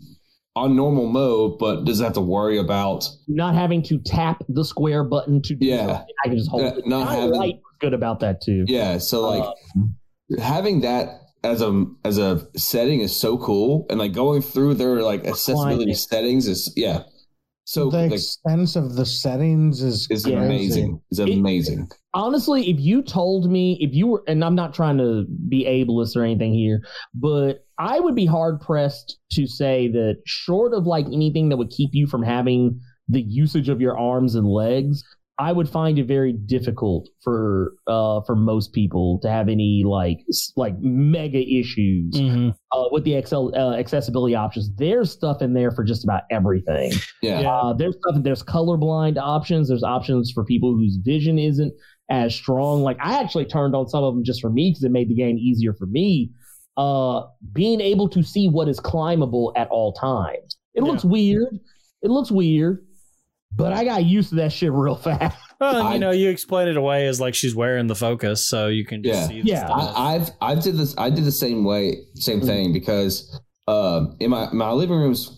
on 0.56 0.74
normal 0.74 1.06
mode, 1.06 1.58
but 1.58 1.84
doesn't 1.84 2.04
have 2.04 2.14
to 2.14 2.20
worry 2.20 2.58
about 2.58 3.08
not 3.28 3.54
having 3.54 3.82
to 3.84 3.98
tap 3.98 4.42
the 4.48 4.64
square 4.64 5.04
button 5.04 5.40
to 5.42 5.54
do 5.54 5.66
Yeah. 5.66 5.86
something. 5.86 6.06
I 6.24 6.28
can 6.28 6.36
just 6.38 6.50
hold 6.50 6.62
Uh, 6.62 6.74
it. 6.76 6.86
not 6.86 7.08
I 7.08 7.14
having- 7.16 7.30
like 7.38 7.54
what's 7.62 7.76
good 7.80 7.94
about 7.94 8.20
that 8.20 8.40
too. 8.42 8.64
yeah. 8.66 8.98
So 8.98 9.28
like 9.28 9.44
Uh, 9.44 10.40
having 10.40 10.80
that 10.80 11.20
as 11.44 11.62
a 11.62 11.86
as 12.04 12.18
a 12.18 12.46
setting 12.56 13.00
is 13.00 13.14
so 13.18 13.38
cool, 13.38 13.86
and 13.90 13.98
like 13.98 14.12
going 14.12 14.42
through 14.42 14.74
their 14.74 15.02
like 15.02 15.24
accessibility 15.26 15.76
Climate. 15.84 15.96
settings 15.96 16.46
is 16.48 16.72
yeah, 16.76 17.04
so 17.64 17.88
the 17.88 17.98
like 17.98 18.12
extent 18.12 18.74
of 18.76 18.96
the 18.96 19.06
settings 19.06 19.82
is 19.82 20.06
is 20.10 20.26
Yeah. 20.26 20.42
amazing. 20.42 21.00
Is 21.12 21.20
It- 21.20 21.30
amazing. 21.30 21.88
honestly, 22.12 22.68
if 22.68 22.78
you 22.80 23.02
told 23.02 23.48
me, 23.50 23.78
if 23.80 23.94
you 23.94 24.08
were, 24.08 24.22
and 24.26 24.44
I'm 24.44 24.56
not 24.56 24.74
trying 24.74 24.98
to 24.98 25.24
be 25.48 25.64
ableist 25.64 26.16
or 26.16 26.24
anything 26.24 26.52
here, 26.52 26.82
but 27.14 27.64
I 27.80 27.98
would 27.98 28.14
be 28.14 28.26
hard 28.26 28.60
pressed 28.60 29.18
to 29.32 29.46
say 29.46 29.88
that 29.88 30.16
short 30.26 30.74
of 30.74 30.86
like 30.86 31.06
anything 31.06 31.48
that 31.48 31.56
would 31.56 31.70
keep 31.70 31.90
you 31.94 32.06
from 32.06 32.22
having 32.22 32.78
the 33.08 33.22
usage 33.22 33.68
of 33.70 33.80
your 33.80 33.98
arms 33.98 34.34
and 34.34 34.46
legs, 34.46 35.02
I 35.38 35.52
would 35.52 35.68
find 35.70 35.98
it 35.98 36.04
very 36.06 36.34
difficult 36.34 37.08
for 37.24 37.72
uh 37.86 38.20
for 38.26 38.36
most 38.36 38.74
people 38.74 39.18
to 39.22 39.30
have 39.30 39.48
any 39.48 39.82
like 39.86 40.18
like 40.56 40.74
mega 40.80 41.38
issues 41.40 42.12
Mhm. 42.14 42.54
uh, 42.72 42.84
with 42.92 43.04
the 43.04 43.14
Excel 43.14 43.50
uh, 43.56 43.74
accessibility 43.74 44.34
options. 44.34 44.70
There's 44.76 45.10
stuff 45.10 45.40
in 45.40 45.54
there 45.54 45.70
for 45.70 45.82
just 45.82 46.04
about 46.04 46.24
everything. 46.30 46.92
Yeah. 47.22 47.40
Yeah. 47.40 47.50
Uh, 47.56 47.72
there's 47.72 47.96
stuff. 47.96 48.22
There's 48.22 48.42
colorblind 48.42 49.16
options. 49.16 49.68
There's 49.68 49.82
options 49.82 50.30
for 50.30 50.44
people 50.44 50.74
whose 50.76 50.98
vision 51.02 51.38
isn't 51.38 51.72
as 52.10 52.34
strong. 52.34 52.82
Like 52.82 52.98
I 53.02 53.18
actually 53.22 53.46
turned 53.46 53.74
on 53.74 53.88
some 53.88 54.04
of 54.04 54.14
them 54.14 54.22
just 54.24 54.42
for 54.42 54.50
me 54.50 54.70
because 54.70 54.84
it 54.84 54.90
made 54.92 55.08
the 55.08 55.14
game 55.14 55.38
easier 55.38 55.72
for 55.72 55.86
me. 55.86 56.30
Uh, 56.76 57.22
being 57.52 57.80
able 57.80 58.08
to 58.08 58.22
see 58.22 58.48
what 58.48 58.68
is 58.68 58.80
climbable 58.80 59.52
at 59.56 59.68
all 59.68 59.92
times. 59.92 60.56
It 60.74 60.82
Yeah. 60.84 60.90
looks 60.90 61.04
weird. 61.04 61.58
It 62.02 62.10
looks 62.10 62.30
weird, 62.30 62.86
but 63.54 63.72
I 63.72 63.84
got 63.84 64.04
used 64.04 64.30
to 64.30 64.36
that 64.36 64.52
shit 64.52 64.72
real 64.72 64.94
fast. 65.06 65.36
Well, 65.60 65.76
and, 65.76 65.88
I- 65.88 65.94
you 65.94 65.98
know, 66.00 66.10
you 66.12 66.30
explain 66.30 66.68
it 66.68 66.76
away 66.76 67.06
as 67.06 67.20
like 67.20 67.34
she's 67.34 67.54
wearing 67.54 67.86
the 67.88 67.94
focus, 67.96 68.48
so 68.48 68.68
you 68.68 68.86
can 68.86 69.02
just 69.02 69.20
Yeah. 69.22 69.26
see. 69.28 69.42
The 69.42 69.48
Yeah, 69.48 69.66
stuff. 69.66 69.92
I, 69.96 70.14
I've 70.14 70.30
I 70.40 70.54
did 70.54 70.76
this 70.78 70.94
I 70.96 71.10
did 71.10 71.24
the 71.24 71.32
same 71.32 71.64
way 71.64 71.96
same 72.14 72.40
thing 72.40 72.72
because 72.72 73.38
um 73.68 74.16
in 74.20 74.30
my 74.30 74.48
my 74.52 74.70
living 74.72 74.96
room's 74.98 75.36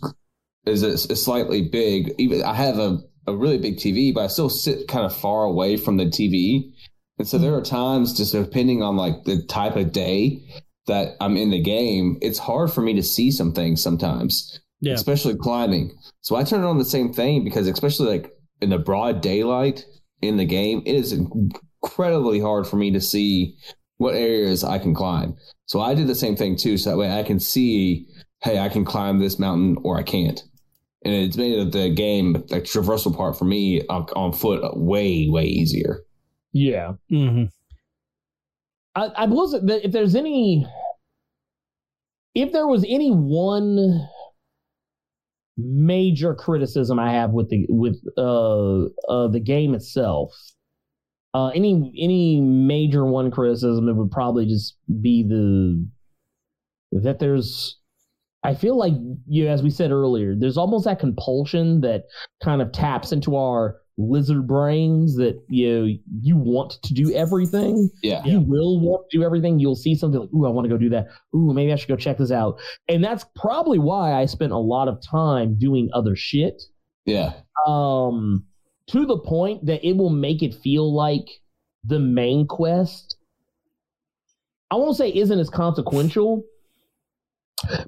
is 0.66 0.82
is 0.84 1.06
is 1.06 1.24
slightly 1.24 1.62
big 1.68 2.14
even 2.18 2.42
I 2.44 2.54
have 2.54 2.78
a, 2.78 2.98
a 3.26 3.34
really 3.34 3.58
big 3.58 3.78
TV 3.78 4.14
but 4.14 4.22
I 4.22 4.26
still 4.28 4.48
sit 4.48 4.86
kind 4.86 5.04
of 5.04 5.12
far 5.16 5.42
away 5.44 5.76
from 5.76 5.96
the 5.96 6.04
TV 6.06 6.70
and 7.18 7.26
so 7.26 7.36
there 7.38 7.54
are 7.54 7.60
times 7.62 8.16
just 8.16 8.32
depending 8.32 8.80
on 8.82 8.96
like 8.96 9.24
the 9.24 9.42
type 9.48 9.74
of 9.74 9.90
day 9.90 10.40
that 10.86 11.16
I'm 11.20 11.36
in 11.36 11.50
the 11.50 11.60
game 11.60 12.18
it's 12.20 12.38
hard 12.38 12.70
for 12.72 12.80
me 12.82 12.94
to 12.94 13.02
see 13.02 13.30
some 13.30 13.52
things 13.52 13.82
sometimes 13.82 14.58
Yeah. 14.80 14.94
especially 14.94 15.36
climbing 15.36 15.92
so 16.20 16.36
I 16.36 16.44
turn 16.44 16.64
on 16.64 16.78
the 16.78 16.84
same 16.84 17.12
thing 17.12 17.44
because 17.44 17.66
especially 17.68 18.08
like 18.08 18.32
in 18.60 18.70
the 18.70 18.78
broad 18.78 19.20
daylight 19.20 19.84
in 20.20 20.36
the 20.36 20.44
game 20.44 20.82
it 20.86 20.94
is 20.94 21.12
incredibly 21.12 22.40
hard 22.40 22.66
for 22.66 22.76
me 22.76 22.90
to 22.92 23.00
see 23.00 23.56
what 23.98 24.14
areas 24.14 24.64
I 24.64 24.78
can 24.78 24.94
climb. 24.94 25.36
So 25.66 25.80
I 25.80 25.94
did 25.94 26.08
the 26.08 26.14
same 26.14 26.34
thing 26.36 26.56
too. 26.56 26.76
So 26.76 26.90
that 26.90 26.96
way 26.96 27.16
I 27.16 27.22
can 27.22 27.38
see, 27.38 28.06
hey, 28.42 28.58
I 28.58 28.68
can 28.68 28.84
climb 28.84 29.20
this 29.20 29.38
mountain 29.38 29.76
or 29.84 29.96
I 29.96 30.02
can't. 30.02 30.42
And 31.04 31.14
it's 31.14 31.36
made 31.36 31.70
the 31.72 31.88
game, 31.90 32.32
the 32.32 32.60
traversal 32.60 33.16
part 33.16 33.38
for 33.38 33.44
me 33.44 33.86
on, 33.86 34.06
on 34.16 34.32
foot, 34.32 34.60
way, 34.76 35.28
way 35.28 35.44
easier. 35.44 36.00
Yeah. 36.52 36.94
hmm 37.08 37.44
I, 38.94 39.06
I 39.16 39.26
wasn't 39.26 39.70
if 39.70 39.92
there's 39.92 40.14
any 40.14 40.66
if 42.34 42.52
there 42.52 42.66
was 42.66 42.84
any 42.88 43.10
one 43.10 44.08
major 45.56 46.34
criticism 46.34 46.98
I 46.98 47.12
have 47.12 47.30
with 47.30 47.50
the 47.50 47.66
with 47.68 48.00
uh 48.16 48.84
uh 49.08 49.28
the 49.28 49.40
game 49.42 49.74
itself. 49.74 50.32
Uh 51.34 51.48
any 51.48 51.92
any 51.98 52.40
major 52.40 53.06
one 53.06 53.30
criticism 53.30 53.88
it 53.88 53.94
would 53.94 54.10
probably 54.10 54.46
just 54.46 54.76
be 55.00 55.22
the 55.22 55.86
that 56.92 57.18
there's 57.18 57.78
I 58.44 58.54
feel 58.54 58.76
like 58.76 58.94
you 59.26 59.48
as 59.48 59.62
we 59.62 59.70
said 59.70 59.90
earlier, 59.90 60.34
there's 60.36 60.58
almost 60.58 60.84
that 60.84 60.98
compulsion 60.98 61.80
that 61.82 62.04
kind 62.42 62.60
of 62.60 62.72
taps 62.72 63.12
into 63.12 63.36
our 63.36 63.76
lizard 63.98 64.46
brains 64.46 65.16
that 65.16 65.38
you 65.48 65.98
you 66.22 66.36
want 66.36 66.78
to 66.82 66.94
do 66.94 67.12
everything 67.14 67.90
Yeah. 68.02 68.24
you 68.24 68.40
will 68.40 68.80
want 68.80 69.08
to 69.10 69.18
do 69.18 69.22
everything. 69.24 69.58
You'll 69.58 69.76
see 69.76 69.94
something 69.94 70.18
like, 70.20 70.30
ooh, 70.34 70.46
I 70.46 70.48
want 70.48 70.64
to 70.64 70.70
go 70.70 70.78
do 70.78 70.88
that. 70.90 71.08
Ooh, 71.34 71.52
maybe 71.52 71.72
I 71.72 71.76
should 71.76 71.88
go 71.88 71.96
check 71.96 72.16
this 72.18 72.30
out. 72.30 72.58
And 72.88 73.04
that's 73.04 73.24
probably 73.36 73.78
why 73.78 74.14
I 74.14 74.24
spent 74.24 74.52
a 74.52 74.58
lot 74.58 74.88
of 74.88 75.02
time 75.02 75.58
doing 75.58 75.90
other 75.92 76.16
shit. 76.16 76.62
Yeah. 77.04 77.34
Um, 77.66 78.46
to 78.88 79.04
the 79.04 79.18
point 79.18 79.66
that 79.66 79.86
it 79.86 79.96
will 79.96 80.10
make 80.10 80.42
it 80.42 80.54
feel 80.54 80.92
like 80.92 81.28
the 81.84 81.98
main 81.98 82.46
quest. 82.46 83.16
I 84.70 84.76
won't 84.76 84.96
say 84.96 85.10
isn't 85.12 85.38
as 85.38 85.50
consequential, 85.50 86.44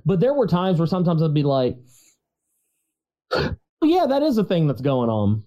but 0.04 0.20
there 0.20 0.34
were 0.34 0.46
times 0.46 0.78
where 0.78 0.86
sometimes 0.86 1.22
I'd 1.22 1.32
be 1.32 1.42
like, 1.42 1.76
"Oh, 3.32 3.54
yeah, 3.82 4.04
that 4.06 4.22
is 4.22 4.36
a 4.38 4.44
thing 4.44 4.66
that's 4.66 4.82
going 4.82 5.08
on 5.08 5.44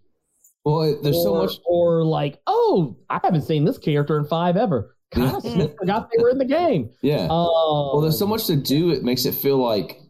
Well, 0.67 0.99
there's 1.01 1.23
so 1.23 1.35
much. 1.35 1.53
or 1.65 2.03
like, 2.03 2.39
oh, 2.47 2.97
I 3.09 3.19
haven't 3.23 3.43
seen 3.43 3.63
this 3.65 3.77
character 3.77 4.17
in 4.17 4.25
five 4.25 4.57
ever. 4.57 4.95
Kind 5.11 5.33
of 5.35 5.41
forgot 5.77 6.09
they 6.15 6.21
were 6.21 6.29
in 6.29 6.37
the 6.37 6.45
game. 6.45 6.89
Yeah. 7.01 7.27
Oh, 7.29 7.91
well, 7.93 8.01
there's 8.01 8.19
so 8.19 8.27
much 8.27 8.47
to 8.47 8.57
do. 8.57 8.89
It 8.91 9.03
makes 9.03 9.25
it 9.25 9.33
feel 9.35 9.57
like 9.57 10.01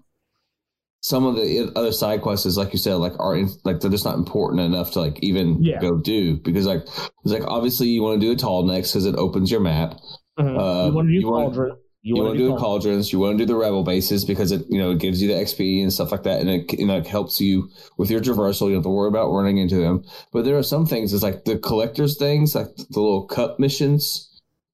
some 1.01 1.25
of 1.25 1.35
the 1.35 1.71
other 1.75 1.91
side 1.91 2.21
quests, 2.21 2.45
is 2.47 2.57
like 2.57 2.73
you 2.73 2.79
said, 2.79 2.95
like 2.95 3.13
are 3.19 3.35
in, 3.35 3.49
like 3.63 3.79
they're 3.79 3.91
just 3.91 4.03
not 4.05 4.15
important 4.17 4.61
enough 4.61 4.91
to 4.93 4.99
like 4.99 5.19
even 5.21 5.61
Yeah. 5.63 5.79
go 5.79 5.97
do 5.97 6.37
because 6.37 6.65
like 6.65 6.81
it's 6.81 7.11
like 7.25 7.43
obviously 7.45 7.87
you 7.89 8.01
want 8.01 8.19
to 8.19 8.25
do 8.25 8.31
a 8.33 8.35
Tallneck 8.35 8.83
because 8.91 9.05
it 9.05 9.15
opens 9.15 9.51
your 9.51 9.61
map. 9.61 9.99
Mhm. 10.39 10.57
uh, 10.59 10.87
you 10.87 10.93
want 10.95 11.07
to 11.07 11.13
do 11.13 11.19
you 11.19 11.31
wanna- 11.31 11.75
cauldron. 12.15 12.15
You, 12.15 12.23
want 12.23 12.33
to 12.33 12.37
do 12.37 12.49
the 12.51 12.57
cauldrons. 12.57 13.13
You 13.13 13.19
want 13.19 13.37
to 13.37 13.45
do 13.45 13.53
the 13.53 13.59
rebel 13.59 13.83
bases 13.83 14.25
because 14.25 14.51
it, 14.51 14.65
you 14.69 14.79
know, 14.79 14.91
it 14.91 14.99
gives 14.99 15.21
you 15.21 15.27
the 15.27 15.35
XP 15.35 15.81
and 15.81 15.91
stuff 15.91 16.11
like 16.11 16.23
that, 16.23 16.39
and 16.41 16.49
it, 16.49 16.73
you 16.79 16.85
know, 16.85 16.97
it 16.97 17.07
helps 17.07 17.39
you 17.41 17.69
with 17.97 18.09
your 18.09 18.21
traversal. 18.21 18.67
You 18.67 18.67
don't 18.67 18.75
have 18.75 18.83
to 18.83 18.89
worry 18.89 19.09
about 19.09 19.31
running 19.31 19.57
into 19.57 19.77
them. 19.77 20.03
But 20.31 20.45
there 20.45 20.57
are 20.57 20.63
some 20.63 20.85
things. 20.85 21.13
It's 21.13 21.23
like 21.23 21.45
the 21.45 21.57
collectors 21.57 22.17
things, 22.17 22.55
like 22.55 22.75
the 22.75 22.99
little 22.99 23.25
cup 23.25 23.59
missions. 23.59 24.23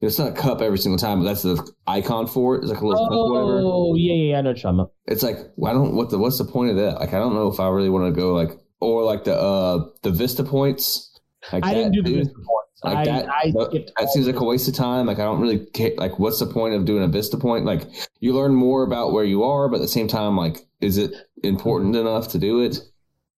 It's 0.01 0.19
not 0.19 0.31
a 0.31 0.33
cup 0.33 0.61
every 0.61 0.77
single 0.77 0.97
time, 0.97 1.19
but 1.19 1.25
that's 1.25 1.43
the 1.43 1.65
icon 1.87 2.27
for 2.27 2.55
it. 2.55 2.63
It's 2.63 2.71
like 2.71 2.81
a 2.81 2.85
little 2.85 3.07
cup, 3.07 3.31
whatever. 3.31 3.61
Oh 3.63 3.95
yeah, 3.95 4.13
yeah, 4.13 4.31
yeah, 4.31 4.37
I 4.39 4.41
know 4.41 4.51
what 4.51 4.63
about. 4.65 4.91
It's 5.05 5.23
like, 5.23 5.37
why 5.55 5.71
don't 5.71 5.95
what 5.95 6.09
the 6.09 6.17
what's 6.17 6.37
the 6.37 6.45
point 6.45 6.71
of 6.71 6.75
that? 6.75 6.99
Like, 6.99 7.13
I 7.13 7.19
don't 7.19 7.33
know 7.33 7.47
if 7.47 7.59
I 7.59 7.69
really 7.69 7.89
want 7.89 8.13
to 8.13 8.19
go 8.19 8.33
like 8.33 8.51
or 8.81 9.03
like 9.03 9.23
the 9.23 9.35
uh 9.35 9.85
the 10.01 10.11
Vista 10.11 10.43
points. 10.43 11.09
Like 11.51 11.65
I 11.65 11.73
didn't 11.73 11.93
do 11.93 12.03
the. 12.03 12.15
Vista 12.15 12.33
points. 12.33 12.72
Like 12.83 12.97
I, 12.97 13.03
that, 13.05 13.29
I 13.29 13.51
that, 13.51 13.91
that 13.97 14.09
seems 14.09 14.27
like 14.27 14.39
a 14.39 14.43
waste 14.43 14.67
of 14.67 14.73
time. 14.75 15.05
Like 15.05 15.19
I 15.19 15.23
don't 15.23 15.39
really 15.39 15.65
care. 15.67 15.91
Like, 15.97 16.19
what's 16.19 16.39
the 16.39 16.45
point 16.45 16.73
of 16.73 16.85
doing 16.85 17.03
a 17.03 17.07
Vista 17.07 17.37
point? 17.37 17.65
Like 17.65 17.83
you 18.19 18.33
learn 18.33 18.53
more 18.53 18.83
about 18.83 19.13
where 19.13 19.23
you 19.23 19.43
are, 19.43 19.69
but 19.69 19.77
at 19.77 19.81
the 19.81 19.87
same 19.87 20.07
time, 20.07 20.35
like, 20.35 20.59
is 20.81 20.97
it 20.97 21.13
important 21.43 21.95
enough 21.95 22.27
to 22.29 22.39
do 22.39 22.61
it? 22.61 22.79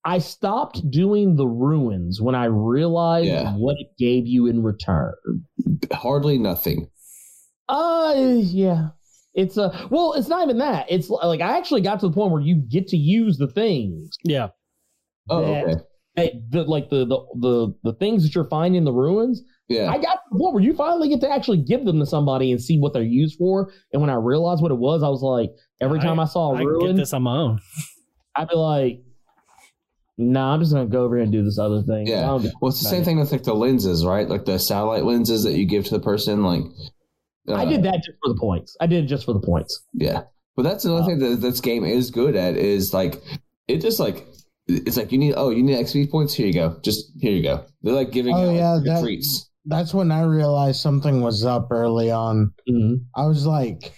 I 0.04 0.20
stopped 0.20 0.90
doing 0.92 1.36
the 1.36 1.48
ruins 1.48 2.22
when 2.22 2.36
I 2.36 2.46
realized 2.46 3.28
Yeah. 3.28 3.54
what 3.54 3.76
it 3.80 3.88
gave 3.98 4.28
you 4.28 4.46
in 4.48 4.62
return. 4.64 5.14
Hardly 5.92 6.38
nothing. 6.38 6.90
Uh, 7.68 8.14
yeah. 8.16 8.90
It's 9.34 9.58
a 9.58 9.88
well. 9.92 10.14
It's 10.14 10.28
not 10.30 10.44
even 10.44 10.60
that. 10.60 10.86
It's 10.90 11.10
like 11.10 11.42
I 11.42 11.58
actually 11.58 11.82
got 11.82 12.00
to 12.00 12.08
the 12.08 12.14
point 12.14 12.32
where 12.32 12.42
you 12.42 12.56
get 12.56 12.88
to 12.90 12.98
use 12.98 13.38
the 13.38 13.48
things 13.48 14.18
Yeah. 14.24 14.50
Oh, 15.30 15.42
that, 15.42 15.64
okay. 15.66 15.82
That- 16.16 16.34
the 16.50 16.64
like 16.64 16.90
the, 16.90 17.06
the 17.06 17.20
the 17.40 17.74
the 17.84 17.94
things 17.94 18.24
that 18.24 18.34
you're 18.36 18.50
finding 18.50 18.78
in 18.80 18.86
the 18.86 18.94
ruins. 18.94 19.42
Yeah. 19.68 19.90
I 19.90 19.98
got 19.98 20.14
to 20.14 20.20
the 20.32 20.38
point 20.38 20.54
where 20.54 20.64
you 20.64 20.76
finally 20.76 21.10
get 21.10 21.22
to 21.22 21.30
actually 21.30 21.58
give 21.58 21.86
them 21.86 22.00
to 22.00 22.06
somebody 22.06 22.52
and 22.52 22.62
see 22.62 22.78
what 22.78 22.94
they're 22.94 23.02
used 23.02 23.38
for. 23.40 23.72
And 23.92 24.00
when 24.02 24.12
I 24.12 24.16
realized 24.16 24.62
what 24.62 24.72
it 24.72 24.78
was, 24.78 25.02
I 25.02 25.08
was 25.10 25.24
like, 25.24 25.50
every 25.82 26.00
time 26.00 26.20
I, 26.20 26.26
saw 26.26 26.52
a 26.52 26.54
I 26.54 26.58
can 26.60 26.68
get 26.68 26.86
ruin, 26.86 26.96
this 26.98 27.14
on 27.14 27.24
my 27.24 27.36
own. 27.36 27.60
I'd 28.36 28.48
be 28.48 28.56
like, 28.56 29.02
Nah, 30.18 30.54
I'm 30.54 30.62
just 30.62 30.72
gonna 30.72 30.86
go 30.86 31.04
over 31.04 31.16
here 31.18 31.24
and 31.24 31.32
do 31.32 31.44
this 31.44 31.60
other 31.60 31.82
thing. 31.82 32.08
Yeah. 32.08 32.24
I 32.24 32.28
don't 32.28 32.44
give 32.44 32.52
Well, 32.62 32.70
it's 32.70 32.82
the 32.82 32.90
same 32.90 33.02
it. 33.02 33.06
thing 33.06 33.20
with 33.20 33.32
like 33.32 33.44
the 33.44 33.54
lenses, 33.54 34.06
right? 34.06 34.30
Like 34.30 34.46
the 34.46 34.58
satellite 34.60 35.04
lenses 35.04 35.44
that 35.44 35.54
you 35.54 35.66
give 35.66 35.84
to 35.86 35.92
the 35.92 36.00
person. 36.00 36.44
Like, 36.44 36.62
I 37.50 37.64
uh, 37.64 37.66
did 37.66 37.84
that 37.84 37.96
just 37.98 38.18
for 38.24 38.34
the 38.34 38.40
points. 38.40 38.78
I 38.80 38.88
did 38.88 39.04
it 39.04 39.08
just 39.08 39.26
for 39.26 39.34
the 39.34 39.42
points. 39.42 39.84
Yeah, 39.94 40.24
but 40.56 40.64
that's 40.64 40.86
another 40.86 41.02
Uh, 41.02 41.06
thing 41.08 41.20
that 41.20 41.42
this 41.42 41.60
game 41.60 41.84
is 41.84 42.12
good 42.12 42.36
at 42.36 42.56
is 42.56 42.94
like 42.94 43.22
it 43.68 43.82
just 43.82 44.00
like 44.00 44.26
it's 44.68 44.98
like 44.98 45.12
you 45.12 45.18
need 45.18 45.34
oh 45.38 45.50
you 45.52 45.62
need 45.64 45.78
XP 45.78 46.10
points 46.10 46.34
here 46.34 46.48
you 46.48 46.54
go 46.54 46.78
just 46.84 47.12
here 47.20 47.32
you 47.32 47.44
go 47.44 47.64
they're 47.84 47.94
like 47.94 48.12
giving 48.12 48.34
Oh, 48.36 48.40
out 48.40 48.48
like, 48.48 48.56
yeah, 48.58 48.80
free 48.80 48.90
that- 48.90 49.02
treats 49.02 49.50
That's 49.66 49.94
when 49.94 50.12
I 50.12 50.22
realized 50.24 50.80
something 50.82 51.22
was 51.22 51.44
up 51.44 51.68
early 51.72 52.12
on. 52.12 52.54
Mhm. 52.70 53.06
I 53.16 53.26
was 53.26 53.48
like, 53.48 53.94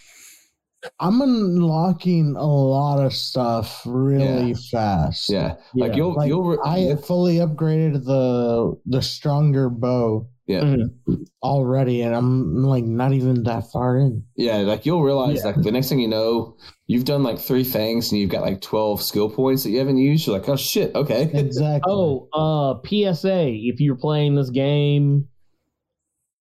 I'm 1.00 1.20
unlocking 1.22 2.36
a 2.38 2.46
lot 2.46 3.04
of 3.06 3.12
stuff 3.14 3.82
really 3.86 4.54
fast. 4.72 5.30
yeah 5.30 5.56
like 5.76 5.92
Yeah. 5.92 5.96
you'll 5.98 6.16
Like, 6.16 6.28
you'll 6.30 6.58
I 6.64 6.96
fully 6.96 7.38
upgraded 7.38 8.06
the 8.06 8.76
the 8.86 9.02
stronger 9.02 9.70
bow 9.70 10.28
yeah 10.48 10.62
Mhm. 10.62 11.26
already, 11.44 12.02
and 12.02 12.16
I'm 12.16 12.64
like 12.64 12.84
not 12.86 13.14
even 13.14 13.44
that 13.44 13.70
far 13.72 13.98
in. 13.98 14.24
yeah 14.36 14.58
like 14.58 14.86
you'll 14.86 15.04
realize 15.04 15.44
Yeah. 15.44 15.48
like 15.52 15.62
the 15.62 15.72
next 15.72 15.90
thing 15.90 16.00
you 16.00 16.08
know 16.08 16.56
you've 16.88 17.06
done 17.06 17.22
like 17.24 17.38
three 17.40 17.64
things 17.66 18.12
and 18.12 18.20
you've 18.22 18.30
got 18.32 18.42
like 18.44 18.62
12 18.62 19.02
skill 19.02 19.30
points 19.30 19.64
that 19.64 19.72
you 19.72 19.80
haven't 19.80 19.98
used 19.98 20.26
you're 20.26 20.38
like 20.38 20.48
oh 20.50 20.56
shit 20.56 20.96
okay 20.96 21.30
Exactly. 21.34 21.82
Oh, 21.94 22.28
uh, 22.34 22.80
PSA: 22.88 23.50
If 23.54 23.80
you're 23.82 23.96
playing 23.98 24.36
this 24.36 24.50
game, 24.50 25.28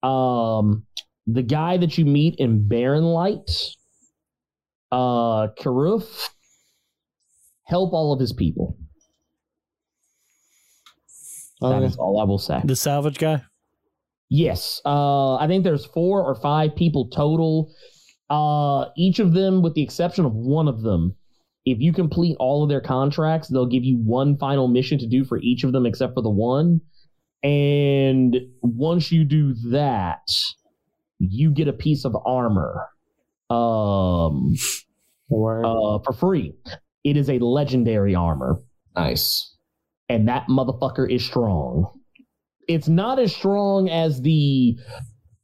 um, 0.03 0.85
the 1.27 1.43
guy 1.43 1.77
that 1.77 1.99
you 1.99 2.05
meet 2.07 2.37
in 2.39 2.69
Barren 2.69 3.05
Light, 3.05 3.51
uh, 4.93 5.49
Karuf, 5.59 6.29
help 7.65 7.93
all 7.93 8.13
of 8.13 8.21
his 8.21 8.33
people. 8.33 8.79
That 11.61 11.73
Okay. 11.83 11.87
is 11.87 11.97
all 11.97 12.21
I 12.21 12.25
will 12.25 12.39
say. 12.39 12.61
The 12.65 12.77
salvage 12.77 13.19
guy. 13.19 13.43
Yes. 14.29 14.81
Uh, 14.85 15.37
I 15.37 15.47
think 15.47 15.65
there's 15.65 15.87
four 15.87 16.23
or 16.23 16.35
five 16.35 16.75
people 16.77 17.09
total. 17.09 17.73
Uh, 18.29 18.87
each 18.97 19.19
of 19.19 19.33
them, 19.33 19.63
with 19.63 19.75
the 19.75 19.83
exception 19.83 20.25
of 20.25 20.35
one 20.35 20.69
of 20.69 20.83
them, 20.83 21.15
if 21.65 21.79
you 21.81 21.93
complete 21.93 22.37
all 22.39 22.63
of 22.63 22.69
their 22.69 22.81
contracts, 22.81 23.49
they'll 23.49 23.67
give 23.67 23.85
you 23.85 23.99
one 23.99 24.37
final 24.39 24.69
mission 24.69 24.99
to 24.99 25.07
do 25.07 25.25
for 25.25 25.39
each 25.39 25.65
of 25.65 25.73
them 25.73 25.87
except 25.87 26.15
for 26.15 26.23
the 26.23 26.31
one. 26.31 26.81
And 27.43 28.37
once 28.63 29.13
you 29.13 29.25
do 29.25 29.55
that, 29.71 30.29
you 31.19 31.51
get 31.51 31.69
a 31.69 31.73
piece 31.73 32.05
of 32.05 32.17
armor 32.25 32.89
um, 33.51 34.55
Word. 35.29 35.65
uh, 35.65 35.99
for 36.05 36.13
free. 36.13 36.55
It 37.05 37.17
is 37.17 37.31
a 37.31 37.39
legendary 37.39 38.15
armor 38.15 38.61
nice 38.97 39.57
and 40.09 40.29
that 40.29 40.47
motherfucker 40.49 41.11
is 41.11 41.25
strong. 41.25 41.96
It's 42.69 42.89
not 42.89 43.19
as 43.19 43.35
strong 43.35 43.89
as 43.89 44.21
the 44.23 44.77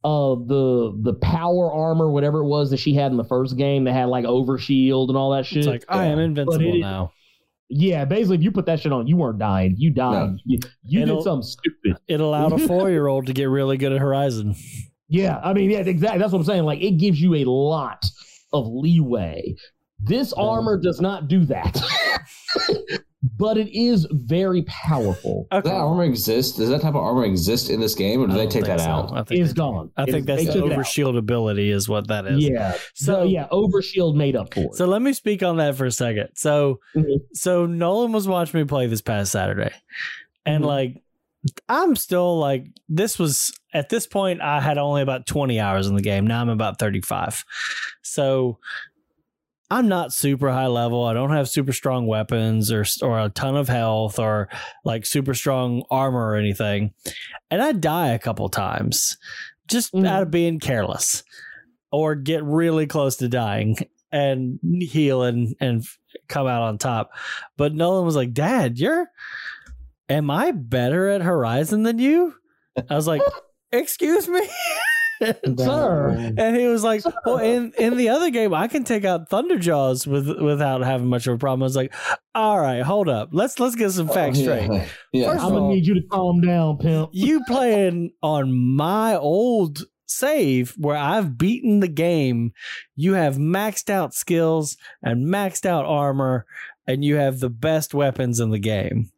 uh 0.05 0.35
the 0.35 0.99
the 1.03 1.15
power 1.15 1.73
armor, 1.73 2.11
whatever 2.11 2.41
it 2.41 2.47
was 2.47 2.71
that 2.71 2.79
she 2.79 2.95
had 2.95 3.13
in 3.13 3.17
the 3.17 3.25
first 3.25 3.57
game 3.57 3.85
that 3.85 3.93
had 3.93 4.07
like 4.07 4.25
overshield 4.25 5.09
and 5.09 5.17
all 5.17 5.31
that 5.31 5.47
shit. 5.47 5.59
It's 5.59 5.67
like 5.69 5.85
I 5.89 6.07
am 6.07 6.19
invincible 6.19 6.61
it 6.61 6.77
is- 6.77 6.81
now. 6.81 7.13
yeah, 7.69 8.05
basically, 8.05 8.37
if 8.37 8.43
you 8.43 8.51
put 8.51 8.67
that 8.67 8.81
shit 8.81 8.93
on, 8.93 9.07
you 9.07 9.17
weren't 9.17 9.39
dying. 9.39 9.75
You 9.79 9.91
died. 9.91 10.31
No. 10.33 10.39
You, 10.45 10.59
you 10.85 11.05
did 11.07 11.23
something 11.23 11.47
stupid. 11.49 11.97
It 12.09 12.21
allowed 12.21 12.53
a 12.53 12.59
four 12.67 12.91
year 12.91 13.07
old 13.07 13.27
to 13.27 13.33
get 13.33 13.45
really 13.45 13.77
good 13.77 13.93
at 13.93 14.01
Horizon. 14.01 14.57
Yeah, 15.09 15.39
I 15.45 15.53
mean, 15.53 15.71
yeah, 15.71 15.79
exactly. 15.81 16.19
That's 16.19 16.33
what 16.33 16.39
I'm 16.41 16.45
saying. 16.45 16.65
Like, 16.65 16.81
it 16.81 16.93
gives 16.93 17.21
you 17.21 17.35
a 17.35 17.45
lot 17.45 18.03
of 18.53 18.67
leeway. 18.67 19.55
This 20.01 20.33
armor 20.33 20.81
does 20.83 21.01
not 21.01 21.29
do 21.29 21.45
that, 21.45 21.81
but 23.39 23.57
it 23.57 23.69
is 23.77 24.07
very 24.11 24.63
powerful. 24.63 25.47
does 25.53 25.63
that 25.65 25.73
armor 25.75 26.05
exist 26.05 26.57
does 26.57 26.69
that 26.71 26.81
type 26.83 26.91
of 26.95 26.97
armor 26.97 27.25
exist 27.25 27.71
in 27.71 27.81
this 27.81 27.95
game 27.95 28.21
or 28.21 28.27
do 28.27 28.35
they 28.35 28.47
take 28.49 28.65
that 28.65 28.81
so. 28.81 28.87
out 28.91 29.13
I 29.13 29.23
think 29.23 29.41
It's 29.41 29.53
they- 29.53 29.57
gone. 29.57 29.91
I 29.97 30.05
think 30.07 30.27
that's 30.27 30.41
they 30.43 30.47
the 30.47 30.53
took 30.55 30.67
it 30.67 30.73
out. 30.73 30.79
overshield 30.79 31.17
ability 31.17 31.71
is 31.71 31.89
what 31.89 32.09
that 32.09 32.27
is. 32.27 32.43
Yeah. 32.45 32.73
So, 32.95 33.05
So- 33.05 33.23
yeah, 33.25 33.47
overshield 33.53 34.17
made 34.17 34.35
up 34.35 34.53
for 34.53 34.61
it. 34.63 34.75
So 34.75 34.87
let 34.87 35.03
me 35.03 35.13
speak 35.13 35.43
on 35.43 35.59
that 35.59 35.77
for 35.77 35.87
a 35.87 35.93
second. 35.93 36.31
So 36.35 36.81
Mhm. 36.97 37.21
so 37.33 37.67
Nolan 37.67 38.11
was 38.13 38.27
watching 38.27 38.59
me 38.61 38.65
play 38.67 38.87
this 38.89 39.01
past 39.03 39.31
Saturday. 39.33 39.71
And 40.45 40.65
Mhm. 40.65 40.67
like 40.69 41.03
I'm 41.69 41.97
still 41.97 42.39
like 42.39 42.67
this 42.89 43.19
was 43.19 43.53
at 43.75 43.89
this 43.89 44.07
point 44.07 44.41
I 44.41 44.61
had 44.61 44.79
only 44.79 45.03
about 45.03 45.27
20 45.27 45.59
hours 45.59 45.87
in 45.89 45.95
the 45.97 46.03
game. 46.03 46.25
Now 46.27 46.41
I'm 46.41 46.49
about 46.49 46.79
35. 46.79 47.45
So 48.03 48.59
I'm 49.73 49.89
not 49.89 50.13
super 50.13 50.51
high 50.51 50.67
level. 50.67 51.05
I 51.05 51.15
don't 51.15 51.31
have 51.33 51.49
super 51.49 51.73
strong 51.73 52.07
weapons 52.07 52.71
or 52.71 52.85
or 53.03 53.19
a 53.19 53.31
ton 53.31 53.57
of 53.57 53.69
health 53.69 54.19
or 54.19 54.49
like 54.85 55.07
super 55.07 55.33
strong 55.33 55.83
armor 55.91 56.29
or 56.29 56.37
anything. 56.37 56.93
And 57.51 57.63
I 57.63 57.73
die 57.73 58.09
a 58.09 58.19
couple 58.19 58.49
times 58.51 59.17
just 59.69 59.95
Mhm. 59.95 60.07
out 60.07 60.23
of 60.23 60.31
being 60.31 60.61
careless 60.61 61.25
or 61.91 62.15
get 62.15 62.45
really 62.45 62.87
close 62.87 63.17
to 63.17 63.29
dying 63.29 63.77
and 64.13 64.59
heal 64.63 65.23
and 65.23 65.57
and 65.59 65.83
come 66.29 66.47
out 66.47 66.63
on 66.63 66.77
top. 66.77 67.11
But 67.57 67.75
Nolan 67.75 68.05
was 68.05 68.17
like, 68.17 68.35
"Dad, 68.35 68.79
you're 68.79 69.07
am 70.11 70.31
I 70.31 70.51
better 70.51 71.09
at 71.09 71.23
Horizon 71.23 71.83
than 71.85 71.99
you?" 71.99 72.35
I 72.91 72.95
was 72.95 73.07
like, 73.07 73.23
"Excuse 73.73 74.29
me." 74.29 74.47
Sir. 75.59 76.35
And 76.37 76.57
he 76.57 76.67
was 76.67 76.83
like, 76.83 77.03
"Well, 77.25 77.39
in 77.39 77.73
in 77.79 77.97
the 77.97 78.09
other 78.09 78.31
game, 78.31 78.55
I 78.55 78.69
can 78.69 78.85
take 78.85 79.05
out 79.05 79.31
Thunderjaws 79.31 80.07
with 80.07 80.29
without 80.41 80.83
having 80.83 81.09
much 81.09 81.27
of 81.27 81.35
a 81.35 81.39
problem." 81.39 81.63
I 81.63 81.67
was 81.67 81.77
like, 81.77 81.95
"All 82.35 82.61
right, 82.61 82.83
hold 82.83 83.09
up. 83.09 83.31
Let's 83.33 83.59
let's 83.61 83.75
get 83.75 83.91
some 83.93 84.09
facts 84.09 84.39
oh, 84.41 84.43
straight. 84.43 84.71
yeah, 84.71 84.87
yeah. 85.13 85.33
First 85.33 85.45
I'm 85.45 85.51
gonna 85.51 85.63
all- 85.63 85.75
need 85.75 85.87
you 85.87 85.95
to 85.95 86.03
calm 86.03 86.41
down, 86.41 86.79
pimp. 86.79 87.11
You 87.13 87.43
playing 87.47 88.13
on 88.23 88.53
my 88.53 89.17
old 89.17 89.85
save 90.07 90.75
where 90.77 90.97
I've 90.97 91.39
beaten 91.39 91.81
the 91.81 91.89
game. 91.89 92.53
You 92.97 93.15
have 93.15 93.37
maxed 93.37 93.91
out 93.91 94.15
skills 94.15 94.77
and 95.03 95.27
maxed 95.27 95.67
out 95.67 95.85
armor, 95.85 96.47
and 96.87 97.05
you 97.05 97.17
have 97.17 97.41
the 97.41 97.51
best 97.51 97.95
weapons 97.95 98.41
in 98.41 98.51
the 98.51 98.59
game. 98.59 99.11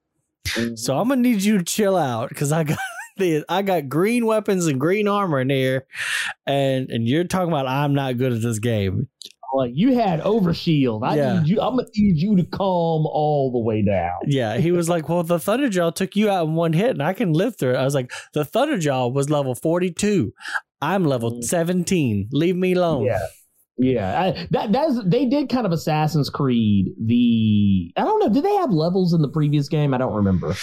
Mm-hmm. 0.49 0.77
So 0.77 0.99
I'm 0.99 1.09
gonna 1.09 1.23
need 1.23 1.43
you 1.43 1.59
to 1.59 1.65
chill 1.65 1.97
out 1.97 2.29
because 2.29 2.53
I 2.53 2.65
got 2.65 2.79
the 3.17 3.45
I 3.49 3.63
got 3.63 3.89
green 3.89 4.27
weapons 4.27 4.67
and 4.67 4.79
green 4.81 5.09
armor 5.09 5.41
in 5.41 5.51
here, 5.51 5.87
and 6.47 6.91
and 6.91 7.09
you're 7.09 7.25
talking 7.25 7.49
about 7.49 7.67
I'm 7.67 7.95
not 7.95 8.19
good 8.19 8.33
at 8.33 8.43
this 8.43 8.59
game. 8.59 9.09
Like 9.57 9.71
you 9.73 9.95
had 9.95 10.21
overshield. 10.21 11.07
I 11.07 11.15
Yeah. 11.17 11.39
need 11.39 11.49
you. 11.49 11.61
I'm 11.61 11.77
gonna 11.77 11.87
need 11.97 12.17
you 12.17 12.35
to 12.37 12.45
calm 12.45 13.07
all 13.07 13.53
the 13.53 13.61
way 13.61 13.83
down. 13.83 14.11
Yeah, 14.27 14.57
he 14.57 14.73
was 14.73 14.89
like, 14.89 15.09
"Well, 15.09 15.23
the 15.23 15.37
Thunderjaw 15.39 15.95
took 15.95 16.17
you 16.17 16.29
out 16.29 16.49
in 16.49 16.55
one 16.55 16.73
hit, 16.73 16.91
and 16.91 17.03
I 17.03 17.13
can 17.13 17.33
live 17.33 17.57
through 17.57 17.75
it." 17.75 17.77
I 17.77 17.85
was 17.85 17.95
like, 17.95 18.11
"The 18.33 18.45
Thunderjaw 18.45 19.13
was 19.13 19.31
level 19.31 19.55
42. 19.55 20.33
I'm 20.83 21.05
level 21.05 21.35
Mm. 21.35 21.45
17. 21.45 22.29
Leave 22.33 22.57
me 22.57 22.73
alone." 22.73 23.05
Yeah. 23.05 23.21
Yeah, 23.77 24.23
I, 24.23 24.47
that 24.53 24.71
that's 24.71 25.03
they 25.05 25.27
did 25.27 25.49
kind 25.49 25.67
of 25.67 25.73
Assassin's 25.73 26.31
Creed. 26.31 26.95
The 27.05 27.93
I 27.97 28.05
don't 28.05 28.21
know. 28.21 28.29
Did 28.29 28.45
they 28.45 28.55
have 28.55 28.71
levels 28.71 29.13
in 29.13 29.21
the 29.21 29.29
previous 29.29 29.69
game? 29.69 29.93
I 29.93 29.99
don't 29.99 30.15
remember. 30.15 30.55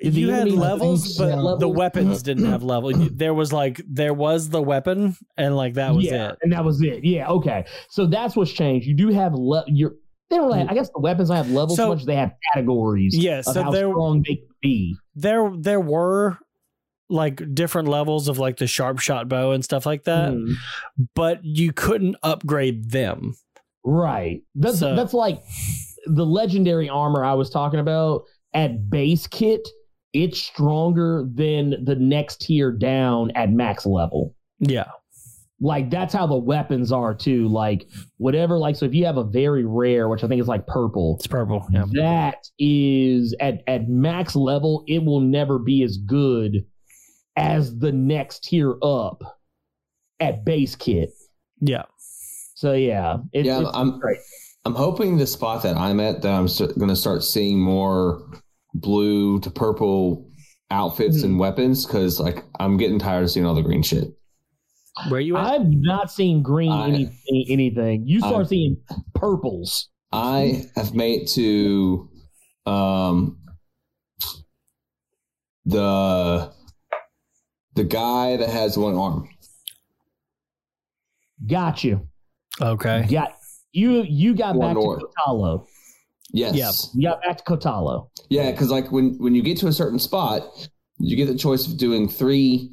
Did 0.00 0.14
you 0.14 0.30
had 0.30 0.48
levels, 0.48 1.18
but 1.18 1.30
have 1.30 1.38
the 1.38 1.44
levels? 1.44 1.76
weapons 1.76 2.22
didn't 2.22 2.44
mm-hmm. 2.44 2.52
have 2.52 2.62
level. 2.62 2.92
There 2.92 3.34
was 3.34 3.52
like 3.52 3.80
there 3.88 4.14
was 4.14 4.48
the 4.48 4.62
weapon, 4.62 5.16
and 5.36 5.56
like 5.56 5.74
that 5.74 5.92
was 5.92 6.04
yeah, 6.04 6.30
it. 6.30 6.38
and 6.42 6.52
that 6.52 6.64
was 6.64 6.80
it. 6.82 7.04
Yeah, 7.04 7.28
okay. 7.30 7.64
So 7.88 8.06
that's 8.06 8.36
what's 8.36 8.52
changed. 8.52 8.86
You 8.86 8.94
do 8.94 9.08
have 9.08 9.34
le- 9.34 9.64
your. 9.66 9.94
They 10.30 10.36
don't. 10.36 10.46
Really, 10.46 10.62
mm. 10.62 10.70
I 10.70 10.74
guess 10.74 10.88
the 10.94 11.00
weapons 11.00 11.30
don't 11.30 11.38
have 11.38 11.50
levels 11.50 11.76
so, 11.76 11.86
So- 11.86 11.94
much 11.96 12.04
they 12.04 12.14
have 12.14 12.30
categories. 12.54 13.16
Yes, 13.16 13.48
of 13.48 13.54
so 13.54 13.62
how 13.64 13.70
there 13.72 13.88
strong 13.88 14.22
they 14.22 14.36
could 14.36 14.60
be. 14.60 14.96
there 15.16 15.50
there 15.58 15.80
were 15.80 16.38
like 17.12 17.54
different 17.54 17.88
levels 17.88 18.28
of 18.28 18.38
like 18.38 18.56
the 18.56 18.66
sharp 18.66 18.98
shot 18.98 19.28
bow 19.28 19.52
and 19.52 19.64
stuff 19.64 19.84
like 19.86 20.04
that, 20.04 20.32
Mm. 20.32 20.54
but 21.14 21.44
you 21.44 21.72
couldn't 21.72 22.16
upgrade 22.22 22.90
them. 22.90 23.34
Right. 23.84 24.42
That's 24.54 24.78
So- 24.78 24.96
that's 24.96 25.14
like 25.14 25.42
the 26.06 26.26
legendary 26.26 26.88
armor 26.88 27.24
I 27.24 27.34
was 27.34 27.50
talking 27.50 27.80
about 27.80 28.22
at 28.54 28.90
base 28.90 29.26
kit, 29.26 29.68
it's 30.12 30.38
stronger 30.40 31.26
than 31.34 31.84
the 31.84 31.94
next 31.96 32.40
tier 32.42 32.70
down 32.72 33.30
at 33.32 33.50
max 33.52 33.86
level. 33.86 34.34
Yeah. 34.58 34.86
Like 35.60 35.90
that's 35.90 36.12
how 36.12 36.26
the 36.26 36.36
weapons 36.36 36.90
are 36.90 37.14
too. 37.14 37.46
Like 37.48 37.88
whatever, 38.18 38.58
like 38.58 38.74
so 38.76 38.84
if 38.84 38.94
you 38.94 39.04
have 39.06 39.16
a 39.16 39.22
very 39.24 39.64
rare, 39.64 40.08
which 40.08 40.24
I 40.24 40.28
think 40.28 40.40
is 40.40 40.48
like 40.48 40.66
purple, 40.66 41.16
It's 41.18 41.28
purple. 41.28 41.64
Yeah. 41.70 41.84
that 41.92 42.48
is 42.58 43.34
at 43.40 43.62
at 43.68 43.88
max 43.88 44.34
level, 44.34 44.82
it 44.88 45.04
will 45.04 45.20
never 45.20 45.58
be 45.60 45.82
as 45.84 45.98
good 45.98 46.64
as 47.36 47.78
the 47.78 47.92
next 47.92 48.44
tier 48.44 48.74
up 48.82 49.22
at 50.20 50.44
base 50.44 50.74
kit. 50.76 51.10
Yeah. 51.60 51.84
So 52.54 52.72
yeah, 52.74 53.18
it, 53.32 53.44
Yeah, 53.46 53.60
it's 53.60 53.70
I'm- 53.74 53.98
great. 53.98 54.18
I'm 54.64 54.74
hoping 54.76 55.16
the 55.16 55.26
spot 55.26 55.64
that 55.64 55.76
I'm 55.76 55.98
at 55.98 56.22
that 56.22 56.32
I'm 56.32 56.46
going 56.78 56.88
to 56.88 56.94
start 56.96 57.24
seeing 57.24 57.60
more 57.60 58.30
blue 58.74 59.40
to 59.40 59.50
purple 59.50 60.30
outfits 60.70 61.16
Mm-hmm. 61.18 61.26
and 61.26 61.38
weapons 61.40 61.84
because 61.84 62.20
like 62.20 62.44
I'm 62.60 62.76
getting 62.76 63.00
tired 63.00 63.24
of 63.24 63.30
seeing 63.32 63.44
all 63.44 63.56
the 63.56 63.62
green 63.62 63.82
shit. 63.82 64.04
Where 65.08 65.20
you 65.20 65.36
at? 65.36 65.44
I've 65.46 65.66
not 65.66 66.12
seen 66.12 66.42
green 66.42 66.70
I- 66.70 66.88
any, 66.88 67.04
any- 67.28 67.46
anything. 67.50 68.06
You 68.06 68.20
start 68.20 68.34
I'm- 68.34 68.44
seeing 68.46 68.76
purples. 69.14 69.88
I 70.12 70.62
have 70.76 70.94
made 70.94 71.26
to 71.34 72.08
um 72.66 73.38
the 75.64 76.52
the 77.74 77.84
guy 77.84 78.36
that 78.36 78.48
has 78.50 78.76
one 78.78 78.94
arm. 78.96 79.28
Got 81.46 81.82
you. 81.84 82.06
okay. 82.60 83.06
Got 83.10 83.34
you. 83.72 84.02
You 84.02 84.34
got 84.34 84.56
Or 84.56 84.60
back 84.60 84.74
north. 84.74 85.00
to 85.00 85.06
Kotallo. 85.26 85.66
Yes. 86.32 86.54
Yeah. 86.54 86.70
You 86.94 87.08
got 87.08 87.22
back 87.22 87.38
to 87.38 87.44
Kotallo. 87.44 88.08
Yeah, 88.28 88.50
because 88.50 88.70
like 88.70 88.90
when 88.92 89.16
when 89.18 89.34
you 89.34 89.42
get 89.42 89.58
to 89.58 89.66
a 89.66 89.72
certain 89.72 89.98
spot, 89.98 90.68
you 90.98 91.16
get 91.16 91.26
the 91.26 91.36
choice 91.36 91.66
of 91.66 91.76
doing 91.76 92.08
three 92.08 92.70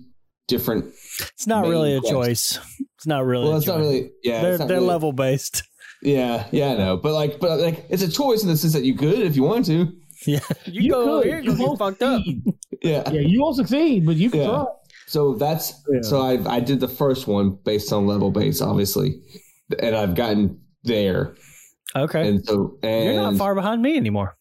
different. 0.48 0.86
It's 1.20 1.48
not 1.48 1.64
main 1.64 1.72
really 1.72 1.96
a 1.96 2.00
quest. 2.00 2.14
choice. 2.14 2.60
It's 2.98 3.08
not 3.08 3.26
really. 3.26 3.46
Well, 3.46 3.54
a 3.56 3.58
it's 3.58 3.68
not 3.68 3.80
really. 3.80 4.12
Yeah, 4.24 4.42
They're 4.42 4.58
they're 4.60 4.68
really- 4.68 4.86
level 4.88 5.12
based. 5.14 5.64
Yeah, 6.02 6.48
yeah, 6.54 6.70
I 6.70 6.78
know, 6.78 6.96
but 6.96 7.12
like, 7.12 7.42
but 7.42 7.60
like, 7.60 7.86
it's 7.90 8.02
a 8.02 8.10
choice 8.10 8.42
in 8.42 8.48
the 8.48 8.56
sense 8.56 8.72
that 8.72 8.86
you 8.86 8.96
could 8.96 9.20
if 9.20 9.36
you 9.36 9.44
want 9.44 9.66
to. 9.66 9.92
Yeah. 10.26 10.40
You, 10.66 10.92
go 10.92 11.18
over 11.18 11.26
here, 11.28 11.42
you 11.42 11.54
won't 11.56 11.78
get 11.78 12.00
fucked 12.00 12.02
up. 12.04 12.22
Yeah. 12.82 13.12
Yeah, 13.12 13.20
you 13.20 13.42
won't 13.42 13.58
succeed, 13.58 14.06
but 14.06 14.16
you 14.16 14.30
can 14.30 14.40
Yeah. 14.40 14.48
try. 14.48 14.66
So 15.10 15.34
that's 15.34 15.73
Yeah. 15.91 16.02
so 16.03 16.22
I 16.22 16.34
I 16.57 16.60
did 16.60 16.80
the 16.80 16.88
first 16.88 17.27
one 17.27 17.57
based 17.65 17.91
on 17.91 18.06
level 18.06 18.30
base, 18.30 18.61
obviously, 18.61 19.19
and 19.80 19.95
I've 19.95 20.14
gotten 20.14 20.60
there, 20.84 21.34
Okay. 21.95 22.27
and 22.30 22.45
so 22.45 22.77
and 22.84 23.06
You're 23.06 23.23
not 23.23 23.36
far 23.36 23.56
behind 23.56 23.81
me 23.81 23.98
anymore. 23.98 24.38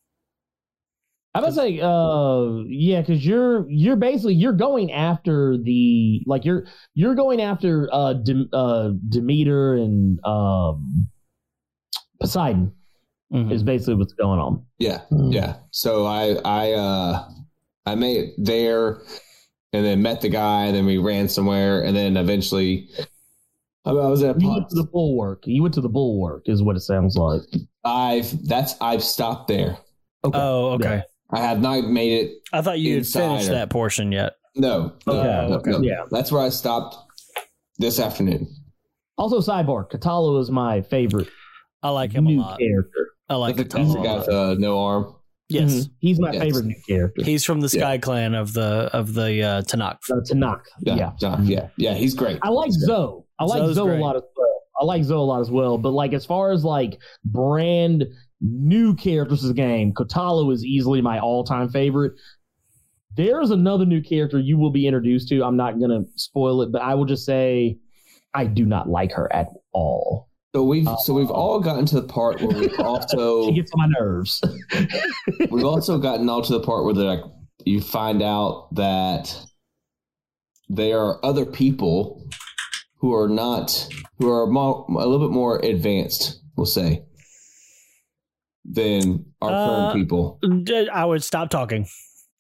I 1.35 1.41
was 1.41 1.55
say, 1.55 1.79
uh, 1.81 2.65
yeah, 2.67 3.01
because 3.01 3.25
you're 3.25 3.65
you're 3.71 3.97
basically 3.97 4.35
you're 4.35 4.53
going 4.53 4.93
after 4.93 5.57
the 5.57 6.23
like 6.27 6.45
you're 6.45 6.67
you're 6.95 7.15
going 7.15 7.41
after 7.41 7.89
uh, 7.93 8.13
Dem- 8.15 8.49
uh 8.53 8.91
Demeter 9.09 9.75
and 9.75 10.19
um 10.27 11.09
Poseidon 12.21 12.73
Mhm. 13.33 13.53
is 13.53 13.63
basically 13.63 13.95
what's 13.95 14.15
going 14.15 14.41
on. 14.41 14.65
Yeah, 14.79 15.01
Mm. 15.13 15.33
yeah. 15.33 15.57
So 15.71 16.07
I 16.07 16.37
I 16.45 16.73
uh 16.73 17.29
I 17.87 17.95
made 17.95 18.17
it 18.19 18.35
there 18.39 19.01
and 19.73 19.85
then 19.85 20.03
met 20.03 20.21
the 20.21 20.29
guy, 20.29 20.73
then 20.73 20.87
we 20.87 20.99
ran 20.99 21.29
somewhere 21.29 21.83
and 21.83 21.97
then 21.97 22.17
eventually 22.17 22.89
I 23.85 23.93
was 23.93 24.23
at 24.23 24.41
You 24.41 24.51
went 24.51 24.69
to 24.71 24.77
the 24.77 24.85
bulwark. 24.85 25.47
You 25.47 25.63
went 25.63 25.75
to 25.75 25.81
the 25.81 25.89
bulwark, 25.89 26.43
is 26.49 26.63
what 26.63 26.77
it 26.77 26.81
sounds 26.81 27.17
like. 27.17 27.43
I've 27.85 28.47
that's 28.47 28.75
I've 28.81 29.03
stopped 29.03 29.49
there. 29.49 29.79
Okay. 30.25 30.39
Oh, 30.39 30.71
okay. 30.73 31.03
I 31.31 31.41
have 31.41 31.61
not 31.61 31.85
made 31.85 32.13
it 32.25 32.33
I 32.53 32.63
thought 32.63 32.79
you 32.81 32.93
had 32.95 32.99
Insider. 32.99 33.27
finished 33.29 33.49
that 33.51 33.71
portion 33.71 34.13
yet. 34.13 34.35
no. 34.57 34.95
no, 35.07 35.13
Okay, 35.13 35.49
no, 35.49 35.57
okay. 35.57 35.71
no. 35.71 35.81
Yeah. 35.81 36.05
That's 36.11 36.33
where 36.33 36.43
I 36.43 36.49
stopped 36.49 36.97
this 37.79 37.99
afternoon. 38.01 38.49
Also, 39.17 39.41
sidebar: 39.41 39.89
Kotallo 39.91 40.41
is 40.41 40.51
my 40.51 40.81
favorite 40.83 41.29
I 41.83 41.91
like 41.91 42.13
him 42.13 42.27
a 42.27 42.31
lot. 42.33 42.59
character. 42.59 43.09
I 43.29 43.35
like 43.37 43.57
the, 43.57 43.65
Katana 43.65 43.85
he's 43.85 43.95
a 43.95 43.99
guy 44.03 44.17
with 44.19 44.29
uh, 44.29 44.55
no 44.59 44.81
arm. 44.81 45.15
Yes. 45.51 45.73
Mhm. 45.87 45.91
he's 46.01 46.21
my 46.21 46.33
Yes. 46.33 46.43
favorite 46.43 46.65
new 46.67 46.75
character. 46.87 47.25
He's 47.25 47.43
from 47.45 47.61
the 47.61 47.71
Yeah. 47.73 47.81
Sky 47.81 47.99
Clan 47.99 48.35
of 48.35 48.53
the 48.53 48.91
of 48.93 49.15
the 49.15 49.43
uh, 49.43 49.63
Tenakth. 49.63 50.11
Uh, 50.11 50.17
Tenakth. 50.21 50.65
Yeah, 50.81 50.97
yeah. 50.97 51.13
yeah, 51.21 51.41
yeah, 51.43 51.69
yeah. 51.79 51.95
He's 51.95 52.15
great. 52.15 52.39
I 52.43 52.51
like 52.51 52.71
Zoe. 52.73 53.23
I 53.39 53.45
like 53.45 53.61
Zoe's 53.63 53.77
Zoe 53.77 53.87
great. 53.87 53.99
a 54.01 54.03
lot 54.05 54.17
as 54.17 54.23
well. 54.37 54.55
I 54.81 54.85
like 54.85 55.05
Zoe 55.05 55.17
a 55.17 55.21
lot 55.23 55.41
as 55.41 55.51
well. 55.51 55.79
But 55.79 55.91
like 55.93 56.13
as 56.13 56.27
far 56.27 56.53
as 56.53 56.65
like 56.65 57.01
brand 57.25 58.05
new 58.41 58.95
characters 58.95 59.43
in 59.43 59.49
the 59.49 59.55
game, 59.55 59.93
Kotallo 59.95 60.53
is 60.53 60.65
easily 60.65 61.01
my 61.01 61.19
all 61.19 61.45
time 61.45 61.69
favorite. 61.71 62.13
There's 63.17 63.51
another 63.51 63.85
new 63.87 64.03
character 64.03 64.39
you 64.39 64.59
will 64.59 64.71
be 64.71 64.87
introduced 64.87 65.29
to. 65.31 65.43
I'm 65.43 65.57
not 65.57 65.81
gonna 65.81 66.03
spoil 66.15 66.63
it, 66.63 66.71
but 66.71 66.83
I 66.83 66.95
will 66.95 67.07
just 67.07 67.25
say 67.25 67.79
I 68.35 68.45
do 68.45 68.65
not 68.67 68.89
like 68.89 69.13
her 69.13 69.33
at 69.33 69.49
all. 69.73 70.28
So 70.59 70.65
we've 70.65 70.89
so 71.05 71.15
we've 71.15 71.31
all 71.31 71.61
gotten 71.61 71.87
to 71.87 72.01
the 72.01 72.09
part 72.09 72.41
where 72.41 72.49
we've 72.59 72.81
also 72.81 73.47
She 73.47 73.53
gets 73.53 73.71
on 73.71 73.79
my 73.79 73.97
nerves. 73.97 74.43
we've 75.53 75.65
also 75.65 75.99
gotten 75.99 76.29
all 76.29 76.43
to 76.43 76.53
the 76.53 76.59
part 76.59 76.85
where 76.85 76.95
they're 76.95 77.05
like 77.05 77.23
you 77.65 77.81
find 77.81 78.23
out 78.23 78.75
that 78.75 79.33
there 80.69 80.99
are 80.99 81.25
other 81.25 81.47
people 81.47 82.29
who 82.97 83.15
are 83.15 83.29
not 83.29 83.89
who 84.19 84.29
are 84.33 84.49
mo- 84.49 84.85
a 84.89 85.07
little 85.07 85.29
bit 85.29 85.33
more 85.33 85.61
advanced, 85.65 86.43
we'll 86.57 86.67
say, 86.67 87.05
than 88.65 89.27
our 89.41 89.51
Uh, 89.53 89.67
current 89.93 89.95
people. 89.95 90.41
I 90.93 91.05
would 91.05 91.23
stop 91.23 91.51
talking. 91.51 91.87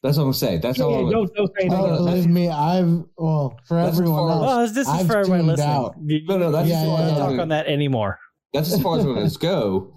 That's 0.02 0.16
what 0.16 0.24
I'm 0.24 0.32
saying. 0.32 0.60
That's 0.60 0.78
Yeah, 0.78 0.84
all. 0.84 1.06
I'm, 1.06 1.10
don't, 1.12 1.34
don't 1.34 1.48
say 1.48 1.66
anything 1.66 1.78
Oh, 1.80 1.96
believe 2.04 2.26
me, 2.28 2.48
I've 2.48 3.02
well 3.16 3.58
for 3.66 3.76
That's 3.82 3.96
everyone 3.98 4.30
else. 4.30 4.46
Well, 4.46 4.60
this 4.66 4.76
is 4.76 4.88
I've 4.88 5.06
for 5.06 5.16
everyone 5.18 5.38
tuned 5.40 5.48
listening. 5.48 5.68
out. 5.68 5.94
You, 6.04 6.24
No, 6.26 6.38
no, 6.38 6.50
that's 6.52 6.68
Yeah, 6.68 6.82
as 6.82 6.86
yeah, 6.86 6.94
as 6.94 6.98
don't 7.00 7.18
yeah. 7.18 7.30
Talk 7.36 7.40
on 7.42 7.48
that 7.48 7.66
anymore. 7.66 8.18
that's 8.52 8.72
as 8.72 8.80
far 8.80 8.98
as 8.98 9.04
I'm 9.04 9.14
going 9.14 9.28
to 9.28 9.38
go. 9.38 9.92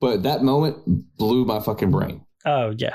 But 0.00 0.22
that 0.24 0.42
moment 0.42 1.16
blew 1.16 1.44
my 1.46 1.60
fucking 1.60 1.90
brain. 1.90 2.24
Oh 2.44 2.74
yeah, 2.76 2.94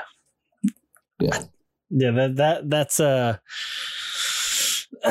Yeah. 1.20 1.42
yeah. 1.90 2.10
That 2.12 2.36
that 2.36 2.70
that's 2.70 3.00
uh, 3.00 3.36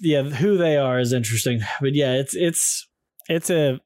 yeah. 0.00 0.22
Who 0.22 0.56
they 0.56 0.76
are 0.76 0.98
is 1.00 1.12
interesting, 1.12 1.60
but 1.80 1.94
yeah, 1.94 2.14
it's 2.14 2.34
it's 2.34 2.88
it's 3.28 3.50
a 3.50 3.80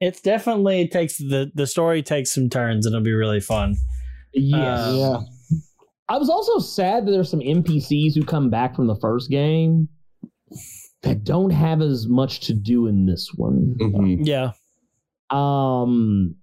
it's 0.00 0.20
definitely 0.20 0.88
takes 0.88 1.18
the 1.18 1.50
the 1.54 1.66
story 1.66 2.02
takes 2.02 2.32
some 2.32 2.48
turns 2.48 2.86
and 2.86 2.94
it'll 2.94 3.04
be 3.04 3.12
really 3.12 3.40
fun. 3.40 3.76
Yeah, 4.32 4.58
Uh, 4.86 4.92
yeah, 4.92 5.20
I 6.08 6.16
was 6.16 6.30
also 6.30 6.58
sad 6.58 7.06
that 7.06 7.10
there's 7.10 7.30
some 7.30 7.40
NPCs 7.40 8.14
who 8.14 8.24
come 8.24 8.48
back 8.50 8.74
from 8.74 8.86
the 8.86 8.96
first 8.96 9.30
game 9.30 9.88
that 11.02 11.22
don't 11.24 11.50
have 11.50 11.82
as 11.82 12.08
much 12.08 12.40
to 12.40 12.54
do 12.54 12.86
in 12.86 13.06
this 13.06 13.30
one. 13.34 13.76
Mhm. 13.78 14.26
Yeah, 14.26 14.52
Um, 15.30 16.34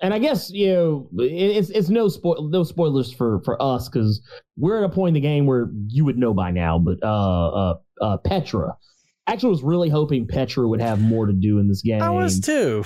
and 0.00 0.12
I 0.14 0.18
guess 0.18 0.50
you 0.50 0.72
know 0.72 1.08
it's 1.18 1.70
it's 1.70 1.88
no 1.90 2.08
spoil 2.08 2.48
no 2.48 2.64
spoilers 2.64 3.12
for 3.12 3.40
for 3.44 3.60
us 3.62 3.88
because 3.88 4.20
we're 4.56 4.78
at 4.78 4.84
a 4.84 4.88
point 4.88 5.16
in 5.16 5.22
the 5.22 5.28
game 5.28 5.46
where 5.46 5.70
you 5.88 6.04
would 6.04 6.18
know 6.18 6.34
by 6.34 6.50
now. 6.50 6.78
But 6.78 6.98
uh, 7.02 7.48
uh, 7.48 7.74
uh 8.00 8.16
Petra, 8.18 8.76
actually, 9.26 9.50
was 9.50 9.62
really 9.62 9.90
hoping 9.90 10.26
Petra 10.26 10.66
would 10.66 10.80
have 10.80 11.00
more 11.00 11.26
to 11.26 11.32
do 11.32 11.58
in 11.58 11.68
this 11.68 11.82
game. 11.82 12.02
I 12.02 12.10
was 12.10 12.40
too. 12.40 12.84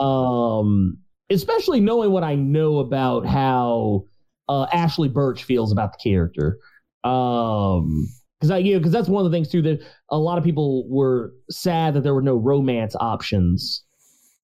um, 0.00 0.98
especially 1.30 1.80
knowing 1.80 2.12
what 2.12 2.22
I 2.22 2.34
know 2.34 2.78
about 2.78 3.26
how 3.26 4.04
uh, 4.48 4.66
Ashly 4.72 5.12
Burch 5.12 5.44
feels 5.44 5.72
about 5.72 5.92
the 5.92 5.98
character. 5.98 6.58
Um, 7.04 8.08
because 8.38 8.50
I, 8.50 8.58
you 8.58 8.74
know, 8.74 8.78
because 8.80 8.92
that's 8.92 9.08
one 9.08 9.24
of 9.24 9.30
the 9.30 9.34
things 9.36 9.48
too 9.48 9.62
that 9.62 9.80
a 10.10 10.18
lot 10.18 10.36
of 10.36 10.44
people 10.44 10.86
were 10.88 11.32
sad 11.50 11.94
that 11.94 12.02
there 12.02 12.14
were 12.14 12.20
no 12.22 12.36
romance 12.36 12.94
options 13.00 13.84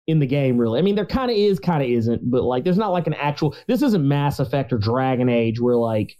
in 0.07 0.19
the 0.19 0.27
game. 0.27 0.57
Really, 0.57 0.79
I 0.79 0.83
mean, 0.83 0.95
there 0.95 1.05
kind 1.07 1.31
of 1.31 1.37
is, 1.37 1.59
kind 1.61 1.83
of 1.83 1.89
isn't, 1.91 2.31
but 2.31 2.43
like, 2.43 2.65
there's 2.65 2.79
not 2.79 2.89
like 2.91 3.07
an 3.07 3.15
actual. 3.15 3.55
This 3.69 3.83
isn't 3.83 4.07
Mass 4.07 4.39
Effect 4.39 4.73
or 4.73 4.79
Dragon 4.79 5.29
Age 5.29 5.61
where 5.61 5.77
like. 5.77 6.17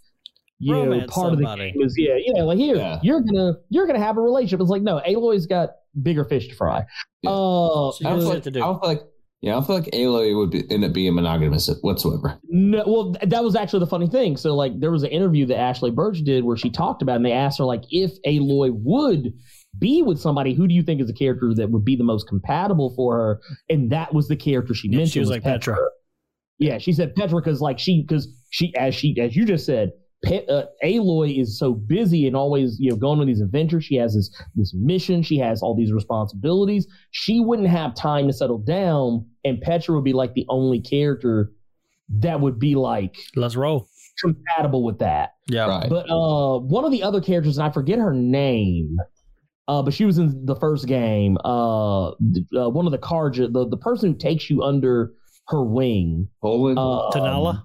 You 0.65 0.75
know, 0.75 0.85
Romance 0.85 1.13
part 1.13 1.33
of 1.33 1.41
the 1.41 1.57
game 1.57 1.75
is 1.81 1.97
yeah, 1.99 2.15
yeah. 2.19 2.45
Like 2.45 2.57
here, 2.57 2.77
Yeah. 2.77 3.01
you're 3.03 3.21
gonna 3.21 3.55
you're 3.69 3.85
gonna 3.85 3.99
have 3.99 4.17
a 4.17 4.21
relationship. 4.21 4.61
It's 4.61 4.71
like 4.71 4.83
no, 4.83 5.01
Aloy's 5.05 5.45
got 5.45 5.71
bigger 6.05 6.25
fish 6.25 6.47
to 6.51 6.55
fry. 6.55 6.85
Yeah. 7.23 7.31
Uh, 7.31 7.91
She 7.91 8.05
I 8.05 8.11
don't 8.11 8.21
feel 8.21 8.29
like, 8.29 8.43
to 8.45 8.51
I 8.51 8.53
do. 8.53 8.61
don't 8.61 8.81
feel 8.81 8.89
like 8.91 9.03
yeah, 9.43 9.59
I 9.59 9.65
feel 9.65 9.75
like 9.77 9.91
Aloy 9.93 10.37
would 10.39 10.51
be, 10.51 10.65
end 10.71 10.85
up 10.85 10.93
being 10.93 11.15
monogamous 11.15 11.69
whatsoever. 11.83 12.39
No, 12.45 12.85
well, 12.87 13.15
that 13.23 13.43
was 13.43 13.57
actually 13.57 13.81
the 13.81 13.89
funny 13.89 14.07
thing. 14.07 14.37
So, 14.37 14.55
like, 14.55 14.79
there 14.81 14.91
was 14.93 15.03
an 15.03 15.11
interview 15.11 15.45
that 15.47 15.59
Ashly 15.59 15.91
Burch 15.91 16.19
did 16.23 16.45
where 16.45 16.57
she 16.57 16.71
talked 16.71 17.03
about, 17.03 17.15
it, 17.15 17.17
and 17.17 17.27
they 17.27 17.33
asked 17.33 17.59
her, 17.59 17.65
like, 17.65 17.83
if 17.91 18.13
Aloy 18.25 18.71
would 18.73 19.33
be 19.79 20.01
with 20.01 20.21
somebody, 20.21 20.55
who 20.55 20.69
do 20.69 20.75
you 20.75 20.83
think 20.83 21.01
is 21.01 21.11
a 21.11 21.15
character 21.15 21.53
that 21.57 21.71
would 21.71 21.85
be 21.85 21.97
the 21.97 22.05
most 22.05 22.29
compatible 22.29 22.95
for 22.95 23.17
her? 23.17 23.41
And 23.69 23.91
that 23.91 24.15
was 24.15 24.29
the 24.29 24.37
character 24.37 24.75
she 24.75 24.89
Yeah, 24.89 24.99
mentioned. 24.99 25.13
she 25.13 25.21
was 25.21 25.31
like 25.31 25.43
Petra. 25.43 25.77
Yeah, 26.59 26.79
she 26.79 26.93
said 26.93 27.15
Petra 27.17 27.41
because, 27.41 27.61
like, 27.61 27.79
she 27.81 28.05
because 28.07 28.29
she 28.51 28.73
as 28.77 28.95
she 28.95 29.17
as 29.21 29.35
you 29.35 29.45
just 29.45 29.67
said, 29.67 29.91
Pe- 30.25 30.47
uh, 30.47 30.67
Aloy 30.85 31.41
is 31.41 31.59
so 31.59 31.73
busy 31.73 32.29
and 32.29 32.37
always 32.37 32.77
you 32.79 32.91
know 32.91 32.97
going 32.97 33.19
on 33.19 33.27
these 33.27 33.41
adventures. 33.41 33.85
She 33.85 33.97
has 33.97 34.15
this 34.15 34.31
this 34.55 34.73
mission. 34.73 35.23
She 35.25 35.39
has 35.39 35.63
all 35.63 35.75
these 35.75 35.93
responsibilities. 35.93 36.87
She 37.11 37.41
wouldn't 37.41 37.67
have 37.69 37.97
time 37.97 38.29
to 38.29 38.33
settle 38.33 38.59
down, 38.59 39.27
and 39.45 39.61
Petra 39.61 39.95
would 39.95 40.05
be 40.05 40.13
like 40.13 40.35
the 40.35 40.47
only 40.49 40.81
character 40.81 41.53
that 42.21 42.41
would 42.41 42.59
be 42.59 42.75
like 42.75 43.17
Let's 43.37 43.57
roll. 43.57 43.89
compatible 44.21 44.83
with 44.85 44.99
that. 44.99 45.31
Yeah. 45.49 45.67
Right. 45.67 45.89
But 45.89 46.11
uh, 46.11 46.59
one 46.59 46.85
of 46.85 46.91
the 46.93 47.03
other 47.03 47.21
characters, 47.21 47.57
and 47.59 47.67
I 47.67 47.71
forget 47.71 47.99
her 47.99 48.13
name, 48.13 48.97
uh, 49.69 49.83
but 49.83 49.95
she 49.95 50.05
was 50.05 50.19
in 50.19 50.45
the 50.45 50.57
first 50.57 50.87
game. 50.87 51.39
Uh, 51.45 52.13
th- 52.35 52.47
uh 52.57 52.69
one 52.71 52.87
of 52.87 52.93
the 52.93 52.99
cards, 52.99 53.39
the 53.39 53.49
the 53.69 53.77
person 53.79 54.13
who 54.13 54.19
takes 54.19 54.51
you 54.51 54.63
under 54.63 55.13
her 55.49 55.63
wing. 55.65 56.29
Poland. 56.43 56.79
Uh, 56.79 57.11
Talanah. 57.13 57.63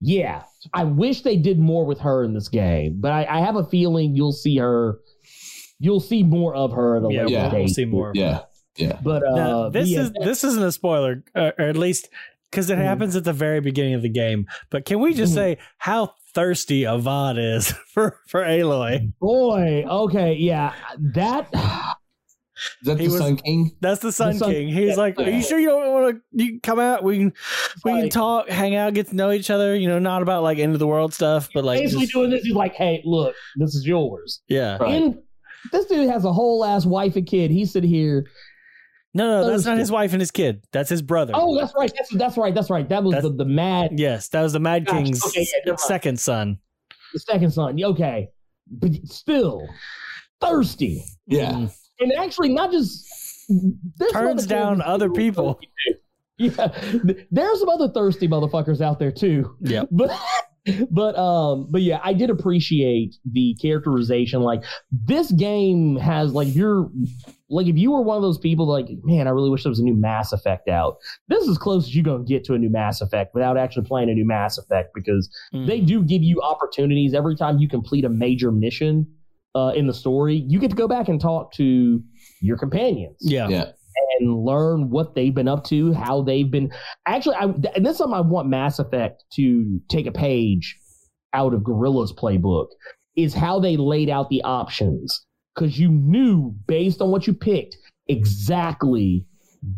Yeah, 0.00 0.44
I 0.72 0.84
wish 0.84 1.22
they 1.22 1.36
did 1.36 1.58
more 1.58 1.84
with 1.84 1.98
her 2.00 2.22
in 2.22 2.32
this 2.32 2.48
game, 2.48 2.98
but 3.00 3.10
I, 3.10 3.26
I 3.28 3.40
have 3.40 3.56
a 3.56 3.64
feeling 3.64 4.14
you'll 4.14 4.32
see 4.32 4.56
her. 4.58 5.00
You'll 5.80 5.98
see 6.00 6.22
more 6.22 6.54
of 6.54 6.72
her 6.72 6.96
at 6.96 7.02
a 7.02 7.08
Yeah, 7.12 7.22
later 7.24 7.32
Yeah. 7.32 7.52
we'll 7.52 7.68
see 7.68 7.84
more. 7.84 8.12
yeah. 8.14 8.42
Yeah. 8.78 8.98
But 9.02 9.22
uh, 9.26 9.34
Now, 9.34 9.68
this 9.68 9.88
yeah, 9.88 10.00
is 10.02 10.12
this 10.22 10.44
isn't 10.44 10.62
a 10.62 10.72
spoiler, 10.72 11.22
uh, 11.34 11.50
or 11.58 11.64
at 11.66 11.76
least 11.76 12.08
because 12.50 12.70
it 12.70 12.78
Mhm. 12.78 12.82
happens 12.84 13.16
at 13.16 13.24
the 13.24 13.32
very 13.32 13.60
beginning 13.60 13.94
of 13.94 14.02
the 14.02 14.08
game. 14.08 14.46
But 14.70 14.84
can 14.84 15.00
we 15.00 15.12
just 15.14 15.32
Mhm. 15.32 15.36
say 15.36 15.58
how 15.78 16.12
thirsty 16.34 16.82
Avad 16.82 17.36
is 17.56 17.72
for 17.92 18.18
for 18.28 18.42
Aloy? 18.42 19.12
boy. 19.20 19.84
Okay, 19.88 20.34
yeah, 20.34 20.72
that. 21.14 21.48
Is 22.82 22.86
that 22.88 22.98
He 22.98 23.06
the 23.06 23.12
was- 23.12 23.20
Sun 23.20 23.36
King? 23.36 23.70
That's 23.80 24.00
the 24.00 24.10
Sun 24.10 24.34
Sun- 24.34 24.50
King. 24.50 24.66
He's 24.66 24.88
yeah, 24.90 24.94
like, 24.96 25.16
"Are 25.20 25.30
you 25.30 25.42
sure 25.42 25.60
you 25.60 25.68
don't 25.68 25.92
want 25.92 26.16
to? 26.36 26.44
You 26.44 26.58
come 26.60 26.80
out. 26.80 27.04
We 27.04 27.18
can 27.18 27.32
we 27.84 27.92
can 27.92 28.08
talk, 28.08 28.48
hang 28.48 28.74
out, 28.74 28.94
get 28.94 29.06
to 29.10 29.14
know 29.14 29.30
each 29.30 29.48
other. 29.48 29.76
You 29.76 29.86
know, 29.86 30.00
not 30.00 30.22
about 30.22 30.42
like 30.42 30.58
end 30.58 30.72
of 30.72 30.80
the 30.80 30.86
world 30.88 31.14
stuff, 31.14 31.50
but 31.54 31.62
like 31.64 31.78
basically 31.78 32.06
just- 32.06 32.14
doing 32.14 32.30
this. 32.30 32.42
He's 32.42 32.56
like, 32.56 32.74
"Hey, 32.74 33.00
look, 33.04 33.36
this 33.58 33.76
is 33.76 33.86
yours." 33.86 34.42
yeah. 34.48 34.76
Right. 34.78 34.90
And 35.02 35.18
this 35.70 35.84
dude 35.86 36.10
has 36.10 36.24
a 36.24 36.32
whole 36.32 36.64
ass 36.64 36.84
wife 36.84 37.14
and 37.14 37.24
kid. 37.28 37.52
He 37.52 37.64
sit 37.64 37.84
here. 37.84 38.26
No, 39.14 39.42
no, 39.42 39.50
that's 39.50 39.64
not 39.64 39.78
his 39.78 39.90
wife 39.90 40.12
and 40.12 40.20
his 40.20 40.30
kid. 40.30 40.62
That's 40.72 40.90
his 40.90 41.02
brother. 41.02 41.32
Oh, 41.34 41.58
that's 41.58 41.72
right. 41.76 41.90
That's 41.96 42.10
that's 42.14 42.36
right. 42.36 42.54
That's 42.54 42.70
right. 42.70 42.88
That 42.88 43.02
was 43.02 43.14
That's- 43.14 43.30
the 43.30 43.36
the 43.36 43.44
mad 43.50 43.98
yes, 43.98 44.28
that 44.28 44.42
was 44.42 44.52
the 44.52 44.60
Mad 44.60 44.84
Gosh, 44.86 45.04
King's 45.04 45.24
okay, 45.26 45.46
yeah, 45.66 45.76
second 45.76 46.20
son. 46.20 46.58
the 47.14 47.20
second 47.20 47.50
son. 47.52 47.82
Okay, 47.82 48.28
but 48.70 48.90
still 49.04 49.66
thirsty, 50.40 51.04
Yeah. 51.26 51.52
Mm. 51.52 51.72
and 52.00 52.12
actually 52.18 52.50
not 52.50 52.70
just 52.70 53.06
Turns 54.12 54.46
down 54.46 54.82
other 54.82 55.08
people. 55.10 55.58
Yeah, 56.36 56.68
there's 57.30 57.58
some 57.60 57.68
other 57.70 57.88
thirsty 57.88 58.28
motherfuckers 58.28 58.80
out 58.82 58.98
there 58.98 59.10
too. 59.10 59.56
Yeah, 59.60 59.84
but 59.90 60.10
but 60.90 61.16
um 61.18 61.66
but 61.70 61.80
yeah 61.80 61.98
i 62.04 62.12
did 62.12 62.28
appreciate 62.28 63.16
the 63.32 63.56
characterization 63.62 64.42
like 64.42 64.62
this 64.92 65.32
game 65.32 65.96
has 65.96 66.32
like 66.34 66.54
you're 66.54 66.90
like 67.50 67.66
if 67.66 67.76
you 67.76 67.90
were 67.92 68.02
one 68.02 68.16
of 68.16 68.22
those 68.22 68.38
people 68.38 68.66
like 68.66 68.86
man 69.04 69.26
i 69.26 69.30
really 69.30 69.50
wish 69.50 69.62
there 69.62 69.70
was 69.70 69.78
a 69.78 69.84
new 69.84 69.94
mass 69.94 70.32
effect 70.32 70.68
out 70.68 70.96
this 71.28 71.42
is 71.44 71.50
as 71.50 71.58
close 71.58 71.84
as 71.84 71.94
you're 71.94 72.04
going 72.04 72.24
to 72.24 72.28
get 72.28 72.44
to 72.44 72.54
a 72.54 72.58
new 72.58 72.70
mass 72.70 73.00
effect 73.00 73.34
without 73.34 73.56
actually 73.56 73.86
playing 73.86 74.10
a 74.10 74.14
new 74.14 74.26
mass 74.26 74.58
effect 74.58 74.90
because 74.94 75.28
Mm. 75.54 75.66
they 75.66 75.80
do 75.80 76.02
give 76.02 76.22
you 76.22 76.40
opportunities 76.42 77.14
every 77.14 77.34
time 77.36 77.58
you 77.58 77.68
complete 77.68 78.04
a 78.04 78.08
major 78.10 78.52
mission 78.52 79.06
uh, 79.54 79.72
in 79.74 79.86
the 79.86 79.94
story 79.94 80.44
you 80.46 80.58
get 80.60 80.70
to 80.70 80.76
go 80.76 80.86
back 80.86 81.08
and 81.08 81.20
talk 81.20 81.52
to 81.52 82.02
your 82.42 82.56
companions 82.58 83.16
yeah. 83.20 83.48
Yeah. 83.48 83.70
and 84.20 84.44
learn 84.44 84.90
what 84.90 85.14
they've 85.14 85.34
been 85.34 85.48
up 85.48 85.64
to, 85.64 85.92
how 85.94 86.22
they've 86.22 86.50
been. 86.50 86.70
Actually, 87.06 87.36
I, 87.36 87.44
and 87.44 87.84
this 87.86 87.92
is 87.92 87.98
something 87.98 88.16
I 88.16 88.20
want 88.20 88.48
Mass 88.48 88.78
Effect 88.78 89.24
to 89.34 89.80
take 89.88 90.06
a 90.06 90.12
page 90.12 90.76
out 91.32 91.54
of 91.54 91.62
Guerrilla's 91.62 92.12
playbook 92.12 92.66
is 93.16 93.34
how 93.34 93.58
they 93.58 93.76
laid 93.76 94.08
out 94.08 94.28
the 94.28 94.42
options 94.42 95.24
because 95.58 95.78
you 95.78 95.90
knew 95.90 96.54
based 96.66 97.00
on 97.00 97.10
what 97.10 97.26
you 97.26 97.34
picked 97.34 97.76
exactly 98.08 99.26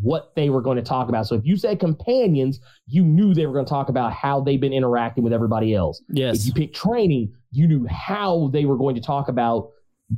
what 0.03 0.35
they 0.37 0.51
were 0.51 0.61
going 0.61 0.77
to 0.77 0.83
talk 0.83 1.09
about. 1.09 1.27
So 1.27 1.35
if 1.35 1.45
you 1.45 1.57
said 1.57 1.81
companions, 1.81 2.61
you 2.87 3.03
knew 3.03 3.33
they 3.35 3.47
were 3.47 3.53
going 3.53 3.65
to 3.65 3.71
talk 3.71 3.89
about 3.89 4.13
how 4.13 4.41
they've 4.41 4.61
been 4.61 4.73
interacting 4.75 5.25
with 5.25 5.33
everybody 5.33 5.75
else. 5.75 6.03
Yes. 6.11 6.41
If 6.41 6.47
you 6.47 6.53
picked 6.53 6.77
training, 6.77 7.33
you 7.51 7.67
knew 7.67 7.87
how 7.89 8.51
they 8.53 8.67
were 8.67 8.77
going 8.77 8.95
to 8.95 9.01
talk 9.01 9.29
about 9.29 9.71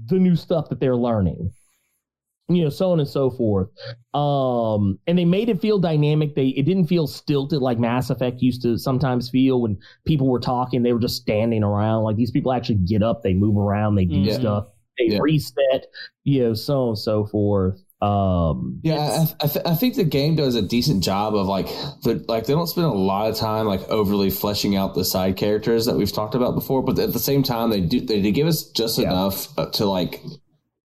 the 0.07 0.19
new 0.19 0.35
stuff 0.37 0.69
that 0.71 0.81
they're 0.81 0.97
learning. 0.97 1.53
You 2.49 2.65
know, 2.65 2.71
so 2.71 2.91
on 2.91 2.99
and 2.99 3.09
so 3.09 3.31
forth. 3.31 3.69
Um, 4.13 4.99
and 5.07 5.17
they 5.17 5.25
made 5.25 5.49
it 5.49 5.61
feel 5.61 5.79
dynamic. 5.79 6.35
They 6.35 6.49
it 6.49 6.65
didn't 6.65 6.87
feel 6.87 7.07
stilted 7.07 7.63
like 7.63 7.79
Mass 7.79 8.11
Effect 8.11 8.43
used 8.43 8.63
to 8.63 8.77
sometimes 8.77 9.31
feel 9.31 9.63
when 9.63 9.79
people 10.07 10.29
were 10.29 10.41
talking, 10.41 10.83
they 10.83 10.93
were 10.93 10.99
just 10.99 11.23
standing 11.23 11.63
around. 11.63 12.03
Like 12.03 12.17
these 12.17 12.33
people 12.33 12.53
actually 12.53 12.81
get 12.85 13.03
up, 13.03 13.23
they 13.23 13.33
move 13.33 13.57
around, 13.57 13.95
they 13.95 14.05
do 14.05 14.17
Yeah. 14.17 14.35
stuff, 14.39 14.67
they 14.99 15.07
Yeah. 15.15 15.19
reset, 15.21 15.87
you 16.25 16.43
know, 16.43 16.55
so 16.55 16.83
on 16.83 16.89
and 16.91 16.99
so 16.99 17.25
forth. 17.27 17.81
Um 18.01 18.81
Yeah, 18.83 18.97
I, 19.41 19.45
I, 19.45 19.47
th- 19.47 19.65
I 19.67 19.75
think 19.75 19.95
the 19.95 20.05
game 20.05 20.35
does 20.35 20.55
a 20.57 20.63
decent 20.63 21.05
job 21.05 21.35
of 21.37 21.47
like, 21.47 21.67
the, 22.03 22.25
like 22.29 22.47
they 22.47 22.53
don't 22.53 22.67
spend 22.67 22.87
a 22.87 22.91
lot 22.91 23.31
of 23.31 23.37
time 23.37 23.67
like 23.67 23.89
overly 23.89 24.29
fleshing 24.31 24.75
out 24.77 24.95
the 24.95 25.05
side 25.05 25.37
characters 25.37 25.87
that 25.87 25.95
we've 25.97 26.13
talked 26.13 26.35
about 26.35 26.55
before, 26.55 26.83
but 26.83 26.99
at 26.99 27.13
the 27.13 27.19
same 27.21 27.43
time 27.45 27.71
they 27.71 27.81
do 27.81 28.01
they, 28.01 28.21
they 28.21 28.33
give 28.33 28.47
us 28.49 28.65
just 28.71 28.99
Yeah. 28.99 29.11
enough 29.13 29.57
uh, 29.59 29.67
to 29.73 29.87
like 29.87 30.21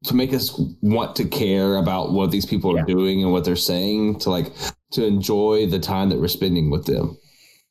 to 0.06 0.14
make 0.16 0.32
us 0.32 0.54
want 0.82 1.16
to 1.16 1.26
care 1.26 1.76
about 1.78 2.14
what 2.14 2.30
these 2.30 2.46
people 2.46 2.72
are 2.72 2.78
Yeah. 2.78 2.86
doing 2.86 3.24
and 3.24 3.32
what 3.32 3.44
they're 3.46 3.56
saying 3.56 4.20
to 4.20 4.30
like 4.30 4.54
to 4.92 5.04
enjoy 5.04 5.66
the 5.66 5.80
time 5.80 6.10
that 6.10 6.20
we're 6.20 6.28
spending 6.28 6.70
with 6.70 6.86
them. 6.86 7.18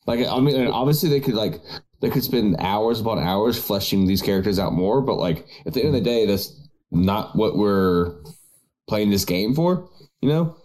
Like 0.05 0.27
I 0.27 0.39
mean, 0.41 0.67
obviously 0.67 1.07
they 1.09 1.21
could 1.21 1.35
like 1.35 1.61
they 1.99 2.09
could 2.09 2.23
spend 2.23 2.55
hours 2.59 2.99
upon 2.99 3.19
hours 3.19 3.57
fleshing 3.57 4.05
these 4.05 4.21
characters 4.21 4.59
out 4.59 4.73
more, 4.73 5.01
but 5.01 5.15
like 5.15 5.47
at 5.65 5.73
the 5.73 5.79
end 5.79 5.89
of 5.89 5.93
the 5.93 6.01
day, 6.01 6.25
that's 6.25 6.53
not 6.91 7.35
what 7.35 7.57
we're 7.57 8.15
playing 8.87 9.09
this 9.09 9.25
game 9.25 9.55
for, 9.55 9.89
you 10.21 10.29
know. 10.29 10.55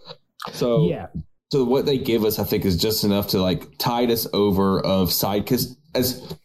So 0.51 0.87
yeah. 0.87 1.07
so 1.51 1.63
what 1.63 1.85
they 1.85 1.97
give 1.97 2.23
us, 2.23 2.39
I 2.39 2.43
think, 2.43 2.65
is 2.65 2.77
just 2.77 3.03
enough 3.03 3.29
to 3.29 3.41
like 3.41 3.77
tide 3.77 4.11
us 4.11 4.27
over 4.33 4.79
of 4.81 5.11
side 5.11 5.43
because 5.43 5.75
as 5.95 6.35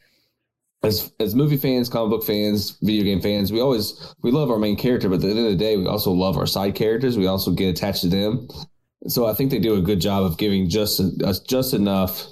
as 0.83 1.13
as 1.21 1.35
movie 1.35 1.57
fans, 1.57 1.89
comic 1.89 2.11
book 2.11 2.25
fans, 2.25 2.79
video 2.83 3.05
game 3.05 3.21
fans, 3.21 3.53
we 3.53 3.61
always 3.61 4.15
we 4.23 4.31
love 4.31 4.51
our 4.51 4.59
main 4.59 4.77
character, 4.77 5.09
but 5.09 5.17
at 5.17 5.21
the 5.23 5.31
end 5.31 5.39
of 5.39 5.45
the 5.45 5.57
day, 5.57 5.77
we 5.77 5.87
also 5.87 6.13
love 6.13 6.37
our 6.37 6.47
side 6.47 6.75
characters. 6.75 7.19
We 7.19 7.27
also 7.27 7.51
get 7.51 7.69
attached 7.69 8.03
to 8.03 8.09
them. 8.09 8.49
So 9.07 9.27
I 9.27 9.35
think 9.35 9.51
they 9.51 9.59
do 9.59 9.75
a 9.75 9.83
good 9.83 10.01
job 10.01 10.25
of 10.25 10.39
giving 10.39 10.69
just 10.69 11.01
us 11.23 11.41
just 11.41 11.75
enough 11.75 12.27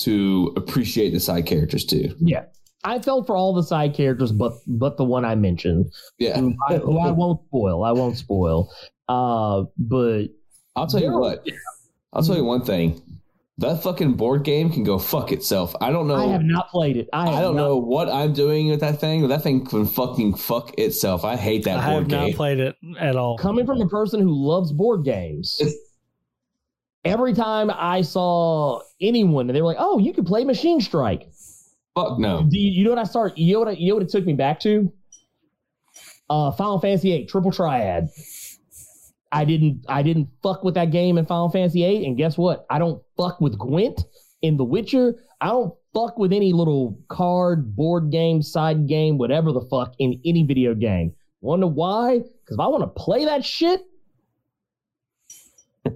to 0.00 0.52
appreciate 0.56 1.10
the 1.10 1.20
side 1.20 1.46
characters 1.46 1.84
too. 1.84 2.14
Yeah. 2.18 2.44
I 2.84 3.00
felt 3.00 3.26
for 3.26 3.36
all 3.36 3.52
the 3.52 3.62
side 3.64 3.94
characters 3.94 4.30
but 4.30 4.52
but 4.66 4.96
the 4.96 5.04
one 5.04 5.24
I 5.24 5.34
mentioned. 5.34 5.92
Yeah, 6.18 6.38
who 6.38 6.54
I, 6.68 6.76
who 6.78 6.98
I 6.98 7.10
won't 7.10 7.40
spoil. 7.48 7.82
I 7.84 7.90
won't 7.92 8.16
spoil. 8.16 8.72
Uh, 9.08 9.64
but 9.76 10.26
I'll 10.76 10.86
tell 10.86 11.00
you 11.00 11.10
There- 11.10 11.18
what. 11.18 11.44
I'll 12.12 12.22
tell 12.22 12.36
you 12.36 12.44
one 12.44 12.62
thing. 12.64 13.02
That 13.60 13.82
fucking 13.82 14.14
board 14.14 14.44
game 14.44 14.70
can 14.70 14.84
go 14.84 15.00
fuck 15.00 15.32
itself. 15.32 15.74
I 15.80 15.90
don't 15.90 16.06
know. 16.06 16.14
I 16.14 16.30
have 16.30 16.44
not 16.44 16.68
played 16.68 16.96
it. 16.96 17.08
I, 17.12 17.26
I 17.26 17.40
don't 17.40 17.56
not- 17.56 17.62
know 17.62 17.76
what 17.78 18.08
I'm 18.08 18.32
doing 18.32 18.70
with 18.70 18.78
that 18.80 19.00
thing, 19.00 19.22
but 19.22 19.26
that 19.28 19.42
thing 19.42 19.66
can 19.66 19.84
fucking 19.84 20.36
fuck 20.36 20.78
itself. 20.78 21.24
I 21.24 21.34
hate 21.34 21.64
that 21.64 21.80
I 21.80 21.90
board 21.90 22.08
game. 22.08 22.18
I 22.18 22.22
have 22.22 22.28
not 22.30 22.36
played 22.36 22.60
it 22.60 22.76
at 23.00 23.16
all. 23.16 23.36
Coming 23.36 23.66
from 23.66 23.80
a 23.80 23.88
person 23.88 24.20
who 24.20 24.30
loves 24.32 24.70
board 24.72 25.04
games, 25.04 25.60
every 27.08 27.32
time 27.32 27.70
I 27.70 28.02
saw 28.02 28.80
anyone, 29.00 29.46
they 29.46 29.60
were 29.60 29.68
like, 29.68 29.76
"Oh, 29.80 29.98
you 29.98 30.12
can 30.12 30.24
play 30.24 30.44
Machine 30.44 30.80
Strike." 30.80 31.28
Fuck 31.94 32.18
no. 32.18 32.44
Do 32.48 32.58
you, 32.58 32.70
you 32.70 32.84
know 32.84 32.90
what 32.90 32.98
I 32.98 33.04
start? 33.04 33.36
You 33.38 33.54
know 33.54 33.58
what? 33.60 33.68
I- 33.68 33.72
You 33.72 33.88
know 33.88 33.94
what 33.96 34.02
it 34.04 34.08
took 34.10 34.24
me 34.26 34.34
back 34.34 34.60
to? 34.60 34.92
Uh, 36.30 36.50
Final 36.52 36.78
Fantasy 36.78 37.10
VIII 37.10 37.26
Triple 37.26 37.50
Triad. 37.52 38.08
I 39.32 39.44
didn't. 39.44 39.84
I 39.88 40.02
didn't 40.02 40.28
fuck 40.42 40.62
with 40.64 40.74
that 40.74 40.90
game 40.90 41.18
in 41.18 41.26
Final 41.26 41.50
Fantasy 41.50 41.82
VIII, 41.82 42.06
and 42.06 42.16
guess 42.16 42.38
what? 42.38 42.66
I 42.70 42.78
don't 42.78 43.02
fuck 43.16 43.40
with 43.40 43.58
Gwent 43.58 44.04
in 44.42 44.56
The 44.56 44.64
Witcher. 44.64 45.14
I 45.40 45.48
don't 45.48 45.74
fuck 45.94 46.18
with 46.18 46.32
any 46.32 46.52
little 46.52 46.98
card, 47.08 47.74
board 47.76 48.10
game, 48.10 48.42
side 48.42 48.86
game, 48.88 49.18
whatever 49.18 49.52
the 49.52 49.60
fuck 49.70 49.94
in 49.98 50.20
any 50.24 50.44
video 50.44 50.74
game. 50.74 51.14
Wonder 51.40 51.66
why? 51.66 52.18
Because 52.18 52.54
if 52.56 52.60
I 52.60 52.66
want 52.68 52.82
to 52.82 53.00
play 53.02 53.24
that 53.26 53.44
shit, 53.44 53.82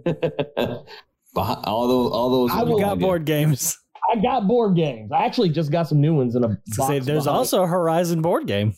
all 1.37 1.89
those, 1.89 2.13
all 2.13 2.31
those. 2.31 2.51
I 2.53 2.65
got 2.81 2.99
board 2.99 3.25
games. 3.25 3.79
I 4.13 4.17
got 4.21 4.47
board 4.47 4.77
games. 4.77 5.11
I 5.13 5.25
actually 5.25 5.51
just 5.51 5.71
got 5.71 5.89
some 5.89 6.01
new 6.01 6.15
ones 6.15 6.35
in 6.35 6.45
a 6.45 6.49
box. 6.49 6.61
say, 6.89 6.99
there's 6.99 7.25
behind- 7.25 7.29
also 7.29 7.63
a 7.63 7.67
Horizon 7.67 8.21
board 8.21 8.47
game. 8.47 8.75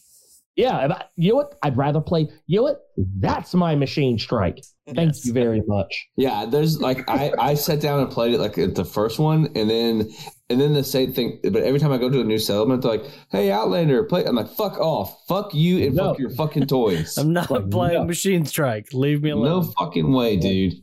Yeah, 0.57 0.77
I- 0.77 1.05
you 1.17 1.31
know 1.31 1.37
what? 1.37 1.55
I'd 1.63 1.77
rather 1.77 2.01
play. 2.01 2.29
You 2.47 2.59
know 2.59 2.63
what? 2.65 2.81
That's 3.19 3.55
my 3.55 3.75
machine 3.75 4.19
strike. 4.19 4.63
Thank 4.87 4.99
Yes. 5.15 5.27
you 5.27 5.33
very 5.33 5.63
much. 5.67 6.07
Yeah, 6.17 6.45
there's 6.47 6.79
like 6.81 7.09
I 7.11 7.33
I 7.39 7.55
sat 7.55 7.81
down 7.81 8.01
and 8.01 8.11
played 8.11 8.35
it 8.35 8.39
like 8.39 8.59
at 8.59 8.75
the 8.75 8.85
first 8.85 9.19
one, 9.19 9.47
and 9.57 9.69
then 9.69 10.11
and 10.51 10.61
then 10.61 10.75
the 10.75 10.85
same 10.85 11.13
thing. 11.15 11.41
But 11.43 11.63
every 11.63 11.81
time 11.81 11.91
I 11.91 11.97
go 11.99 12.09
to 12.11 12.21
a 12.21 12.25
new 12.25 12.39
settlement, 12.39 12.83
they're 12.83 12.91
like, 12.99 13.05
"Hey, 13.33 13.51
Outlander, 13.51 14.05
play." 14.05 14.25
I'm 14.27 14.37
like, 14.37 14.51
"Fuck 14.51 14.79
off, 14.79 15.17
fuck 15.27 15.55
you, 15.55 15.87
and 15.87 15.97
No. 15.97 16.11
fuck 16.11 16.19
your 16.21 16.31
fucking 16.31 16.67
toys." 16.67 17.17
I'm 17.19 17.33
not 17.33 17.51
Like, 17.51 17.71
playing 17.71 17.95
no. 18.03 18.05
Machine 18.05 18.45
Strike. 18.45 18.93
Leave 18.93 19.23
me 19.23 19.31
alone. 19.31 19.45
no 19.47 19.63
fucking 19.63 20.13
way, 20.13 20.37
dude. 20.37 20.75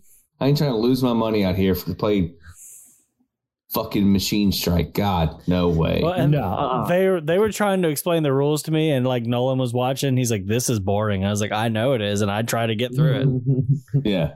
I 0.42 0.48
ain't 0.48 0.58
trying 0.58 0.72
to 0.72 0.78
lose 0.78 1.02
my 1.04 1.14
money 1.14 1.46
out 1.46 1.56
here 1.56 1.76
for 1.76 1.86
to 1.86 1.94
play 1.96 2.34
fucking 3.74 4.12
Machine 4.12 4.52
Strike. 4.52 4.94
God, 4.94 5.42
no 5.48 5.70
way. 5.70 6.02
Well, 6.04 6.14
and 6.14 6.32
No, 6.32 6.86
they 6.90 7.08
were 7.08 7.22
they 7.22 7.38
were 7.38 7.52
trying 7.52 7.84
to 7.84 7.90
explain 7.90 8.24
the 8.24 8.34
rules 8.34 8.64
to 8.64 8.72
me, 8.72 8.92
and 8.92 9.06
like 9.06 9.24
Nolan 9.24 9.60
was 9.60 9.72
watching. 9.74 10.18
He's 10.18 10.32
like, 10.32 10.46
"This 10.48 10.70
is 10.70 10.80
boring." 10.80 11.24
I 11.24 11.30
was 11.30 11.42
like, 11.42 11.52
"I 11.52 11.70
know 11.70 11.94
it 11.94 12.02
is," 12.02 12.22
and 12.22 12.32
I 12.32 12.42
try 12.42 12.66
to 12.66 12.76
get 12.76 12.94
through 12.96 13.14
it. 13.22 14.04
Yeah, 14.04 14.34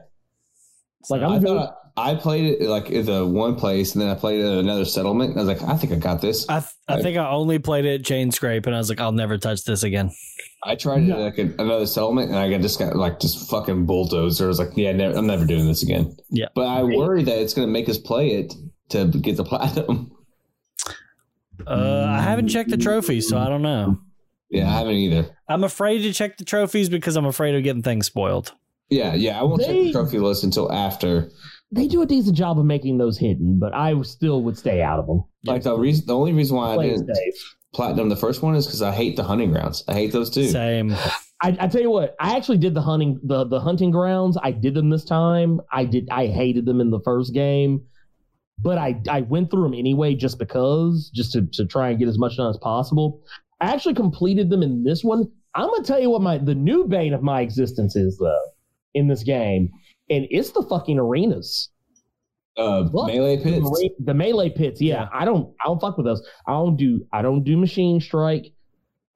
it's 1.02 1.10
Like 1.10 1.22
I 1.23 1.26
I'm 1.26 1.41
good. 1.41 1.48
thought 1.48 1.76
I 1.98 2.16
played 2.16 2.60
it 2.60 2.68
like 2.68 2.92
at 2.92 3.06
the 3.06 3.26
one 3.26 3.56
place, 3.56 3.94
and 3.94 4.02
then 4.02 4.10
I 4.10 4.16
played 4.16 4.42
it 4.42 4.46
at 4.46 4.58
another 4.58 4.84
settlement. 4.84 5.32
And 5.32 5.40
I 5.40 5.44
was 5.44 5.62
like, 5.62 5.70
I 5.70 5.78
think 5.78 5.94
I 5.94 5.96
got 5.96 6.22
this. 6.22 6.48
I 6.50 6.60
th- 6.60 6.72
I 6.90 7.02
think 7.02 7.18
I 7.18 7.30
only 7.30 7.58
played 7.58 7.86
it 7.86 8.04
Chainscrape, 8.04 8.66
and 8.66 8.76
I 8.76 8.78
was 8.78 8.90
like, 8.90 9.00
I'll 9.00 9.14
never 9.14 9.38
touch 9.38 9.64
this 9.64 9.84
again. 9.84 10.12
I 10.64 10.76
tried 10.76 11.04
it 11.04 11.12
at 11.12 11.20
like 11.20 11.38
a, 11.38 11.54
another 11.58 11.86
settlement, 11.86 12.30
and 12.30 12.38
I 12.38 12.50
got 12.50 12.62
just 12.62 12.80
got 12.80 12.96
like 12.96 13.20
just 13.20 13.50
fucking 13.50 13.86
bulldozed. 13.86 14.42
I 14.42 14.46
was 14.48 14.60
like, 14.60 14.72
yeah, 14.76 14.92
never, 14.92 15.18
I'm 15.18 15.28
never 15.28 15.46
doing 15.46 15.68
this 15.68 15.84
again. 15.84 16.16
Yeah. 16.30 16.48
but 16.54 16.66
I 16.66 16.84
worry 16.84 17.24
that 17.24 17.38
it's 17.40 17.54
going 17.54 17.68
to 17.68 17.72
make 17.72 17.88
us 17.88 17.98
play 17.98 18.32
it 18.32 18.54
to 18.90 19.06
get 19.06 19.38
the 19.38 19.44
platinum. 19.46 20.12
Uh, 21.66 22.06
I 22.10 22.22
haven't 22.22 22.50
checked 22.50 22.70
the 22.70 22.78
trophies, 22.78 23.30
so 23.30 23.38
I 23.38 23.48
don't 23.48 23.62
know. 23.62 24.00
Yeah, 24.50 24.68
I 24.68 24.80
haven't 24.80 24.96
either. 24.96 25.36
I'm 25.48 25.64
afraid 25.64 26.00
to 26.00 26.14
check 26.14 26.38
the 26.38 26.46
trophies 26.46 26.90
because 26.90 27.16
I'm 27.16 27.26
afraid 27.26 27.56
of 27.56 27.64
getting 27.64 27.82
things 27.84 28.06
spoiled. 28.06 28.54
Yeah, 28.90 29.16
yeah, 29.16 29.40
I 29.40 29.44
won't 29.44 29.62
check 29.62 29.72
the 29.72 29.92
trophy 29.92 30.20
list 30.20 30.44
until 30.44 30.72
after. 30.72 31.32
They 31.72 31.88
do 31.88 32.02
a 32.02 32.06
decent 32.06 32.38
job 32.38 32.60
of 32.60 32.66
making 32.66 32.98
those 32.98 33.18
hidden, 33.18 33.60
but 33.60 33.74
I 33.74 34.00
still 34.04 34.44
would 34.44 34.58
stay 34.58 34.82
out 34.82 35.00
of 35.00 35.08
them. 35.08 35.24
Like 35.46 35.64
the 35.64 35.78
reason, 35.78 36.06
the 36.06 36.16
only 36.16 36.32
reason 36.32 36.58
why 36.58 36.72
I 36.72 36.76
Play 36.76 36.90
it 36.90 36.98
didn't 36.98 37.16
safe. 37.16 37.56
platinum 37.74 38.10
the 38.10 38.16
first 38.16 38.42
one 38.42 38.56
is 38.56 38.66
because 38.66 38.82
I 38.82 38.92
hate 38.92 39.16
the 39.16 39.24
hunting 39.24 39.52
grounds. 39.52 39.84
I 39.88 39.94
hate 39.94 40.12
those 40.12 40.30
too. 40.30 40.48
Same. 40.48 40.96
I, 41.42 41.58
I 41.60 41.68
tell 41.68 41.82
you 41.82 41.92
what, 41.92 42.16
I 42.20 42.38
actually 42.38 42.60
did 42.60 42.74
the 42.76 42.82
hunting 42.82 43.20
the 43.24 43.46
the 43.46 43.60
hunting 43.60 43.92
grounds. 43.92 44.38
I 44.42 44.52
did 44.52 44.74
them 44.74 44.90
this 44.90 45.04
time. 45.04 45.60
I 45.72 45.86
did. 45.86 46.08
I 46.12 46.28
hated 46.28 46.66
them 46.66 46.80
in 46.80 46.92
the 46.92 47.02
first 47.04 47.34
game, 47.34 47.84
but 48.60 48.78
I 48.78 49.02
I 49.10 49.22
went 49.22 49.52
through 49.52 49.64
them 49.64 49.74
anyway 49.74 50.16
just 50.16 50.40
because, 50.40 51.12
just 51.14 51.34
to 51.34 51.48
to 51.54 51.66
try 51.66 51.90
and 51.90 52.00
get 52.00 52.08
as 52.08 52.18
much 52.18 52.38
done 52.38 52.50
as 52.50 52.58
possible. 52.58 53.22
I 53.60 53.74
actually 53.74 53.96
completed 53.96 54.50
them 54.50 54.64
in 54.64 54.84
this 54.84 55.04
one. 55.04 55.26
I'm 55.56 55.70
gonna 55.70 55.84
tell 55.84 56.00
you 56.00 56.10
what 56.10 56.22
my 56.22 56.38
the 56.38 56.56
new 56.56 56.86
bane 56.86 57.14
of 57.14 57.22
my 57.22 57.42
existence 57.42 57.96
is 57.96 58.18
though 58.18 58.46
in 58.94 59.08
this 59.08 59.24
game, 59.24 59.70
and 60.10 60.27
it's 60.30 60.52
the 60.52 60.61
fucking 60.64 60.99
arenas. 60.99 61.69
Uh, 62.57 62.88
melee 62.94 63.36
The, 63.38 63.44
pits. 63.44 63.60
mara- 63.64 63.90
the 63.99 64.14
melee 64.14 64.49
pits, 64.49 64.82
yeah, 64.82 65.07
I 65.14 65.26
don't, 65.26 65.53
I 65.64 65.68
don't 65.68 65.82
fuck 65.82 65.98
with 65.98 66.06
those. 66.06 66.26
I 66.48 66.53
don't 66.53 66.77
do, 66.77 67.06
I 67.11 67.22
don't 67.22 67.44
do 67.44 67.57
machine 67.57 67.99
strike. 67.99 68.53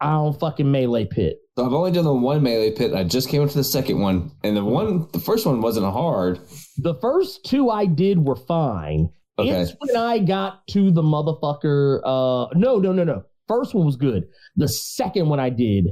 I 0.02 0.12
don't 0.12 0.38
fucking 0.40 0.70
melee 0.70 1.06
pit. 1.06 1.38
So 1.58 1.66
I've 1.66 1.74
only 1.74 1.92
done 1.92 2.06
the 2.06 2.14
one 2.14 2.42
melee 2.44 2.72
pit. 2.72 2.94
I 2.94 3.04
just 3.04 3.30
came 3.30 3.42
into 3.42 3.56
the 3.58 3.64
second 3.64 4.00
one, 4.00 4.32
and 4.44 4.56
the 4.58 4.64
one, 4.64 5.08
the 5.14 5.20
first 5.20 5.46
one 5.46 5.62
wasn't 5.62 5.86
hard. 5.92 6.40
The 6.78 6.96
first 6.96 7.46
two 7.46 7.70
I 7.70 7.86
did 7.86 8.26
were 8.26 8.36
fine. 8.38 9.10
Okay. 9.38 9.52
It's 9.52 9.74
when 9.80 9.96
I 9.96 10.20
got 10.20 10.68
to 10.72 10.92
the 10.92 11.02
motherfucker. 11.02 12.00
Uh, 12.04 12.48
no, 12.56 12.78
no, 12.78 12.92
no, 12.92 13.04
no. 13.06 13.24
First 13.48 13.74
one 13.74 13.86
was 13.86 13.96
good. 13.96 14.26
The 14.58 14.68
second 14.68 15.28
one 15.30 15.40
I 15.40 15.50
did, 15.50 15.88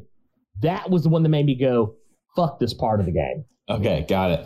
that 0.62 0.90
was 0.90 1.04
the 1.04 1.10
one 1.10 1.24
that 1.24 1.30
made 1.30 1.46
me 1.46 1.56
go, 1.56 1.96
"Fuck 2.36 2.60
this 2.60 2.74
part 2.74 3.00
of 3.00 3.06
the 3.06 3.12
game." 3.14 3.46
Okay, 3.70 4.06
got 4.08 4.32
it. 4.32 4.46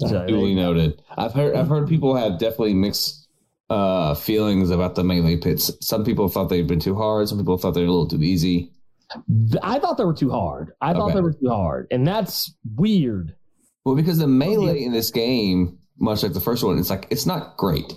So, 0.00 0.26
Duly 0.26 0.54
noted. 0.54 1.00
I've 1.16 1.32
heard 1.32 1.54
I've 1.54 1.68
heard 1.68 1.88
people 1.88 2.16
have 2.16 2.38
definitely 2.38 2.74
mixed 2.74 3.28
uh 3.70 4.14
feelings 4.14 4.70
about 4.70 4.94
the 4.94 5.04
melee 5.04 5.36
pits. 5.36 5.70
Some 5.80 6.04
people 6.04 6.28
thought 6.28 6.48
they'd 6.48 6.66
been 6.66 6.80
too 6.80 6.96
hard. 6.96 7.28
Some 7.28 7.38
people 7.38 7.56
thought 7.58 7.72
they 7.72 7.80
were 7.80 7.86
a 7.86 7.90
little 7.90 8.08
too 8.08 8.22
easy. 8.22 8.72
I 9.62 9.78
thought 9.78 9.96
they 9.96 10.04
were 10.04 10.14
too 10.14 10.30
hard. 10.30 10.72
I 10.80 10.92
thought 10.92 11.14
they 11.14 11.20
were 11.20 11.32
too 11.32 11.48
hard, 11.48 11.86
and 11.90 12.06
that's 12.06 12.52
weird. 12.74 13.36
Well, 13.84 13.94
because 13.94 14.18
the 14.18 14.26
melee 14.26 14.82
in 14.82 14.92
this 14.92 15.10
game, 15.10 15.78
much 15.98 16.22
like 16.22 16.32
the 16.32 16.40
first 16.40 16.64
one, 16.64 16.78
it's 16.78 16.90
like 16.90 17.06
it's 17.10 17.26
not 17.26 17.56
great. 17.56 17.92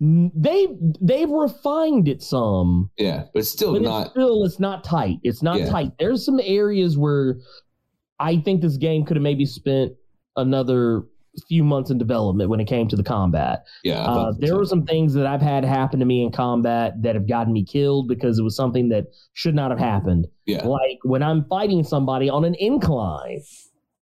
They 0.00 0.68
they've 1.00 1.30
refined 1.30 2.06
it 2.08 2.22
some. 2.22 2.90
Yeah, 2.98 3.24
but 3.32 3.40
it's 3.40 3.48
still 3.50 3.72
but 3.72 3.82
not. 3.82 4.02
it's 4.02 4.10
still 4.10 4.44
it's 4.44 4.60
not 4.60 4.84
tight. 4.84 5.18
It's 5.22 5.42
not 5.42 5.58
Yeah. 5.58 5.70
tight. 5.70 5.92
There's 5.98 6.24
some 6.24 6.40
areas 6.42 6.96
where 6.98 7.38
I 8.20 8.36
think 8.40 8.60
this 8.60 8.76
game 8.76 9.04
could 9.04 9.16
have 9.16 9.22
maybe 9.22 9.46
spent 9.46 9.92
another 10.38 11.02
few 11.46 11.62
months 11.62 11.90
in 11.90 11.98
development 11.98 12.50
when 12.50 12.58
it 12.58 12.64
came 12.64 12.88
to 12.88 12.96
the 12.96 13.02
combat. 13.04 13.62
Yeah, 13.84 14.02
Uh, 14.02 14.32
there 14.38 14.48
so. 14.48 14.56
were 14.56 14.64
some 14.64 14.84
things 14.84 15.14
that 15.14 15.26
I've 15.26 15.42
had 15.42 15.64
happen 15.64 16.00
to 16.00 16.06
me 16.06 16.22
in 16.24 16.32
combat 16.32 16.94
that 17.02 17.14
have 17.14 17.28
gotten 17.28 17.52
me 17.52 17.64
killed 17.64 18.08
because 18.08 18.38
it 18.38 18.42
was 18.42 18.56
something 18.56 18.88
that 18.88 19.04
should 19.34 19.54
not 19.54 19.70
have 19.70 19.78
happened. 19.78 20.26
Yeah, 20.46 20.66
Like 20.66 20.98
when 21.04 21.22
I'm 21.22 21.44
fighting 21.44 21.84
somebody 21.84 22.28
on 22.30 22.44
an 22.44 22.54
incline. 22.58 23.40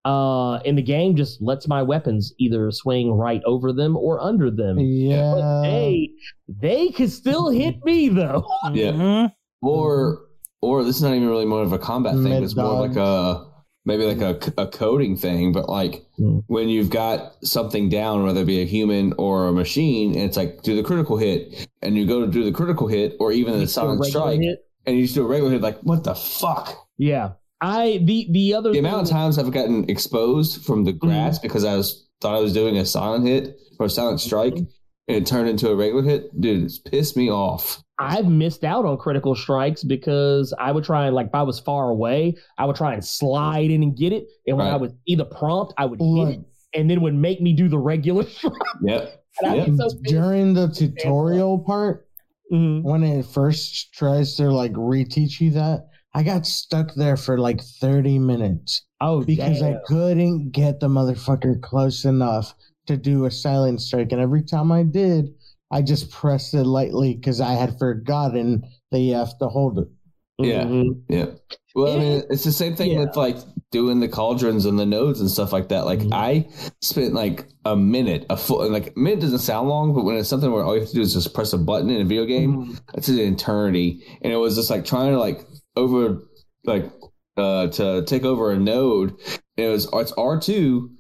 Uh, 0.07 0.55
and 0.65 0.79
the 0.79 0.83
game 0.83 1.15
just 1.15 1.43
lets 1.43 1.69
my 1.69 1.83
weapons 1.83 2.33
either 2.39 2.71
swing 2.71 3.13
right 3.13 3.43
over 3.45 3.71
them 3.71 3.97
or 3.99 4.19
under 4.19 4.51
them. 4.51 4.77
But 4.77 4.83
Yeah. 4.87 5.61
they 5.63 6.11
they 6.49 6.89
can 6.89 7.09
still 7.09 7.51
hit 7.51 7.77
me 7.85 8.09
though. 8.09 8.43
Yeah. 8.73 8.93
Mhm. 8.93 9.33
or 9.63 10.21
or 10.63 10.85
this 10.85 10.97
is 10.97 11.03
not 11.03 11.15
even 11.15 11.29
really 11.29 11.45
more 11.45 11.63
of 11.63 11.75
a 11.75 11.79
combat 11.79 12.15
thing. 12.15 12.25
Mid 12.25 12.43
It's 12.43 12.57
more 12.57 12.81
like 12.89 12.97
a 12.97 13.45
maybe 13.85 14.05
like 14.05 14.21
a, 14.21 14.63
a 14.63 14.67
coding 14.67 15.17
thing. 15.17 15.53
But 15.53 15.69
like 15.69 16.05
Hmm. 16.17 16.41
when 16.49 16.69
you've 16.69 16.91
got 16.91 17.35
something 17.45 17.89
down, 17.89 18.25
whether 18.25 18.43
it 18.43 18.47
be 18.47 18.61
a 18.61 18.67
human 18.67 19.15
or 19.19 19.49
a 19.49 19.53
machine, 19.53 20.15
and 20.15 20.23
it's 20.25 20.37
like 20.37 20.63
do 20.63 20.77
the 20.77 20.83
critical 20.83 21.17
hit, 21.17 21.69
and 21.83 21.97
you 21.97 22.07
go 22.07 22.21
to 22.21 22.27
do 22.31 22.45
the 22.45 22.53
critical 22.53 22.87
hit, 22.89 23.17
or 23.21 23.33
even 23.33 23.59
the 23.59 23.67
silent 23.67 24.05
strike, 24.05 24.41
hit. 24.41 24.59
and 24.87 24.97
you 24.97 25.03
just 25.05 25.15
do 25.15 25.23
a 25.25 25.27
regular 25.27 25.53
hit. 25.53 25.63
Like 25.63 25.81
what 25.81 26.05
the 26.05 26.15
fuck? 26.15 26.77
Yeah. 26.99 27.33
I 27.63 28.01
the 28.05 28.27
the 28.31 28.55
other 28.55 28.73
The 28.73 28.79
amount 28.79 29.03
of 29.03 29.09
times 29.11 29.39
I've 29.39 29.51
gotten 29.53 29.89
exposed 29.91 30.65
from 30.65 30.85
the 30.85 30.93
grass 30.93 31.39
Mm-hmm. 31.39 31.47
because 31.47 31.65
I 31.65 31.77
was 31.77 32.07
thought 32.21 32.35
I 32.37 32.41
was 32.41 32.53
doing 32.53 32.77
a 32.79 32.85
silent 32.87 33.27
hit 33.27 33.57
or 33.79 33.87
a 33.87 33.91
silent 33.91 34.21
strike, 34.21 34.55
Mm-hmm. 34.55 34.65
And 35.09 35.17
it 35.19 35.27
turned 35.27 35.49
into 35.49 35.69
a 35.69 35.75
regular 35.77 36.03
hit. 36.03 36.41
Dude, 36.41 36.65
it's 36.65 36.79
pissed 36.79 37.17
me 37.17 37.31
off. 37.31 37.83
I've 37.99 38.27
missed 38.27 38.65
out 38.65 38.87
on 38.87 38.97
critical 38.97 39.35
strikes 39.35 39.85
because 39.85 40.55
I 40.59 40.73
would 40.73 40.85
try 40.85 41.07
and 41.07 41.15
like 41.15 41.27
if 41.29 41.35
I 41.35 41.43
was 41.43 41.61
far 41.61 41.91
away, 41.91 42.37
I 42.59 42.65
would 42.65 42.77
try 42.77 42.95
and 42.95 43.05
slide 43.05 43.71
in 43.71 43.83
and 43.83 43.97
get 43.97 44.13
it, 44.13 44.27
and 44.47 44.57
when 44.57 44.67
Right. 44.67 44.73
I 44.73 44.77
was 44.77 44.93
either 45.07 45.25
prompt, 45.25 45.75
I 45.77 45.85
would 45.85 46.01
hit 46.01 46.29
it, 46.29 46.41
and 46.75 46.89
then 46.89 46.99
it 46.99 47.03
would 47.03 47.15
make 47.15 47.41
me 47.43 47.53
do 47.53 47.69
the 47.69 47.79
regular 47.79 48.23
strike. 48.29 48.53
Yep. 48.83 49.23
And 49.43 49.79
Yep. 49.79 49.91
so 49.91 49.99
during 50.05 50.55
the 50.55 50.69
tutorial 50.69 51.59
part, 51.61 52.07
Mhm. 52.53 52.83
when 52.83 53.03
it 53.05 53.27
first 53.27 53.93
tries 53.93 54.35
to 54.37 54.51
like 54.51 54.73
reteach 54.73 55.41
you 55.41 55.51
that, 55.53 55.87
I 56.15 56.23
got 56.25 56.47
stuck 56.47 56.95
there 56.95 57.17
for 57.17 57.39
like 57.39 57.61
30 57.63 58.19
minutes 58.19 58.83
Oh, 59.01 59.23
because 59.25 59.61
damn. 59.61 59.75
I 59.75 59.79
couldn't 59.87 60.51
get 60.51 60.81
the 60.81 60.89
motherfucker 60.89 61.61
close 61.61 62.05
enough 62.05 62.55
to 62.91 62.97
do 62.97 63.25
a 63.25 63.31
silent 63.31 63.81
strike. 63.81 64.13
And 64.13 64.21
every 64.21 64.43
time 64.43 64.71
I 64.73 64.83
did, 64.83 65.31
I 65.71 65.83
just 65.83 66.11
pressed 66.11 66.53
it 66.55 66.65
lightly 66.65 67.15
because 67.15 67.41
I 67.41 67.53
had 67.53 67.79
forgotten 67.79 68.63
that 68.91 68.99
you 69.01 69.15
have 69.15 69.39
to 69.39 69.49
hold 69.49 69.79
it. 69.79 69.89
Yeah. 70.39 70.65
Mhm. 70.65 71.03
Yeah. 71.09 71.27
Well, 71.75 71.95
I 71.95 71.99
mean, 71.99 72.23
it's 72.31 72.45
the 72.45 72.53
same 72.53 72.75
thing 72.75 72.93
yeah. 72.93 73.01
with 73.01 73.15
like 73.15 73.37
doing 73.71 74.01
the 74.01 74.09
cauldrons 74.09 74.67
and 74.67 74.79
the 74.79 74.87
nodes 74.87 75.21
and 75.21 75.31
stuff 75.31 75.53
like 75.53 75.69
that. 75.69 75.85
Like 75.85 76.01
Mhm. 76.01 76.13
I 76.13 76.49
spent 76.81 77.15
like 77.15 77.47
a 77.65 77.77
minute, 77.77 78.27
a 78.31 78.37
full 78.37 78.69
like 78.71 78.95
a 78.97 78.99
minute 78.99 79.21
doesn't 79.21 79.39
sound 79.41 79.69
long, 79.69 79.95
but 79.95 80.05
when 80.05 80.17
it's 80.17 80.29
something 80.29 80.51
where 80.51 80.65
all 80.65 80.75
you 80.75 80.81
have 80.81 80.89
to 80.89 80.95
do 80.95 81.03
is 81.03 81.13
just 81.13 81.35
press 81.35 81.53
a 81.53 81.59
button 81.59 81.91
in 81.91 82.01
a 82.01 82.05
video 82.05 82.25
game, 82.25 82.57
Mhm. 82.57 82.81
it's 82.95 83.09
an 83.09 83.19
eternity. 83.19 84.03
And 84.23 84.33
it 84.33 84.37
was 84.37 84.57
just 84.57 84.71
like 84.71 84.85
trying 84.85 85.13
to 85.13 85.19
like 85.19 85.47
over 85.77 86.23
like 86.65 86.91
uh 87.37 87.69
to 87.69 88.03
take 88.07 88.25
over 88.25 88.51
a 88.51 88.59
node. 88.59 89.11
And 89.57 89.67
it 89.67 89.71
was 89.71 89.89
it's 89.93 90.13
R 90.13 90.41
two 90.41 90.91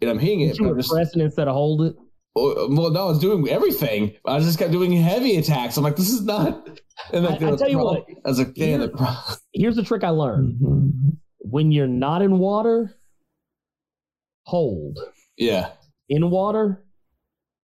and 0.00 0.10
I'm 0.10 0.18
hitting 0.18 0.40
it, 0.42 0.58
You 0.58 0.68
were 0.68 0.76
just 0.76 0.90
pressing 0.90 1.20
instead 1.22 1.48
of 1.48 1.54
hold 1.54 1.82
it. 1.82 1.94
Oh, 2.36 2.68
well, 2.70 2.90
no, 2.90 3.02
I 3.02 3.06
was 3.06 3.18
doing 3.18 3.48
everything. 3.48 4.14
I 4.24 4.38
just 4.38 4.58
kept 4.58 4.70
doing 4.70 4.92
heavy 4.92 5.36
attacks. 5.36 5.76
I'm 5.76 5.82
like, 5.82 5.96
this 5.96 6.10
is 6.10 6.22
not. 6.22 6.78
And 7.12 7.24
like, 7.24 7.42
I- 7.42 7.52
I 7.52 7.56
tell 7.56 7.68
you 7.68 7.76
pro- 7.78 7.84
what, 7.84 8.06
I 8.24 8.28
was 8.28 8.38
like, 8.38 8.54
damn, 8.54 8.80
here- 8.80 8.92
Here's 9.52 9.76
the 9.76 9.82
trick 9.82 10.04
I 10.04 10.10
learned: 10.10 10.60
Mm-hmm. 10.60 11.08
when 11.40 11.72
you're 11.72 11.88
not 11.88 12.22
in 12.22 12.38
water, 12.38 12.96
hold. 14.44 14.98
yeah, 15.36 15.70
In 16.08 16.30
water, 16.30 16.84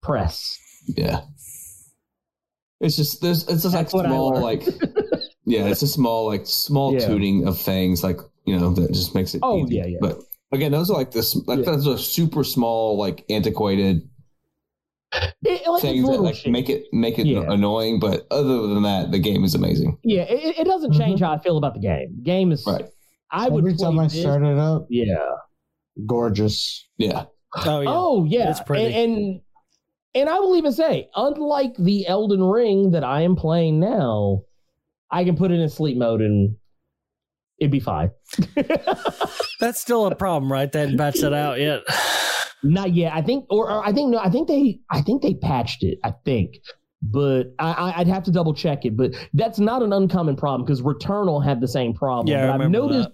press. 0.01 0.57
yeah. 0.87 1.21
It's 2.79 2.95
just 2.95 3.21
there's 3.21 3.43
it's 3.47 3.61
just 3.61 3.75
like 3.75 3.85
That's 3.85 3.93
what 3.93 4.05
I 4.07 4.09
small 4.09 4.39
like 4.41 4.63
yeah, 5.45 5.65
it's 5.67 5.83
a 5.83 5.87
small 5.87 6.25
like 6.25 6.47
small 6.47 6.93
Yeah. 6.93 7.05
tuning 7.05 7.47
of 7.47 7.59
things 7.59 8.03
like 8.03 8.17
you 8.45 8.57
know 8.57 8.71
that 8.73 8.91
just 8.91 9.13
makes 9.13 9.35
it. 9.35 9.41
Oh, 9.43 9.63
easy. 9.65 9.75
yeah, 9.75 9.85
yeah. 9.85 9.97
But 10.01 10.19
again, 10.51 10.71
those 10.71 10.89
are 10.89 10.97
like 10.97 11.11
this 11.11 11.35
like 11.47 11.59
Yeah. 11.59 11.65
those 11.71 11.87
are 11.87 11.97
super 11.97 12.43
small 12.43 12.97
like 12.97 13.25
antiquated 13.29 14.07
It, 15.43 15.67
like, 15.67 15.81
things 15.81 16.07
that 16.07 16.21
like 16.21 16.35
shit. 16.35 16.51
make 16.51 16.69
it 16.69 16.85
make 16.93 17.19
it 17.19 17.27
Yeah. 17.27 17.43
annoying. 17.47 17.99
But 17.99 18.27
other 18.31 18.67
than 18.67 18.83
that, 18.83 19.11
the 19.11 19.19
game 19.19 19.43
is 19.43 19.55
amazing. 19.55 19.97
Yeah, 20.03 20.23
it, 20.23 20.59
it 20.59 20.63
doesn't 20.65 20.93
change 20.93 21.19
mm-hmm. 21.19 21.25
how 21.25 21.33
I 21.33 21.39
feel 21.39 21.57
about 21.57 21.73
the 21.73 21.81
game. 21.81 22.13
The 22.17 22.23
game 22.23 22.51
is. 22.51 22.63
Right. 22.65 22.85
I 23.31 23.49
would 23.49 23.63
Every 23.63 23.77
time 23.77 23.97
I 23.99 24.07
this- 24.07 24.19
start 24.19 24.43
it 24.43 24.57
up, 24.57 24.87
Yeah. 24.89 25.17
gorgeous. 26.05 26.87
Yeah, 26.97 27.25
Oh 27.65 27.81
yeah. 27.81 27.89
Oh 27.89 28.25
yeah. 28.25 28.49
It's 28.49 28.61
pretty. 28.61 28.93
And, 28.93 29.17
and 29.17 29.41
and 30.13 30.29
I 30.29 30.39
will 30.39 30.57
even 30.57 30.71
say, 30.73 31.09
unlike 31.15 31.75
the 31.77 32.05
Elden 32.07 32.43
Ring 32.43 32.91
that 32.91 33.03
I 33.03 33.21
am 33.21 33.35
playing 33.35 33.79
now, 33.79 34.43
I 35.09 35.23
can 35.23 35.37
put 35.37 35.51
it 35.51 35.59
in 35.59 35.69
sleep 35.69 35.97
mode 35.97 36.21
and 36.21 36.55
it'd 37.61 37.71
be 37.71 37.79
fine. 37.79 38.09
That's 39.59 39.79
still 39.79 40.07
a 40.07 40.15
problem, 40.15 40.51
right? 40.51 40.69
They 40.69 40.81
hadn't 40.81 40.97
patched 40.97 41.23
it 41.23 41.33
out 41.33 41.59
yet. 41.59 41.81
Not 42.63 42.93
yet. 42.93 43.13
I 43.13 43.21
think, 43.21 43.45
or, 43.49 43.71
or 43.71 43.85
I 43.85 43.93
think 43.93 44.09
no. 44.09 44.17
I 44.17 44.29
think 44.29 44.47
they. 44.47 44.79
I 44.89 45.01
think 45.01 45.21
they 45.21 45.35
patched 45.35 45.83
it. 45.83 45.99
I 46.03 46.13
think, 46.25 46.55
but 47.01 47.53
I, 47.59 47.93
I'd 47.97 48.07
have 48.07 48.23
to 48.23 48.31
double 48.31 48.53
check 48.53 48.83
it. 48.83 48.97
But 48.97 49.13
that's 49.33 49.59
not 49.59 49.83
an 49.83 49.93
uncommon 49.93 50.35
problem 50.35 50.65
because 50.65 50.81
Returnal 50.81 51.43
had 51.43 51.61
the 51.61 51.67
same 51.67 51.93
problem. 51.93 52.27
Yeah, 52.27 52.53
I've 52.53 52.69
noticed 52.69 53.09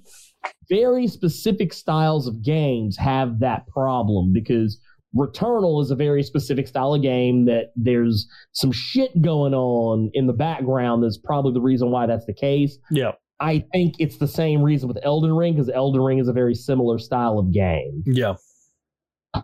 very 0.70 1.08
specific 1.08 1.74
styles 1.74 2.28
of 2.28 2.42
games 2.42 2.98
have 2.98 3.40
that 3.40 3.68
problem 3.68 4.34
because 4.34 4.80
Returnal 5.16 5.82
is 5.82 5.92
a 5.92 5.96
very 5.96 6.24
specific 6.24 6.68
style 6.68 6.94
of 6.94 7.02
game 7.02 7.46
that 7.46 7.72
there's 7.76 8.28
some 8.54 8.72
shit 8.72 9.22
going 9.22 9.54
on 9.54 10.10
in 10.14 10.28
the 10.28 10.34
background. 10.34 11.04
That's 11.04 11.18
probably 11.18 11.54
the 11.54 11.62
reason 11.62 11.92
why 11.92 12.06
that's 12.06 12.26
the 12.26 12.34
case. 12.34 12.78
Yeah. 12.92 13.12
I 13.40 13.64
think 13.72 13.96
it's 14.00 14.18
the 14.18 14.28
same 14.28 14.64
reason 14.64 14.88
with 14.88 14.98
Elden 15.04 15.34
Ring 15.36 15.54
because 15.54 15.70
Elden 15.70 16.02
Ring 16.02 16.18
is 16.18 16.28
a 16.28 16.34
very 16.34 16.56
similar 16.56 16.98
style 16.98 17.38
of 17.38 17.52
game. 17.52 18.04
Yeah. 18.06 18.36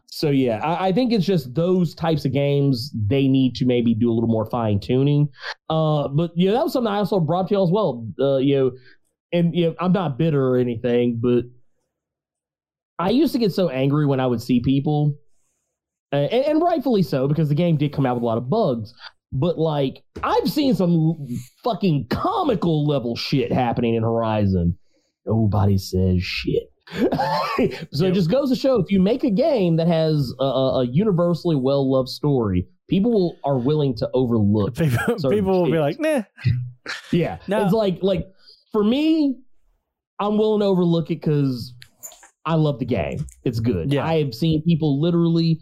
So 0.07 0.29
yeah, 0.29 0.57
I, 0.63 0.87
I 0.87 0.91
think 0.91 1.11
it's 1.11 1.25
just 1.25 1.53
those 1.53 1.93
types 1.93 2.25
of 2.25 2.31
games 2.31 2.91
they 2.95 3.27
need 3.27 3.55
to 3.55 3.65
maybe 3.65 3.93
do 3.93 4.09
a 4.09 4.13
little 4.13 4.29
more 4.29 4.45
fine 4.45 4.79
tuning. 4.79 5.29
Uh, 5.69 6.07
but 6.07 6.31
yeah, 6.35 6.51
that 6.51 6.63
was 6.63 6.73
something 6.73 6.91
I 6.91 6.97
also 6.97 7.19
brought 7.19 7.49
to 7.49 7.55
you 7.55 7.63
as 7.63 7.69
well. 7.69 8.07
Uh, 8.19 8.37
you 8.37 8.55
know, 8.55 8.71
and 9.31 9.55
you 9.55 9.67
know, 9.67 9.75
I'm 9.79 9.91
not 9.91 10.17
bitter 10.17 10.47
or 10.47 10.57
anything, 10.57 11.19
but 11.21 11.43
I 12.99 13.09
used 13.09 13.33
to 13.33 13.39
get 13.39 13.53
so 13.53 13.69
angry 13.69 14.05
when 14.05 14.19
I 14.19 14.27
would 14.27 14.41
see 14.41 14.59
people, 14.59 15.15
uh, 16.11 16.17
and, 16.17 16.45
and 16.45 16.61
rightfully 16.61 17.03
so 17.03 17.27
because 17.27 17.49
the 17.49 17.55
game 17.55 17.77
did 17.77 17.91
come 17.91 18.05
out 18.05 18.15
with 18.15 18.23
a 18.23 18.25
lot 18.25 18.37
of 18.37 18.49
bugs. 18.49 18.93
But 19.35 19.57
like, 19.57 20.03
I've 20.21 20.49
seen 20.49 20.75
some 20.75 21.17
fucking 21.63 22.07
comical 22.09 22.85
level 22.87 23.15
shit 23.15 23.51
happening 23.51 23.95
in 23.95 24.03
Horizon. 24.03 24.77
Nobody 25.25 25.77
says 25.79 26.21
shit. 26.23 26.63
so 27.91 28.05
it 28.05 28.13
just 28.13 28.29
goes 28.29 28.49
to 28.49 28.55
show 28.55 28.79
if 28.79 28.91
you 28.91 29.01
make 29.01 29.23
a 29.23 29.31
game 29.31 29.77
that 29.77 29.87
has 29.87 30.31
a, 30.39 30.43
a 30.43 30.81
a 30.81 30.85
universally 30.85 31.55
well 31.55 31.89
loved 31.91 32.09
story, 32.09 32.67
people 32.89 33.37
are 33.43 33.57
willing 33.57 33.95
to 33.95 34.09
overlook. 34.13 34.75
People, 34.75 35.15
people 35.31 35.63
will 35.63 35.71
be 35.71 35.79
like, 35.79 35.99
nah. 35.99 36.23
Yeah, 37.11 37.37
No. 37.47 37.63
it's 37.63 37.73
like 37.73 37.99
like 38.01 38.27
for 38.71 38.83
me, 38.83 39.37
I'm 40.19 40.37
willing 40.37 40.59
to 40.59 40.65
overlook 40.65 41.09
it 41.09 41.21
because 41.21 41.73
I 42.45 42.55
love 42.55 42.79
the 42.79 42.85
game. 42.85 43.25
It's 43.45 43.59
good. 43.61 43.91
Yeah. 43.91 44.05
I 44.05 44.19
have 44.19 44.33
seen 44.35 44.61
people 44.63 45.01
literally. 45.01 45.59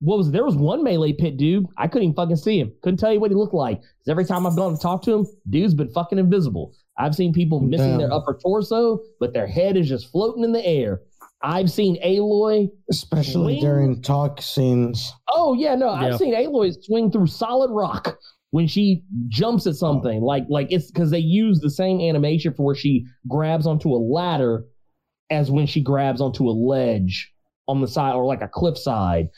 What 0.00 0.18
was 0.18 0.30
there 0.30 0.44
was 0.44 0.54
one 0.56 0.84
melee 0.84 1.12
pit 1.12 1.36
dude? 1.36 1.66
I 1.76 1.88
couldn't 1.88 2.04
even 2.04 2.14
fucking 2.16 2.36
see 2.36 2.60
him. 2.60 2.72
Couldn't 2.82 2.98
tell 2.98 3.12
you 3.12 3.18
what 3.20 3.30
he 3.30 3.34
looked 3.34 3.54
like. 3.54 3.80
'Cause 3.80 4.08
every 4.08 4.24
time 4.24 4.46
I've 4.46 4.56
gone 4.56 4.72
to 4.74 4.80
talk 4.80 5.02
to 5.02 5.12
him, 5.12 5.26
dude's 5.50 5.74
been 5.74 5.88
fucking 5.88 6.18
invisible. 6.18 6.72
I've 6.98 7.14
seen 7.14 7.32
people 7.32 7.60
missing 7.60 7.90
Damn. 7.90 7.98
their 7.98 8.12
upper 8.12 8.38
torso, 8.42 9.00
but 9.20 9.32
their 9.32 9.46
head 9.46 9.76
is 9.76 9.88
just 9.88 10.06
floating 10.10 10.44
in 10.44 10.52
the 10.52 10.64
air. 10.64 11.00
I've 11.42 11.70
seen 11.70 11.96
Aloy. 12.04 12.68
especially 12.90 13.54
Swing. 13.54 13.60
during 13.60 14.02
talk 14.02 14.40
scenes. 14.42 15.12
Oh 15.32 15.54
yeah, 15.54 15.74
no, 15.76 15.86
Yeah. 15.86 16.06
I've 16.08 16.16
seen 16.18 16.34
Aloy 16.34 16.72
swing 16.82 17.10
through 17.10 17.26
solid 17.28 17.70
rock 17.70 18.18
when 18.50 18.66
she 18.66 19.02
jumps 19.28 19.66
at 19.66 19.74
something. 19.76 20.20
Like 20.20 20.44
like 20.48 20.68
it's 20.70 20.90
because 20.90 21.10
they 21.10 21.18
use 21.20 21.60
the 21.60 21.70
same 21.70 22.00
animation 22.00 22.54
for 22.54 22.64
where 22.64 22.74
she 22.74 23.04
grabs 23.28 23.66
onto 23.66 23.90
a 23.92 23.98
ladder 23.98 24.64
as 25.30 25.50
when 25.50 25.66
she 25.66 25.80
grabs 25.80 26.20
onto 26.20 26.48
a 26.48 26.50
ledge 26.52 27.32
on 27.68 27.80
the 27.80 27.86
side 27.88 28.14
or 28.14 28.24
like 28.24 28.42
a 28.42 28.48
cliff 28.48 28.76
side. 28.78 29.28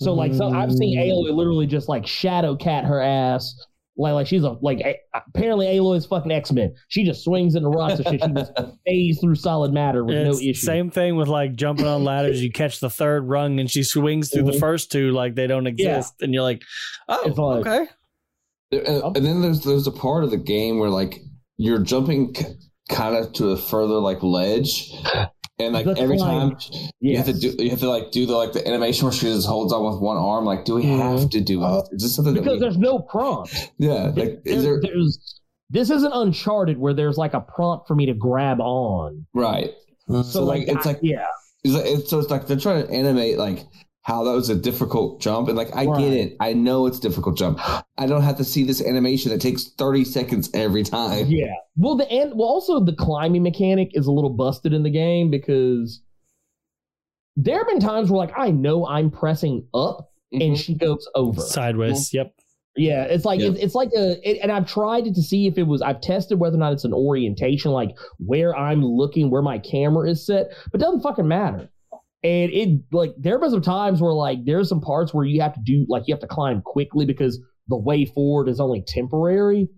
So 0.00 0.12
like 0.14 0.34
so 0.34 0.48
I've 0.52 0.72
seen 0.72 0.98
Mm. 0.98 1.08
Aloy 1.10 1.34
literally 1.34 1.66
just 1.66 1.88
like 1.88 2.06
shadow 2.06 2.54
cat 2.56 2.84
her 2.84 3.00
ass. 3.00 3.54
Like, 3.98 4.12
like 4.12 4.26
she's 4.26 4.42
a 4.42 4.50
like 4.60 4.80
a, 4.80 4.94
apparently 5.14 5.66
Aloy's 5.68 6.04
fucking 6.04 6.30
X 6.30 6.52
Men. 6.52 6.74
She 6.88 7.02
just 7.04 7.24
swings 7.24 7.54
into 7.54 7.70
rocks 7.70 7.98
and 8.00 8.08
shit. 8.08 8.22
She 8.22 8.32
just 8.34 8.52
phase 8.86 9.18
through 9.20 9.36
solid 9.36 9.72
matter 9.72 10.04
with 10.04 10.16
It's 10.18 10.36
no 10.38 10.50
issue. 10.50 10.52
Same 10.66 10.90
thing 10.90 11.16
with 11.16 11.28
like 11.28 11.54
jumping 11.56 11.86
on 11.86 12.04
ladders. 12.04 12.42
You 12.42 12.52
catch 12.52 12.78
the 12.80 12.90
third 12.90 13.26
rung 13.26 13.58
and 13.58 13.70
she 13.70 13.82
swings 13.82 14.30
through 14.30 14.42
the 14.42 14.52
Mhm. 14.52 14.60
first 14.60 14.92
two 14.92 15.12
like 15.12 15.34
they 15.34 15.46
don't 15.46 15.66
exist. 15.66 16.12
And 16.20 16.34
you're 16.34 16.42
like, 16.42 16.60
oh, 17.08 17.22
It's 17.24 17.38
like- 17.38 17.66
okay. 17.66 17.86
And, 18.72 19.16
and 19.16 19.24
then 19.24 19.40
there's 19.40 19.62
there's 19.64 19.86
a 19.86 19.92
part 19.92 20.24
of 20.24 20.30
the 20.30 20.36
game 20.36 20.78
where 20.78 20.90
like 20.90 21.20
you're 21.56 21.78
jumping 21.82 22.34
k- 22.34 22.54
kind 22.90 23.16
of 23.16 23.32
to 23.34 23.50
a 23.52 23.56
further 23.56 23.94
like 23.94 24.22
ledge, 24.22 24.92
and 25.58 25.72
like 25.72 25.86
The 25.86 25.96
every 25.98 26.18
climb. 26.18 26.50
time 26.56 26.58
you 27.00 27.16
have 27.16 27.26
to 27.26 27.32
do 27.32 27.54
you 27.62 27.70
have 27.70 27.80
to 27.80 27.88
like 27.88 28.10
do 28.10 28.26
the 28.26 28.34
like 28.36 28.52
the 28.52 28.66
animation 28.66 29.04
where 29.06 29.12
she 29.12 29.26
just 29.26 29.46
holds 29.46 29.72
on 29.72 29.84
with 29.90 30.00
one 30.00 30.16
arm. 30.16 30.44
Like, 30.44 30.64
do 30.64 30.74
we 30.74 30.84
Mhm. 30.84 30.98
have 31.20 31.30
to 31.30 31.40
do 31.40 31.62
Oh. 31.64 31.78
it? 31.78 31.88
Is 31.92 32.02
this 32.02 32.14
something 32.16 32.34
because 32.34 32.54
we, 32.54 32.58
there's 32.60 32.76
no 32.78 32.98
prompt. 32.98 33.70
yeah? 33.78 34.12
Like, 34.14 34.40
is 34.44 34.62
There- 34.64 34.80
there 34.80 34.92
there's 34.94 35.40
this 35.70 35.90
isn't 35.90 36.12
Uncharted 36.12 36.78
where 36.78 36.94
there's 36.94 37.16
like 37.16 37.34
a 37.34 37.40
prompt 37.40 37.88
for 37.88 37.94
me 37.94 38.06
to 38.06 38.14
grab 38.14 38.60
on. 38.60 39.26
right? 39.34 39.70
Mm. 40.08 40.24
So 40.24 40.44
like 40.44 40.68
it's 40.68 40.86
I- 40.86 40.90
like 40.90 41.00
yeah, 41.02 41.24
It's 41.64 41.74
like, 41.74 41.86
it's, 41.86 42.10
so 42.10 42.18
it's 42.20 42.30
like 42.30 42.46
they're 42.46 42.56
trying 42.58 42.86
to 42.86 42.92
animate 42.92 43.38
like 43.38 43.64
how 44.06 44.22
that 44.22 44.30
was 44.30 44.48
a 44.48 44.54
difficult 44.54 45.20
jump, 45.20 45.48
and 45.48 45.56
like 45.56 45.74
I 45.74 45.84
Right. 45.86 45.98
get 46.00 46.12
it, 46.12 46.36
I 46.38 46.52
know 46.52 46.86
it's 46.86 46.98
a 46.98 47.00
difficult 47.00 47.36
jump. 47.36 47.58
I 47.98 48.06
don't 48.06 48.22
have 48.22 48.36
to 48.36 48.44
see 48.44 48.62
this 48.62 48.80
animation 48.80 49.32
that 49.32 49.40
takes 49.40 49.64
thirty 49.64 50.04
seconds 50.04 50.48
every 50.54 50.84
time. 50.84 51.26
yeah. 51.26 51.52
Well, 51.76 51.96
the 51.96 52.08
and 52.10 52.30
well 52.38 52.46
also 52.48 52.78
the 52.78 52.92
climbing 52.92 53.42
mechanic 53.42 53.90
is 53.94 54.06
a 54.06 54.12
little 54.12 54.30
busted 54.30 54.72
in 54.72 54.84
the 54.84 54.90
game 54.90 55.28
because 55.30 56.02
there 57.36 57.58
have 57.58 57.66
been 57.66 57.80
times 57.80 58.08
where 58.08 58.18
like 58.18 58.32
I 58.38 58.52
know 58.52 58.86
I'm 58.86 59.10
pressing 59.10 59.66
up 59.74 60.12
and 60.32 60.40
Mhm. 60.54 60.56
she 60.56 60.74
goes 60.74 61.06
over. 61.16 61.40
Sideways. 61.40 62.14
Yep. 62.14 62.32
Yeah, 62.76 63.04
it's 63.04 63.24
like 63.24 63.40
Yeah. 63.40 63.48
It's, 63.48 63.58
it's 63.60 63.74
like 63.74 63.90
a, 63.96 64.20
it, 64.22 64.38
and 64.40 64.52
I've 64.52 64.68
tried 64.68 65.08
it 65.08 65.14
to 65.16 65.22
see 65.22 65.48
if 65.48 65.58
it 65.58 65.64
was. 65.64 65.82
I've 65.82 66.00
tested 66.00 66.38
whether 66.38 66.54
or 66.56 66.60
not 66.60 66.72
it's 66.74 66.84
an 66.84 66.92
orientation, 66.92 67.72
like 67.72 67.90
where 68.18 68.56
I'm 68.56 68.84
looking, 68.84 69.30
where 69.30 69.42
my 69.42 69.58
camera 69.58 70.08
is 70.08 70.24
set, 70.24 70.50
but 70.70 70.80
it 70.80 70.84
doesn't 70.84 71.00
fucking 71.00 71.26
matter. 71.26 71.70
And 72.22 72.50
it 72.52 72.80
like 72.92 73.14
there 73.18 73.34
have 73.34 73.40
been 73.42 73.50
some 73.50 73.62
times 73.62 74.00
where 74.00 74.12
like 74.12 74.44
there's 74.44 74.68
some 74.68 74.80
parts 74.80 75.14
where 75.14 75.24
you 75.24 75.40
have 75.42 75.54
to 75.54 75.60
do 75.60 75.86
like 75.88 76.04
you 76.06 76.14
have 76.14 76.20
to 76.20 76.26
climb 76.26 76.62
quickly 76.62 77.04
because 77.06 77.40
the 77.68 77.76
way 77.76 78.04
forward 78.04 78.48
is 78.48 78.58
only 78.58 78.82
temporary. 78.86 79.68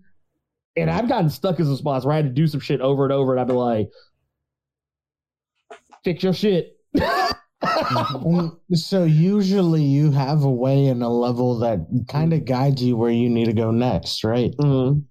And 0.75 0.89
I've 0.89 1.09
gotten 1.09 1.29
stuck 1.29 1.59
in 1.59 1.65
some 1.65 1.75
spots 1.75 2.05
where 2.05 2.13
I 2.13 2.17
had 2.17 2.25
to 2.25 2.31
do 2.31 2.47
some 2.47 2.59
shit 2.59 2.79
over 2.81 3.03
and 3.03 3.11
over, 3.11 3.33
and 3.33 3.41
I'd 3.41 3.47
be 3.47 3.53
like, 3.53 3.89
"Fix 6.03 6.23
your 6.23 6.33
shit." 6.33 6.77
So 8.73 9.03
usually 9.03 9.83
you 9.83 10.11
have 10.11 10.43
a 10.43 10.49
way 10.49 10.85
in 10.85 11.01
a 11.01 11.09
level 11.09 11.59
that 11.59 11.79
kind 12.07 12.33
of 12.33 12.45
guides 12.45 12.81
you 12.81 12.95
where 12.95 13.11
you 13.11 13.29
need 13.29 13.45
to 13.45 13.53
go 13.53 13.71
next, 13.71 14.23
right? 14.23 14.55
Mhm. 14.57 15.03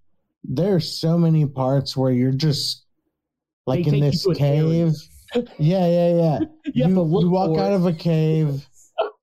There's 0.44 0.98
so 0.98 1.18
many 1.18 1.44
parts 1.44 1.94
where 1.96 2.10
you're 2.10 2.32
just 2.32 2.86
like 3.66 3.84
They 3.84 3.90
in 3.90 4.00
this 4.00 4.26
cave. 4.34 4.94
Yeah, 5.34 5.86
yeah, 5.86 6.14
yeah. 6.14 6.38
You 6.74 6.86
look 6.88 7.22
you 7.22 7.30
walk 7.30 7.58
out 7.58 7.72
it. 7.72 7.76
of 7.76 7.86
a 7.86 7.92
cave, 7.92 8.66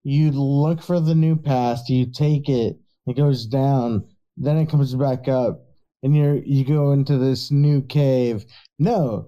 you 0.04 0.32
look 0.32 0.82
for 0.82 1.00
the 1.00 1.16
new 1.16 1.36
path, 1.36 1.90
you 1.90 2.06
take 2.12 2.50
it, 2.50 2.78
it 3.08 3.16
goes 3.18 3.46
down, 3.46 4.06
then 4.38 4.58
it 4.58 4.70
comes 4.70 4.94
back 4.96 5.28
up, 5.28 5.62
and 6.04 6.16
you're 6.16 6.36
you 6.36 6.66
go 6.66 6.92
into 6.92 7.18
this 7.18 7.52
new 7.52 7.82
cave. 7.82 8.46
No, 8.80 9.28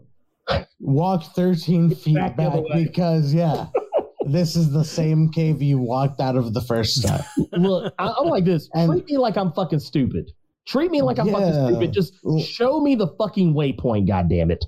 walk 0.79 1.23
13 1.35 1.95
feet 1.95 2.15
back 2.15 2.37
back 2.37 2.53
because 2.73 3.33
yeah, 3.33 3.67
this 4.25 4.55
is 4.55 4.71
the 4.71 4.83
same 4.83 5.29
cave 5.31 5.61
you 5.61 5.77
walked 5.79 6.19
out 6.19 6.35
of 6.35 6.53
the 6.53 6.61
first 6.61 7.05
time. 7.05 7.23
Look, 7.53 7.93
I, 7.99 8.13
I'm 8.19 8.27
like 8.27 8.45
this. 8.45 8.69
And- 8.73 8.91
Treat 8.91 9.05
me 9.05 9.17
like 9.17 9.37
I'm 9.37 9.51
fucking 9.53 9.79
stupid. 9.79 10.31
Treat 10.67 10.91
me 10.91 11.01
like 11.01 11.17
I'm 11.17 11.27
Yeah. 11.27 11.33
fucking 11.33 11.53
stupid. 11.53 11.93
Just 11.93 12.13
show 12.45 12.81
me 12.81 12.95
the 12.95 13.07
fucking 13.17 13.53
waypoint. 13.53 14.05
God 14.07 14.27
damn 14.29 14.51
it. 14.51 14.65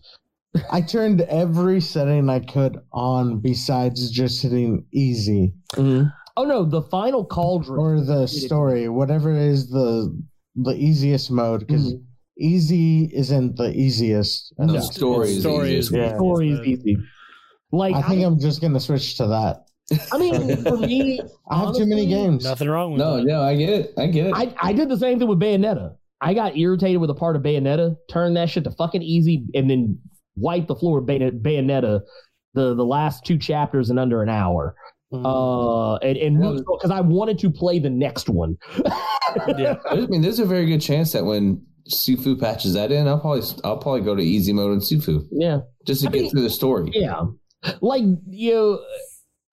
I 0.71 0.81
turned 0.81 1.21
every 1.21 1.79
setting 1.79 2.29
I 2.29 2.39
could 2.39 2.77
on 2.91 3.39
besides 3.39 4.09
just 4.09 4.41
hitting 4.41 4.85
easy 4.93 5.53
Oh 5.77 6.45
no, 6.45 6.63
the 6.63 6.81
final 6.83 7.25
cauldron. 7.25 7.77
or 7.79 8.01
the 8.01 8.25
story, 8.27 8.87
whatever 8.89 9.31
is 9.35 9.69
the 9.69 10.17
the 10.55 10.71
easiest 10.75 11.29
mode 11.31 11.61
because 11.67 11.93
Mhm. 11.93 12.01
easy 12.39 13.09
isn't 13.13 13.57
the 13.57 13.71
easiest. 13.73 14.53
The 14.57 14.65
No. 14.65 14.79
story 14.79 15.29
is 15.31 15.41
Story 15.41 15.75
is- 15.75 15.91
Yeah. 15.91 16.15
story 16.15 16.49
is 16.51 16.59
easy. 16.65 16.97
Like 17.71 17.95
I 17.95 18.01
think 18.03 18.23
I'm 18.25 18.39
just 18.39 18.61
gonna 18.61 18.79
switch 18.79 19.17
to 19.17 19.27
that. 19.27 19.65
I 20.11 20.17
mean, 20.17 20.57
for 20.63 20.77
me, 20.77 21.19
I 21.51 21.59
have 21.59 21.75
too 21.75 21.85
many 21.85 22.05
games. 22.07 22.43
Nothing 22.43 22.69
wrong 22.69 22.91
with 22.93 22.99
No, 22.99 23.17
that. 23.17 23.25
no, 23.25 23.41
I 23.41 23.55
get 23.55 23.69
it. 23.69 23.93
I 23.97 24.07
get 24.07 24.27
it. 24.27 24.33
I, 24.33 24.53
I 24.61 24.73
did 24.73 24.89
the 24.89 24.97
same 24.97 25.19
thing 25.19 25.27
with 25.27 25.39
Bayonetta. 25.39 25.95
I 26.21 26.33
got 26.33 26.57
irritated 26.57 26.99
with 26.99 27.09
a 27.09 27.15
part 27.15 27.35
of 27.35 27.43
Bayonetta, 27.43 27.95
turned 28.09 28.35
that 28.37 28.49
shit 28.49 28.63
to 28.65 28.71
fucking 28.71 29.01
easy, 29.01 29.45
and 29.53 29.69
then 29.69 29.99
wiped 30.39 30.67
the 30.67 30.75
floor 30.75 30.99
with 30.99 31.07
Bay- 31.07 31.31
Bayonetta 31.31 32.01
the 32.53 32.73
the 32.73 32.85
last 32.85 33.25
two 33.25 33.37
chapters 33.37 33.89
in 33.89 33.97
under 33.99 34.23
an 34.23 34.29
hour. 34.29 34.75
Mm. 35.13 35.25
Uh, 35.25 35.95
and 35.97 36.17
and 36.17 36.65
because 36.65 36.91
I 36.91 37.01
wanted 37.01 37.39
to 37.39 37.49
play 37.51 37.79
the 37.79 37.89
next 37.89 38.29
one. 38.29 38.57
Yeah. 39.59 39.75
I 39.87 39.95
mean, 40.07 40.23
there's 40.23 40.39
a 40.39 40.45
very 40.45 40.65
good 40.65 40.81
chance 40.81 41.11
that 41.11 41.23
when 41.23 41.63
Sifu 41.87 42.39
patches 42.39 42.73
that 42.73 42.91
in, 42.91 43.07
I'll 43.07 43.19
probably 43.19 43.43
I'll 43.63 43.77
probably 43.77 44.01
go 44.01 44.15
to 44.15 44.23
easy 44.23 44.53
mode 44.53 44.73
in 44.73 44.79
Sifu 44.79 45.21
yeah. 45.31 45.59
just 45.85 46.01
to 46.01 46.07
I 46.07 46.11
get 46.11 46.21
mean- 46.23 46.31
through 46.31 46.41
the 46.41 46.49
story. 46.49 46.89
Yeah, 46.93 47.25
like 47.81 48.03
you 48.27 48.53
know, 48.53 48.79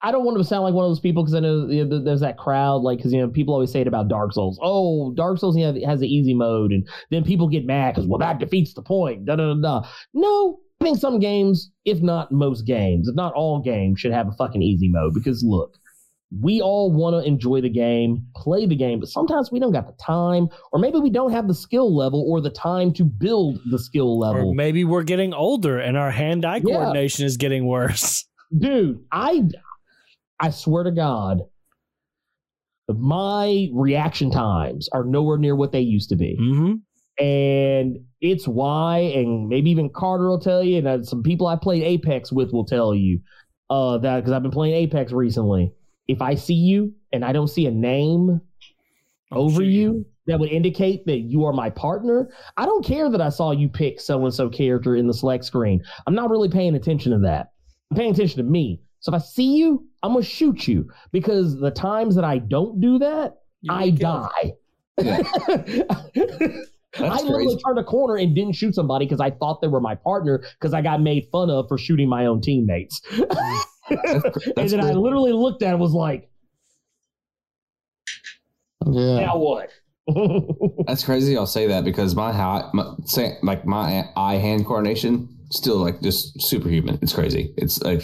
I 0.03 0.13
don't 0.13 0.25
want 0.25 0.39
to 0.39 0.45
sound 0.45 0.65
like 0.65 0.73
one 0.73 0.85
of 0.87 0.91
those 0.91 1.01
people 1.01 1.23
because 1.23 1.35
I 1.35 1.41
know 1.41 1.67
you 1.69 1.85
know, 1.85 2.03
there's 2.03 2.21
that 2.21 2.39
crowd, 2.39 2.83
like 2.83 2.99
because 2.99 3.13
you 3.13 3.21
know 3.21 3.29
people 3.29 3.53
always 3.53 3.71
say 3.71 3.83
it 3.83 3.87
about 3.87 4.09
Dark 4.09 4.33
Souls. 4.33 4.59
Oh, 4.63 5.13
Dark 5.15 5.39
Souls 5.39 5.57
you 5.57 5.71
know, 5.71 5.79
has 5.87 6.01
an 6.01 6.07
easy 6.09 6.33
mode, 6.33 6.73
and 6.73 6.89
then 7.11 7.23
people 7.23 7.49
get 7.49 7.67
mad 7.67 7.95
because 7.95 8.09
well 8.09 8.19
that 8.19 8.39
defeats 8.39 8.73
the 8.73 8.83
point. 8.83 9.27
Da 9.27 9.37
da 9.37 9.53
da. 9.55 9.61
da. 9.61 9.89
No, 10.15 10.61
I 10.81 10.85
think 10.85 10.99
some 10.99 11.19
games, 11.19 11.71
if 11.85 12.01
not 12.01 12.31
most 12.31 12.67
games, 12.67 13.09
if 13.09 13.15
not 13.15 13.33
all 13.35 13.61
games, 13.61 13.99
should 14.01 14.13
have 14.13 14.29
a 14.29 14.33
fucking 14.33 14.63
easy 14.63 14.89
mode 14.89 15.15
because 15.15 15.43
look. 15.45 15.77
We 16.43 16.61
all 16.61 16.91
want 16.93 17.15
to 17.15 17.27
enjoy 17.27 17.61
the 17.61 17.71
game, 17.71 18.27
play 18.35 18.67
the 18.67 18.75
game, 18.75 18.99
but 18.99 19.09
sometimes 19.09 19.53
we 19.53 19.61
don't 19.61 19.71
got 19.73 19.87
the 19.87 19.95
time, 20.05 20.49
or 20.73 20.81
maybe 20.81 20.99
we 20.99 21.09
don't 21.09 21.31
have 21.31 21.47
the 21.47 21.55
skill 21.55 21.97
level 21.97 22.27
or 22.29 22.41
the 22.41 22.51
time 22.51 22.93
to 22.95 23.05
build 23.05 23.61
the 23.71 23.79
skill 23.79 24.19
level. 24.19 24.49
Or 24.51 24.55
maybe 24.55 24.83
we're 24.83 25.05
getting 25.05 25.33
older 25.33 25.79
and 25.79 25.97
our 25.97 26.11
hand-eye 26.11 26.63
Yeah. 26.65 26.75
coordination 26.79 27.27
is 27.27 27.37
getting 27.37 27.67
worse. 27.67 28.27
dude 28.59 29.01
i 29.11 29.43
i 30.39 30.51
swear 30.51 30.85
to 30.85 30.93
god 30.93 31.41
my 32.89 33.69
reaction 33.73 34.31
times 34.31 34.89
are 34.93 35.05
nowhere 35.05 35.39
near 35.39 35.57
what 35.57 35.73
they 35.73 35.81
used 35.81 36.09
to 36.11 36.17
be. 36.17 36.37
Mm-hmm. 36.41 36.75
And 37.19 37.99
it's 38.21 38.47
why, 38.47 38.99
and 38.99 39.49
maybe 39.49 39.71
even 39.71 39.91
Carter 39.91 40.29
will 40.29 40.41
tell 40.41 40.63
you, 40.63 40.87
and 40.87 41.07
some 41.07 41.23
people 41.23 41.47
I 41.47 41.57
played 41.57 41.83
Apex 41.83 42.31
with 42.33 42.53
will 42.53 42.65
tell 42.65 42.95
you 42.95 43.21
uh, 43.71 43.99
that 43.99 44.17
because 44.17 44.33
I've 44.33 44.43
been 44.43 44.51
playing 44.51 44.75
Apex 44.75 45.13
recently. 45.13 45.73
If 46.09 46.23
I 46.23 46.35
see 46.35 46.55
you 46.55 46.93
and 47.13 47.25
I 47.25 47.33
don't 47.33 47.49
see 47.49 47.67
a 47.67 47.71
name 47.71 48.41
over 49.33 49.63
you 49.63 50.07
that 50.27 50.39
would 50.39 50.51
indicate 50.51 51.05
that 51.07 51.19
you 51.19 51.45
are 51.45 51.53
my 51.53 51.71
partner, 51.71 52.31
I 52.57 52.65
don't 52.65 52.85
care 52.85 53.11
that 53.11 53.21
I 53.21 53.29
saw 53.29 53.51
you 53.53 53.69
pick 53.69 54.01
so 54.01 54.25
and 54.25 54.33
so 54.33 54.49
character 54.49 54.95
in 54.97 55.07
the 55.07 55.15
select 55.15 55.45
screen. 55.45 55.83
I'm 56.07 56.15
not 56.15 56.31
really 56.31 56.49
paying 56.49 56.75
attention 56.75 57.13
to 57.13 57.19
that. 57.21 57.53
I'm 57.91 57.97
paying 57.97 58.13
attention 58.13 58.39
to 58.39 58.51
me. 58.51 58.81
So 59.01 59.15
if 59.15 59.23
I 59.23 59.25
see 59.25 59.57
you, 59.57 59.85
I'm 60.03 60.13
gonna 60.13 60.25
shoot 60.25 60.69
you 60.69 60.89
because 61.13 61.59
the 61.59 61.71
times 61.71 62.15
that 62.17 62.25
I 62.25 62.39
don't 62.39 62.81
do 62.81 62.99
that, 62.99 63.35
I 63.69 63.91
die. 63.91 64.53
Yeah. 64.99 65.23
I 66.99 67.09
That's 67.09 67.23
literally 67.25 67.47
crazy. 67.47 67.61
turned 67.67 67.79
a 67.79 67.85
corner 67.85 68.17
and 68.17 68.35
didn't 68.35 68.55
shoot 68.55 68.75
somebody 68.75 69.07
because 69.07 69.21
I 69.21 69.31
thought 69.31 69.61
they 69.61 69.69
were 69.69 69.81
my 69.81 69.95
partner 69.95 70.43
because 70.61 70.73
I 70.75 70.83
got 70.83 71.01
made 71.01 71.27
fun 71.33 71.51
of 71.51 71.67
for 71.69 71.79
shooting 71.79 72.09
my 72.09 72.27
own 72.27 72.41
teammates. 72.41 73.01
and 73.11 74.23
That's 74.57 74.71
then 74.73 74.81
I 74.81 74.93
literally 74.93 75.33
looked 75.33 75.63
at 75.63 75.69
it 75.69 75.71
and 75.73 75.81
was 75.81 75.93
like, 75.93 76.29
Yeah. 78.87 79.21
now 79.21 79.39
what? 79.39 79.71
That's 80.87 81.05
crazy. 81.05 81.37
I'll 81.37 81.47
say 81.47 81.67
that 81.67 81.85
because 81.85 82.15
my, 82.15 82.33
hi- 82.33 82.69
my 82.73 82.95
say, 83.05 83.37
like 83.43 83.67
my 83.67 84.05
eye 84.17 84.37
hand 84.37 84.65
coordination 84.67 85.29
still 85.51 85.77
like 85.79 86.01
just 86.01 86.41
superhuman. 86.41 86.99
It's 87.03 87.13
crazy. 87.13 87.53
It's 87.57 87.83
like 87.83 88.03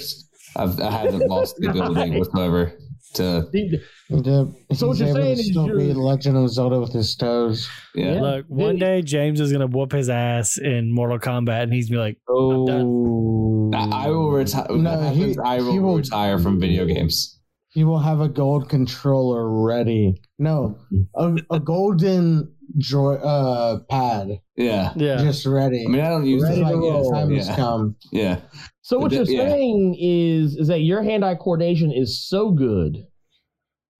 I've, 0.56 0.80
I 0.80 0.90
haven't 0.90 1.28
lost 1.28 1.56
the 1.58 1.68
ability 1.70 2.18
whatsoever 2.18 2.72
to 3.14 3.46
Dude, 3.52 3.80
Yeah. 4.10 4.44
So 4.74 4.88
what 4.88 4.98
you're 4.98 5.12
saying 5.14 5.36
to 5.36 5.40
is 5.40 5.48
still 5.50 5.66
you're- 5.66 5.86
beat 5.88 5.96
Legend 5.96 6.36
of 6.36 6.50
Zelda 6.50 6.80
with 6.80 6.92
his 6.92 7.14
toes. 7.16 7.68
yeah. 7.94 8.14
Yeah. 8.14 8.20
Look, 8.20 8.46
one 8.48 8.76
day 8.76 9.02
James 9.02 9.40
is 9.40 9.52
gonna 9.52 9.66
whoop 9.66 9.92
his 9.92 10.08
ass 10.08 10.58
in 10.58 10.92
Mortal 10.94 11.18
Kombat, 11.18 11.64
and 11.64 11.72
he's 11.72 11.88
gonna 11.90 11.98
be 12.02 12.06
like, 12.08 12.18
oh, 12.28 13.70
I, 13.74 14.06
I 14.06 14.08
will 14.08 14.30
retire. 14.30 14.66
No, 14.70 14.76
No, 14.76 15.10
he- 15.10 15.36
I 15.44 15.58
will, 15.58 15.72
he 15.72 15.78
will- 15.78 15.96
retire 15.96 16.38
from 16.38 16.60
video 16.60 16.84
games. 16.86 17.38
He 17.74 17.84
will 17.84 18.00
have 18.00 18.20
a 18.20 18.28
gold 18.28 18.68
controller 18.68 19.48
ready. 19.64 20.20
No, 20.38 20.76
a, 21.14 21.34
a 21.50 21.58
golden 21.58 22.52
joy 22.78 23.14
uh 23.14 23.78
pad 23.90 24.40
Yeah. 24.56 24.92
"Yeah, 24.96 25.16
just 25.22 25.46
ready. 25.46 25.84
I 25.86 25.90
mean, 25.90 26.00
I 26.02 26.08
don't 26.10 26.26
use 26.26 26.42
ready 26.42 26.56
that. 26.56 26.62
like 26.64 26.72
to 26.74 26.78
roll. 26.80 27.10
the 27.10 27.16
time 27.16 27.34
has 27.34 27.48
Yeah. 27.48 27.56
come. 27.56 27.96
Yeah. 28.12 28.40
So 28.82 28.98
what 28.98 29.12
you're 29.12 29.24
yeah. 29.24 29.48
saying 29.48 29.96
is 29.98 30.56
is 30.56 30.68
that 30.68 30.80
your 30.80 31.02
hand-eye 31.02 31.36
coordination 31.36 31.92
is 31.92 32.18
so 32.20 32.50
good 32.50 33.06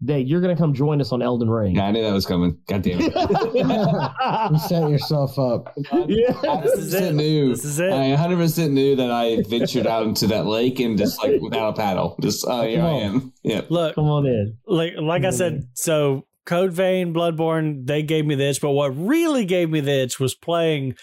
that 0.04 0.22
you're 0.26 0.40
gonna 0.40 0.56
come 0.56 0.74
join 0.74 1.00
us 1.00 1.12
on 1.12 1.22
Elden 1.22 1.48
Ring. 1.48 1.76
Yeah, 1.76 1.84
I 1.84 1.92
knew 1.92 2.02
that 2.02 2.12
was 2.12 2.26
coming. 2.26 2.58
God 2.66 2.82
damn 2.82 2.98
it. 3.00 3.12
You 4.52 4.58
set 4.58 4.90
yourself 4.90 5.38
up. 5.38 5.72
yeah. 6.08 6.34
I 6.48 6.60
This 6.62 6.72
is 6.78 6.94
100% 6.94 7.00
it. 7.02 7.14
knew. 7.14 7.48
this 7.50 7.64
is 7.64 7.78
it." 7.78 7.92
I 7.92 8.16
100% 8.16 8.70
knew 8.72 8.96
that 8.96 9.10
I 9.12 9.42
ventured 9.48 9.86
out 9.86 10.02
into 10.04 10.26
that 10.28 10.46
lake 10.46 10.80
and 10.80 10.98
just 10.98 11.22
like 11.22 11.40
without 11.40 11.68
a 11.68 11.72
paddle, 11.74 12.16
just 12.20 12.44
uh, 12.46 12.62
here 12.62 12.82
I 12.82 12.90
am. 12.90 13.32
Yeah. 13.44 13.60
Look, 13.68 13.94
Come 13.94 14.06
on 14.08 14.26
in. 14.26 14.58
like 14.66 14.94
like 15.00 15.24
I 15.24 15.30
said, 15.30 15.68
so 15.74 16.26
Code 16.44 16.72
Vein, 16.72 17.14
Bloodborne, 17.14 17.86
they 17.86 18.02
gave 18.02 18.26
me 18.26 18.34
the 18.34 18.48
itch, 18.50 18.60
but 18.60 18.70
what 18.70 18.88
really 18.96 19.44
gave 19.44 19.70
me 19.70 19.80
the 19.80 20.02
itch 20.02 20.18
was 20.18 20.34
playing 20.34 20.96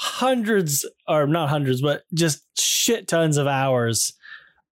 hundreds 0.00 0.86
or 1.08 1.26
not 1.26 1.48
hundreds, 1.48 1.82
but 1.82 2.02
just 2.14 2.42
shit 2.58 3.08
tons 3.08 3.36
of 3.36 3.46
hours 3.46 4.12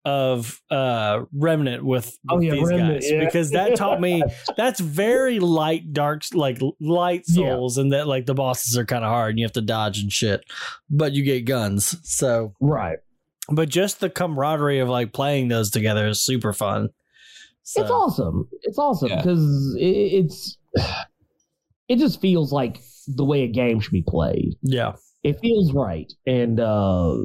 of 0.06 0.62
uh 0.70 1.22
Remnant 1.34 1.84
with, 1.84 2.06
with 2.06 2.18
Oh, 2.30 2.40
yeah, 2.40 2.52
these 2.52 2.68
Remnant, 2.70 3.02
guys 3.02 3.12
yeah. 3.12 3.26
because 3.26 3.50
that 3.52 3.76
taught 3.76 4.00
me 4.00 4.22
that's 4.58 4.80
very 4.80 5.40
light 5.40 5.94
dark 5.94 6.22
like 6.36 6.60
light 6.80 7.24
Yeah. 7.28 7.54
souls 7.56 7.80
and 7.80 7.92
that 7.92 8.06
like 8.08 8.28
the 8.28 8.36
bosses 8.36 8.78
are 8.78 8.86
kind 8.86 9.04
of 9.04 9.10
hard 9.10 9.32
and 9.32 9.40
you 9.40 9.46
have 9.46 9.54
to 9.54 9.62
dodge 9.62 9.98
and 9.98 10.14
shit 10.14 10.42
but 10.92 11.14
you 11.14 11.24
get 11.24 11.46
guns 11.46 11.98
so 12.04 12.54
Right. 12.62 13.00
but 13.50 13.68
just 13.68 14.00
the 14.00 14.12
camaraderie 14.12 14.78
of 14.78 14.90
like 14.90 15.12
playing 15.12 15.48
those 15.48 15.72
together 15.72 16.06
is 16.08 16.24
super 16.24 16.54
fun 16.54 16.90
so, 17.64 17.82
It's 17.82 17.90
awesome. 17.90 18.48
It's 18.62 18.78
awesome 18.78 19.10
Yeah. 19.10 19.16
because 19.24 19.76
it, 19.80 19.84
it's 20.24 20.58
it 21.88 21.96
just 21.98 22.22
feels 22.22 22.52
like 22.54 22.80
the 23.08 23.26
way 23.26 23.42
a 23.42 23.48
game 23.48 23.80
should 23.80 23.92
be 23.92 24.04
played. 24.08 24.54
yeah 24.62 24.94
It 25.26 25.40
feels 25.40 25.74
right, 25.74 26.14
and 26.28 26.60
uh 26.60 27.16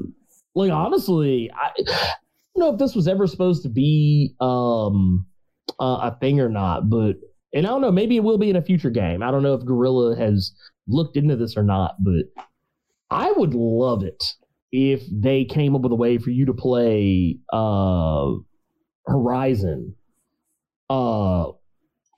like 0.55 0.73
honestly, 0.73 1.51
I, 1.55 1.71
don't 1.77 2.57
know 2.57 2.73
if 2.73 2.79
this 2.79 2.95
was 2.95 3.07
ever 3.07 3.27
supposed 3.27 3.63
to 3.65 3.69
be 3.69 4.35
um 4.41 5.27
uh, 5.79 6.11
a 6.11 6.17
thing 6.19 6.41
or 6.41 6.49
not, 6.49 6.89
but 6.89 7.17
and 7.53 7.67
I 7.67 7.69
don't 7.69 7.83
know, 7.83 7.93
maybe 7.93 8.17
it 8.17 8.25
will 8.25 8.39
be 8.39 8.49
in 8.49 8.57
a 8.57 8.63
future 8.63 8.89
game. 8.89 9.23
I 9.23 9.31
don't 9.31 9.43
know 9.43 9.53
if 9.53 9.67
Guerrilla 9.67 10.17
has 10.17 10.51
looked 10.89 11.19
into 11.19 11.37
this 11.37 11.59
or 11.59 11.63
not, 11.63 11.97
but 12.03 12.25
I 13.11 13.33
would 13.33 13.53
love 13.53 14.03
it 14.03 14.25
if 14.73 15.03
they 15.13 15.45
came 15.45 15.77
up 15.77 15.83
with 15.83 15.93
a 15.93 15.97
way 15.97 16.17
for 16.17 16.31
you 16.31 16.47
to 16.47 16.55
play 16.55 17.39
uh 17.53 18.31
Horizon 19.09 19.95
uh, 20.89 21.51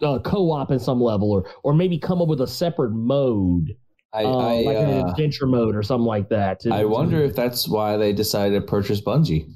uh 0.01 0.19
co-op 0.21 0.71
in 0.71 0.79
some 0.79 1.01
level 1.01 1.33
or 1.33 1.51
or 1.65 1.75
maybe 1.75 1.99
come 1.99 2.23
up 2.23 2.29
with 2.29 2.41
a 2.41 2.47
separate 2.47 2.93
mode 2.93 3.75
I, 4.15 4.25
uh, 4.25 4.37
I, 4.37 4.63
like 4.63 4.77
an 4.77 4.91
uh, 5.05 5.07
adventure 5.11 5.47
mode 5.47 5.75
or 5.75 5.83
something 5.83 6.07
like 6.07 6.29
that 6.29 6.61
to- 6.61 6.75
I 6.75 6.83
to- 6.83 6.89
wonder 6.89 7.23
if 7.23 7.35
that's 7.35 7.67
why 7.67 7.97
they 7.97 8.13
decided 8.13 8.55
to 8.61 8.67
purchase 8.67 9.01
Bungie. 9.01 9.47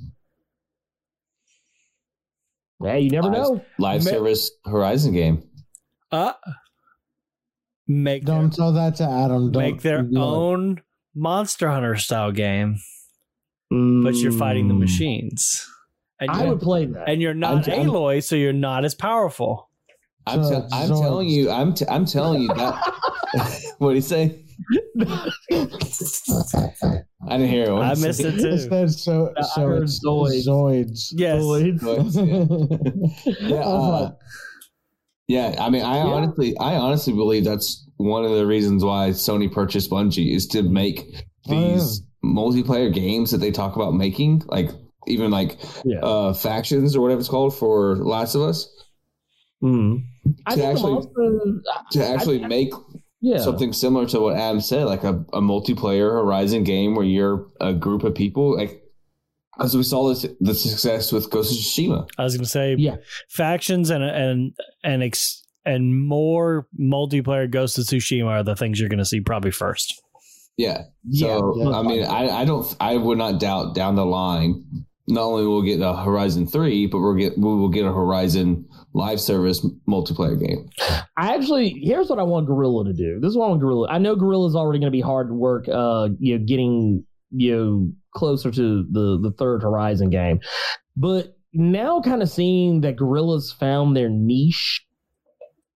Yeah, 2.82 2.96
you 2.96 3.10
never 3.10 3.28
I- 3.28 3.32
know 3.32 3.62
Live 3.78 4.04
Ma- 4.04 4.10
service 4.10 4.50
Horizon 4.64 5.12
game. 5.12 5.42
uh 6.12 6.32
make 7.88 8.24
Don't 8.24 8.50
their, 8.50 8.56
tell 8.56 8.72
that 8.72 8.96
to 8.96 9.04
Adam. 9.04 9.52
Don't 9.52 9.62
make 9.62 9.82
their 9.82 10.02
look. 10.02 10.22
own 10.22 10.82
monster 11.14 11.68
hunter 11.70 11.96
style 11.96 12.32
game 12.32 12.76
but 13.70 14.14
you're 14.14 14.30
fighting 14.32 14.68
the 14.68 14.74
Mm. 14.74 14.78
machines 14.80 15.66
and 16.20 16.30
I 16.30 16.42
you're, 16.44 16.50
would 16.54 16.60
play 16.62 16.86
that 16.86 17.08
and 17.08 17.20
you're 17.20 17.34
not 17.34 17.68
I'm- 17.68 17.80
I'm- 17.80 17.88
Aloy, 17.88 18.22
so 18.22 18.36
you're 18.36 18.52
not 18.52 18.84
as 18.84 18.94
powerful 18.94 19.68
I'm, 20.28 20.42
So, 20.44 20.60
te- 20.62 20.66
I'm 20.72 20.88
telling 20.88 21.28
you, 21.28 21.50
I'm, 21.52 21.72
t- 21.74 21.84
I'm 21.88 22.04
telling 22.04 22.42
you 22.42 22.48
that. 22.48 23.74
what 23.78 23.90
do 23.90 23.94
you 23.94 24.00
say? 24.00 24.40
I 27.28 27.38
didn't 27.38 27.48
hear 27.48 27.64
it. 27.64 27.70
I 27.70 27.94
missed 27.94 28.20
it 28.20 28.38
too. 28.38 28.48
It 28.48 28.68
said 28.68 28.90
so. 28.90 29.32
I 29.36 29.42
So 29.42 29.60
heard 29.62 29.82
it's 29.84 30.04
Zoids. 30.04 30.46
Zoids. 30.46 31.12
yes 31.12 32.16
yeah, 33.40 33.56
uh, 33.64 34.12
yeah. 35.28 35.56
I 35.58 35.70
mean, 35.70 35.82
I 35.82 35.96
Yeah. 35.98 36.04
honestly, 36.04 36.56
I 36.58 36.76
honestly 36.76 37.12
believe 37.12 37.44
that's 37.44 37.86
one 37.96 38.24
of 38.24 38.30
the 38.32 38.46
reasons 38.46 38.84
why 38.84 39.10
Sony 39.10 39.50
purchased 39.50 39.90
Bungie 39.90 40.34
is 40.34 40.46
to 40.48 40.62
make 40.62 41.06
Oh, 41.48 41.52
yeah. 41.54 41.74
these 41.74 42.02
multiplayer 42.24 42.92
games 42.92 43.30
that 43.30 43.38
they 43.38 43.50
talk 43.52 43.76
about 43.76 43.94
making, 43.94 44.42
like 44.48 44.70
even 45.06 45.30
like 45.30 45.56
yeah 45.84 46.00
uh 46.00 46.32
factions 46.34 46.96
or 46.96 47.00
whatever 47.00 47.20
it's 47.20 47.28
called 47.28 47.54
for 47.56 47.96
Last 47.96 48.34
of 48.34 48.42
Us, 48.42 48.68
Mm. 49.62 50.02
To 50.48 50.54
think 50.54 50.66
actually- 50.66 50.92
also, 50.92 51.60
to 51.92 52.04
actually 52.06 52.44
I- 52.44 52.48
make 52.48 52.72
yeah 53.30 53.38
something 53.48 53.72
similar 53.72 54.06
to 54.06 54.20
what 54.20 54.36
Adam 54.36 54.60
said, 54.60 54.84
like 54.86 55.04
a, 55.04 55.14
a 55.32 55.40
multiplayer 55.40 56.10
Horizon 56.20 56.62
game 56.64 56.94
where 56.94 57.04
you're 57.04 57.48
a 57.60 57.72
group 57.74 58.04
of 58.04 58.14
people, 58.14 58.56
like 58.56 58.82
as 59.58 59.76
we 59.76 59.82
saw 59.82 60.08
this 60.08 60.26
the 60.40 60.54
success 60.54 61.12
with 61.12 61.30
Ghost 61.30 61.50
of 61.52 61.58
Tsushima. 61.58 62.08
I 62.18 62.24
was 62.24 62.36
gonna 62.36 62.46
say 62.46 62.74
Yeah. 62.78 62.96
factions 63.28 63.90
and 63.90 64.04
and 64.04 64.52
and 64.84 65.02
ex, 65.02 65.42
and 65.64 65.82
more 66.06 66.68
multiplayer 66.78 67.50
Ghost 67.50 67.78
of 67.78 67.84
Tsushima 67.86 68.26
are 68.28 68.42
the 68.42 68.54
things 68.56 68.78
you're 68.78 68.88
gonna 68.88 69.04
see 69.12 69.20
probably 69.20 69.50
first. 69.50 70.00
Yeah. 70.56 70.82
yeah 71.08 71.36
So 71.36 71.54
yeah. 71.58 71.78
I 71.78 71.82
mean, 71.82 72.04
I, 72.04 72.28
I 72.40 72.44
don't, 72.46 72.64
I 72.80 72.96
would 72.96 73.18
not 73.18 73.40
doubt 73.40 73.74
down 73.74 73.94
the 73.94 74.06
line. 74.06 74.64
Not 75.06 75.22
only 75.24 75.44
will 75.46 75.60
we 75.62 75.68
get 75.68 75.80
a 75.82 75.94
Horizon 75.94 76.46
three, 76.46 76.86
but 76.86 76.98
we'll 77.00 77.14
get 77.14 77.36
we 77.38 77.44
will 77.44 77.68
get 77.68 77.84
a 77.84 77.92
Horizon 77.92 78.66
live 78.96 79.20
service 79.20 79.64
multiplayer 79.86 80.40
game. 80.40 80.68
I 81.18 81.34
actually 81.34 81.78
here's 81.82 82.08
what 82.08 82.18
I 82.18 82.22
want 82.22 82.46
Guerrilla 82.46 82.86
to 82.86 82.92
do. 82.94 83.20
This 83.20 83.30
is 83.30 83.36
what 83.36 83.46
I 83.46 83.48
want 83.50 83.60
Guerrilla. 83.60 83.88
I 83.90 83.98
know 83.98 84.16
Guerrilla's 84.16 84.56
already 84.56 84.78
going 84.78 84.90
to 84.90 84.96
be 84.96 85.02
hard 85.02 85.30
work. 85.32 85.68
Uh, 85.68 86.08
you 86.18 86.38
know, 86.38 86.44
getting 86.44 87.04
you 87.30 87.56
know 87.56 87.92
closer 88.14 88.50
to 88.50 88.86
the 88.90 89.20
the 89.20 89.32
third 89.38 89.62
Horizon 89.62 90.08
game, 90.08 90.40
but 90.96 91.36
now 91.52 92.00
kind 92.00 92.22
of 92.22 92.30
seeing 92.30 92.80
that 92.80 92.96
Guerrilla's 92.96 93.52
found 93.52 93.96
their 93.96 94.08
niche, 94.08 94.84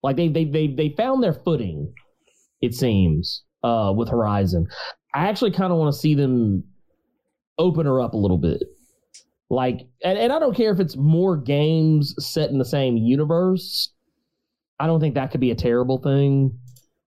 like 0.02 0.16
they 0.16 0.28
they 0.28 0.44
they 0.44 0.68
they 0.68 0.94
found 0.96 1.22
their 1.22 1.34
footing. 1.34 1.92
It 2.60 2.74
seems 2.74 3.42
uh 3.64 3.92
with 3.96 4.08
Horizon. 4.08 4.68
I 5.12 5.28
actually 5.28 5.50
kind 5.50 5.72
of 5.72 5.78
want 5.78 5.92
to 5.92 5.98
see 5.98 6.14
them 6.14 6.62
open 7.58 7.86
her 7.86 8.00
up 8.00 8.14
a 8.14 8.18
little 8.18 8.38
bit. 8.38 8.62
Like, 9.50 9.88
and, 10.04 10.18
and 10.18 10.32
I 10.32 10.38
don't 10.38 10.54
care 10.54 10.72
if 10.72 10.80
it's 10.80 10.96
more 10.96 11.36
games 11.36 12.14
set 12.18 12.50
in 12.50 12.58
the 12.58 12.64
same 12.64 12.96
universe. 12.96 13.92
I 14.78 14.86
don't 14.86 15.00
think 15.00 15.14
that 15.14 15.30
could 15.30 15.40
be 15.40 15.50
a 15.50 15.56
terrible 15.56 15.98
thing, 15.98 16.58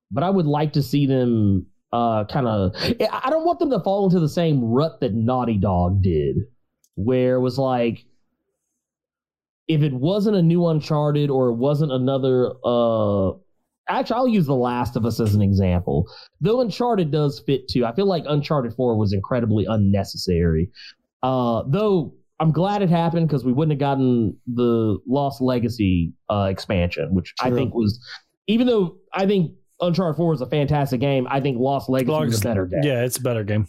but 0.09 0.23
I 0.23 0.29
would 0.29 0.47
like 0.47 0.73
to 0.73 0.83
see 0.83 1.05
them 1.05 1.67
uh 1.93 2.25
kind 2.25 2.47
of. 2.47 2.73
I 3.11 3.29
don't 3.29 3.45
want 3.45 3.59
them 3.59 3.69
to 3.71 3.79
fall 3.81 4.05
into 4.05 4.19
the 4.19 4.29
same 4.29 4.63
rut 4.63 4.99
that 5.01 5.13
Naughty 5.13 5.57
Dog 5.57 6.01
did, 6.01 6.37
where 6.95 7.35
it 7.35 7.41
was 7.41 7.57
like 7.57 8.05
if 9.67 9.81
it 9.81 9.93
wasn't 9.93 10.35
a 10.35 10.41
new 10.41 10.67
Uncharted 10.67 11.29
or 11.29 11.49
it 11.49 11.55
wasn't 11.55 11.91
another 11.91 12.51
uh 12.65 13.31
actually 13.87 14.15
I'll 14.15 14.27
use 14.27 14.45
The 14.45 14.55
Last 14.55 14.95
of 14.95 15.05
Us 15.05 15.19
as 15.19 15.35
an 15.35 15.41
example. 15.41 16.07
Though 16.39 16.61
Uncharted 16.61 17.11
does 17.11 17.39
fit 17.45 17.67
too. 17.67 17.85
I 17.85 17.93
feel 17.93 18.07
like 18.07 18.23
Uncharted 18.27 18.73
4 18.73 18.97
was 18.97 19.13
incredibly 19.13 19.65
unnecessary. 19.65 20.69
Uh 21.23 21.63
though 21.67 22.13
I'm 22.41 22.51
glad 22.51 22.81
it 22.81 22.89
happened 22.89 23.27
because 23.27 23.45
we 23.45 23.53
wouldn't 23.53 23.71
have 23.73 23.79
gotten 23.79 24.35
the 24.51 24.97
Lost 25.07 25.41
Legacy 25.41 26.11
uh 26.29 26.47
expansion, 26.49 27.13
which 27.13 27.33
I 27.39 27.51
think 27.51 27.73
was 27.73 28.03
even 28.47 28.67
though 28.67 28.97
I 29.13 29.25
think 29.27 29.51
Uncharted 29.79 30.17
4 30.17 30.33
is 30.33 30.41
a 30.41 30.47
fantastic 30.47 30.99
game, 30.99 31.27
I 31.29 31.39
think 31.39 31.57
Lost 31.59 31.89
Legacy 31.89 32.11
was 32.11 32.33
Lost- 32.33 32.43
a 32.43 32.47
better 32.47 32.65
game. 32.65 32.81
Yeah, 32.83 33.03
it's 33.03 33.17
a 33.17 33.21
better 33.21 33.43
game. 33.43 33.67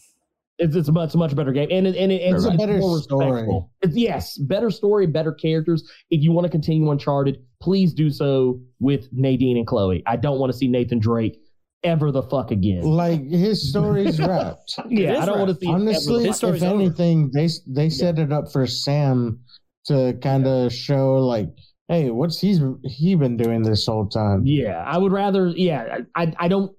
It's, 0.58 0.76
it's 0.76 0.88
a 0.88 0.92
much 0.92 1.14
much 1.14 1.34
better 1.34 1.52
game, 1.52 1.68
and 1.70 1.86
it, 1.86 1.96
and 1.96 2.12
it, 2.12 2.16
it's, 2.22 2.44
It's 2.44 2.54
a 2.54 2.56
better 2.56 2.78
more 2.78 2.98
story. 3.00 3.26
respectful. 3.26 3.70
It's, 3.82 3.96
yes, 3.96 4.38
better 4.38 4.70
story, 4.70 5.06
better 5.06 5.32
characters. 5.32 5.82
If 6.10 6.22
you 6.22 6.30
want 6.32 6.44
to 6.46 6.50
continue 6.50 6.90
Uncharted, 6.90 7.38
please 7.60 7.92
do 7.94 8.10
so 8.10 8.60
with 8.78 9.08
Nadine 9.12 9.56
and 9.56 9.66
Chloe. 9.66 10.02
I 10.06 10.16
don't 10.16 10.38
want 10.38 10.52
to 10.52 10.58
see 10.58 10.68
Nathan 10.68 10.98
Drake 10.98 11.38
ever 11.84 12.10
the 12.12 12.22
fuck 12.22 12.50
again. 12.50 12.82
Like 12.82 13.22
his 13.28 13.70
story's 13.70 14.18
wrapped. 14.20 14.78
Yeah, 14.88 15.22
I 15.22 15.26
don't 15.26 15.38
want 15.38 15.50
to 15.50 15.56
see 15.56 15.66
him 15.66 15.88
ever 15.88 15.90
Honestly, 15.90 16.22
the 16.24 16.28
if 16.30 16.36
story's 16.36 16.62
over. 16.62 16.74
anything, 16.74 17.30
they 17.34 17.48
they 17.66 17.88
set 17.90 18.18
it 18.18 18.32
up 18.32 18.50
for 18.52 18.66
Sam 18.66 19.40
to 19.86 20.16
kind 20.22 20.46
of 20.46 20.72
show 20.72 21.16
like, 21.18 21.48
hey, 21.88 22.10
what's 22.10 22.38
he's 22.40 22.60
he 22.84 23.14
been 23.14 23.36
doing 23.36 23.62
this 23.62 23.86
whole 23.86 24.08
time? 24.08 24.42
Yeah, 24.46 24.82
I 24.86 24.98
would 24.98 25.12
rather. 25.12 25.48
Yeah, 25.48 25.98
I 26.14 26.32
I 26.38 26.48
don't. 26.48 26.72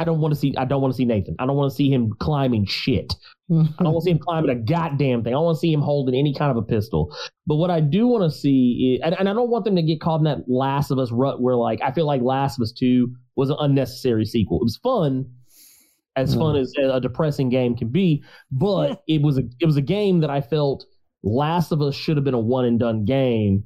I 0.00 0.04
don't 0.04 0.18
want 0.18 0.32
to 0.32 0.40
see. 0.40 0.54
I 0.56 0.64
don't 0.64 0.80
want 0.80 0.94
to 0.94 0.96
see 0.96 1.04
Nathan. 1.04 1.36
I 1.38 1.44
don't 1.44 1.56
want 1.56 1.70
to 1.70 1.76
see 1.76 1.92
him 1.92 2.14
climbing 2.20 2.64
shit. 2.64 3.14
I 3.50 3.54
don't 3.82 3.92
want 3.92 3.98
to 3.98 4.04
see 4.06 4.12
him 4.12 4.18
climbing 4.18 4.48
a 4.48 4.54
goddamn 4.54 5.22
thing. 5.22 5.34
I 5.34 5.36
don't 5.36 5.44
want 5.44 5.56
to 5.56 5.60
see 5.60 5.70
him 5.70 5.82
holding 5.82 6.14
any 6.14 6.32
kind 6.32 6.50
of 6.50 6.56
a 6.56 6.62
pistol. 6.62 7.14
But 7.46 7.56
what 7.56 7.70
I 7.70 7.80
do 7.80 8.06
want 8.06 8.24
to 8.32 8.34
see 8.34 8.94
is, 8.94 9.04
and, 9.04 9.14
and 9.18 9.28
I 9.28 9.34
don't 9.34 9.50
want 9.50 9.66
them 9.66 9.76
to 9.76 9.82
get 9.82 10.00
caught 10.00 10.20
in 10.20 10.24
that 10.24 10.48
Last 10.48 10.90
of 10.90 10.98
Us 10.98 11.12
rut 11.12 11.42
where, 11.42 11.54
like, 11.54 11.82
I 11.82 11.92
feel 11.92 12.06
like 12.06 12.22
Last 12.22 12.58
of 12.58 12.62
Us 12.62 12.72
2 12.72 13.14
was 13.36 13.50
an 13.50 13.56
unnecessary 13.60 14.24
sequel. 14.24 14.60
It 14.60 14.64
was 14.64 14.78
fun, 14.78 15.30
as 16.16 16.34
fun 16.34 16.54
mm. 16.54 16.62
as 16.62 16.72
a 16.78 16.98
depressing 16.98 17.50
game 17.50 17.76
can 17.76 17.88
be, 17.88 18.24
but 18.50 19.02
it 19.06 19.20
was 19.20 19.36
a 19.36 19.42
it 19.60 19.66
was 19.66 19.76
a 19.76 19.82
game 19.82 20.20
that 20.20 20.30
I 20.30 20.40
felt 20.40 20.86
Last 21.22 21.72
of 21.72 21.82
Us 21.82 21.94
should 21.94 22.16
have 22.16 22.24
been 22.24 22.32
a 22.32 22.40
one 22.40 22.64
and 22.64 22.80
done 22.80 23.04
game. 23.04 23.64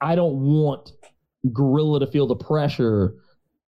I 0.00 0.14
don't 0.14 0.36
want 0.36 0.92
Guerrilla 1.52 1.98
to 2.00 2.06
feel 2.06 2.28
the 2.28 2.36
pressure 2.36 3.14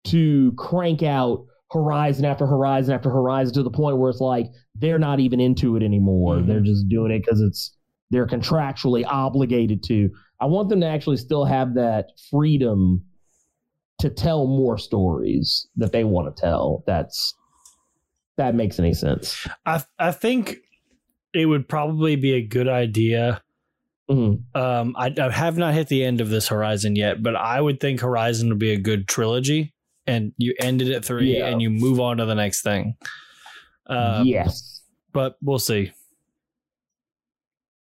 to 0.04 0.52
crank 0.52 1.02
out 1.02 1.46
horizon 1.72 2.24
after 2.24 2.46
horizon 2.46 2.94
after 2.94 3.10
horizon 3.10 3.54
to 3.54 3.62
the 3.62 3.70
point 3.70 3.96
where 3.98 4.10
it's 4.10 4.20
like 4.20 4.46
they're 4.74 4.98
not 4.98 5.20
even 5.20 5.38
into 5.40 5.76
it 5.76 5.82
anymore. 5.82 6.36
Mhm. 6.36 6.46
They're 6.46 6.60
just 6.60 6.88
doing 6.88 7.12
it 7.12 7.20
because 7.24 7.40
it's 7.40 7.76
they're 8.10 8.26
contractually 8.26 9.04
obligated 9.06 9.82
to. 9.84 10.10
I 10.40 10.46
want 10.46 10.68
them 10.68 10.80
to 10.80 10.86
actually 10.86 11.18
still 11.18 11.44
have 11.44 11.74
that 11.74 12.06
freedom 12.30 13.04
to 14.00 14.10
tell 14.10 14.46
more 14.46 14.78
stories 14.78 15.68
that 15.76 15.92
they 15.92 16.04
want 16.04 16.34
to 16.34 16.40
tell. 16.40 16.82
That's 16.86 17.34
that 18.36 18.54
makes 18.54 18.78
any 18.78 18.94
sense. 18.94 19.46
I 19.66 19.82
I 19.98 20.10
think 20.12 20.56
it 21.32 21.46
would 21.46 21.68
probably 21.68 22.16
be 22.16 22.32
a 22.32 22.42
good 22.42 22.66
idea. 22.68 23.42
Mhm. 24.10 24.42
Um, 24.56 24.96
I, 24.98 25.14
I 25.20 25.30
have 25.30 25.56
not 25.56 25.74
hit 25.74 25.86
the 25.86 26.04
end 26.04 26.20
of 26.20 26.30
this 26.30 26.48
Horizon 26.48 26.96
yet, 26.96 27.22
but 27.22 27.36
I 27.36 27.60
would 27.60 27.78
think 27.78 28.00
Horizon 28.00 28.48
would 28.48 28.58
be 28.58 28.72
a 28.72 28.76
good 28.80 29.06
trilogy, 29.06 29.72
and 30.06 30.32
you 30.38 30.54
ended 30.60 30.90
at 30.90 31.04
three, 31.04 31.36
Yeah. 31.38 31.46
and 31.46 31.60
you 31.62 31.70
move 31.70 32.00
on 32.00 32.16
to 32.18 32.26
the 32.26 32.34
next 32.34 32.62
thing. 32.62 32.94
Um, 33.86 34.26
yes. 34.26 34.82
but 35.12 35.36
we'll 35.42 35.58
see. 35.58 35.92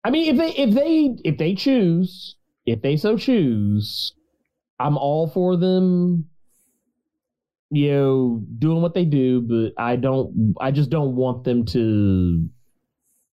I 0.03 0.09
mean, 0.09 0.33
if 0.33 0.37
they 0.37 0.51
if 0.63 0.73
they 0.75 1.15
if 1.29 1.37
they 1.37 1.55
choose, 1.55 2.35
if 2.65 2.81
they 2.81 2.95
so 2.97 3.17
choose, 3.17 4.13
I'm 4.79 4.97
all 4.97 5.27
for 5.27 5.57
them. 5.57 6.25
You 7.71 7.91
know, 7.91 8.43
doing 8.57 8.81
what 8.81 8.95
they 8.95 9.05
do, 9.05 9.41
but 9.41 9.79
I 9.81 9.95
don't. 9.95 10.55
I 10.59 10.71
just 10.71 10.89
don't 10.89 11.15
want 11.15 11.43
them 11.43 11.65
to. 11.67 12.47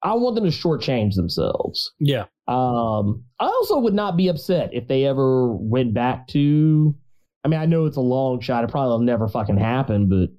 I 0.03 0.14
want 0.14 0.35
them 0.35 0.43
to 0.45 0.51
shortchange 0.51 1.15
themselves. 1.15 1.91
Yeah, 1.99 2.26
Um, 2.47 3.23
I 3.39 3.45
also 3.47 3.80
would 3.80 3.93
not 3.95 4.15
be 4.15 4.27
upset 4.30 4.69
if 4.72 4.88
they 4.88 5.06
ever 5.06 5.47
went 5.53 5.93
back 5.93 6.27
to. 6.30 6.95
I 7.44 7.48
mean, 7.48 7.60
I 7.60 7.66
know 7.66 7.86
it's 7.86 7.98
a 7.98 8.02
long 8.02 8.41
shot. 8.41 8.64
It 8.64 8.70
probably 8.70 8.90
will 8.90 8.99
never 8.99 9.28
fucking 9.28 9.57
happen, 9.57 10.10
but 10.10 10.30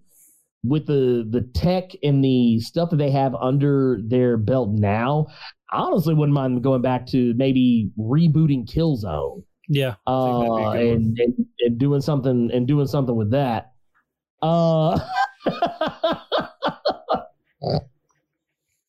with 0.63 0.87
the 0.87 1.27
the 1.29 1.43
tech 1.55 1.93
and 2.03 2.23
the 2.23 2.61
stuff 2.61 2.91
that 2.91 2.97
they 2.97 3.11
have 3.11 3.35
under 3.35 3.99
their 4.05 4.37
belt 4.37 4.71
now, 4.71 5.27
I 5.73 5.79
honestly 5.79 6.15
wouldn't 6.15 6.35
mind 6.35 6.63
going 6.63 6.83
back 6.83 7.07
to 7.09 7.33
maybe 7.35 7.91
rebooting 7.99 8.71
Killzone 8.71 9.43
yeah. 9.71 9.95
uh, 10.07 10.43
think 10.43 10.57
that'd 10.59 10.73
be 10.73 10.89
a 10.89 10.93
good 10.93 10.97
and, 10.97 11.19
and 11.19 11.47
and 11.61 11.79
doing 11.79 12.01
something 12.01 12.51
and 12.53 12.67
doing 12.67 12.87
something 12.87 13.15
with 13.15 13.31
that. 13.31 13.73
Uh, 14.43 14.99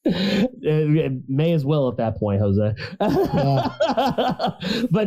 it 0.04 1.12
may 1.28 1.54
as 1.54 1.64
well 1.66 1.90
at 1.90 1.98
that 1.98 2.18
point, 2.18 2.42
Jose. 2.42 2.74
but 3.00 3.10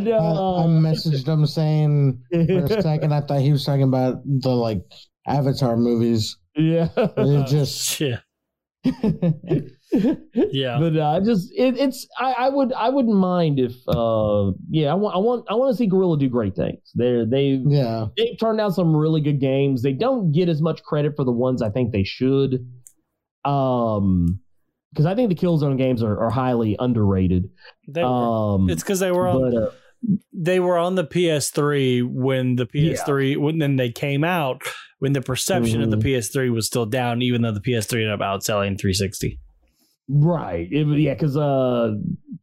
no, 0.03 0.13
I, 0.13 0.15
I 0.15 0.63
uh, 0.63 0.67
messaged 0.67 1.27
him 1.27 1.45
saying 1.45 2.21
for 2.31 2.65
a 2.65 2.67
second 2.81 3.13
I 3.13 3.21
thought 3.21 3.41
he 3.41 3.51
was 3.51 3.65
talking 3.65 3.83
about 3.83 4.21
the 4.25 4.49
like 4.49 4.83
Avatar 5.27 5.77
movies. 5.77 6.37
yeah, 6.55 6.87
It 6.95 7.47
just 7.47 7.99
Yeah, 7.99 8.19
yeah. 10.51 10.77
but 10.79 10.97
uh, 10.97 11.19
just 11.23 11.51
it, 11.55 11.77
it's 11.77 12.07
I, 12.19 12.33
I 12.33 12.49
would 12.49 12.73
I 12.73 12.89
wouldn't 12.89 13.15
mind 13.15 13.59
if 13.59 13.73
uh 13.87 14.51
yeah 14.69 14.91
I 14.91 14.95
want 14.95 15.15
I 15.15 15.19
want 15.19 15.45
I 15.49 15.55
want 15.55 15.71
to 15.71 15.77
see 15.77 15.87
Guerrilla 15.87 16.17
do 16.17 16.29
great 16.29 16.55
things. 16.55 16.79
They're 16.93 17.25
they 17.25 17.61
yeah. 17.65 18.07
they've 18.17 18.37
turned 18.39 18.59
out 18.59 18.75
some 18.75 18.95
really 18.95 19.21
good 19.21 19.39
games. 19.39 19.81
They 19.81 19.93
don't 19.93 20.31
get 20.31 20.49
as 20.49 20.61
much 20.61 20.83
credit 20.83 21.15
for 21.15 21.23
the 21.23 21.31
ones 21.31 21.61
I 21.61 21.69
think 21.69 21.91
they 21.91 22.03
should. 22.03 22.65
Um, 23.45 24.39
because 24.95 25.05
I 25.05 25.13
think 25.13 25.27
the 25.29 25.35
Killzone 25.35 25.77
games 25.77 26.01
are, 26.01 26.17
are 26.17 26.29
highly 26.29 26.77
underrated. 26.79 27.49
They 27.87 28.01
were, 28.01 28.07
Um, 28.09 28.69
it's 28.69 28.81
because 28.81 29.01
they 29.01 29.11
were 29.11 29.27
on 29.27 29.51
but 29.51 29.61
uh, 29.61 29.69
they 30.33 30.59
were 30.61 30.77
on 30.77 30.95
the 30.95 31.03
PS3 31.03 32.07
when 32.09 32.55
the 32.55 32.65
PS3 32.65 33.37
when 33.37 33.57
then 33.57 33.75
they 33.75 33.91
came 33.91 34.23
out 34.23 34.61
when 34.99 35.11
the 35.13 35.21
perception 35.21 35.81
of 35.83 35.91
the 35.91 35.97
Mm-hmm. 35.97 36.07
PS3 36.39 36.53
was 36.53 36.65
still 36.67 36.85
down, 36.85 37.21
even 37.21 37.41
though 37.41 37.51
the 37.51 37.59
PS3 37.59 37.93
ended 37.93 38.11
up 38.11 38.19
outselling 38.21 38.79
360. 38.79 39.37
right, 40.09 40.67
it, 40.71 40.87
yeah, 40.99 41.13
because 41.13 41.35
uh, 41.35 41.91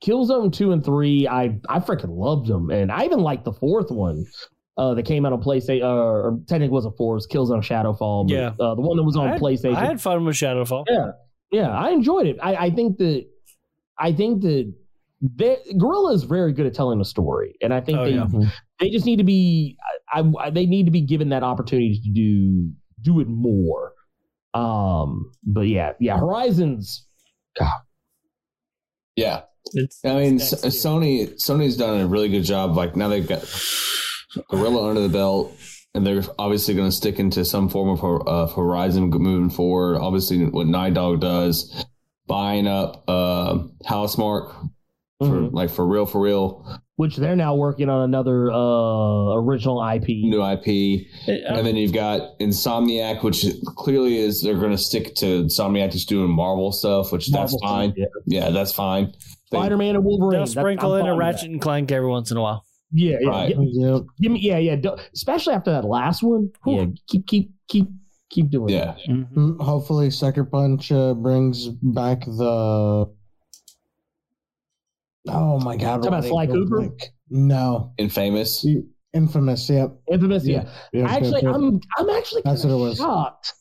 Killzone 0.04 0.52
two 0.52 0.72
and 0.72 0.84
three, 0.84 1.26
I 1.28 1.58
I 1.68 1.78
freaking 1.78 2.16
loved 2.16 2.48
them, 2.48 2.70
and 2.70 2.90
I 2.92 3.04
even 3.04 3.20
liked 3.20 3.44
the 3.44 3.52
fourth 3.54 3.90
one. 3.90 4.24
Uh, 4.78 4.94
that 4.94 5.02
came 5.04 5.26
out 5.26 5.34
on 5.34 5.42
PlayStation, 5.42 5.82
uh, 5.82 5.86
or 5.86 6.40
technically 6.48 6.72
was 6.72 6.86
a 6.86 6.90
four, 6.92 7.12
it 7.12 7.16
was 7.16 7.26
Killzone 7.30 7.60
Shadowfall. 7.60 8.26
But, 8.26 8.32
Yeah. 8.34 8.48
uh, 8.58 8.74
the 8.74 8.80
one 8.80 8.96
that 8.96 9.02
was 9.02 9.16
on 9.18 9.28
I 9.28 9.32
had, 9.32 9.40
PlayStation. 9.40 9.74
I 9.76 9.84
had 9.84 10.00
fun 10.00 10.24
with 10.24 10.34
Shadowfall. 10.34 10.84
Yeah, 10.88 11.10
yeah, 11.52 11.70
I 11.70 11.90
enjoyed 11.90 12.26
it. 12.26 12.38
I, 12.42 12.56
I 12.56 12.70
think 12.70 12.98
that 12.98 13.26
I 13.98 14.12
think 14.12 14.42
that 14.42 14.72
they, 15.20 15.56
Guerrilla 15.78 16.12
is 16.14 16.24
very 16.24 16.52
good 16.52 16.66
at 16.66 16.74
telling 16.74 17.00
a 17.00 17.04
story, 17.04 17.54
and 17.62 17.72
I 17.72 17.80
think 17.80 17.98
Oh, 17.98 18.04
they 18.04 18.14
yeah. 18.14 18.26
they 18.80 18.90
just 18.90 19.06
need 19.06 19.16
to 19.16 19.24
be 19.24 19.76
I, 20.12 20.24
I 20.40 20.50
they 20.50 20.66
need 20.66 20.86
to 20.86 20.90
be 20.90 21.02
given 21.02 21.28
that 21.28 21.42
opportunity 21.44 22.00
to 22.02 22.10
do 22.10 22.70
do 23.00 23.20
it 23.20 23.28
more. 23.28 23.92
Um, 24.54 25.30
but 25.44 25.68
yeah, 25.68 25.92
yeah, 26.00 26.18
Horizons. 26.18 27.06
Yeah, 29.16 29.42
It's, 29.74 30.02
I 30.04 30.14
mean, 30.14 30.36
it's 30.36 30.52
S- 30.52 30.64
Sony 30.84 31.34
Sony's 31.34 31.76
done 31.76 32.00
a 32.00 32.06
really 32.06 32.28
good 32.28 32.44
job. 32.44 32.76
Like 32.76 32.96
now 32.96 33.08
they've 33.08 33.26
got 33.26 33.42
Guerrilla 34.48 34.88
under 34.88 35.02
the 35.02 35.08
belt, 35.10 35.54
and 35.94 36.06
they're 36.06 36.22
obviously 36.38 36.74
going 36.74 36.88
to 36.88 36.96
stick 36.96 37.18
into 37.18 37.44
some 37.44 37.68
form 37.68 37.88
of, 37.90 38.00
hor- 38.00 38.26
of 38.28 38.54
Horizon 38.54 39.10
moving 39.10 39.50
forward. 39.50 39.98
Obviously, 39.98 40.44
what 40.46 40.66
Naughty 40.66 40.94
Dog 40.94 41.20
does, 41.20 41.84
buying 42.26 42.66
up 42.66 43.04
uh, 43.08 43.58
Housemarque 43.86 44.52
for 45.18 45.26
Mhm. 45.26 45.52
like 45.52 45.70
for 45.70 45.86
real, 45.86 46.04
for 46.06 46.20
real, 46.20 46.66
Which 46.96 47.16
they're 47.16 47.36
now 47.36 47.54
working 47.54 47.88
on 47.88 48.02
another 48.02 48.50
uh 48.50 49.34
original 49.34 49.80
IP. 49.80 50.08
new 50.24 50.42
IP. 50.42 51.06
Uh, 51.28 51.32
And 51.54 51.64
then 51.66 51.76
you've 51.76 51.92
got 51.92 52.38
Insomniac, 52.40 53.22
which 53.22 53.46
clearly 53.76 54.16
is 54.18 54.42
they're 54.42 54.58
going 54.58 54.72
to 54.72 54.78
stick 54.78 55.14
to 55.16 55.44
Insomniac 55.44 55.92
just 55.92 56.08
doing 56.08 56.28
Marvel 56.30 56.72
stuff, 56.72 57.12
which 57.12 57.28
that's 57.30 57.56
fine. 57.62 57.92
stuff, 57.92 58.08
yeah. 58.26 58.40
Yeah, 58.44 58.50
that's 58.50 58.72
fine. 58.72 59.12
Spider 59.46 59.76
Man 59.76 59.94
and 59.96 60.04
Wolverine. 60.04 60.38
they'll 60.40 60.46
sprinkle 60.46 60.94
in 60.96 61.02
a 61.02 61.04
fine 61.04 61.10
with 61.12 61.18
Ratchet 61.20 61.50
and 61.50 61.60
Clank 61.60 61.92
every 61.92 62.08
once 62.08 62.30
in 62.30 62.36
a 62.36 62.40
while. 62.42 62.64
That. 62.92 62.98
Yeah, 62.98 63.16
yeah. 63.20 63.28
Right. 63.28 63.48
Give, 63.48 63.58
Yep. 63.62 64.02
give 64.20 64.32
me, 64.32 64.40
yeah, 64.40 64.58
yeah. 64.58 64.76
Especially 65.14 65.54
after 65.54 65.70
that 65.72 65.84
last 65.84 66.22
one. 66.22 66.50
Whew. 66.64 66.76
Yeah, 66.76 66.86
keep, 67.08 67.26
keep, 67.26 67.50
keep, 67.68 67.88
keep 68.30 68.50
doing. 68.50 68.68
Yeah. 68.74 68.94
that. 69.06 69.08
Mm, 69.34 69.60
Hopefully, 69.60 70.10
Sucker 70.10 70.44
Punch 70.44 70.90
uh, 70.92 71.14
brings 71.14 71.68
back 71.68 72.24
the. 72.24 73.06
Oh 75.28 75.60
my 75.60 75.76
god! 75.76 76.02
Talking 76.02 76.08
about 76.08 76.22
what 76.24 76.28
Sly 76.28 76.46
Cooper? 76.48 76.80
like. 76.82 77.12
No, 77.30 77.92
Infamous. 77.98 78.66
Infamous. 79.14 79.68
Yep. 79.70 79.96
Infamous. 80.10 80.44
Yeah. 80.46 80.68
Yeah, 80.92 81.06
Actually, 81.06 81.42
good, 81.42 81.52
good. 81.52 81.54
I'm 81.54 81.80
I'm 81.98 82.10
actually 82.10 82.42
That's 82.44 82.64
what 82.64 82.72
it 82.72 82.76
was. 82.76 82.96
shocked. 82.98 83.52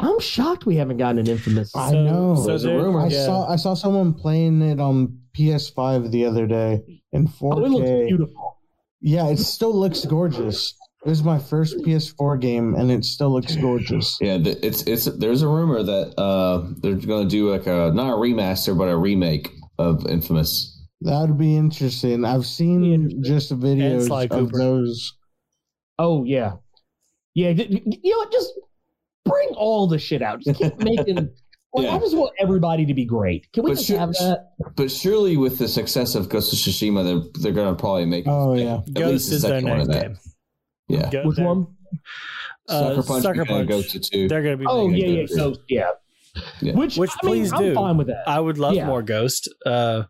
I'm 0.00 0.18
shocked 0.20 0.66
we 0.66 0.76
haven't 0.76 0.96
gotten 0.96 1.18
an 1.18 1.26
infamous. 1.28 1.74
I 1.74 1.90
So- 1.90 2.02
know. 2.04 2.34
so 2.36 2.46
There's 2.46 2.64
a 2.64 2.74
rumor. 2.74 3.00
I 3.00 3.08
yeah. 3.08 3.26
saw 3.26 3.48
I 3.48 3.56
saw 3.56 3.74
someone 3.74 4.12
playing 4.14 4.60
it 4.62 4.80
on 4.80 5.18
PS5 5.36 6.10
the 6.10 6.24
other 6.24 6.46
day 6.46 6.82
in 7.12 7.26
4K. 7.28 7.38
oh, 7.56 7.64
it 7.64 7.70
looks 7.70 7.90
beautiful. 8.08 8.57
Yeah, 9.00 9.28
it 9.28 9.38
still 9.38 9.74
looks 9.78 10.04
gorgeous. 10.04 10.74
It 11.06 11.08
was 11.08 11.22
my 11.22 11.38
first 11.38 11.76
PS4 11.78 12.40
game, 12.40 12.74
and 12.74 12.90
it 12.90 13.04
still 13.04 13.32
looks 13.32 13.54
gorgeous. 13.54 14.18
Yeah, 14.20 14.38
it's 14.42 14.82
it's. 14.82 15.04
There's 15.04 15.42
a 15.42 15.48
rumor 15.48 15.82
that 15.84 16.18
uh, 16.20 16.66
they're 16.82 16.96
going 16.96 17.28
to 17.28 17.30
do 17.30 17.50
like 17.50 17.66
a 17.68 17.92
not 17.94 18.12
a 18.12 18.16
remaster 18.16 18.76
but 18.76 18.88
a 18.88 18.96
remake 18.96 19.50
of 19.78 20.04
Infamous. 20.06 20.74
That 21.02 21.20
would 21.20 21.38
be 21.38 21.56
interesting. 21.56 22.24
I've 22.24 22.44
seen 22.46 23.22
just 23.22 23.52
videos 23.52 24.06
Sly 24.08 24.24
of 24.24 24.30
Cooper. 24.30 24.58
those. 24.58 25.12
Oh 26.00 26.24
yeah, 26.24 26.54
yeah. 27.34 27.52
d- 27.52 27.66
d- 27.68 28.00
You 28.02 28.10
know 28.10 28.18
what? 28.18 28.32
Just 28.32 28.50
bring 29.24 29.50
all 29.50 29.86
the 29.86 30.00
shit 30.00 30.20
out. 30.22 30.40
Just 30.40 30.58
keep 30.60 30.76
making. 30.82 31.30
Like, 31.74 31.88
I 31.88 31.98
just 31.98 32.16
want 32.16 32.32
everybody 32.40 32.86
to 32.86 32.94
be 32.94 33.04
great. 33.04 33.52
Can 33.52 33.62
we 33.64 33.70
But 33.72 33.74
just 33.76 33.86
sure- 33.88 33.98
have 33.98 34.12
that? 34.14 34.52
But 34.74 34.90
surely, 34.90 35.36
with 35.36 35.58
the 35.58 35.68
success 35.68 36.14
of 36.14 36.28
Ghost 36.28 36.52
of 36.52 36.58
Tsushima, 36.58 37.04
they're 37.04 37.42
they're 37.42 37.52
going 37.52 37.74
to 37.74 37.78
probably 37.78 38.06
make. 38.06 38.24
Oh, 38.26 38.54
yeah. 38.54 38.76
at 38.78 38.92
Ghost 38.94 39.30
a 39.30 39.34
is 39.34 39.42
their 39.42 39.60
one 39.62 39.86
next 39.86 39.88
game. 39.88 40.18
Yeah, 40.88 41.10
Go- 41.10 41.22
Which 41.24 41.36
they're- 41.36 41.46
one? 41.46 41.66
Uh, 42.68 42.80
Sucker 42.80 42.94
Punch. 43.06 43.22
Sucker 43.22 43.22
Sucker 43.22 43.44
Punch. 43.46 43.70
Punch. 43.70 43.88
to 43.92 44.00
two. 44.00 44.28
They're 44.28 44.42
going 44.42 44.54
to 44.58 44.58
be. 44.58 44.66
Oh 44.68 44.88
yeah, 44.88 45.06
yeah, 45.06 45.20
Ghost. 45.26 45.36
Ghost, 45.36 45.60
yeah. 45.68 45.86
Yeah. 46.60 46.72
Which, 46.74 46.96
Which 46.96 47.10
I 47.22 47.26
mean, 47.26 47.34
please 47.42 47.52
I'm 47.52 47.62
do. 47.62 47.74
fine 47.74 47.96
with 47.96 48.06
that. 48.08 48.24
I 48.28 48.38
would 48.40 48.58
love 48.58 48.74
Yeah. 48.74 48.86
more 48.86 49.02
Ghost. 49.02 49.48
Uh, 49.66 50.04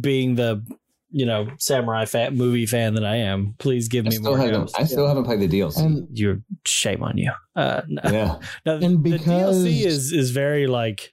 being 0.00 0.34
the 0.36 0.64
you 1.10 1.24
know 1.26 1.48
samurai 1.58 2.04
fan, 2.04 2.36
movie 2.36 2.66
fan 2.66 2.94
that 2.94 3.04
I 3.04 3.16
am, 3.16 3.54
please 3.58 3.88
give 3.88 4.06
I 4.06 4.10
me 4.10 4.18
more 4.18 4.38
haven't. 4.38 4.70
I 4.78 4.84
still 4.84 5.06
haven't 5.06 5.24
played 5.24 5.40
the 5.40 5.48
DLC. 5.48 5.78
And 5.78 6.08
You're 6.12 6.40
shame 6.64 7.02
on 7.02 7.16
you. 7.18 7.32
Uh, 7.54 7.82
no, 7.88 8.02
yeah, 8.04 8.38
no, 8.66 8.76
And 8.76 9.02
the 9.04 9.18
DLC 9.18 9.84
is 9.84 10.12
is 10.12 10.30
very 10.30 10.66
like, 10.66 11.12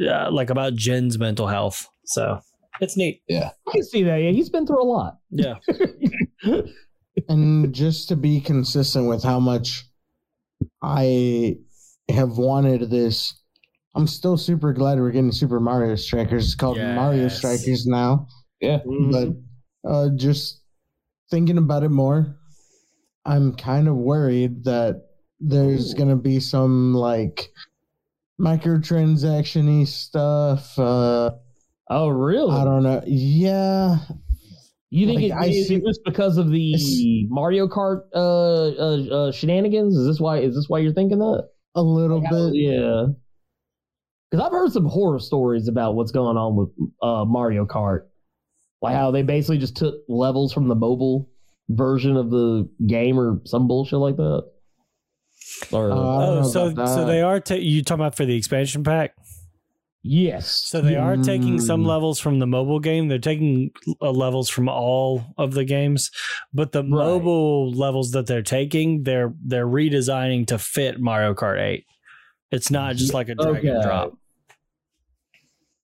uh, 0.00 0.30
like 0.30 0.50
about 0.50 0.74
Jin's 0.74 1.18
mental 1.18 1.46
health. 1.46 1.88
So 2.04 2.40
it's 2.80 2.96
neat. 2.96 3.22
Yeah, 3.28 3.50
I 3.68 3.72
can 3.72 3.82
see 3.82 4.02
that. 4.04 4.16
Yeah, 4.16 4.30
he's 4.30 4.50
been 4.50 4.66
through 4.66 4.82
a 4.82 4.84
lot. 4.84 5.18
Yeah. 5.30 5.54
and 7.28 7.72
just 7.74 8.08
to 8.08 8.16
be 8.16 8.40
consistent 8.40 9.08
with 9.08 9.22
how 9.22 9.40
much 9.40 9.84
I 10.82 11.58
have 12.08 12.38
wanted 12.38 12.90
this, 12.90 13.34
I'm 14.00 14.06
still 14.06 14.38
super 14.38 14.72
glad 14.72 14.98
we're 14.98 15.10
getting 15.10 15.30
Super 15.30 15.60
Mario 15.60 15.94
Strikers. 15.94 16.46
It's 16.46 16.54
called 16.54 16.78
Mario 16.78 17.28
Strikers 17.28 17.86
now. 17.86 18.26
yeah. 18.58 18.78
But 19.10 19.28
uh, 19.86 20.08
just 20.16 20.62
thinking 21.30 21.58
about 21.58 21.82
it 21.82 21.90
more, 21.90 22.34
I'm 23.26 23.54
kind 23.56 23.88
of 23.88 23.96
worried 23.96 24.64
that 24.64 25.02
there's 25.38 25.92
going 25.92 26.08
to 26.08 26.16
be 26.16 26.40
some 26.40 26.94
like 26.94 27.52
microtransaction 28.40 29.80
y 29.80 29.84
stuff. 29.84 30.78
Uh, 30.78 31.32
oh 31.90 32.08
really? 32.08 32.56
I 32.56 32.64
don't 32.64 32.82
know. 32.82 33.02
Yeah. 33.06 33.98
You 34.88 35.06
think 35.08 35.20
Like, 35.20 35.30
it, 35.30 35.32
I 35.34 35.46
is 35.52 35.68
see- 35.68 35.74
it 35.74 35.82
was 35.82 36.00
because 36.06 36.38
of 36.38 36.50
the 36.50 37.26
Mario 37.28 37.68
Kart 37.68 38.00
uh, 38.14 38.18
uh, 38.18 39.26
uh, 39.28 39.32
shenanigans? 39.32 39.94
Is 39.94 40.06
this 40.06 40.20
why? 40.20 40.38
Is 40.38 40.54
this 40.54 40.70
why 40.70 40.78
you're 40.78 40.94
thinking 40.94 41.18
that? 41.18 41.50
A 41.74 41.82
little 41.82 42.20
bit. 42.22 42.54
Yeah. 42.54 43.06
Because 44.30 44.46
I've 44.46 44.52
heard 44.52 44.72
some 44.72 44.86
horror 44.86 45.18
stories 45.18 45.66
about 45.68 45.94
what's 45.96 46.12
going 46.12 46.36
on 46.36 46.54
with 46.56 46.68
uh, 47.02 47.24
Mario 47.24 47.66
Kart, 47.66 48.02
like 48.80 48.94
how 48.94 49.10
they 49.10 49.22
basically 49.22 49.58
just 49.58 49.76
took 49.76 49.96
levels 50.08 50.52
from 50.52 50.68
the 50.68 50.74
mobile 50.76 51.28
version 51.68 52.16
of 52.16 52.30
the 52.30 52.68
game 52.86 53.18
or 53.18 53.40
some 53.44 53.66
bullshit 53.66 53.98
like 53.98 54.16
that. 54.16 54.44
Or 55.72 55.90
Uh, 55.90 55.94
Oh, 55.96 56.42
so 56.48 56.66
about 56.68 56.88
so 56.88 57.04
they 57.04 57.22
are 57.22 57.40
ta- 57.40 57.54
you 57.54 57.82
talking 57.82 58.00
about 58.02 58.16
for 58.16 58.24
the 58.24 58.36
expansion 58.36 58.84
pack? 58.84 59.14
yes, 60.02 60.46
So 60.48 60.80
they 60.80 60.96
are 60.96 61.16
taking 61.16 61.60
some 61.60 61.82
Mm. 61.82 61.86
levels 61.88 62.18
from 62.20 62.38
the 62.38 62.46
mobile 62.46 62.80
game. 62.80 63.08
They're 63.08 63.18
taking 63.18 63.70
uh, 64.00 64.10
levels 64.12 64.48
from 64.48 64.68
all 64.68 65.24
of 65.38 65.52
the 65.54 65.64
games, 65.64 66.10
but 66.54 66.72
the 66.72 66.82
mobile 66.82 67.70
levels 67.72 68.12
that 68.12 68.26
they're 68.26 68.42
taking, 68.42 69.02
they're 69.02 69.34
they're 69.44 69.66
redesigning 69.66 70.46
to 70.46 70.58
fit 70.58 71.00
Mario 71.00 71.34
Kart 71.34 71.60
8. 71.60 71.84
It's 72.52 72.70
not 72.70 72.96
just 72.96 73.12
like 73.14 73.28
a 73.28 73.34
drag 73.34 73.64
and 73.64 73.82
drop. 73.82 74.14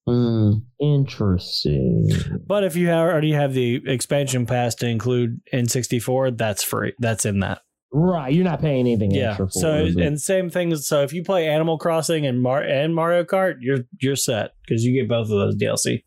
Mm. 0.08 0.62
interesting. 0.80 2.08
But 2.46 2.62
if 2.64 2.76
you 2.76 2.86
have, 2.88 3.08
already 3.08 3.32
have 3.32 3.54
the 3.54 3.82
expansion 3.86 4.46
pass 4.46 4.74
to 4.76 4.86
include 4.86 5.40
N64, 5.52 6.36
that's 6.38 6.62
free. 6.62 6.92
That's 7.00 7.24
in 7.24 7.40
that. 7.40 7.62
Right, 7.92 8.32
you're 8.32 8.44
not 8.44 8.60
paying 8.60 8.80
anything 8.80 9.10
Yeah. 9.12 9.30
extra 9.30 9.46
for 9.46 9.52
So 9.52 9.74
it. 9.76 9.86
is 9.88 9.96
it? 9.96 10.02
and 10.06 10.20
same 10.20 10.50
thing. 10.50 10.74
So 10.76 11.02
if 11.02 11.12
you 11.12 11.24
play 11.24 11.48
Animal 11.48 11.78
Crossing 11.78 12.26
and 12.26 12.40
Mar- 12.42 12.62
and 12.62 12.94
Mario 12.94 13.24
Kart, 13.24 13.56
you're 13.60 13.80
you're 14.00 14.16
set 14.16 14.52
because 14.66 14.84
you 14.84 14.92
get 14.92 15.08
both 15.08 15.24
of 15.30 15.30
those 15.30 15.56
DLC. 15.56 16.02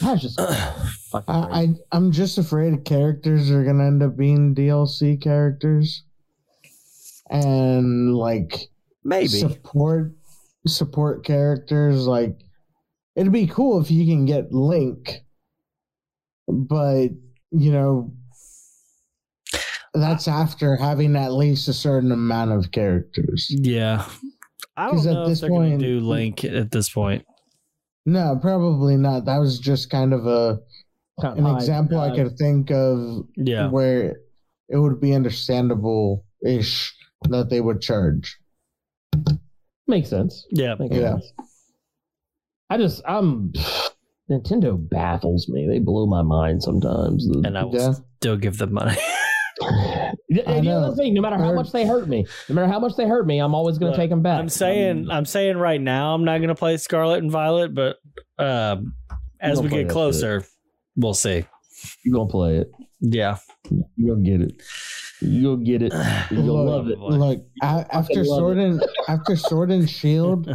That's 0.00 0.22
just 0.22 0.40
I, 0.40 1.22
I 1.26 1.68
I'm 1.92 2.12
just 2.12 2.38
afraid 2.38 2.84
characters 2.84 3.50
are 3.50 3.64
gonna 3.64 3.86
end 3.86 4.02
up 4.02 4.16
being 4.16 4.54
DLC 4.54 5.20
characters, 5.20 6.04
and 7.30 8.14
like 8.14 8.68
Maybe. 9.04 9.28
support 9.28 10.12
support 10.68 11.24
characters. 11.24 12.06
Like 12.06 12.38
it'd 13.16 13.32
be 13.32 13.46
cool 13.46 13.80
if 13.80 13.90
you 13.90 14.06
can 14.06 14.24
get 14.24 14.52
Link, 14.52 15.24
but 16.46 17.08
you 17.50 17.72
know 17.72 18.12
that's 19.94 20.28
after 20.28 20.76
having 20.76 21.16
at 21.16 21.32
least 21.32 21.66
a 21.68 21.72
certain 21.72 22.12
amount 22.12 22.52
of 22.52 22.70
characters. 22.70 23.46
Yeah. 23.50 24.06
I 24.76 24.86
don't 24.86 24.96
'Cause 24.96 25.06
at 25.06 25.12
know 25.14 25.22
if 25.22 25.28
this 25.30 25.40
they're 25.40 25.48
going 25.50 25.70
point- 25.70 25.80
to 25.80 25.86
do 25.86 26.00
Link 26.00 26.44
at 26.44 26.70
this 26.70 26.88
point. 26.90 27.24
No, 28.06 28.38
probably 28.40 28.96
not. 28.96 29.24
That 29.24 29.38
was 29.38 29.58
just 29.58 29.90
kind 29.90 30.12
of 30.12 30.26
a 30.26 30.60
Kinda 31.20 31.36
an 31.38 31.44
high- 31.44 31.56
example 31.56 31.98
I 31.98 32.10
uh, 32.10 32.14
could 32.14 32.38
think 32.38 32.70
of 32.70 33.26
Yeah. 33.36 33.68
where 33.70 34.20
it 34.68 34.76
would 34.78 35.00
be 35.00 35.14
understandable 35.14 36.24
ish 36.46 36.94
that 37.28 37.50
they 37.50 37.60
would 37.60 37.80
charge. 37.80 38.38
Makes 39.88 40.10
sense. 40.10 40.46
Yeah. 40.50 40.74
Makes 40.78 40.94
Yeah. 40.96 41.12
sense. 41.12 41.32
I 42.70 42.76
just 42.76 43.02
I'm 43.06 43.52
Nintendo 44.30 44.76
baffles 44.90 45.48
me. 45.48 45.66
They 45.66 45.78
blow 45.78 46.06
my 46.06 46.22
mind 46.22 46.62
sometimes. 46.62 47.26
The- 47.26 47.42
And 47.46 47.56
I 47.58 47.64
will 47.64 47.74
Yeah. 47.74 47.94
still 48.18 48.36
give 48.36 48.58
them 48.58 48.74
money. 48.74 48.96
I 49.62 50.12
and 50.30 50.58
the 50.58 50.62
know. 50.62 50.78
other 50.84 50.96
thing, 50.96 51.14
no 51.14 51.20
matter 51.20 51.36
how 51.36 51.52
much 51.52 51.72
they 51.72 51.84
hurt 51.84 52.06
me, 52.08 52.24
no 52.48 52.54
matter 52.54 52.68
how 52.70 52.78
much 52.78 52.94
they 52.96 53.08
hurt 53.08 53.26
me, 53.26 53.40
I'm 53.40 53.54
always 53.56 53.76
going 53.78 53.90
to 53.92 53.98
take 53.98 54.08
them 54.10 54.22
back. 54.22 54.38
I'm 54.38 54.48
saying 54.48 55.08
I'm 55.10 55.24
saying 55.24 55.56
right 55.56 55.80
now 55.80 56.14
I'm 56.14 56.24
not 56.24 56.38
going 56.38 56.48
to 56.48 56.54
play 56.54 56.76
Scarlet 56.76 57.22
and 57.22 57.32
Violet, 57.32 57.74
but 57.74 57.96
um, 58.38 58.94
as 59.40 59.60
we 59.60 59.68
get 59.68 59.88
that 59.88 59.92
closer, 59.92 60.44
we'll 60.94 61.14
see. 61.14 61.44
you're 62.04 62.14
gonna 62.14 62.28
play 62.30 62.58
it. 62.58 62.70
Yeah. 63.00 63.38
You're 63.96 64.14
gonna 64.16 64.28
get 64.28 64.42
it. 64.42 64.62
You'll 65.20 65.56
get 65.56 65.82
it. 65.82 65.92
You'll 66.30 66.64
Look, 66.64 66.68
love 66.68 66.88
it. 66.88 66.98
Look, 66.98 67.40
a- 67.62 67.86
after 67.94 68.24
Sword 68.24 68.58
and 68.58 68.82
after 69.08 69.36
Sword 69.36 69.70
and 69.70 69.88
Shield, 69.88 70.48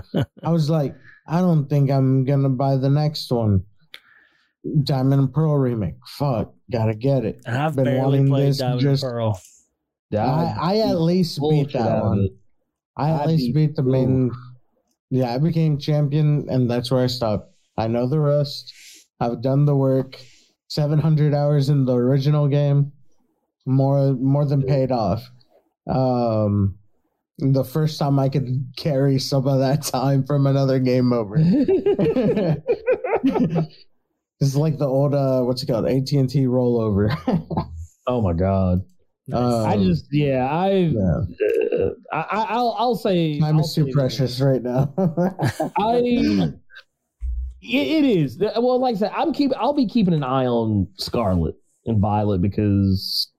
I 0.44 0.50
was 0.50 0.70
like, 0.70 0.96
I 1.28 1.40
don't 1.40 1.70
think 1.70 1.90
I'm 1.92 2.26
gonna 2.26 2.50
buy 2.50 2.76
the 2.78 2.90
next 2.90 3.32
one. 3.32 3.64
Diamond 4.84 5.20
and 5.22 5.34
Pearl 5.34 5.58
remake. 5.58 5.96
Fuck, 6.08 6.54
gotta 6.72 6.94
get 6.96 7.26
it. 7.26 7.42
And 7.46 7.58
I've 7.58 7.76
Been 7.76 7.86
barely 7.86 8.20
wanting 8.20 8.28
played 8.28 8.48
this 8.50 8.58
Diamond 8.60 8.82
just- 8.82 9.04
and 9.04 9.12
Pearl. 9.12 9.42
I, 10.16 10.56
I 10.62 10.78
at 10.90 11.02
least 11.02 11.40
beat 11.42 11.74
that 11.74 12.04
one. 12.04 12.30
I 12.96 13.10
at 13.10 13.22
I 13.22 13.26
least 13.26 13.48
beat- 13.48 13.68
beat 13.70 13.76
the 13.76 13.82
main. 13.84 14.32
Yeah, 15.10 15.34
I 15.34 15.38
became 15.40 15.78
champion, 15.80 16.46
and 16.50 16.70
that's 16.70 16.92
where 16.92 17.04
I 17.04 17.08
stopped. 17.08 17.52
I 17.78 17.88
know 17.88 18.08
the 18.08 18.20
rest. 18.20 18.72
I've 19.20 19.42
done 19.42 19.66
the 19.66 19.76
work. 19.76 20.20
Seven 20.68 21.00
hundred 21.00 21.34
hours 21.34 21.70
in 21.70 21.86
the 21.86 21.96
original 21.96 22.48
game, 22.48 22.92
more 23.66 24.14
more 24.14 24.46
than 24.46 24.64
paid 24.64 24.92
off. 24.92 25.24
Um, 25.88 26.78
the 27.40 27.64
first 27.64 28.00
time 28.00 28.20
I 28.20 28.30
could 28.30 28.74
carry 28.78 29.20
some 29.20 29.48
of 29.48 29.60
that 29.60 29.84
time 29.84 30.24
from 30.26 30.48
another 30.48 30.80
game 30.80 31.12
over. 31.12 31.36
it's 34.40 34.56
like 34.56 34.78
the 34.78 34.88
old 34.88 35.14
uh, 35.16 35.42
what's 35.42 35.64
it 35.64 35.68
called? 35.68 35.88
AT 35.88 36.12
and 36.12 36.30
T 36.30 36.46
rollover. 36.46 37.16
oh 38.08 38.22
my 38.22 38.34
god! 38.34 38.82
Um, 39.32 39.66
I 39.66 39.78
just 39.78 40.08
yeah, 40.12 40.46
I 40.50 40.72
yeah, 40.72 41.22
uh, 41.72 41.90
I 42.12 42.20
I- 42.20 42.46
I'll 42.50 42.76
I'll 42.78 42.96
say 42.96 43.40
time 43.40 43.56
I'll 43.56 43.62
is 43.62 43.74
too 43.74 43.86
say 43.86 43.92
precious 43.92 44.42
right 44.42 44.62
now. 44.62 44.94
I 45.78 46.52
it, 47.62 47.88
it 47.88 48.06
is 48.06 48.38
well, 48.40 48.80
like 48.80 48.96
I 48.96 49.00
said, 49.00 49.12
I'm 49.16 49.34
keep 49.34 49.52
I'll 49.58 49.74
be 49.74 49.88
keeping 49.88 50.14
an 50.14 50.24
eye 50.24 50.46
on 50.46 50.88
Scarlet 50.98 51.56
and 51.86 52.00
Violet 52.00 52.42
because 52.42 53.32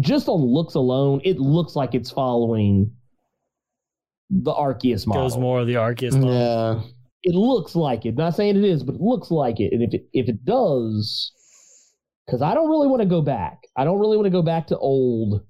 just 0.00 0.28
on 0.28 0.40
looks 0.40 0.74
alone, 0.74 1.20
it 1.24 1.38
looks 1.38 1.76
like 1.76 1.94
it's 1.94 2.10
following 2.10 2.92
the 4.30 4.52
Arceus 4.52 5.06
model. 5.06 5.22
Goes 5.24 5.38
more 5.38 5.60
of 5.60 5.66
the 5.66 5.74
Arceus 5.74 6.14
model. 6.14 6.32
yeah. 6.32 6.82
It 7.22 7.34
looks 7.34 7.74
like 7.74 8.06
it. 8.06 8.14
Not 8.14 8.36
saying 8.36 8.56
it 8.56 8.64
is, 8.64 8.84
but 8.84 8.94
it 8.96 9.00
looks 9.00 9.30
like 9.30 9.58
it. 9.58 9.72
And 9.72 9.82
if 9.82 9.94
it 9.94 10.08
if 10.12 10.28
it 10.28 10.44
does, 10.44 11.32
because 12.24 12.40
I 12.42 12.54
don't 12.54 12.68
really 12.68 12.86
want 12.86 13.02
to 13.02 13.08
go 13.08 13.20
back. 13.22 13.62
I 13.76 13.84
don't 13.84 13.98
really 13.98 14.16
want 14.16 14.26
to 14.26 14.30
go 14.30 14.42
back 14.42 14.68
to 14.68 14.78
old 14.78 15.40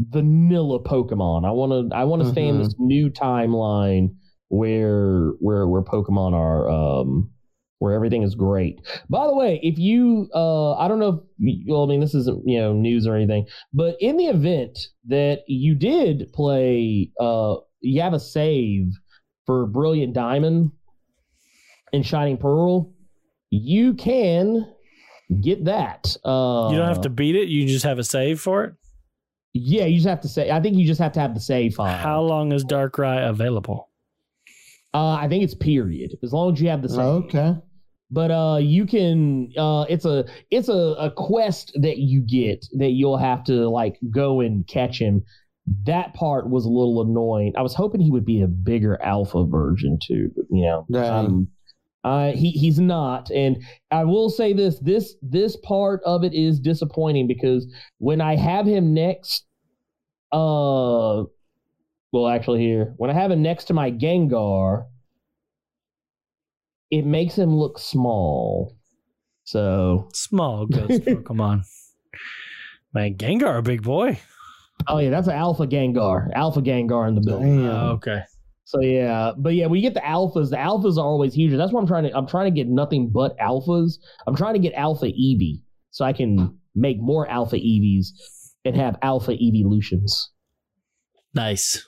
vanilla 0.00 0.82
Pokemon. 0.82 1.44
I 1.46 1.50
want 1.50 1.90
to 1.90 1.96
I 1.96 2.04
want 2.04 2.22
to 2.22 2.30
stay 2.30 2.46
in 2.46 2.58
this 2.58 2.74
new 2.78 3.10
timeline 3.10 4.14
where 4.48 5.32
where 5.40 5.66
where 5.68 5.82
Pokemon 5.82 6.32
are 6.32 6.68
um 6.68 7.30
where 7.78 7.94
everything 7.94 8.22
is 8.22 8.34
great. 8.34 8.80
By 9.08 9.26
the 9.26 9.34
way, 9.34 9.60
if 9.62 9.78
you 9.78 10.28
uh 10.34 10.74
I 10.74 10.88
don't 10.88 10.98
know 10.98 11.08
if 11.08 11.20
you, 11.38 11.72
well 11.72 11.84
I 11.84 11.86
mean 11.86 12.00
this 12.00 12.14
isn't 12.14 12.42
you 12.46 12.58
know 12.58 12.72
news 12.72 13.06
or 13.06 13.14
anything, 13.14 13.46
but 13.72 13.96
in 14.00 14.16
the 14.16 14.26
event 14.26 14.78
that 15.06 15.40
you 15.46 15.74
did 15.74 16.32
play 16.32 17.10
uh 17.20 17.56
you 17.80 18.00
have 18.00 18.14
a 18.14 18.20
save 18.20 18.92
for 19.46 19.66
Brilliant 19.66 20.12
Diamond 20.12 20.72
and 21.92 22.04
Shining 22.04 22.36
Pearl, 22.36 22.92
you 23.50 23.94
can 23.94 24.66
get 25.40 25.64
that. 25.66 26.16
Uh 26.24 26.68
you 26.70 26.78
don't 26.78 26.88
have 26.88 27.02
to 27.02 27.10
beat 27.10 27.36
it. 27.36 27.48
You 27.48 27.66
just 27.66 27.84
have 27.84 27.98
a 27.98 28.04
save 28.04 28.40
for 28.40 28.64
it. 28.64 28.74
Yeah, 29.54 29.86
you 29.86 29.96
just 29.96 30.08
have 30.08 30.20
to 30.20 30.28
say. 30.28 30.50
I 30.50 30.60
think 30.60 30.76
you 30.76 30.86
just 30.86 31.00
have 31.00 31.12
to 31.12 31.20
have 31.20 31.34
the 31.34 31.40
save 31.40 31.74
file. 31.74 31.96
How 31.96 32.20
long 32.20 32.52
is 32.52 32.64
Darkrai 32.64 33.28
available? 33.28 33.88
Uh, 34.94 35.12
I 35.12 35.28
think 35.28 35.42
it's 35.44 35.54
period. 35.54 36.16
As 36.22 36.32
long 36.32 36.52
as 36.52 36.60
you 36.60 36.68
have 36.68 36.82
the 36.82 36.88
save. 36.88 36.98
Okay. 37.00 37.56
But 38.10 38.30
uh, 38.30 38.58
you 38.60 38.86
can. 38.86 39.52
Uh, 39.56 39.84
it's 39.88 40.04
a 40.04 40.24
it's 40.50 40.68
a, 40.68 40.94
a 40.98 41.10
quest 41.10 41.72
that 41.74 41.98
you 41.98 42.22
get 42.22 42.66
that 42.78 42.90
you'll 42.90 43.18
have 43.18 43.44
to 43.44 43.68
like 43.68 43.98
go 44.10 44.40
and 44.40 44.66
catch 44.66 44.98
him. 44.98 45.22
That 45.84 46.14
part 46.14 46.48
was 46.48 46.64
a 46.64 46.70
little 46.70 47.02
annoying. 47.02 47.52
I 47.56 47.60
was 47.62 47.74
hoping 47.74 48.00
he 48.00 48.10
would 48.10 48.24
be 48.24 48.40
a 48.40 48.46
bigger 48.46 49.00
alpha 49.02 49.44
version 49.44 49.98
too. 50.02 50.30
But, 50.34 50.46
you 50.50 50.62
know, 50.64 50.86
Right. 50.88 51.06
um, 51.10 51.48
uh, 52.04 52.32
he 52.32 52.50
he's 52.52 52.78
not, 52.78 53.30
and 53.30 53.62
I 53.90 54.04
will 54.04 54.30
say 54.30 54.54
this: 54.54 54.78
this 54.78 55.16
this 55.20 55.56
part 55.56 56.00
of 56.06 56.24
it 56.24 56.32
is 56.32 56.60
disappointing 56.60 57.26
because 57.26 57.66
when 57.98 58.22
I 58.22 58.36
have 58.36 58.64
him 58.64 58.94
next, 58.94 59.44
uh, 60.32 61.24
well, 62.12 62.28
actually, 62.28 62.60
here 62.60 62.94
when 62.96 63.10
I 63.10 63.12
have 63.12 63.30
him 63.30 63.42
next 63.42 63.66
to 63.66 63.74
my 63.74 63.90
Gengar, 63.90 64.86
it 66.90 67.04
makes 67.04 67.36
him 67.36 67.54
look 67.54 67.78
small. 67.78 68.76
So, 69.44 70.08
Small 70.12 70.66
ghost 70.66 71.04
Pokemon. 71.04 71.62
Man, 72.94 73.14
Gengar, 73.16 73.58
a 73.58 73.62
big 73.62 73.82
boy. 73.82 74.18
oh 74.88 74.98
yeah, 74.98 75.10
that's 75.10 75.26
an 75.26 75.34
Alpha 75.34 75.66
Gengar, 75.66 76.30
Alpha 76.34 76.60
Gengar 76.60 77.08
in 77.08 77.14
the 77.14 77.20
build. 77.20 77.42
Damn. 77.42 77.66
Oh, 77.66 77.90
okay. 77.92 78.22
So 78.64 78.80
yeah, 78.82 79.32
but 79.38 79.54
yeah, 79.54 79.64
when 79.64 79.80
you 79.80 79.82
get 79.82 79.94
the 79.94 80.00
alphas, 80.00 80.50
the 80.50 80.56
alphas 80.56 80.98
are 80.98 81.06
always 81.06 81.32
huge. 81.32 81.56
That's 81.56 81.72
why 81.72 81.80
I'm 81.80 81.86
trying 81.86 82.04
to. 82.04 82.14
I'm 82.14 82.26
trying 82.26 82.52
to 82.52 82.54
get 82.54 82.68
nothing 82.68 83.08
but 83.10 83.34
alphas. 83.38 83.94
I'm 84.26 84.36
trying 84.36 84.52
to 84.54 84.60
get 84.60 84.74
alpha 84.74 85.06
Eevee 85.06 85.62
so 85.90 86.04
I 86.04 86.12
can 86.12 86.58
make 86.74 86.98
more 87.00 87.26
alpha 87.30 87.56
Eevees 87.56 88.08
and 88.66 88.76
have 88.76 88.96
alpha 89.00 89.32
evolutions. 89.32 90.30
Nice. 91.34 91.82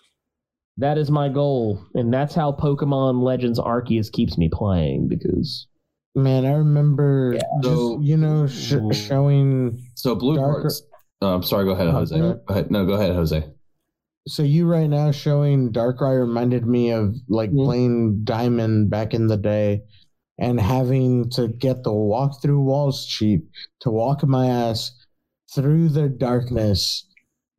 That 0.80 0.96
is 0.98 1.10
my 1.10 1.28
goal, 1.28 1.84
and 1.94 2.12
that's 2.12 2.34
how 2.34 2.52
Pokemon 2.52 3.22
Legends 3.22 3.58
Arceus 3.60 4.10
keeps 4.10 4.38
me 4.38 4.48
playing 4.52 5.08
because 5.08 5.66
Man, 6.16 6.44
I 6.44 6.54
remember 6.54 7.34
just, 7.62 7.64
So- 7.76 8.00
you 8.00 8.16
know 8.16 8.46
sh- 8.48 8.74
showing. 8.92 9.78
So 9.94 10.14
blue 10.16 10.36
Darker- 10.36 10.62
cards. 10.62 10.82
Oh, 11.22 11.34
I'm 11.34 11.42
sorry. 11.42 11.66
Go 11.66 11.72
ahead, 11.72 11.88
Oh, 11.88 11.92
Jose. 11.92 12.18
Go 12.18 12.40
ahead. 12.48 12.70
No, 12.70 12.84
go 12.86 12.94
ahead, 12.94 13.14
Jose. 13.14 13.44
So 14.26 14.42
you 14.42 14.66
right 14.66 14.88
now 14.90 15.10
showing 15.12 15.70
Darkrai 15.72 16.18
reminded 16.18 16.66
me 16.66 16.90
of 16.90 17.14
like 17.28 17.50
Mhm. 17.52 17.64
playing 17.64 18.24
Diamond 18.24 18.90
back 18.90 19.12
in 19.14 19.26
the 19.28 19.36
day, 19.36 19.82
and 20.38 20.58
having 20.60 21.28
to 21.30 21.48
get 21.48 21.84
the 21.84 21.92
walk-through 21.92 22.60
walls 22.62 23.04
cheap 23.06 23.46
to 23.80 23.90
walk 23.90 24.26
my 24.26 24.46
ass 24.46 24.90
through 25.54 25.90
the 25.90 26.08
darkness, 26.08 27.06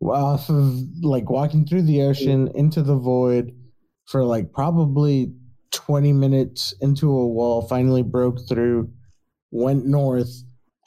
off 0.01 0.49
of 0.49 0.79
like 1.01 1.29
walking 1.29 1.65
through 1.65 1.83
the 1.83 2.01
ocean 2.01 2.49
into 2.55 2.81
the 2.81 2.95
void 2.95 3.53
for 4.05 4.23
like 4.23 4.51
probably 4.51 5.33
20 5.71 6.11
minutes 6.13 6.73
into 6.81 7.09
a 7.09 7.27
wall, 7.27 7.61
finally 7.67 8.01
broke 8.03 8.37
through, 8.49 8.89
went 9.51 9.85
north, 9.85 10.31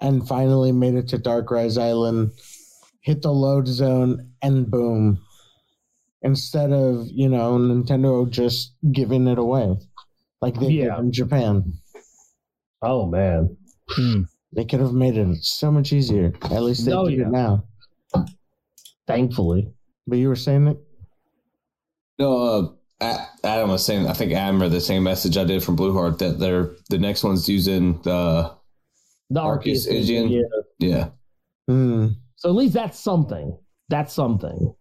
and 0.01 0.27
finally 0.27 0.73
made 0.73 0.95
it 0.95 1.09
to 1.09 1.19
Darkrai's 1.19 1.78
Island, 1.78 2.32
hit 3.03 3.23
the 3.23 3.32
load 3.32 3.66
zone, 3.69 4.31
and 4.43 4.70
boom. 4.70 5.20
Instead 6.23 6.73
of, 6.73 7.07
you 7.11 7.28
know, 7.28 7.59
Nintendo 7.59 8.28
just 8.28 8.74
giving 8.93 9.27
it 9.28 9.39
away 9.39 9.77
like 10.43 10.59
they 10.59 10.69
Yeah. 10.70 10.97
did 10.97 11.05
in 11.05 11.12
Japan. 11.12 11.74
oh 12.82 13.07
man, 13.07 13.57
Hmm. 13.91 14.23
They 14.53 14.65
could 14.65 14.81
have 14.81 14.93
made 14.93 15.16
it 15.16 15.43
so 15.43 15.70
much 15.73 15.93
easier. 15.93 16.32
At 16.43 16.62
least 16.62 16.85
they 16.85 16.93
Oh, 16.93 17.09
do 17.09 17.15
yeah. 17.15 17.23
it 17.27 17.31
now. 17.31 17.65
Thankfully, 19.06 19.72
But 20.06 20.18
you 20.18 20.28
were 20.28 20.36
saying 20.36 20.68
it? 20.68 20.78
No, 22.18 22.76
uh, 23.01 23.24
Adam 23.43 23.70
was 23.70 23.85
saying. 23.85 24.06
I 24.06 24.12
think 24.12 24.32
Adam 24.32 24.60
read 24.60 24.70
the 24.70 24.81
same 24.81 25.02
message 25.02 25.36
I 25.36 25.44
did 25.44 25.62
from 25.62 25.76
Blue 25.76 25.93
Heart 25.93 26.18
that 26.20 26.39
they're 26.39 26.70
the 26.90 26.98
next 26.98 27.24
one's 27.24 27.48
using 27.48 28.01
the 28.02 28.52
the 29.31 29.40
Arceus 29.40 29.86
Arceus 29.89 30.10
engine. 30.10 30.31
yeah. 30.31 30.40
yeah. 30.78 31.09
Hmm. 31.68 32.09
So 32.36 32.48
at 32.51 32.55
least 32.55 32.74
that's 32.74 32.98
something. 33.01 33.59
That's 33.89 34.12
something. 34.14 34.74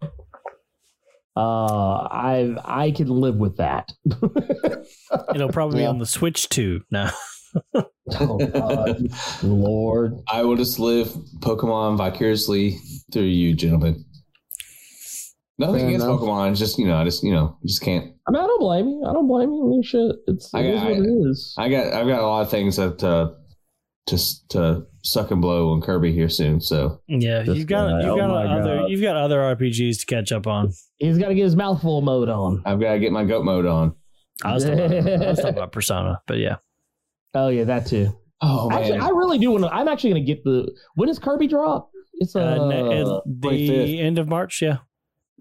Uh, 1.36 2.08
I 2.12 2.56
I 2.64 2.92
can 2.92 3.08
live 3.08 3.38
with 3.38 3.58
that. 3.58 3.92
It'll 5.36 5.50
probably 5.50 5.80
be 5.80 5.86
on 5.86 5.98
the 5.98 6.06
Switch 6.06 6.50
too. 6.50 6.82
now. 6.92 7.12
oh 7.76 8.38
God, 8.38 9.08
Lord. 9.44 10.20
I 10.28 10.44
will 10.44 10.56
just 10.56 10.78
live 10.78 11.08
Pokemon 11.40 11.98
vicariously 11.98 12.78
through 13.12 13.24
you, 13.24 13.56
gentlemen. 13.56 14.06
Nothing 15.68 15.80
Fair 15.80 15.88
against 15.90 16.06
enough. 16.06 16.20
Pokemon. 16.20 16.52
It's 16.52 16.60
just 16.60 16.78
you 16.80 16.86
know, 16.88 16.98
I 16.98 17.04
just 17.04 17.24
you 17.24 17.34
know, 17.34 17.58
just 17.66 17.82
can't. 17.82 18.14
I 18.28 18.32
mean, 18.32 18.42
I 18.44 18.48
don't 18.48 18.60
blame 18.60 18.88
you. 18.88 19.04
I 19.08 19.14
don't 19.14 19.28
blame 19.28 19.52
you. 19.52 19.66
I 19.66 19.68
mean, 19.70 19.84
shit. 19.84 20.16
It's 20.28 20.54
it 20.54 20.58
I- 20.58 20.62
is 20.64 20.82
I- 20.82 20.84
what 20.86 20.98
it 21.00 21.30
is. 21.30 21.56
I 21.58 21.70
got 21.70 21.94
I've 21.94 22.08
got 22.08 22.20
a 22.22 22.26
lot 22.28 22.42
of 22.42 22.50
things 22.50 22.76
that 22.78 23.04
uh, 23.04 23.32
to 24.08 24.18
to 24.50 24.84
suck 25.04 25.32
and 25.32 25.42
blow 25.42 25.72
on 25.72 25.82
Kirby 25.82 26.12
here 26.14 26.30
soon. 26.30 26.62
So 26.62 27.02
Yeah, 27.08 27.44
This 27.44 27.58
you've 27.58 27.68
got 27.68 27.90
guy, 27.90 28.02
you've 28.02 28.12
oh 28.12 28.18
got 28.18 28.30
my 28.30 28.46
other 28.46 28.78
God. 28.80 28.90
you've 28.90 29.02
got 29.02 29.16
other 29.18 29.40
RPGs 29.40 30.00
to 30.02 30.06
catch 30.06 30.32
up 30.32 30.48
on. 30.48 30.72
He's 30.98 31.18
got 31.18 31.28
to 31.30 31.36
get 31.36 31.44
his 31.44 31.56
mouthful 31.56 32.02
mode 32.02 32.30
on. 32.30 32.62
I've 32.66 32.80
got 32.80 32.94
to 32.94 33.00
get 33.00 33.12
my 33.12 33.24
goat 33.26 33.44
mode 33.44 33.66
on. 33.66 33.94
I 34.44 34.54
was, 34.54 34.64
talking 34.66 34.80
about, 34.80 35.08
I 35.22 35.30
was 35.30 35.38
talking 35.40 35.54
about 35.58 35.72
Persona, 35.72 36.22
but 36.28 36.38
yeah, 36.38 36.56
Oh 37.34 37.50
yeah, 37.50 37.64
that 37.66 37.86
too. 37.88 38.10
Oh 38.42 38.70
actually, 38.72 38.98
I 39.00 39.08
really 39.10 39.38
do 39.38 39.52
want 39.52 39.64
to. 39.64 39.74
I'm 39.74 39.88
actually 39.88 40.12
going 40.12 40.26
to 40.26 40.34
get 40.34 40.44
the. 40.44 40.70
When 40.96 41.08
does 41.08 41.20
Kirby 41.20 41.48
drop? 41.48 41.90
It's 42.16 42.36
uh, 42.36 42.40
uh, 42.40 42.44
uh, 42.44 43.22
the 43.26 43.48
25th. 43.48 44.00
end 44.02 44.20
of 44.20 44.28
March. 44.28 44.62
Yeah, 44.62 44.78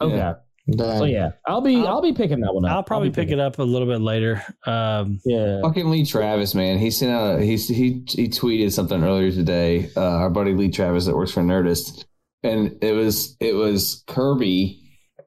okay. 0.00 0.16
Yeah. 0.16 0.34
Damn. 0.70 0.98
So 0.98 1.04
yeah, 1.06 1.30
I'll 1.46 1.60
be 1.60 1.74
I'll- 1.76 1.88
I'll, 1.88 2.02
be 2.02 2.12
picking 2.12 2.38
that 2.40 2.54
one 2.54 2.64
up. 2.64 2.70
I'll 2.70 2.82
probably 2.84 3.10
pick 3.10 3.30
it 3.32 3.40
up 3.40 3.58
a 3.58 3.64
little 3.64 3.88
bit 3.88 4.00
later. 4.00 4.44
Um, 4.64 5.18
Yeah. 5.24 5.60
Fucking 5.62 5.90
Lee 5.90 6.06
Travis, 6.06 6.54
man. 6.54 6.78
He 6.78 6.90
sent 6.92 7.10
out. 7.10 7.40
He 7.40 7.56
he 7.56 8.04
he 8.08 8.28
tweeted 8.28 8.70
something 8.72 9.02
earlier 9.02 9.32
today. 9.32 9.90
Uh, 9.96 10.00
our 10.00 10.30
buddy 10.30 10.52
Lee 10.54 10.70
Travis 10.70 11.06
that 11.06 11.16
works 11.16 11.32
for 11.32 11.40
Nerdist, 11.42 12.04
and 12.44 12.78
it 12.80 12.92
was 12.92 13.36
it 13.40 13.54
was 13.56 14.04
Kirby. 14.06 14.78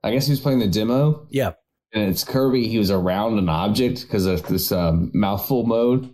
I 0.03 0.11
guess 0.11 0.25
he 0.25 0.31
was 0.31 0.39
playing 0.39 0.59
the 0.59 0.67
demo. 0.67 1.27
Yeah. 1.29 1.51
and 1.93 2.09
it's 2.09 2.23
Kirby. 2.23 2.69
He 2.69 2.77
was 2.77 2.89
around 2.91 3.37
an 3.37 3.49
object 3.49 4.03
because 4.03 4.25
of 4.27 4.47
this 4.47 4.71
um, 4.71 5.11
mouthful 5.13 5.65
mode, 5.65 6.09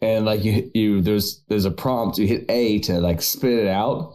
and 0.00 0.24
like 0.24 0.44
you 0.44 0.70
you 0.72 1.02
there's 1.02 1.44
there's 1.48 1.66
a 1.66 1.70
prompt. 1.70 2.16
You 2.16 2.26
hit 2.26 2.46
A 2.48 2.78
to 2.80 3.00
like 3.00 3.20
spit 3.20 3.52
it 3.58 3.68
out. 3.68 4.14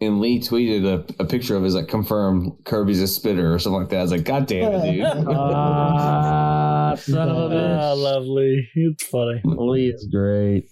And 0.00 0.20
Lee 0.20 0.38
tweeted 0.38 0.84
a, 0.86 1.22
a 1.22 1.26
picture 1.26 1.56
of 1.56 1.64
his 1.64 1.74
like 1.74 1.88
confirmed 1.88 2.52
Kirby's 2.64 3.02
a 3.02 3.08
spitter 3.08 3.52
or 3.52 3.58
something 3.58 3.80
like 3.80 3.88
that. 3.90 3.98
I 3.98 4.02
was 4.02 4.12
like, 4.12 4.24
God 4.24 4.46
damn 4.46 4.72
it, 4.72 4.92
dude. 4.92 5.04
Ah, 5.36 6.94
son 6.96 7.28
of 7.28 7.50
a 7.52 7.94
lovely. 7.94 8.68
It's 8.74 9.04
funny. 9.04 9.40
Lee 9.44 9.88
is 9.88 10.06
great. 10.10 10.68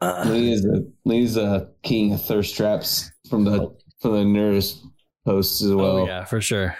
Uh, 0.00 0.24
Lee 0.28 0.52
is 0.52 0.64
a 0.64 0.82
Lee's 1.04 1.36
a 1.36 1.68
king 1.82 2.12
of 2.14 2.22
thirst 2.22 2.56
traps 2.56 3.10
from 3.30 3.44
the 3.44 3.74
from 4.00 4.12
the 4.12 4.24
Nerdist 4.38 4.80
posts 5.24 5.62
as 5.62 5.72
well. 5.72 5.98
oh 5.98 6.06
yeah, 6.06 6.24
for 6.24 6.40
sure. 6.40 6.76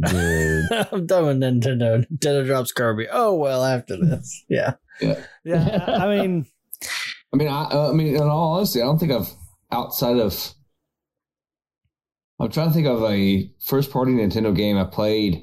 Dude. 0.00 0.64
I'm 0.92 1.06
done 1.06 1.26
with 1.26 1.38
Nintendo. 1.40 2.06
Nintendo 2.06 2.46
drops 2.46 2.72
Kirby. 2.72 3.08
Oh 3.10 3.34
well, 3.34 3.64
after 3.64 3.96
this, 3.96 4.44
yeah, 4.48 4.74
Yeah. 5.00 5.20
yeah. 5.44 5.84
I 5.86 6.06
I 6.06 6.16
mean, 6.22 6.46
I 7.32 7.36
mean, 7.36 7.48
I, 7.48 7.64
uh, 7.64 7.90
I 7.90 7.92
mean, 7.92 8.14
in 8.14 8.22
all 8.22 8.54
honesty, 8.54 8.80
I 8.80 8.84
don't 8.84 8.98
think 8.98 9.12
I've 9.12 9.28
outside 9.76 10.16
of. 10.18 10.52
I'm 12.38 12.50
trying 12.50 12.68
to 12.68 12.74
think 12.74 12.86
of 12.86 13.02
a 13.04 13.50
first 13.64 13.90
party 13.90 14.12
Nintendo 14.12 14.54
game 14.54 14.76
I 14.76 14.84
played 14.84 15.42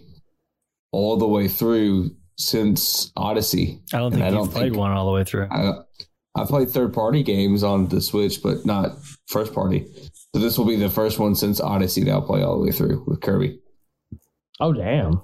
all 0.91 1.17
the 1.17 1.27
way 1.27 1.47
through 1.47 2.11
since 2.37 3.11
Odyssey. 3.17 3.81
I 3.93 3.97
don't 3.97 4.11
think 4.11 4.23
I 4.23 4.27
you've 4.27 4.35
don't 4.35 4.51
played 4.51 4.63
think- 4.71 4.77
one 4.77 4.91
all 4.91 5.05
the 5.05 5.11
way 5.11 5.23
through. 5.23 5.47
I 5.51 5.71
I 6.35 6.45
played 6.45 6.69
third 6.71 6.93
party 6.93 7.21
games 7.23 7.63
on 7.63 7.87
the 7.89 8.01
Switch, 8.01 8.41
but 8.41 8.65
not 8.65 8.97
first 9.27 9.53
party. 9.53 9.85
So 10.35 10.41
this 10.41 10.57
will 10.57 10.65
be 10.65 10.75
the 10.75 10.89
first 10.89 11.19
one 11.19 11.35
since 11.35 11.61
Odyssey 11.61 12.03
that 12.05 12.11
I'll 12.11 12.21
play 12.23 12.41
all 12.43 12.57
the 12.59 12.65
way 12.65 12.71
through 12.71 13.03
with 13.07 13.21
Kirby. 13.21 13.59
Oh 14.59 14.73
damn. 14.73 15.21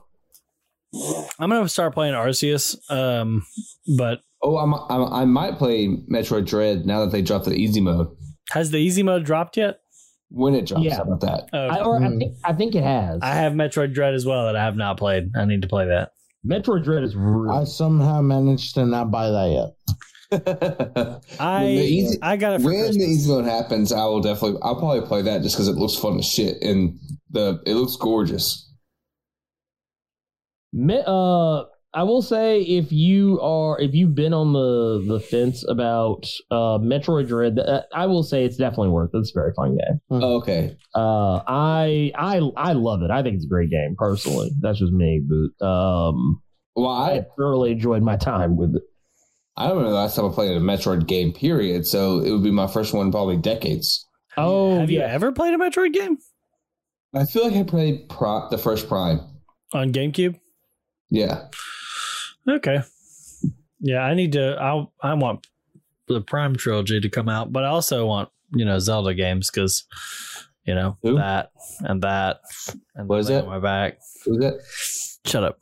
I'm 1.39 1.49
gonna 1.49 1.69
start 1.69 1.93
playing 1.93 2.13
Arceus, 2.15 2.75
um, 2.91 3.43
but 3.97 4.21
Oh, 4.41 4.57
I'm, 4.57 4.73
I'm, 4.73 5.13
I 5.13 5.25
might 5.25 5.57
play 5.57 5.87
Metroid 6.09 6.45
Dread 6.47 6.85
now 6.85 7.01
that 7.01 7.11
they 7.11 7.21
dropped 7.21 7.43
the 7.45 7.51
easy 7.53 7.81
mode. 7.81 8.07
Has 8.51 8.71
the 8.71 8.77
easy 8.77 9.03
mode 9.03 9.25
dropped 9.25 9.57
yet? 9.57 9.79
when 10.31 10.53
it 10.53 10.67
drops. 10.67 10.83
Yeah. 10.83 10.97
How 10.97 11.03
about 11.03 11.21
that? 11.21 11.49
Oh, 11.53 11.67
I, 11.67 11.83
or 11.83 12.03
I 12.03 12.09
think 12.09 12.35
I 12.43 12.53
think 12.53 12.75
it 12.75 12.83
has. 12.83 13.19
I 13.23 13.33
have 13.33 13.53
Metroid 13.53 13.93
Dread 13.93 14.13
as 14.13 14.25
well 14.25 14.45
that 14.45 14.55
I 14.55 14.63
have 14.63 14.75
not 14.75 14.97
played. 14.97 15.31
I 15.35 15.45
need 15.45 15.63
to 15.63 15.67
play 15.67 15.87
that. 15.87 16.11
Metroid 16.45 16.83
Dread 16.83 17.03
is 17.03 17.15
really 17.15 17.49
I 17.49 17.63
somehow 17.63 18.21
managed 18.21 18.75
to 18.75 18.85
not 18.85 19.11
buy 19.11 19.29
that 19.29 19.73
yet. 20.31 21.21
I 21.39 21.65
easy- 21.67 22.19
I 22.21 22.37
got 22.37 22.53
it 22.53 22.61
for 22.61 22.67
when 22.71 22.91
the 22.97 23.03
easy 23.03 23.31
mode 23.31 23.45
happens, 23.45 23.91
I 23.91 24.05
will 24.05 24.21
definitely. 24.21 24.59
I'll 24.61 24.75
probably 24.77 25.01
play 25.07 25.23
that 25.23 25.41
just 25.41 25.55
because 25.55 25.67
it 25.67 25.75
looks 25.75 25.95
fun 25.95 26.19
as 26.19 26.25
shit 26.27 26.61
and 26.61 26.99
the 27.31 27.59
it 27.65 27.73
looks 27.73 27.95
gorgeous. 27.95 28.71
Me- 30.71 31.01
uh, 31.05 31.63
I 31.93 32.03
will 32.03 32.21
say 32.21 32.61
if 32.61 32.91
you 32.91 33.39
are 33.41 33.79
if 33.81 33.93
you've 33.95 34.13
been 34.13 34.33
on 34.33 34.53
the 34.53 35.03
the 35.07 35.19
fence 35.19 35.63
about 35.67 36.23
uh 36.51 36.77
Metroid 36.77 37.27
Dread, 37.27 37.57
uh, 37.57 37.81
I 37.93 38.05
will 38.05 38.21
say 38.23 38.45
it's 38.45 38.57
definitely 38.57 38.89
worth 38.89 39.09
it. 39.13 39.17
It's 39.17 39.31
a 39.31 39.39
very 39.39 39.53
fun 39.55 39.71
game. 39.77 39.99
Oh, 40.11 40.35
okay, 40.37 40.77
Uh, 40.93 41.41
I 41.47 42.11
I 42.15 42.41
I 42.55 42.73
love 42.73 43.01
it. 43.01 43.09
I 43.09 43.23
think 43.23 43.35
it's 43.35 43.45
a 43.45 43.49
great 43.49 43.71
game 43.71 43.95
personally. 43.97 44.51
That's 44.61 44.77
just 44.79 44.93
me, 44.93 45.21
but 45.27 45.65
um, 45.65 46.41
well, 46.75 46.91
I 46.91 47.11
I 47.11 47.25
thoroughly 47.37 47.71
enjoyed 47.71 48.03
my 48.03 48.17
time 48.17 48.55
with 48.55 48.75
it. 48.75 48.83
I 49.57 49.63
don't 49.67 49.77
remember 49.77 49.89
the 49.89 49.97
last 49.97 50.15
time 50.15 50.25
I 50.25 50.33
played 50.33 50.55
a 50.55 50.59
Metroid 50.59 51.07
game. 51.07 51.33
Period. 51.33 51.85
So 51.87 52.19
it 52.19 52.31
would 52.31 52.43
be 52.43 52.51
my 52.51 52.67
first 52.67 52.93
one 52.93 53.07
in 53.07 53.11
probably 53.11 53.35
decades. 53.37 54.05
Oh, 54.37 54.79
have 54.79 54.91
you 54.91 54.99
yeah. 54.99 55.07
ever 55.07 55.31
played 55.31 55.53
a 55.53 55.57
Metroid 55.57 55.91
game 55.93 56.17
I 57.15 57.25
feel 57.25 57.43
like 57.45 57.55
I 57.57 57.63
played 57.63 58.07
Pro- 58.07 58.47
the 58.49 58.57
first 58.59 58.87
Prime. 58.87 59.19
on 59.73 59.91
GameCube? 59.91 60.39
Yeah, 61.09 61.47
Okay. 62.47 62.81
Yeah, 63.79 63.99
I 64.01 64.13
need 64.13 64.33
to. 64.33 64.57
I 64.59 64.85
I 65.01 65.13
want 65.13 65.47
the 66.07 66.21
Prime 66.21 66.55
trilogy 66.55 66.99
to 66.99 67.09
come 67.09 67.29
out, 67.29 67.53
but 67.53 67.63
I 67.63 67.67
also 67.67 68.05
want 68.05 68.29
you 68.51 68.65
know 68.65 68.79
Zelda 68.79 69.13
games 69.13 69.49
because 69.49 69.85
you 70.65 70.75
know 70.75 70.97
Who? 71.03 71.15
that 71.15 71.51
and 71.81 72.01
that 72.01 72.41
and 72.95 73.07
What 73.07 73.15
the 73.15 73.19
is 73.19 73.29
Lay 73.29 73.35
it? 73.37 73.45
my 73.45 73.59
back. 73.59 73.99
was 74.25 74.43
it? 74.43 74.61
Shut 75.25 75.43
up. 75.43 75.59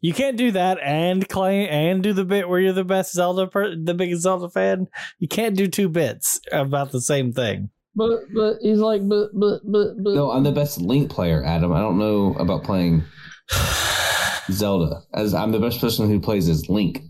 You 0.00 0.12
can't 0.12 0.36
do 0.36 0.50
that 0.52 0.78
and 0.82 1.26
claim 1.28 1.66
and 1.70 2.02
do 2.02 2.12
the 2.12 2.24
bit 2.24 2.48
where 2.48 2.60
you're 2.60 2.74
the 2.74 2.84
best 2.84 3.14
Zelda, 3.14 3.46
per, 3.46 3.74
the 3.74 3.94
biggest 3.94 4.22
Zelda 4.22 4.50
fan. 4.50 4.86
You 5.18 5.28
can't 5.28 5.56
do 5.56 5.66
two 5.66 5.88
bits 5.88 6.40
about 6.52 6.92
the 6.92 7.00
same 7.00 7.32
thing. 7.32 7.70
But 7.94 8.20
but 8.34 8.58
he's 8.60 8.78
like 8.78 9.06
but 9.08 9.30
but 9.32 9.60
but 9.64 10.02
but 10.02 10.14
No, 10.14 10.30
I'm 10.30 10.42
the 10.44 10.52
best 10.52 10.78
Link 10.78 11.10
player, 11.10 11.42
Adam. 11.44 11.72
I 11.72 11.80
don't 11.80 11.98
know 11.98 12.34
about 12.38 12.64
playing 12.64 13.04
Zelda, 14.50 15.02
as 15.14 15.34
I'm 15.34 15.52
the 15.52 15.60
best 15.60 15.80
person 15.80 16.08
who 16.08 16.20
plays 16.20 16.48
as 16.48 16.68
Link. 16.68 17.02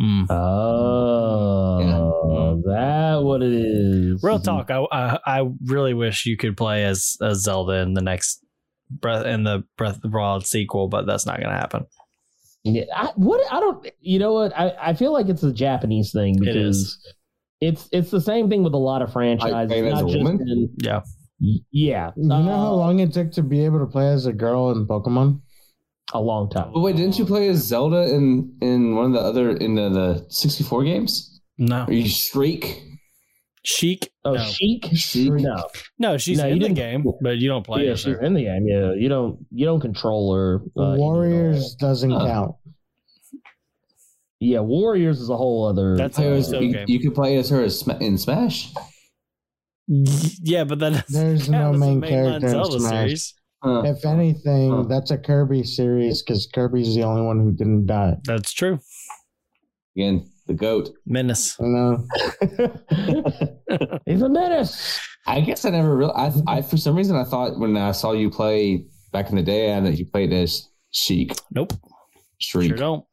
Mm. 0.00 0.26
Oh, 0.30 2.62
that 2.66 3.22
what 3.22 3.42
it 3.42 3.52
is. 3.52 4.22
Real 4.22 4.40
talk. 4.40 4.70
I, 4.70 4.84
I 4.90 5.18
I 5.24 5.42
really 5.66 5.94
wish 5.94 6.26
you 6.26 6.36
could 6.36 6.56
play 6.56 6.84
as 6.84 7.16
as 7.22 7.42
Zelda 7.42 7.74
in 7.74 7.94
the 7.94 8.00
next 8.02 8.44
breath 8.90 9.24
in 9.26 9.44
the 9.44 9.64
Breath 9.76 9.96
of 9.96 10.02
the 10.02 10.08
Wild 10.08 10.46
sequel, 10.46 10.88
but 10.88 11.06
that's 11.06 11.26
not 11.26 11.36
going 11.38 11.50
to 11.50 11.56
happen. 11.56 11.86
Yeah, 12.64 12.84
I, 12.96 13.10
what 13.16 13.40
I 13.52 13.60
don't, 13.60 13.86
you 14.00 14.18
know 14.18 14.32
what? 14.32 14.56
I, 14.58 14.72
I 14.80 14.94
feel 14.94 15.12
like 15.12 15.28
it's 15.28 15.42
a 15.42 15.52
Japanese 15.52 16.12
thing 16.12 16.38
because 16.40 16.56
is. 16.56 16.98
it's 17.60 17.88
it's 17.92 18.10
the 18.10 18.20
same 18.22 18.48
thing 18.48 18.64
with 18.64 18.72
a 18.74 18.78
lot 18.78 19.02
of 19.02 19.12
franchises. 19.12 19.68
playing 19.68 19.86
as 19.86 19.92
not 19.92 20.02
a 20.04 20.06
just 20.06 20.18
woman? 20.18 20.40
in- 20.40 20.70
Yeah. 20.82 21.02
yeah, 21.70 22.10
You 22.16 22.26
know 22.28 22.42
how 22.42 22.72
long 22.72 22.98
it 23.00 23.12
took 23.12 23.32
to 23.32 23.42
be 23.42 23.64
able 23.64 23.80
to 23.80 23.86
play 23.86 24.08
as 24.08 24.24
a 24.26 24.32
girl 24.32 24.70
in 24.72 24.86
Pokemon? 24.86 25.40
A 26.14 26.20
long 26.20 26.48
time. 26.48 26.70
But 26.72 26.80
wait, 26.80 26.96
didn't 26.96 27.18
you 27.18 27.26
play 27.26 27.48
as 27.48 27.58
Zelda 27.58 28.02
in 28.14 28.56
in 28.62 28.94
one 28.96 29.06
of 29.06 29.12
the 29.12 29.20
other 29.20 29.50
in 29.50 29.74
the, 29.74 29.88
the 29.90 30.26
64 30.30 30.84
games? 30.84 31.40
No. 31.58 31.82
Are 31.84 31.92
you 31.92 32.08
Shriek? 32.08 32.82
Chic. 33.66 34.10
Oh, 34.24 34.34
no. 34.34 34.44
Sheik? 34.44 34.86
Sheik? 34.94 35.32
No, 35.32 35.64
No, 35.98 36.18
she's 36.18 36.38
No, 36.38 36.44
in 36.46 36.54
you 36.54 36.54
the 36.60 36.68
didn't- 36.68 36.76
game, 36.76 37.04
but 37.22 37.38
you 37.38 37.48
don't 37.48 37.64
play 37.64 37.86
yeah, 37.86 37.92
as 37.92 38.00
she's 38.00 38.16
in 38.18 38.34
the 38.34 38.44
game. 38.44 38.66
Yeah, 38.68 38.92
you 38.94 39.08
don't 39.08 39.38
you 39.50 39.64
don't 39.66 39.80
control 39.80 40.34
her. 40.34 40.56
uh, 40.78 40.96
Warriors 40.96 41.74
doesn't 41.76 42.12
Uh. 42.12 42.26
count. 42.26 42.54
Yeah, 44.40 44.60
Warriors 44.60 45.20
is 45.20 45.30
a 45.30 45.36
whole 45.36 45.64
other. 45.66 45.96
That's 45.96 46.16
Play 46.16 46.26
how 46.26 46.32
as- 46.34 46.52
it's 46.52 46.62
you, 46.62 46.72
game. 46.72 46.84
you 46.88 47.00
could 47.00 47.14
play 47.14 47.36
as 47.38 47.48
her 47.48 47.62
as 47.62 47.78
Sma- 47.78 47.96
in 47.98 48.18
Smash. 48.18 48.72
Yeah, 49.88 50.64
but 50.64 50.78
that 50.80 51.04
There's 51.08 51.48
no 51.48 51.58
counts 51.58 51.76
as 51.76 51.82
a 51.82 51.86
main 51.86 52.00
mainline 52.00 52.08
character 52.08 52.46
in 52.46 52.52
Zelda 52.52 52.80
Smash. 52.80 52.90
series. 52.90 53.34
Huh. 53.64 53.82
If 53.86 54.04
anything, 54.04 54.70
Huh. 54.70 54.82
that's 54.82 55.10
a 55.10 55.16
Kirby 55.18 55.64
series 55.64 56.22
because 56.22 56.46
Kirby's 56.52 56.94
the 56.94 57.02
only 57.02 57.22
one 57.22 57.40
who 57.40 57.50
didn't 57.50 57.86
die. 57.86 58.16
That's 58.24 58.52
true. 58.52 58.78
Again, 59.96 60.30
the 60.46 60.52
goat. 60.54 60.90
Menace. 61.06 61.56
You 61.58 61.68
know, 61.68 62.06
He's 64.06 64.22
a 64.22 64.28
menace. 64.28 65.00
I 65.26 65.40
guess 65.40 65.64
I 65.64 65.70
never 65.70 65.96
really. 65.96 66.12
I, 66.14 66.32
I 66.46 66.62
for 66.62 66.76
some 66.76 66.94
reason 66.94 67.16
I 67.16 67.24
thought 67.24 67.58
when 67.58 67.76
I 67.76 67.92
saw 67.92 68.12
you 68.12 68.28
play 68.30 68.84
back 69.12 69.30
in 69.30 69.36
the 69.36 69.42
day, 69.42 69.70
Adam, 69.70 69.84
that 69.84 69.98
you 69.98 70.04
played 70.06 70.32
as 70.32 70.68
Sheik, 70.90 71.32
Nope. 71.50 71.72
Shriek, 72.38 72.68
Sure 72.68 72.76
don't. 72.76 73.04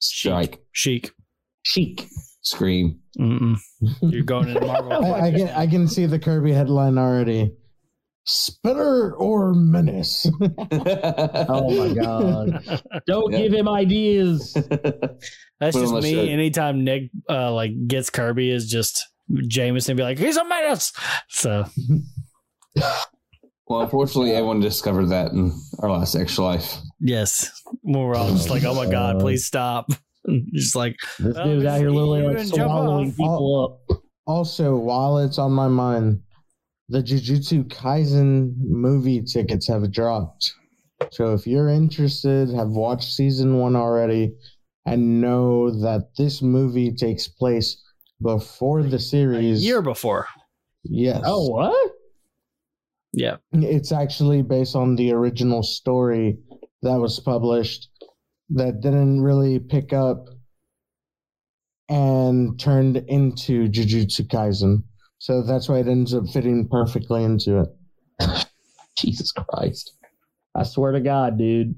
Strike, 0.00 0.60
Chic. 0.72 1.10
Sheik. 1.64 2.08
Scream. 2.42 3.00
Mm-mm. 3.18 3.58
You're 4.02 4.22
going 4.22 4.48
into 4.48 4.60
Marvel. 4.66 4.92
I, 5.14 5.20
I 5.26 5.30
can 5.32 5.48
I 5.50 5.66
can 5.66 5.86
see 5.88 6.06
the 6.06 6.18
Kirby 6.18 6.52
headline 6.52 6.96
already. 6.96 7.52
Spitter 8.28 9.14
or 9.14 9.54
menace? 9.54 10.30
Oh 11.50 11.74
my 11.76 11.94
god! 11.94 12.82
Don't 13.06 13.32
Yeah. 13.32 13.38
give 13.38 13.52
him 13.54 13.68
ideas. 13.68 14.52
That's 15.60 15.76
just 15.76 15.92
me. 15.94 16.14
shirt. 16.14 16.28
Anytime 16.28 16.84
Nick 16.84 17.10
uh, 17.28 17.52
like 17.52 17.72
gets 17.88 18.10
Kirby 18.10 18.50
is 18.50 18.68
just 18.70 19.04
Jameson 19.48 19.96
be 19.96 20.02
like, 20.02 20.18
he's 20.18 20.36
a 20.36 20.44
menace. 20.44 20.92
So 21.28 21.64
well, 23.66 23.80
unfortunately, 23.82 24.32
everyone 24.32 24.60
discovered 24.60 25.06
that 25.06 25.32
in 25.32 25.52
our 25.80 25.90
last 25.90 26.14
extra 26.14 26.44
life. 26.44 26.76
yes, 27.00 27.50
when 27.82 28.02
we're 28.04 28.14
all 28.14 28.28
just 28.30 28.50
like, 28.50 28.64
oh 28.64 28.74
my 28.74 28.90
god, 28.90 29.20
please 29.20 29.44
stop. 29.46 29.90
just 30.52 30.76
like 30.76 30.96
This 31.18 31.34
Well, 31.34 31.44
dude's 31.44 31.64
out 31.66 31.78
here 31.78 31.90
literally 31.90 32.22
like 32.34 32.46
swallowing 32.46 33.12
people 33.12 33.80
up. 33.90 33.98
Also, 34.26 34.76
while 34.76 35.18
it's 35.18 35.38
on 35.38 35.52
my 35.52 35.68
mind, 35.68 36.20
the 36.88 37.02
Jujutsu 37.02 37.64
Kaisen 37.64 38.54
movie 38.58 39.22
tickets 39.22 39.68
have 39.68 39.90
dropped. 39.92 40.54
So 41.10 41.34
if 41.34 41.46
you're 41.46 41.68
interested, 41.68 42.50
have 42.50 42.68
watched 42.68 43.12
season 43.12 43.58
one 43.58 43.76
already, 43.76 44.32
and 44.86 45.20
know 45.20 45.70
that 45.82 46.08
this 46.16 46.42
movie 46.42 46.92
takes 46.92 47.28
place 47.28 47.82
before 48.22 48.82
the 48.82 48.98
series. 48.98 49.36
a 49.36 49.40
series. 49.40 49.64
year 49.64 49.82
before. 49.82 50.26
Yes. 50.84 51.22
Oh 51.24 51.48
what? 51.48 51.92
Yeah. 53.12 53.36
It's 53.52 53.92
actually 53.92 54.42
based 54.42 54.74
on 54.74 54.96
the 54.96 55.12
original 55.12 55.62
story 55.62 56.38
that 56.82 56.96
was 56.98 57.20
published 57.20 57.88
that 58.50 58.80
didn't 58.80 59.20
really 59.20 59.58
pick 59.58 59.92
up 59.92 60.26
and 61.88 62.58
turned 62.58 62.96
into 63.08 63.68
Jujutsu 63.68 64.26
Kaisen. 64.28 64.82
So 65.18 65.42
that's 65.42 65.68
why 65.68 65.78
it 65.78 65.88
ends 65.88 66.14
up 66.14 66.28
fitting 66.28 66.68
perfectly 66.68 67.24
into 67.24 67.60
it. 67.60 68.46
Jesus 68.96 69.32
Christ! 69.32 69.94
I 70.54 70.62
swear 70.62 70.92
to 70.92 71.00
God, 71.00 71.38
dude. 71.38 71.74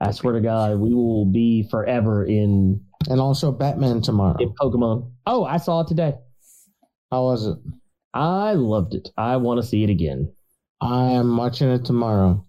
I 0.00 0.10
swear 0.10 0.34
to 0.34 0.40
God, 0.40 0.78
we 0.78 0.92
will 0.92 1.24
be 1.24 1.66
forever 1.70 2.24
in 2.24 2.82
And 3.08 3.20
also 3.20 3.50
Batman 3.50 4.02
tomorrow. 4.02 4.36
in 4.38 4.52
Pokemon. 4.60 5.10
Oh, 5.26 5.44
I 5.44 5.56
saw 5.56 5.80
it 5.80 5.88
today. 5.88 6.14
How 7.10 7.22
was 7.24 7.46
it? 7.46 7.56
I 8.12 8.52
loved 8.54 8.94
it. 8.94 9.08
I 9.16 9.36
want 9.38 9.60
to 9.60 9.66
see 9.66 9.84
it 9.84 9.90
again. 9.90 10.32
I 10.80 11.12
am 11.12 11.36
watching 11.36 11.70
it 11.70 11.84
tomorrow. 11.84 12.44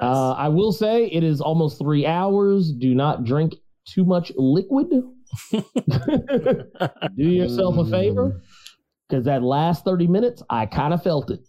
Uh, 0.00 0.32
I 0.32 0.48
will 0.48 0.72
say 0.72 1.04
it 1.06 1.22
is 1.22 1.40
almost 1.40 1.78
three 1.78 2.06
hours. 2.06 2.72
Do 2.72 2.94
not 2.94 3.24
drink 3.24 3.54
too 3.86 4.04
much 4.04 4.32
liquid. 4.36 4.88
Do 5.50 5.62
yourself 7.16 7.78
a 7.78 7.84
favor 7.84 8.30
mm. 8.30 8.40
because 9.08 9.24
that 9.24 9.42
last 9.42 9.84
30 9.84 10.06
minutes, 10.06 10.42
I 10.50 10.66
kind 10.66 10.92
of 10.92 11.02
felt 11.02 11.30
it. 11.30 11.40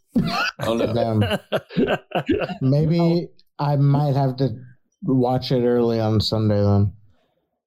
Oh 0.62 0.74
no! 0.76 0.94
Damn. 0.94 1.20
Maybe 2.62 3.00
oh. 3.00 3.28
I 3.60 3.76
might 3.76 4.16
have 4.16 4.38
to 4.38 4.50
watch 5.04 5.52
it 5.52 5.64
early 5.66 6.00
on 6.00 6.22
Sunday 6.22 6.62
then. 6.62 6.94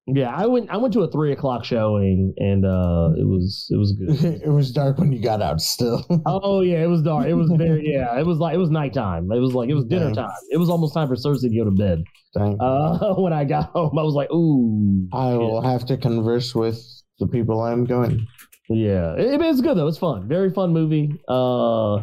Yeah, 0.09 0.33
I 0.33 0.47
went. 0.47 0.71
I 0.71 0.77
went 0.77 0.95
to 0.95 1.01
a 1.01 1.11
three 1.11 1.33
o'clock 1.33 1.65
showing, 1.65 2.33
and 2.39 2.65
uh, 2.65 3.11
it 3.19 3.27
was 3.27 3.69
it 3.73 3.77
was 3.77 3.93
good. 3.93 4.25
it 4.45 4.49
was 4.49 4.71
dark 4.71 4.99
when 4.99 5.11
you 5.11 5.21
got 5.21 5.43
out 5.43 5.61
still. 5.61 6.07
oh 6.27 6.61
yeah, 6.61 6.81
it 6.83 6.87
was 6.87 7.03
dark. 7.03 7.27
It 7.27 7.35
was 7.35 7.51
very 7.51 7.93
yeah. 7.93 8.17
It 8.17 8.25
was 8.25 8.39
like 8.39 8.55
it 8.55 8.59
was 8.59 8.71
nighttime. 8.71 9.33
It 9.33 9.41
was 9.41 9.53
like 9.53 9.69
it 9.69 9.75
was 9.75 9.85
dinner 9.85 10.07
Dang. 10.07 10.15
time. 10.15 10.31
It 10.51 10.59
was 10.59 10.71
almost 10.71 10.95
time 10.95 11.09
for 11.09 11.17
Cersei 11.17 11.51
to 11.51 11.57
go 11.57 11.65
to 11.65 11.73
bed. 11.73 12.05
Uh, 12.37 13.15
when 13.15 13.33
I 13.33 13.45
got 13.45 13.71
home, 13.71 13.99
I 13.99 14.03
was 14.03 14.15
like, 14.15 14.31
ooh. 14.31 15.09
I 15.13 15.33
will 15.33 15.63
have 15.63 15.87
to 15.87 15.97
converse 15.97 16.55
with 16.55 16.81
the 17.19 17.27
people 17.27 17.61
I'm 17.63 17.85
going. 17.85 18.27
Yeah, 18.69 19.15
it, 19.15 19.41
it's 19.41 19.61
good 19.61 19.77
though. 19.77 19.89
It's 19.89 19.99
fun. 19.99 20.29
Very 20.29 20.51
fun 20.51 20.73
movie. 20.73 21.21
Uh, 21.27 22.01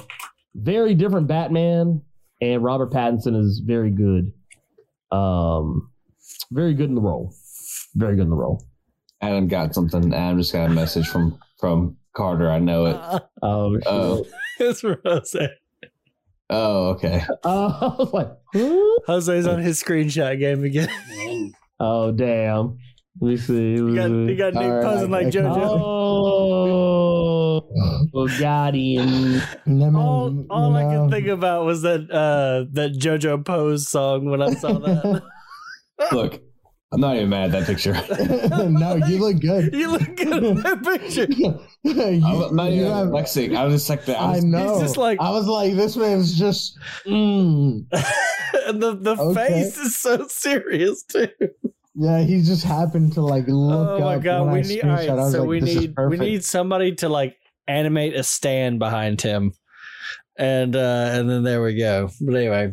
very 0.55 0.93
different 0.93 1.27
Batman, 1.27 2.01
and 2.41 2.63
Robert 2.63 2.91
Pattinson 2.91 3.39
is 3.39 3.61
very 3.65 3.91
good. 3.91 4.33
Um, 5.09 5.89
very 6.51 6.73
good 6.73 6.89
in 6.89 6.95
the 6.95 7.01
role. 7.01 7.33
Very 7.95 8.15
good 8.15 8.23
in 8.23 8.29
the 8.29 8.35
role. 8.35 8.63
Adam 9.21 9.47
got 9.47 9.73
something. 9.73 10.13
Adam 10.13 10.37
just 10.37 10.53
got 10.53 10.69
a 10.69 10.73
message 10.73 11.07
from 11.07 11.39
from 11.59 11.97
Carter. 12.15 12.51
I 12.51 12.59
know 12.59 12.85
it. 12.85 12.97
Oh, 13.41 13.75
shit. 13.75 13.83
Oh. 13.87 14.25
it's 14.59 14.81
Jose. 14.81 15.49
Oh, 16.49 16.89
okay. 16.89 17.23
Oh, 17.43 17.77
I 17.81 17.95
was 17.97 18.13
like, 18.13 18.31
huh? 18.53 18.99
Jose's 19.07 19.47
on 19.47 19.59
his 19.59 19.81
screenshot 19.81 20.39
game 20.39 20.63
again. 20.63 20.89
oh, 21.79 22.11
damn. 22.11 22.77
Let 23.19 23.29
me 23.29 23.37
see. 23.37 23.73
You 23.73 23.95
got, 23.95 24.09
you 24.09 24.35
got 24.35 24.53
Nick 24.53 24.63
All 24.63 24.75
right, 24.77 24.83
posing 24.83 25.11
like 25.11 25.27
JoJo. 25.27 25.79
Oh, 25.81 27.61
oh, 28.13 28.39
got 28.39 28.73
him. 28.73 29.41
And 29.65 29.83
I 29.83 29.99
all 29.99 30.33
you 30.33 30.47
all 30.49 30.75
I 30.75 30.83
know, 30.83 31.03
could 31.03 31.11
think 31.11 31.27
about 31.27 31.65
was 31.65 31.83
that 31.83 32.09
uh 32.09 32.65
that 32.71 32.93
JoJo 32.97 33.45
Pose 33.45 33.87
song 33.87 34.25
when 34.29 34.41
I 34.41 34.53
saw 34.55 34.79
that. 34.79 35.21
Look, 36.11 36.41
I'm 36.93 37.01
not 37.01 37.15
even 37.15 37.29
mad 37.29 37.53
at 37.55 37.65
that 37.65 37.67
picture. 37.67 37.93
no, 38.69 38.95
you 39.07 39.17
look 39.17 39.39
good. 39.41 39.73
you 39.73 39.89
look 39.91 40.15
good 40.15 40.43
in 40.43 40.55
that 40.61 40.83
picture. 40.83 41.27
You- 41.85 42.25
I'm 42.25 42.55
not 42.55 42.71
you 42.71 42.81
even 42.81 42.91
have- 42.93 43.09
flexing. 43.09 43.57
I 43.57 43.65
was 43.65 43.73
just 43.73 43.89
like 43.89 44.05
that. 44.05 44.17
I 44.21 44.23
I 44.25 44.35
was- 44.35 44.43
know. 44.45 44.79
just 44.79 44.95
like- 44.95 45.19
I 45.19 45.31
was 45.31 45.47
like, 45.47 45.73
this 45.75 45.97
man's 45.97 46.37
just. 46.37 46.77
Mm. 47.05 47.85
and 48.67 48.81
the 48.81 48.95
the 48.95 49.17
Okay. 49.19 49.47
face 49.47 49.77
is 49.77 49.97
so 49.99 50.25
serious 50.29 51.03
too. 51.03 51.27
Yeah, 51.95 52.21
he 52.21 52.41
just 52.41 52.63
happened 52.63 53.13
to 53.13 53.21
like 53.21 53.47
look 53.47 53.89
oh 53.89 53.99
my 53.99 54.17
god, 54.17 54.45
when 54.45 54.53
we 54.53 54.59
I 54.59 54.61
need 54.63 54.81
all 54.83 54.89
right, 54.91 55.09
screenshot. 55.09 55.09
I 55.09 55.13
was 55.15 55.31
so 55.33 55.39
like, 55.41 55.49
we 55.49 55.59
need 55.59 55.93
we 56.09 56.17
need 56.17 56.43
somebody 56.45 56.95
to 56.95 57.09
like 57.09 57.35
animate 57.67 58.15
a 58.15 58.23
stand 58.23 58.79
behind 58.79 59.21
him. 59.21 59.51
And 60.37 60.75
uh 60.75 61.09
and 61.11 61.29
then 61.29 61.43
there 61.43 61.61
we 61.61 61.75
go. 61.75 62.09
But 62.21 62.35
anyway, 62.35 62.71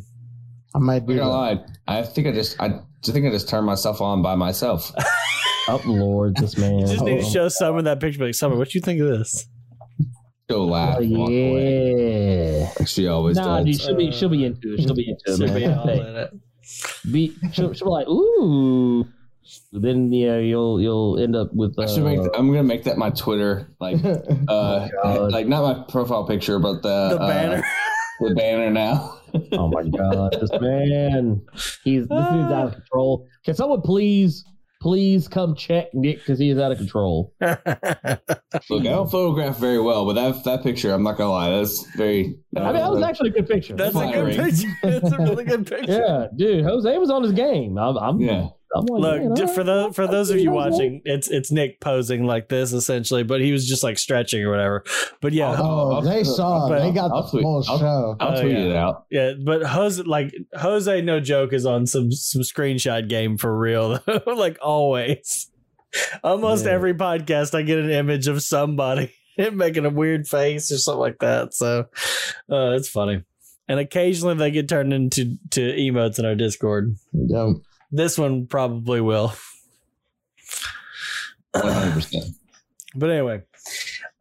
I 0.75 0.79
might 0.79 1.03
I'm 1.03 1.07
not 1.09 1.17
gonna 1.17 1.29
lie. 1.29 1.65
I 1.89 2.03
think 2.03 2.29
I 2.29 2.33
just 2.33 2.61
I 2.61 2.81
just 3.03 3.13
think 3.15 3.27
I 3.27 3.31
just 3.31 3.49
turned 3.49 3.67
myself 3.67 4.01
on 4.01 4.23
by 4.23 4.35
myself. 4.35 4.93
Oh, 5.69 5.81
Lord, 5.85 6.35
this 6.37 6.57
man. 6.59 6.81
you 6.81 6.87
just 6.87 7.05
need 7.05 7.21
to 7.21 7.27
Oh. 7.27 7.31
show 7.31 7.49
Summer 7.49 7.81
that 7.83 8.01
picture. 8.01 8.25
Like, 8.25 8.35
Summer, 8.35 8.57
what 8.57 8.75
you 8.75 8.81
think 8.81 9.01
of 9.03 9.07
this? 9.09 9.47
Go 10.49 10.65
laugh. 10.65 10.97
Oh, 10.99 11.29
yeah. 11.29 12.73
Like 12.79 12.89
she 12.89 13.07
always 13.07 13.37
Nah, 13.37 13.59
does. 13.63 13.67
dude, 13.67 13.81
she'll 13.81 13.95
be 13.95 14.11
she'll 14.11 14.29
be 14.31 14.45
into 14.47 14.75
it. 14.75 14.81
She'll 14.81 14.95
be 14.95 15.09
into 15.11 15.23
it, 15.27 15.37
Should 15.37 15.55
be 15.55 15.67
man. 15.67 15.79
all 15.79 15.89
in 15.89 16.17
it. 16.17 16.35
Be, 17.13 17.37
she'll, 17.53 17.73
she'll 17.73 17.87
be 17.87 17.91
like, 17.91 18.09
ooh. 18.09 19.07
Then 19.73 20.13
yeah, 20.13 20.39
you'll 20.39 20.81
you'll 20.81 21.21
end 21.21 21.37
up 21.37 21.53
with. 21.53 21.79
Uh, 21.79 21.83
I 21.83 21.87
should 21.87 22.03
make. 22.05 22.19
I'm 22.35 22.49
gonna 22.49 22.63
make 22.65 22.85
that 22.85 22.99
my 22.99 23.11
Twitter, 23.11 23.69
like, 23.81 24.03
uh, 24.49 24.89
God. 25.03 25.31
like 25.33 25.47
not 25.47 25.63
my 25.63 25.85
profile 25.89 26.27
picture, 26.27 26.59
but 26.59 26.83
the 26.83 27.11
The 27.11 27.21
uh, 27.21 27.29
banner. 27.29 27.63
the 28.21 28.35
banner 28.35 28.71
now. 28.71 29.19
oh 29.53 29.69
my 29.69 29.83
god, 29.85 30.37
this 30.41 30.51
man, 30.61 31.43
he's 31.85 32.07
this 32.09 32.29
dude's 32.29 32.53
out 32.53 32.67
of 32.69 32.75
control. 32.75 33.27
Can 33.45 33.55
someone 33.55 33.81
please, 33.83 34.45
please 34.81 35.29
come 35.29 35.55
check 35.55 35.93
Nick 35.95 36.19
because 36.19 36.39
he 36.39 36.51
is 36.51 36.59
out 36.59 36.73
of 36.73 36.79
control. 36.79 37.33
Look, 37.41 37.61
I 37.67 38.35
don't 38.69 39.11
photograph 39.11 39.59
very 39.59 39.81
well, 39.81 40.05
but 40.07 40.15
that 40.15 40.45
that 40.45 40.63
picture, 40.63 40.93
I'm 40.93 41.03
not 41.03 41.17
gonna 41.17 41.31
lie, 41.31 41.51
that's 41.51 41.85
very. 41.97 42.39
I 42.57 42.61
mean, 42.61 42.75
that 42.75 42.91
was 42.91 43.03
actually 43.03 43.31
a 43.31 43.33
good 43.33 43.49
picture. 43.49 43.75
That's 43.77 43.97
a 43.97 44.11
good 44.13 44.37
picture. 44.37 44.69
That's 44.83 45.13
a 45.13 45.19
really 45.19 45.45
good 45.45 45.67
picture. 45.67 45.93
yeah, 46.07 46.27
dude. 46.37 46.65
Jose 46.65 46.99
was 46.99 47.11
on 47.11 47.23
his 47.23 47.33
game. 47.33 47.79
I'm, 47.79 47.97
I'm, 47.97 48.21
yeah. 48.21 48.49
I'm 48.75 48.85
like, 48.87 49.21
Look, 49.23 49.39
man, 49.39 49.49
for 49.49 49.55
right. 49.61 49.67
those 49.67 49.95
for 49.97 50.07
those 50.07 50.31
of 50.31 50.39
you 50.39 50.51
Jose. 50.51 50.71
watching, 50.71 51.03
it's 51.05 51.29
it's 51.29 51.51
Nick 51.51 51.81
posing 51.81 52.25
like 52.25 52.49
this 52.49 52.73
essentially, 52.73 53.25
but 53.25 53.41
he 53.41 53.51
was 53.53 53.67
just 53.69 53.83
like 53.83 53.99
stretching 53.99 54.43
or 54.45 54.51
whatever. 54.51 54.85
But 55.21 55.33
yeah, 55.33 55.57
Oh, 55.59 55.95
I'll- 55.95 56.03
they 56.03 56.23
saw. 56.23 56.69
but 56.69 56.79
they 56.81 56.93
got 56.93 57.11
I'll 57.11 57.23
the 57.25 57.31
tweet- 57.31 57.43
full 57.43 57.65
I'll- 57.69 57.79
show. 57.79 58.17
I'll 58.21 58.39
Oh, 58.39 58.41
tweet 58.43 58.53
yeah. 58.57 58.65
it 58.65 58.77
out. 58.77 59.07
yeah, 59.11 59.33
but 59.45 59.63
Jose 59.65 60.03
like 60.05 60.33
Jose, 60.55 61.01
no 61.03 61.19
joke, 61.21 61.53
is 61.53 61.67
on 61.67 61.87
some 61.87 62.13
some 62.13 62.43
screenshot 62.43 63.09
game 63.09 63.37
for 63.39 63.57
real, 63.59 63.99
though. 64.07 64.23
like 64.35 64.59
always. 64.63 65.49
Almost 66.23 66.67
Yeah. 66.67 66.73
every 66.73 66.95
podcast, 66.95 67.53
I 67.57 67.63
get 67.63 67.79
an 67.79 67.91
image 67.91 68.29
of 68.29 68.43
somebody 68.45 69.13
making 69.53 69.85
a 69.87 69.91
weird 69.91 70.29
face 70.29 70.71
or 70.71 70.79
something 70.79 71.01
like 71.01 71.19
that. 71.19 71.55
So 71.55 71.87
uh, 72.49 72.71
it's 72.77 72.89
funny. 72.89 73.25
And 73.67 73.81
occasionally 73.81 74.35
they 74.37 74.53
get 74.53 74.69
turned 74.69 74.93
into 74.93 75.37
to 75.51 75.61
emotes 75.61 76.21
in 76.21 76.25
our 76.27 76.37
Discord. 76.37 76.95
Yeah. 77.13 77.55
This 77.91 78.19
one 78.19 78.47
probably 78.47 79.01
will. 79.01 79.33
100. 81.53 81.93
percent 81.95 82.25
But 82.95 83.11
anyway, 83.11 83.43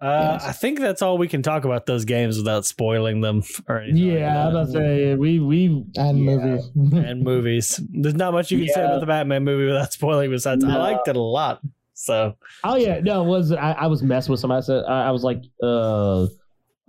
uh, 0.01 0.39
I 0.41 0.51
think 0.51 0.79
that's 0.79 1.01
all 1.01 1.17
we 1.17 1.27
can 1.27 1.41
talk 1.43 1.65
about 1.65 1.85
those 1.85 2.05
games 2.05 2.37
without 2.37 2.65
spoiling 2.65 3.21
them 3.21 3.43
or 3.67 3.79
anything 3.79 4.09
like 4.09 4.19
Yeah, 4.19 4.27
I'm 4.47 4.53
that. 4.53 4.59
about 4.59 4.65
to 4.67 4.71
say 4.71 5.15
we 5.15 5.39
we 5.39 5.65
And 5.97 6.19
Yeah. 6.19 6.25
movies. 6.25 6.71
and 6.75 7.23
movies. 7.23 7.79
There's 7.91 8.15
not 8.15 8.33
much 8.33 8.51
you 8.51 8.59
can 8.59 8.69
say 8.69 8.83
about 8.85 8.99
the 8.99 9.05
Batman 9.05 9.43
movie 9.43 9.65
without 9.65 9.93
spoiling. 9.99 10.31
Besides, 10.31 10.63
I 10.63 10.77
liked 10.77 11.07
it 11.07 11.15
a 11.15 11.21
lot. 11.21 11.61
So 11.93 12.35
Oh 12.63 12.75
yeah, 12.75 12.99
no, 13.01 13.23
it 13.23 13.27
was 13.27 13.51
I, 13.51 13.73
I 13.73 13.87
was 13.87 14.01
messing 14.01 14.31
with 14.31 14.39
somebody. 14.39 14.59
I 14.59 14.61
said 14.61 14.83
I, 14.85 15.07
I 15.07 15.11
was 15.11 15.23
like, 15.23 15.43
uh, 15.61 16.27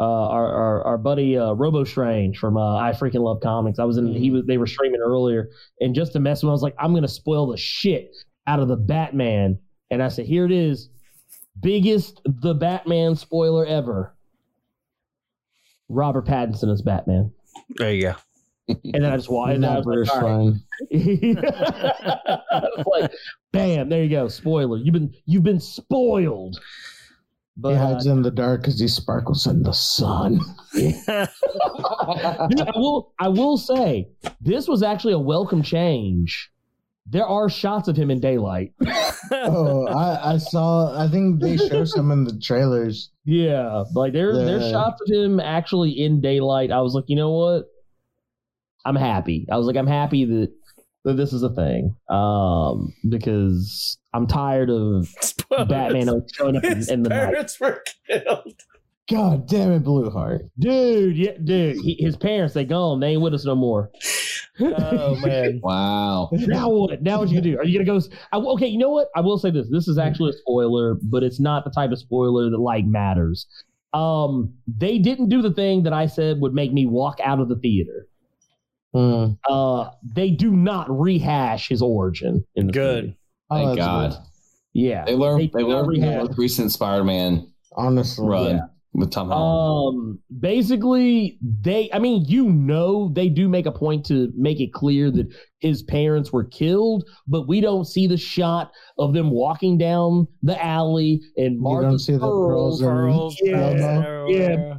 uh, 0.00 0.28
our, 0.28 0.46
our 0.52 0.82
our 0.86 0.98
buddy 0.98 1.36
uh, 1.36 1.52
Robo 1.52 1.84
Strange 1.84 2.38
from 2.38 2.56
uh, 2.56 2.76
I 2.78 2.92
freaking 2.92 3.20
love 3.20 3.40
comics. 3.42 3.78
I 3.78 3.84
was 3.84 3.98
in. 3.98 4.14
He 4.14 4.30
was. 4.30 4.46
They 4.46 4.56
were 4.56 4.66
streaming 4.66 5.00
earlier, 5.04 5.50
and 5.80 5.94
just 5.94 6.12
to 6.14 6.20
mess 6.20 6.38
with, 6.42 6.44
him, 6.44 6.50
I 6.50 6.52
was 6.52 6.62
like, 6.62 6.74
I'm 6.78 6.94
gonna 6.94 7.06
spoil 7.06 7.46
the 7.48 7.58
shit 7.58 8.16
out 8.46 8.60
of 8.60 8.68
the 8.68 8.76
Batman. 8.76 9.58
And 9.90 10.02
I 10.02 10.08
said, 10.08 10.24
here 10.24 10.46
it 10.46 10.52
is, 10.52 10.88
biggest 11.60 12.22
the 12.24 12.54
Batman 12.54 13.14
spoiler 13.14 13.66
ever. 13.66 14.16
Robert 15.90 16.26
Pattinson 16.26 16.72
as 16.72 16.80
Batman, 16.80 17.32
there 17.76 17.92
you 17.92 18.02
go. 18.02 18.14
and 18.68 19.04
then 19.04 19.12
I 19.12 19.16
just 19.16 19.28
watched. 19.30 19.54
And 19.56 19.64
then 19.64 19.70
I 19.70 19.74
Not 19.74 19.84
was 19.86 19.86
British 19.86 20.14
like, 20.14 20.22
all 20.22 20.48
right. 20.48 20.54
fine. 20.90 22.40
It's 22.78 22.86
like, 22.86 23.12
bam, 23.52 23.88
there 23.88 24.02
you 24.02 24.08
go. 24.10 24.28
Spoiler. 24.28 24.78
You've 24.78 24.92
been 24.92 25.12
you've 25.26 25.42
been 25.42 25.60
spoiled. 25.60 26.58
But 27.56 27.70
he 27.70 27.76
hides 27.76 28.06
in 28.06 28.22
the 28.22 28.30
dark 28.30 28.62
because 28.62 28.80
he 28.80 28.88
sparkles 28.88 29.46
in 29.46 29.62
the 29.62 29.72
sun. 29.72 30.40
I 30.74 32.48
will 32.76 33.12
I 33.18 33.28
will 33.28 33.58
say 33.58 34.08
this 34.40 34.66
was 34.68 34.82
actually 34.82 35.12
a 35.12 35.18
welcome 35.18 35.62
change. 35.62 36.50
There 37.06 37.26
are 37.26 37.48
shots 37.48 37.88
of 37.88 37.96
him 37.96 38.10
in 38.10 38.20
daylight. 38.20 38.72
oh, 39.32 39.86
I, 39.88 40.34
I 40.34 40.36
saw. 40.38 40.96
I 40.96 41.08
think 41.08 41.40
they 41.40 41.56
show 41.56 41.84
some 41.84 42.10
in 42.12 42.24
the 42.24 42.38
trailers. 42.40 43.10
Yeah, 43.24 43.84
like 43.94 44.12
there 44.12 44.32
there's 44.32 44.62
Yeah. 44.64 44.70
shots 44.70 45.00
of 45.06 45.12
him 45.14 45.40
actually 45.40 45.90
in 45.90 46.20
daylight. 46.20 46.70
I 46.70 46.80
was 46.80 46.94
like, 46.94 47.04
you 47.08 47.16
know 47.16 47.32
what? 47.32 47.64
I'm 48.84 48.96
happy. 48.96 49.46
I 49.50 49.56
was 49.58 49.66
like, 49.66 49.76
I'm 49.76 49.86
happy 49.88 50.24
that 50.24 50.52
that 51.04 51.16
this 51.16 51.32
is 51.32 51.42
a 51.42 51.54
thing. 51.54 51.94
Um, 52.08 52.92
because 53.08 53.98
I'm 54.12 54.26
tired 54.26 54.70
of 54.70 55.08
Batman 55.68 56.08
showing 56.34 56.56
up 56.56 56.64
in, 56.64 56.76
His 56.76 56.88
in 56.90 57.02
the 57.02 57.08
night. 57.10 57.30
parents 57.30 57.58
were 57.60 57.82
killed. 58.06 58.54
God 59.10 59.48
damn 59.48 59.72
it, 59.72 59.82
Blueheart. 59.82 60.50
Dude, 60.58 61.16
yeah, 61.16 61.32
dude. 61.42 61.76
He, 61.82 61.96
his 61.98 62.16
parents, 62.16 62.54
they 62.54 62.64
gone. 62.64 63.00
They 63.00 63.08
ain't 63.08 63.22
with 63.22 63.34
us 63.34 63.44
no 63.44 63.56
more. 63.56 63.90
Oh 64.60 65.16
man. 65.24 65.58
Wow. 65.62 66.28
now 66.32 66.68
what? 66.68 67.02
Now 67.02 67.18
what 67.18 67.28
you 67.28 67.40
gonna 67.40 67.50
do? 67.50 67.58
Are 67.58 67.64
you 67.64 67.82
gonna 67.84 67.98
go? 68.00 68.06
I, 68.32 68.36
okay, 68.36 68.68
you 68.68 68.78
know 68.78 68.90
what? 68.90 69.08
I 69.16 69.20
will 69.20 69.38
say 69.38 69.50
this. 69.50 69.66
This 69.68 69.88
is 69.88 69.98
actually 69.98 70.30
a 70.30 70.34
spoiler, 70.34 70.96
but 71.02 71.24
it's 71.24 71.40
not 71.40 71.64
the 71.64 71.70
type 71.70 71.90
of 71.90 71.98
spoiler 71.98 72.50
that 72.50 72.58
like 72.58 72.84
matters. 72.84 73.46
Um, 73.92 74.54
they 74.68 74.98
didn't 74.98 75.28
do 75.28 75.42
the 75.42 75.52
thing 75.52 75.82
that 75.82 75.92
I 75.92 76.06
said 76.06 76.40
would 76.40 76.54
make 76.54 76.72
me 76.72 76.86
walk 76.86 77.18
out 77.24 77.40
of 77.40 77.48
the 77.48 77.56
theater. 77.56 78.06
Hmm. 78.92 79.32
Uh, 79.48 79.90
they 80.02 80.30
do 80.30 80.50
not 80.50 80.90
rehash 80.90 81.68
his 81.68 81.80
origin 81.82 82.44
in 82.56 82.66
the 82.66 82.72
Good. 82.72 83.04
movie. 83.04 83.16
Oh, 83.50 83.56
Thank 83.56 83.68
that's 83.68 83.86
God. 83.86 84.10
good. 84.10 84.18
Yeah, 84.72 85.04
They 85.04 85.14
learned. 85.16 85.40
They 85.42 85.50
They, 85.52 85.62
learned 85.64 85.86
from 85.86 85.94
the 85.94 86.00
rehash. 86.06 86.26
most 86.28 86.38
recent 86.38 86.72
Spider-Man 86.72 87.46
Honestly, 87.76 88.26
run 88.28 88.46
Yeah. 88.56 88.60
with 88.94 89.10
Tom 89.10 89.28
Holland. 89.28 89.98
Um, 89.98 90.18
basically, 90.40 91.38
they, 91.62 91.88
I 91.92 91.98
mean, 91.98 92.24
you 92.26 92.50
know, 92.52 93.08
they 93.12 93.28
do 93.28 93.48
make 93.48 93.66
a 93.66 93.72
point 93.72 94.06
to 94.06 94.32
make 94.36 94.60
it 94.60 94.72
clear 94.72 95.10
that 95.12 95.26
his 95.60 95.82
parents 95.82 96.32
were 96.32 96.44
killed, 96.44 97.04
but 97.28 97.48
we 97.48 97.60
don't 97.60 97.84
see 97.84 98.06
the 98.06 98.16
shot 98.16 98.70
of 98.98 99.12
them 99.14 99.30
walking 99.30 99.78
down 99.78 100.26
the 100.42 100.60
alley 100.64 101.20
and 101.36 101.54
you 101.56 101.80
don't 101.80 101.98
see 101.98 102.12
the 102.12 102.18
pearls. 102.20 102.80
and- 102.80 102.88
Pearls. 102.90 103.36
Yeah, 103.42 103.72
pearls 104.02 104.30
yeah. 104.32 104.74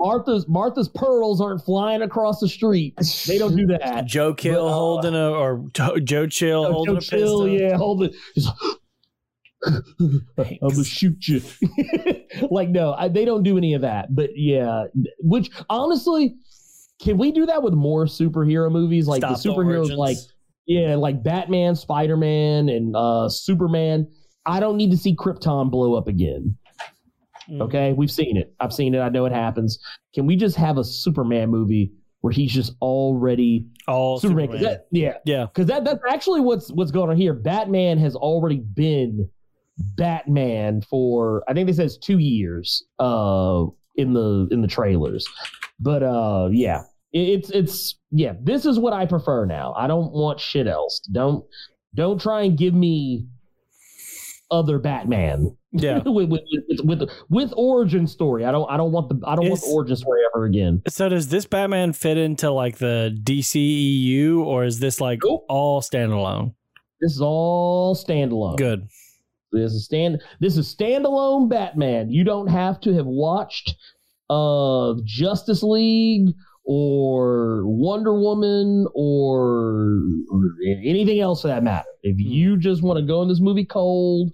Martha's 0.00 0.46
Martha's 0.48 0.88
pearls 0.88 1.40
aren't 1.40 1.64
flying 1.64 2.02
across 2.02 2.38
the 2.40 2.48
street. 2.48 2.94
They 3.26 3.36
don't 3.38 3.56
do 3.56 3.66
that. 3.78 4.06
Joe 4.06 4.32
Kill 4.34 4.64
But, 4.66 4.70
uh, 4.70 4.72
holding 4.74 5.14
a 5.14 5.30
or 5.30 5.64
Joe 6.04 6.26
Chill 6.26 6.64
Oh, 6.66 6.72
holding 6.72 6.94
Joe 6.94 6.98
a 6.98 7.00
Chill, 7.00 7.18
pistol. 7.20 7.48
yeah, 7.48 7.76
hold 7.76 8.02
it. 8.04 8.14
I'm 9.66 10.58
gonna 10.60 10.84
shoot 10.84 11.26
you. 11.26 11.42
like 12.50 12.68
no, 12.68 12.94
I, 12.94 13.08
they 13.08 13.24
don't 13.24 13.42
do 13.42 13.58
any 13.58 13.74
of 13.74 13.82
that. 13.82 14.14
But 14.14 14.30
yeah, 14.36 14.84
which 15.18 15.50
honestly, 15.68 16.36
can 17.02 17.18
we 17.18 17.32
do 17.32 17.44
that 17.46 17.62
with 17.62 17.74
more 17.74 18.06
superhero 18.06 18.70
movies? 18.70 19.08
Like 19.08 19.20
Stop 19.22 19.42
the 19.42 19.48
superheroes, 19.48 19.78
origins. 19.90 19.98
like 19.98 20.16
yeah, 20.66 20.94
like 20.94 21.22
Batman, 21.24 21.74
Spider 21.74 22.16
Man, 22.16 22.68
and 22.68 22.94
uh, 22.94 23.28
Superman. 23.28 24.06
I 24.46 24.60
don't 24.60 24.76
need 24.76 24.92
to 24.92 24.96
see 24.96 25.14
Krypton 25.16 25.70
blow 25.70 25.94
up 25.94 26.06
again. 26.08 26.56
Mm. 27.50 27.62
Okay, 27.62 27.92
we've 27.94 28.10
seen 28.10 28.36
it. 28.36 28.54
I've 28.60 28.72
seen 28.72 28.94
it. 28.94 29.00
I 29.00 29.08
know 29.08 29.24
it 29.24 29.32
happens. 29.32 29.78
Can 30.14 30.26
we 30.26 30.36
just 30.36 30.56
have 30.56 30.76
a 30.78 30.84
Superman 30.84 31.48
movie 31.50 31.92
where 32.20 32.32
he's 32.32 32.52
just 32.52 32.74
already 32.82 33.66
all 33.86 34.18
Superman? 34.20 34.46
Superman. 34.46 34.62
that- 34.64 34.86
yeah, 34.90 35.14
Yeah. 35.24 35.46
because 35.46 35.66
that 35.66 35.84
that's 35.84 36.00
actually 36.10 36.40
what's 36.40 36.70
what's 36.72 36.90
going 36.90 37.10
on 37.10 37.16
here. 37.16 37.32
Batman 37.34 37.96
has 37.98 38.14
already 38.14 38.58
been 38.74 39.28
Batman 39.96 40.82
for 40.82 41.42
I 41.48 41.54
think 41.54 41.66
they 41.66 41.72
says 41.72 41.98
two 41.98 42.18
years 42.18 42.84
uh 42.98 43.64
in 43.96 44.12
the 44.12 44.48
in 44.50 44.60
the 44.60 44.68
trailers. 44.68 45.26
But 45.80 46.02
uh 46.02 46.48
yeah. 46.52 46.82
It's 47.12 47.48
it's 47.50 47.98
yeah, 48.10 48.34
this 48.42 48.66
is 48.66 48.78
what 48.78 48.92
I 48.92 49.06
prefer 49.06 49.46
now. 49.46 49.72
I 49.76 49.86
don't 49.86 50.12
want 50.12 50.38
shit 50.40 50.66
else. 50.66 51.00
Don't 51.10 51.44
don't 51.94 52.20
try 52.20 52.42
and 52.42 52.58
give 52.58 52.74
me 52.74 53.26
other 54.50 54.78
Batman 54.78 55.56
Yeah. 55.72 55.98
with, 56.06 56.30
with, 56.30 56.42
with 56.84 57.10
with 57.28 57.52
origin 57.56 58.06
story. 58.06 58.44
I 58.44 58.50
don't 58.52 58.70
I 58.70 58.76
don't 58.76 58.92
want 58.92 59.08
the 59.08 59.20
I 59.26 59.36
don't 59.36 59.48
want 59.48 59.60
the 59.60 59.68
origin 59.68 59.96
story 59.96 60.20
ever 60.34 60.44
again. 60.46 60.82
So 60.88 61.08
does 61.08 61.28
this 61.28 61.44
Batman 61.46 61.92
fit 61.92 62.16
into 62.18 62.50
like 62.50 62.78
the 62.78 63.16
DCEU 63.22 64.38
or 64.40 64.64
is 64.64 64.78
this 64.80 65.00
like 65.00 65.20
Nope. 65.24 65.44
all 65.48 65.80
standalone? 65.82 66.54
This 67.00 67.12
is 67.12 67.20
all 67.20 67.94
standalone. 67.94 68.56
Good. 68.56 68.88
This 69.52 69.72
is 69.72 69.84
stand. 69.84 70.20
This 70.40 70.56
is 70.56 70.74
standalone 70.74 71.48
Batman. 71.48 72.10
You 72.10 72.24
don't 72.24 72.48
have 72.48 72.80
to 72.82 72.92
have 72.94 73.06
watched 73.06 73.74
uh 74.30 74.94
Justice 75.04 75.62
League 75.62 76.34
or 76.68 77.66
Wonder 77.66 78.12
Woman 78.12 78.86
or, 78.94 80.02
or 80.30 80.42
anything 80.66 81.18
else 81.18 81.40
for 81.40 81.48
that 81.48 81.64
matter. 81.64 81.88
If 82.02 82.20
you 82.20 82.58
just 82.58 82.82
want 82.82 82.98
to 82.98 83.06
go 83.06 83.22
in 83.22 83.28
this 83.28 83.40
movie 83.40 83.64
cold, 83.64 84.32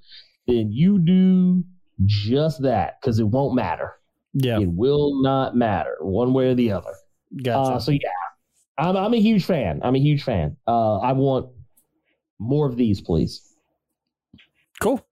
then 0.49 0.73
you 0.73 0.99
do 0.99 1.63
just 2.05 2.61
that 2.63 2.97
because 3.01 3.21
it 3.21 3.29
won't 3.29 3.55
matter. 3.55 3.93
Yeah. 4.33 4.59
It 4.59 4.69
will 4.69 5.23
not 5.23 5.55
matter 5.55 5.97
one 6.01 6.35
way 6.35 6.49
or 6.49 6.55
the 6.57 6.73
other. 6.73 6.93
Gotcha. 7.41 7.75
Uh, 7.75 7.79
so 7.79 7.93
yeah, 7.93 7.99
I'm 8.79 8.97
I'm 8.97 9.15
a 9.15 9.21
huge 9.21 9.45
fan. 9.45 9.81
I'm 9.85 9.95
a 9.95 10.01
huge 10.01 10.25
fan. 10.25 10.57
Uh, 10.67 10.99
I 10.99 11.13
want 11.13 11.51
more 12.41 12.69
of 12.69 12.77
these, 12.77 13.01
please. 13.01 13.41
cool. 14.81 15.07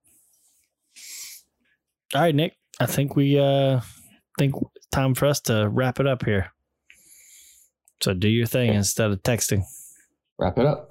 All 2.13 2.21
right, 2.21 2.35
Nick. 2.35 2.57
I 2.81 2.85
think 2.85 3.15
we 3.15 3.39
uh 3.39 3.79
think 4.37 4.55
time 4.91 5.15
for 5.15 5.25
us 5.25 5.39
to 5.41 5.69
wrap 5.69 6.01
it 6.01 6.07
up 6.07 6.25
here. 6.25 6.51
So 8.03 8.13
do 8.13 8.27
your 8.27 8.45
thing 8.45 8.73
instead 8.73 9.11
of 9.11 9.23
texting. 9.23 9.63
Wrap 10.37 10.57
it 10.57 10.65
up. 10.65 10.89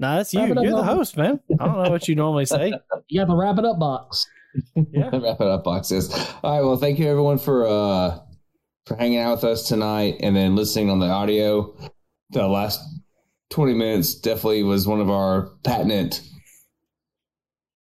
Nah, 0.00 0.16
that's 0.16 0.34
you. 0.34 0.40
Wrap 0.40 0.50
it 0.50 0.58
up, 0.58 0.64
You're 0.64 0.76
the 0.78 0.82
host, 0.82 1.16
man. 1.16 1.38
I 1.60 1.64
don't 1.64 1.84
know 1.84 1.90
what 1.90 2.08
you 2.08 2.16
normally 2.16 2.44
say. 2.44 2.72
You 3.06 3.20
have 3.20 3.30
a 3.30 3.36
wrap 3.36 3.56
it 3.58 3.64
up 3.64 3.78
box. 3.78 4.26
Yeah. 4.74 5.10
Wrap 5.12 5.40
it 5.40 5.46
up, 5.46 5.62
boxes. 5.62 6.12
All 6.42 6.56
right. 6.56 6.60
Well, 6.60 6.76
thank 6.76 6.98
you 6.98 7.06
everyone 7.06 7.38
for 7.38 7.68
uh 7.68 8.18
for 8.84 8.96
hanging 8.96 9.20
out 9.20 9.36
with 9.36 9.44
us 9.44 9.68
tonight 9.68 10.16
and 10.24 10.34
then 10.34 10.56
listening 10.56 10.90
on 10.90 10.98
the 10.98 11.06
audio. 11.06 11.72
The 12.30 12.48
last 12.48 12.80
twenty 13.50 13.74
minutes 13.74 14.16
definitely 14.16 14.64
was 14.64 14.88
one 14.88 15.00
of 15.00 15.08
our 15.08 15.52
patent. 15.62 16.20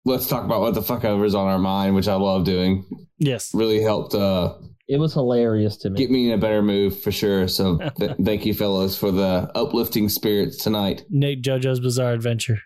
Let's 0.04 0.28
talk 0.28 0.44
about 0.44 0.60
what 0.60 0.74
the 0.74 0.82
fuck 0.82 1.06
ever 1.06 1.24
is 1.24 1.36
on 1.36 1.48
our 1.48 1.58
mind, 1.58 1.96
which 1.96 2.10
I 2.10 2.16
love 2.16 2.44
doing. 2.44 2.84
Yes. 3.18 3.54
Really 3.54 3.82
helped 3.82 4.14
uh, 4.14 4.56
It 4.88 5.00
was 5.00 5.14
hilarious 5.14 5.76
to 5.78 5.90
me. 5.90 5.98
get 5.98 6.10
me 6.10 6.28
in 6.28 6.34
a 6.34 6.38
better 6.38 6.62
mood 6.62 6.96
for 6.96 7.12
sure. 7.12 7.48
So 7.48 7.78
th- 8.00 8.12
thank 8.24 8.46
you, 8.46 8.54
fellas, 8.54 8.98
for 8.98 9.12
the 9.12 9.52
uplifting 9.54 10.08
spirits 10.10 10.58
tonight. 10.64 11.04
Nick 11.10 11.42
JoJo's 11.42 11.80
Bizarre 11.82 12.14
Adventure. 12.14 12.60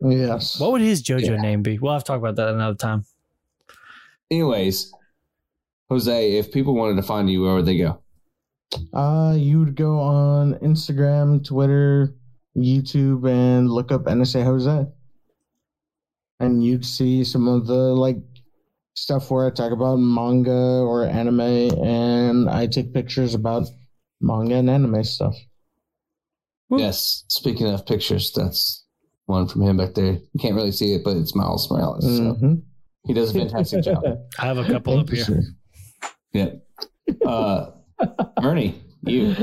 Yes. 0.00 0.58
What 0.60 0.72
would 0.72 0.80
his 0.80 1.02
JoJo 1.02 1.22
Yeah. 1.30 1.36
name 1.40 1.62
be? 1.62 1.78
We'll 1.78 1.92
have 1.92 2.04
to 2.04 2.08
talk 2.08 2.18
about 2.18 2.36
that 2.36 2.48
another 2.48 2.76
time. 2.76 3.04
Anyways, 4.30 4.92
Jose, 5.88 6.32
if 6.38 6.52
people 6.52 6.74
wanted 6.74 6.96
to 6.96 7.02
find 7.02 7.28
you, 7.28 7.42
where 7.42 7.54
would 7.54 7.66
they 7.66 7.76
go? 7.76 8.00
Uh, 8.94 9.34
you'd 9.36 9.74
go 9.74 9.98
on 9.98 10.54
Instagram, 10.60 11.44
Twitter, 11.44 12.14
YouTube, 12.56 13.28
and 13.28 13.68
look 13.68 13.90
up 13.90 14.04
NSA 14.04 14.44
Jose, 14.44 14.86
and 16.38 16.64
you'd 16.64 16.84
see 16.84 17.24
some 17.24 17.48
of 17.48 17.66
the 17.66 17.74
like 17.74 18.16
stuff 18.94 19.30
where 19.30 19.46
I 19.46 19.50
talk 19.50 19.72
about 19.72 19.96
manga 19.96 20.50
or 20.50 21.04
anime, 21.04 21.40
and 21.40 22.48
I 22.50 22.66
take 22.66 22.92
pictures 22.92 23.34
about 23.34 23.66
manga 24.20 24.56
and 24.56 24.68
anime 24.70 25.04
stuff. 25.04 25.34
Woo. 26.68 26.78
Yes. 26.80 27.24
Speaking 27.28 27.66
of 27.68 27.86
pictures, 27.86 28.32
that's 28.34 28.84
one 29.26 29.46
from 29.48 29.62
him 29.62 29.76
back 29.76 29.94
there. 29.94 30.12
You 30.14 30.40
can't 30.40 30.54
really 30.54 30.72
see 30.72 30.94
it, 30.94 31.02
but 31.04 31.16
it's 31.16 31.34
Miles 31.34 31.70
Morales. 31.70 32.04
So 32.04 32.34
Mhm. 32.34 32.62
he 33.06 33.14
does 33.14 33.34
a 33.34 33.38
fantastic 33.38 33.84
job. 33.84 34.02
I 34.38 34.46
have 34.46 34.58
a 34.58 34.64
couple 34.64 34.98
up 34.98 35.08
Thank 35.08 35.18
you, 35.28 35.34
here. 35.34 35.42
sir. 35.42 36.10
Yeah. 36.32 37.26
Uh, 37.26 37.70
Ernie, 38.42 38.80
you. 39.02 39.34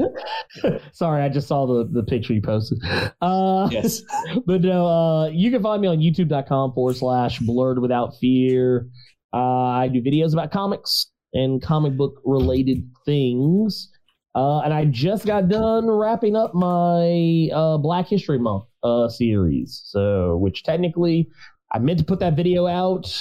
Sorry, 0.93 1.21
I 1.21 1.29
just 1.29 1.47
saw 1.47 1.65
the, 1.65 1.89
the 1.91 2.03
picture 2.03 2.33
you 2.33 2.41
posted. 2.41 2.79
Uh, 3.21 3.67
Yes. 3.71 4.01
but 4.45 4.61
no, 4.61 4.85
uh, 4.87 5.27
you 5.27 5.51
can 5.51 5.61
find 5.61 5.81
me 5.81 5.87
on 5.89 5.97
youtube.com 5.99 6.73
forward 6.73 6.95
slash 6.95 7.39
blurred 7.39 7.79
without 7.79 8.15
fear. 8.21 8.87
Uh, 9.33 9.37
I 9.37 9.87
do 9.87 10.01
videos 10.01 10.33
about 10.33 10.51
comics 10.51 11.11
and 11.33 11.61
comic 11.61 11.97
book 11.97 12.21
related 12.25 12.89
things. 13.05 13.91
Uh, 14.35 14.59
and 14.59 14.73
I 14.73 14.85
just 14.85 15.25
got 15.25 15.49
done 15.49 15.89
wrapping 15.89 16.35
up 16.35 16.53
my 16.53 17.49
uh, 17.53 17.77
Black 17.77 18.07
History 18.07 18.37
Month 18.37 18.65
uh, 18.83 19.09
series. 19.09 19.81
So, 19.85 20.37
which 20.37 20.63
technically 20.63 21.29
I 21.71 21.79
meant 21.79 21.99
to 21.99 22.05
put 22.05 22.19
that 22.19 22.35
video 22.35 22.67
out 22.67 23.11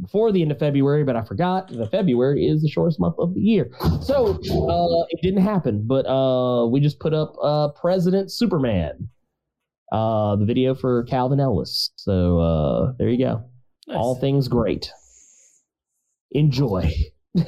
before 0.00 0.32
the 0.32 0.42
end 0.42 0.52
of 0.52 0.58
February, 0.58 1.04
but 1.04 1.16
I 1.16 1.22
forgot 1.22 1.68
that 1.68 1.90
February 1.90 2.46
is 2.46 2.62
the 2.62 2.68
shortest 2.68 3.00
month 3.00 3.14
of 3.18 3.34
the 3.34 3.40
year. 3.40 3.70
So 4.02 4.34
uh, 4.34 5.06
it 5.10 5.22
didn't 5.22 5.42
happen, 5.42 5.86
but 5.86 6.06
uh, 6.06 6.66
we 6.66 6.80
just 6.80 6.98
put 7.00 7.14
up 7.14 7.34
uh, 7.42 7.68
President 7.80 8.30
Superman, 8.30 9.08
uh, 9.92 10.36
the 10.36 10.44
video 10.44 10.74
for 10.74 11.04
Calvin 11.04 11.40
Ellis. 11.40 11.90
So 11.96 12.40
uh, 12.40 12.92
there 12.98 13.08
you 13.08 13.24
go. 13.24 13.44
Nice. 13.88 13.96
All 13.96 14.16
things 14.16 14.48
great. 14.48 14.90
Enjoy. 16.30 16.92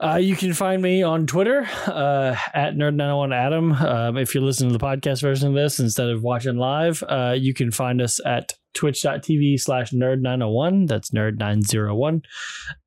Uh, 0.00 0.16
you 0.16 0.34
can 0.34 0.52
find 0.52 0.82
me 0.82 1.02
on 1.02 1.26
Twitter 1.26 1.66
uh, 1.86 2.36
at 2.52 2.74
Nerd901Adam. 2.74 3.80
Um, 3.80 4.16
if 4.18 4.34
you're 4.34 4.42
listening 4.42 4.72
to 4.72 4.78
the 4.78 4.84
podcast 4.84 5.22
version 5.22 5.48
of 5.48 5.54
this 5.54 5.78
instead 5.78 6.08
of 6.08 6.22
watching 6.22 6.56
live, 6.56 7.02
uh, 7.08 7.36
you 7.38 7.54
can 7.54 7.70
find 7.70 8.02
us 8.02 8.18
at 8.26 8.52
twitch.tv 8.74 9.60
slash 9.60 9.92
nerd901. 9.92 10.88
That's 10.88 11.10
nerd901. 11.10 12.24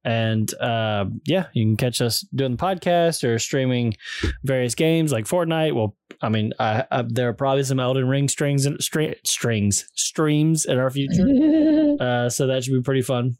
And 0.04 0.54
uh, 0.56 1.06
yeah, 1.26 1.48
you 1.54 1.66
can 1.66 1.78
catch 1.78 2.02
us 2.02 2.22
doing 2.36 2.52
the 2.52 2.64
podcast 2.64 3.24
or 3.24 3.40
streaming 3.40 3.96
various 4.44 4.76
games 4.76 5.14
like 5.14 5.26
Fortnite. 5.26 5.74
Well, 5.74 5.96
I 6.22 6.28
mean, 6.28 6.52
I, 6.60 6.84
I, 6.92 7.04
there 7.08 7.30
are 7.30 7.34
probably 7.34 7.64
some 7.64 7.80
Elden 7.80 8.08
Ring 8.08 8.28
strings 8.28 8.66
and 8.66 8.84
string, 8.84 9.16
strings 9.24 9.88
streams 9.96 10.66
in 10.66 10.78
our 10.78 10.90
future. 10.92 11.26
Uh, 11.98 12.30
so 12.30 12.46
that 12.46 12.64
should 12.64 12.74
be 12.74 12.82
pretty 12.82 13.02
fun. 13.02 13.38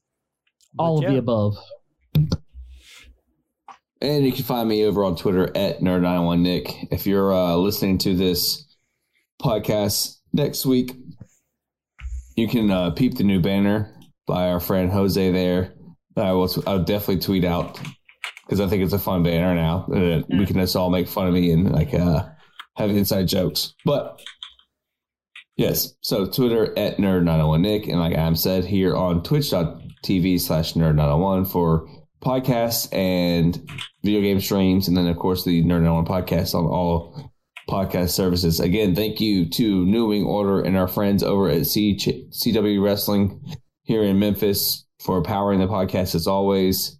All 0.78 1.02
But 1.02 1.08
of 1.08 1.14
the 1.14 1.20
above. 1.20 1.58
And 4.00 4.26
you 4.26 4.32
can 4.32 4.44
find 4.44 4.70
me 4.70 4.86
over 4.86 5.04
on 5.04 5.16
Twitter 5.16 5.46
at 5.56 5.80
Nerd901Nick. 5.80 6.90
If 6.92 7.08
you're 7.08 7.34
uh, 7.34 7.56
listening 7.56 7.98
to 8.00 8.16
this 8.16 8.64
podcast 9.42 10.18
next 10.34 10.66
week, 10.66 10.96
you 12.36 12.48
can 12.48 12.70
uh, 12.70 12.92
peep 12.92 13.18
the 13.18 13.24
new 13.24 13.42
banner 13.42 13.94
by 14.28 14.50
our 14.50 14.60
friend 14.60 14.92
Jose 14.92 15.32
there. 15.32 15.74
I 16.16 16.32
will 16.32 16.50
I'll 16.66 16.84
definitely 16.84 17.20
tweet 17.20 17.44
out 17.44 17.80
because 18.46 18.60
I 18.60 18.68
think 18.68 18.84
it's 18.84 18.94
a 18.94 19.00
fun 19.00 19.24
banner 19.24 19.54
now. 19.56 19.88
Uh, 19.92 20.22
we 20.30 20.46
can 20.46 20.56
just 20.56 20.76
all 20.76 20.90
make 20.90 21.08
fun 21.08 21.28
of 21.28 21.34
me 21.34 21.52
and 21.52 21.72
like 21.72 21.94
uh, 21.94 22.28
have 22.76 22.90
inside 22.90 23.28
jokes. 23.28 23.74
But 23.84 24.22
yes, 25.58 25.94
so 26.02 26.26
Twitter 26.26 26.78
at 26.78 26.98
Nerd901Nick. 26.98 27.90
And 27.90 28.00
like 28.00 28.16
Adam 28.16 28.36
said, 28.36 28.66
here 28.66 28.96
on 28.96 29.24
twitch.tv 30.04 30.40
slash 30.40 30.74
Nerd901 30.74 31.52
for 31.52 31.88
podcasts 32.24 32.92
and 32.94 33.70
video 34.04 34.22
game 34.22 34.40
streams, 34.40 34.88
and 34.88 34.98
then 34.98 35.08
of 35.08 35.18
course 35.18 35.44
the 35.44 35.64
Nerd 35.64 35.92
One 35.94 36.06
podcast 36.06 36.56
on 36.56 36.66
all 36.66 37.32
podcast 37.70 38.10
services. 38.10 38.60
Again, 38.60 38.96
thank 38.96 39.20
you 39.20 39.50
to 39.50 39.86
New 39.86 40.08
Wing 40.08 40.26
Order 40.26 40.62
and 40.62 40.78
our 40.78 40.88
friends 40.88 41.24
over 41.24 41.50
at 41.50 41.62
CW 41.62 42.84
Wrestling 42.84 43.42
here 43.84 44.04
in 44.04 44.20
Memphis 44.20 44.86
for 45.00 45.22
powering 45.22 45.60
the 45.60 45.68
podcast 45.68 46.16
as 46.16 46.28
always. 46.28 46.98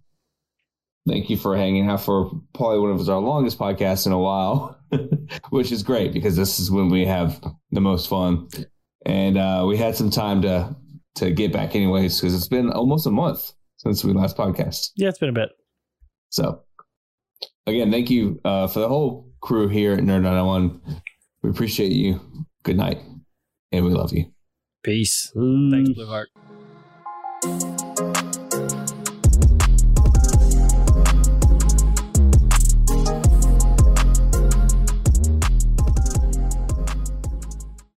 Thank 1.06 1.30
you 1.30 1.38
for 1.38 1.56
hanging 1.56 1.88
out 1.88 2.02
for 2.02 2.30
probably 2.54 2.80
one 2.80 2.90
of 2.90 3.08
our 3.08 3.18
longest 3.18 3.58
podcasts 3.58 4.06
in 4.06 4.12
a 4.12 4.18
while, 4.18 4.78
which 5.50 5.72
is 5.72 5.82
great 5.82 6.12
because 6.12 6.36
this 6.36 6.60
is 6.60 6.70
when 6.70 6.90
we 6.90 7.06
have 7.06 7.42
the 7.70 7.80
most 7.80 8.08
fun. 8.08 8.48
And 9.06 9.38
uh, 9.38 9.64
we 9.66 9.78
had 9.78 9.96
some 9.96 10.10
time 10.10 10.42
to 10.42 10.76
to 11.18 11.30
get 11.30 11.52
back 11.52 11.74
anyways 11.74 12.20
because 12.20 12.34
it's 12.34 12.48
been 12.48 12.70
almost 12.70 13.06
a 13.06 13.10
month 13.10 13.52
since 13.76 14.04
we 14.04 14.12
last 14.12 14.36
podcast. 14.36 14.90
Yeah, 14.96 15.08
it's 15.08 15.18
been 15.18 15.28
a 15.28 15.32
bit. 15.32 15.50
So, 16.30 16.62
again, 17.66 17.90
thank 17.90 18.10
you 18.10 18.40
uh, 18.44 18.66
for 18.66 18.80
the 18.80 18.88
whole 18.88 19.30
crew 19.40 19.68
here 19.68 19.92
at 19.94 20.00
Nerd 20.00 20.22
901. 20.22 20.80
We 21.42 21.50
appreciate 21.50 21.92
you. 21.92 22.20
Good 22.62 22.76
night, 22.76 22.98
and 23.72 23.84
we 23.84 23.92
love 23.92 24.12
you. 24.12 24.26
Peace. 24.82 25.32
Ooh. 25.36 25.70
Thanks, 25.70 25.90
Blue 25.90 26.06
Heart. 26.06 26.28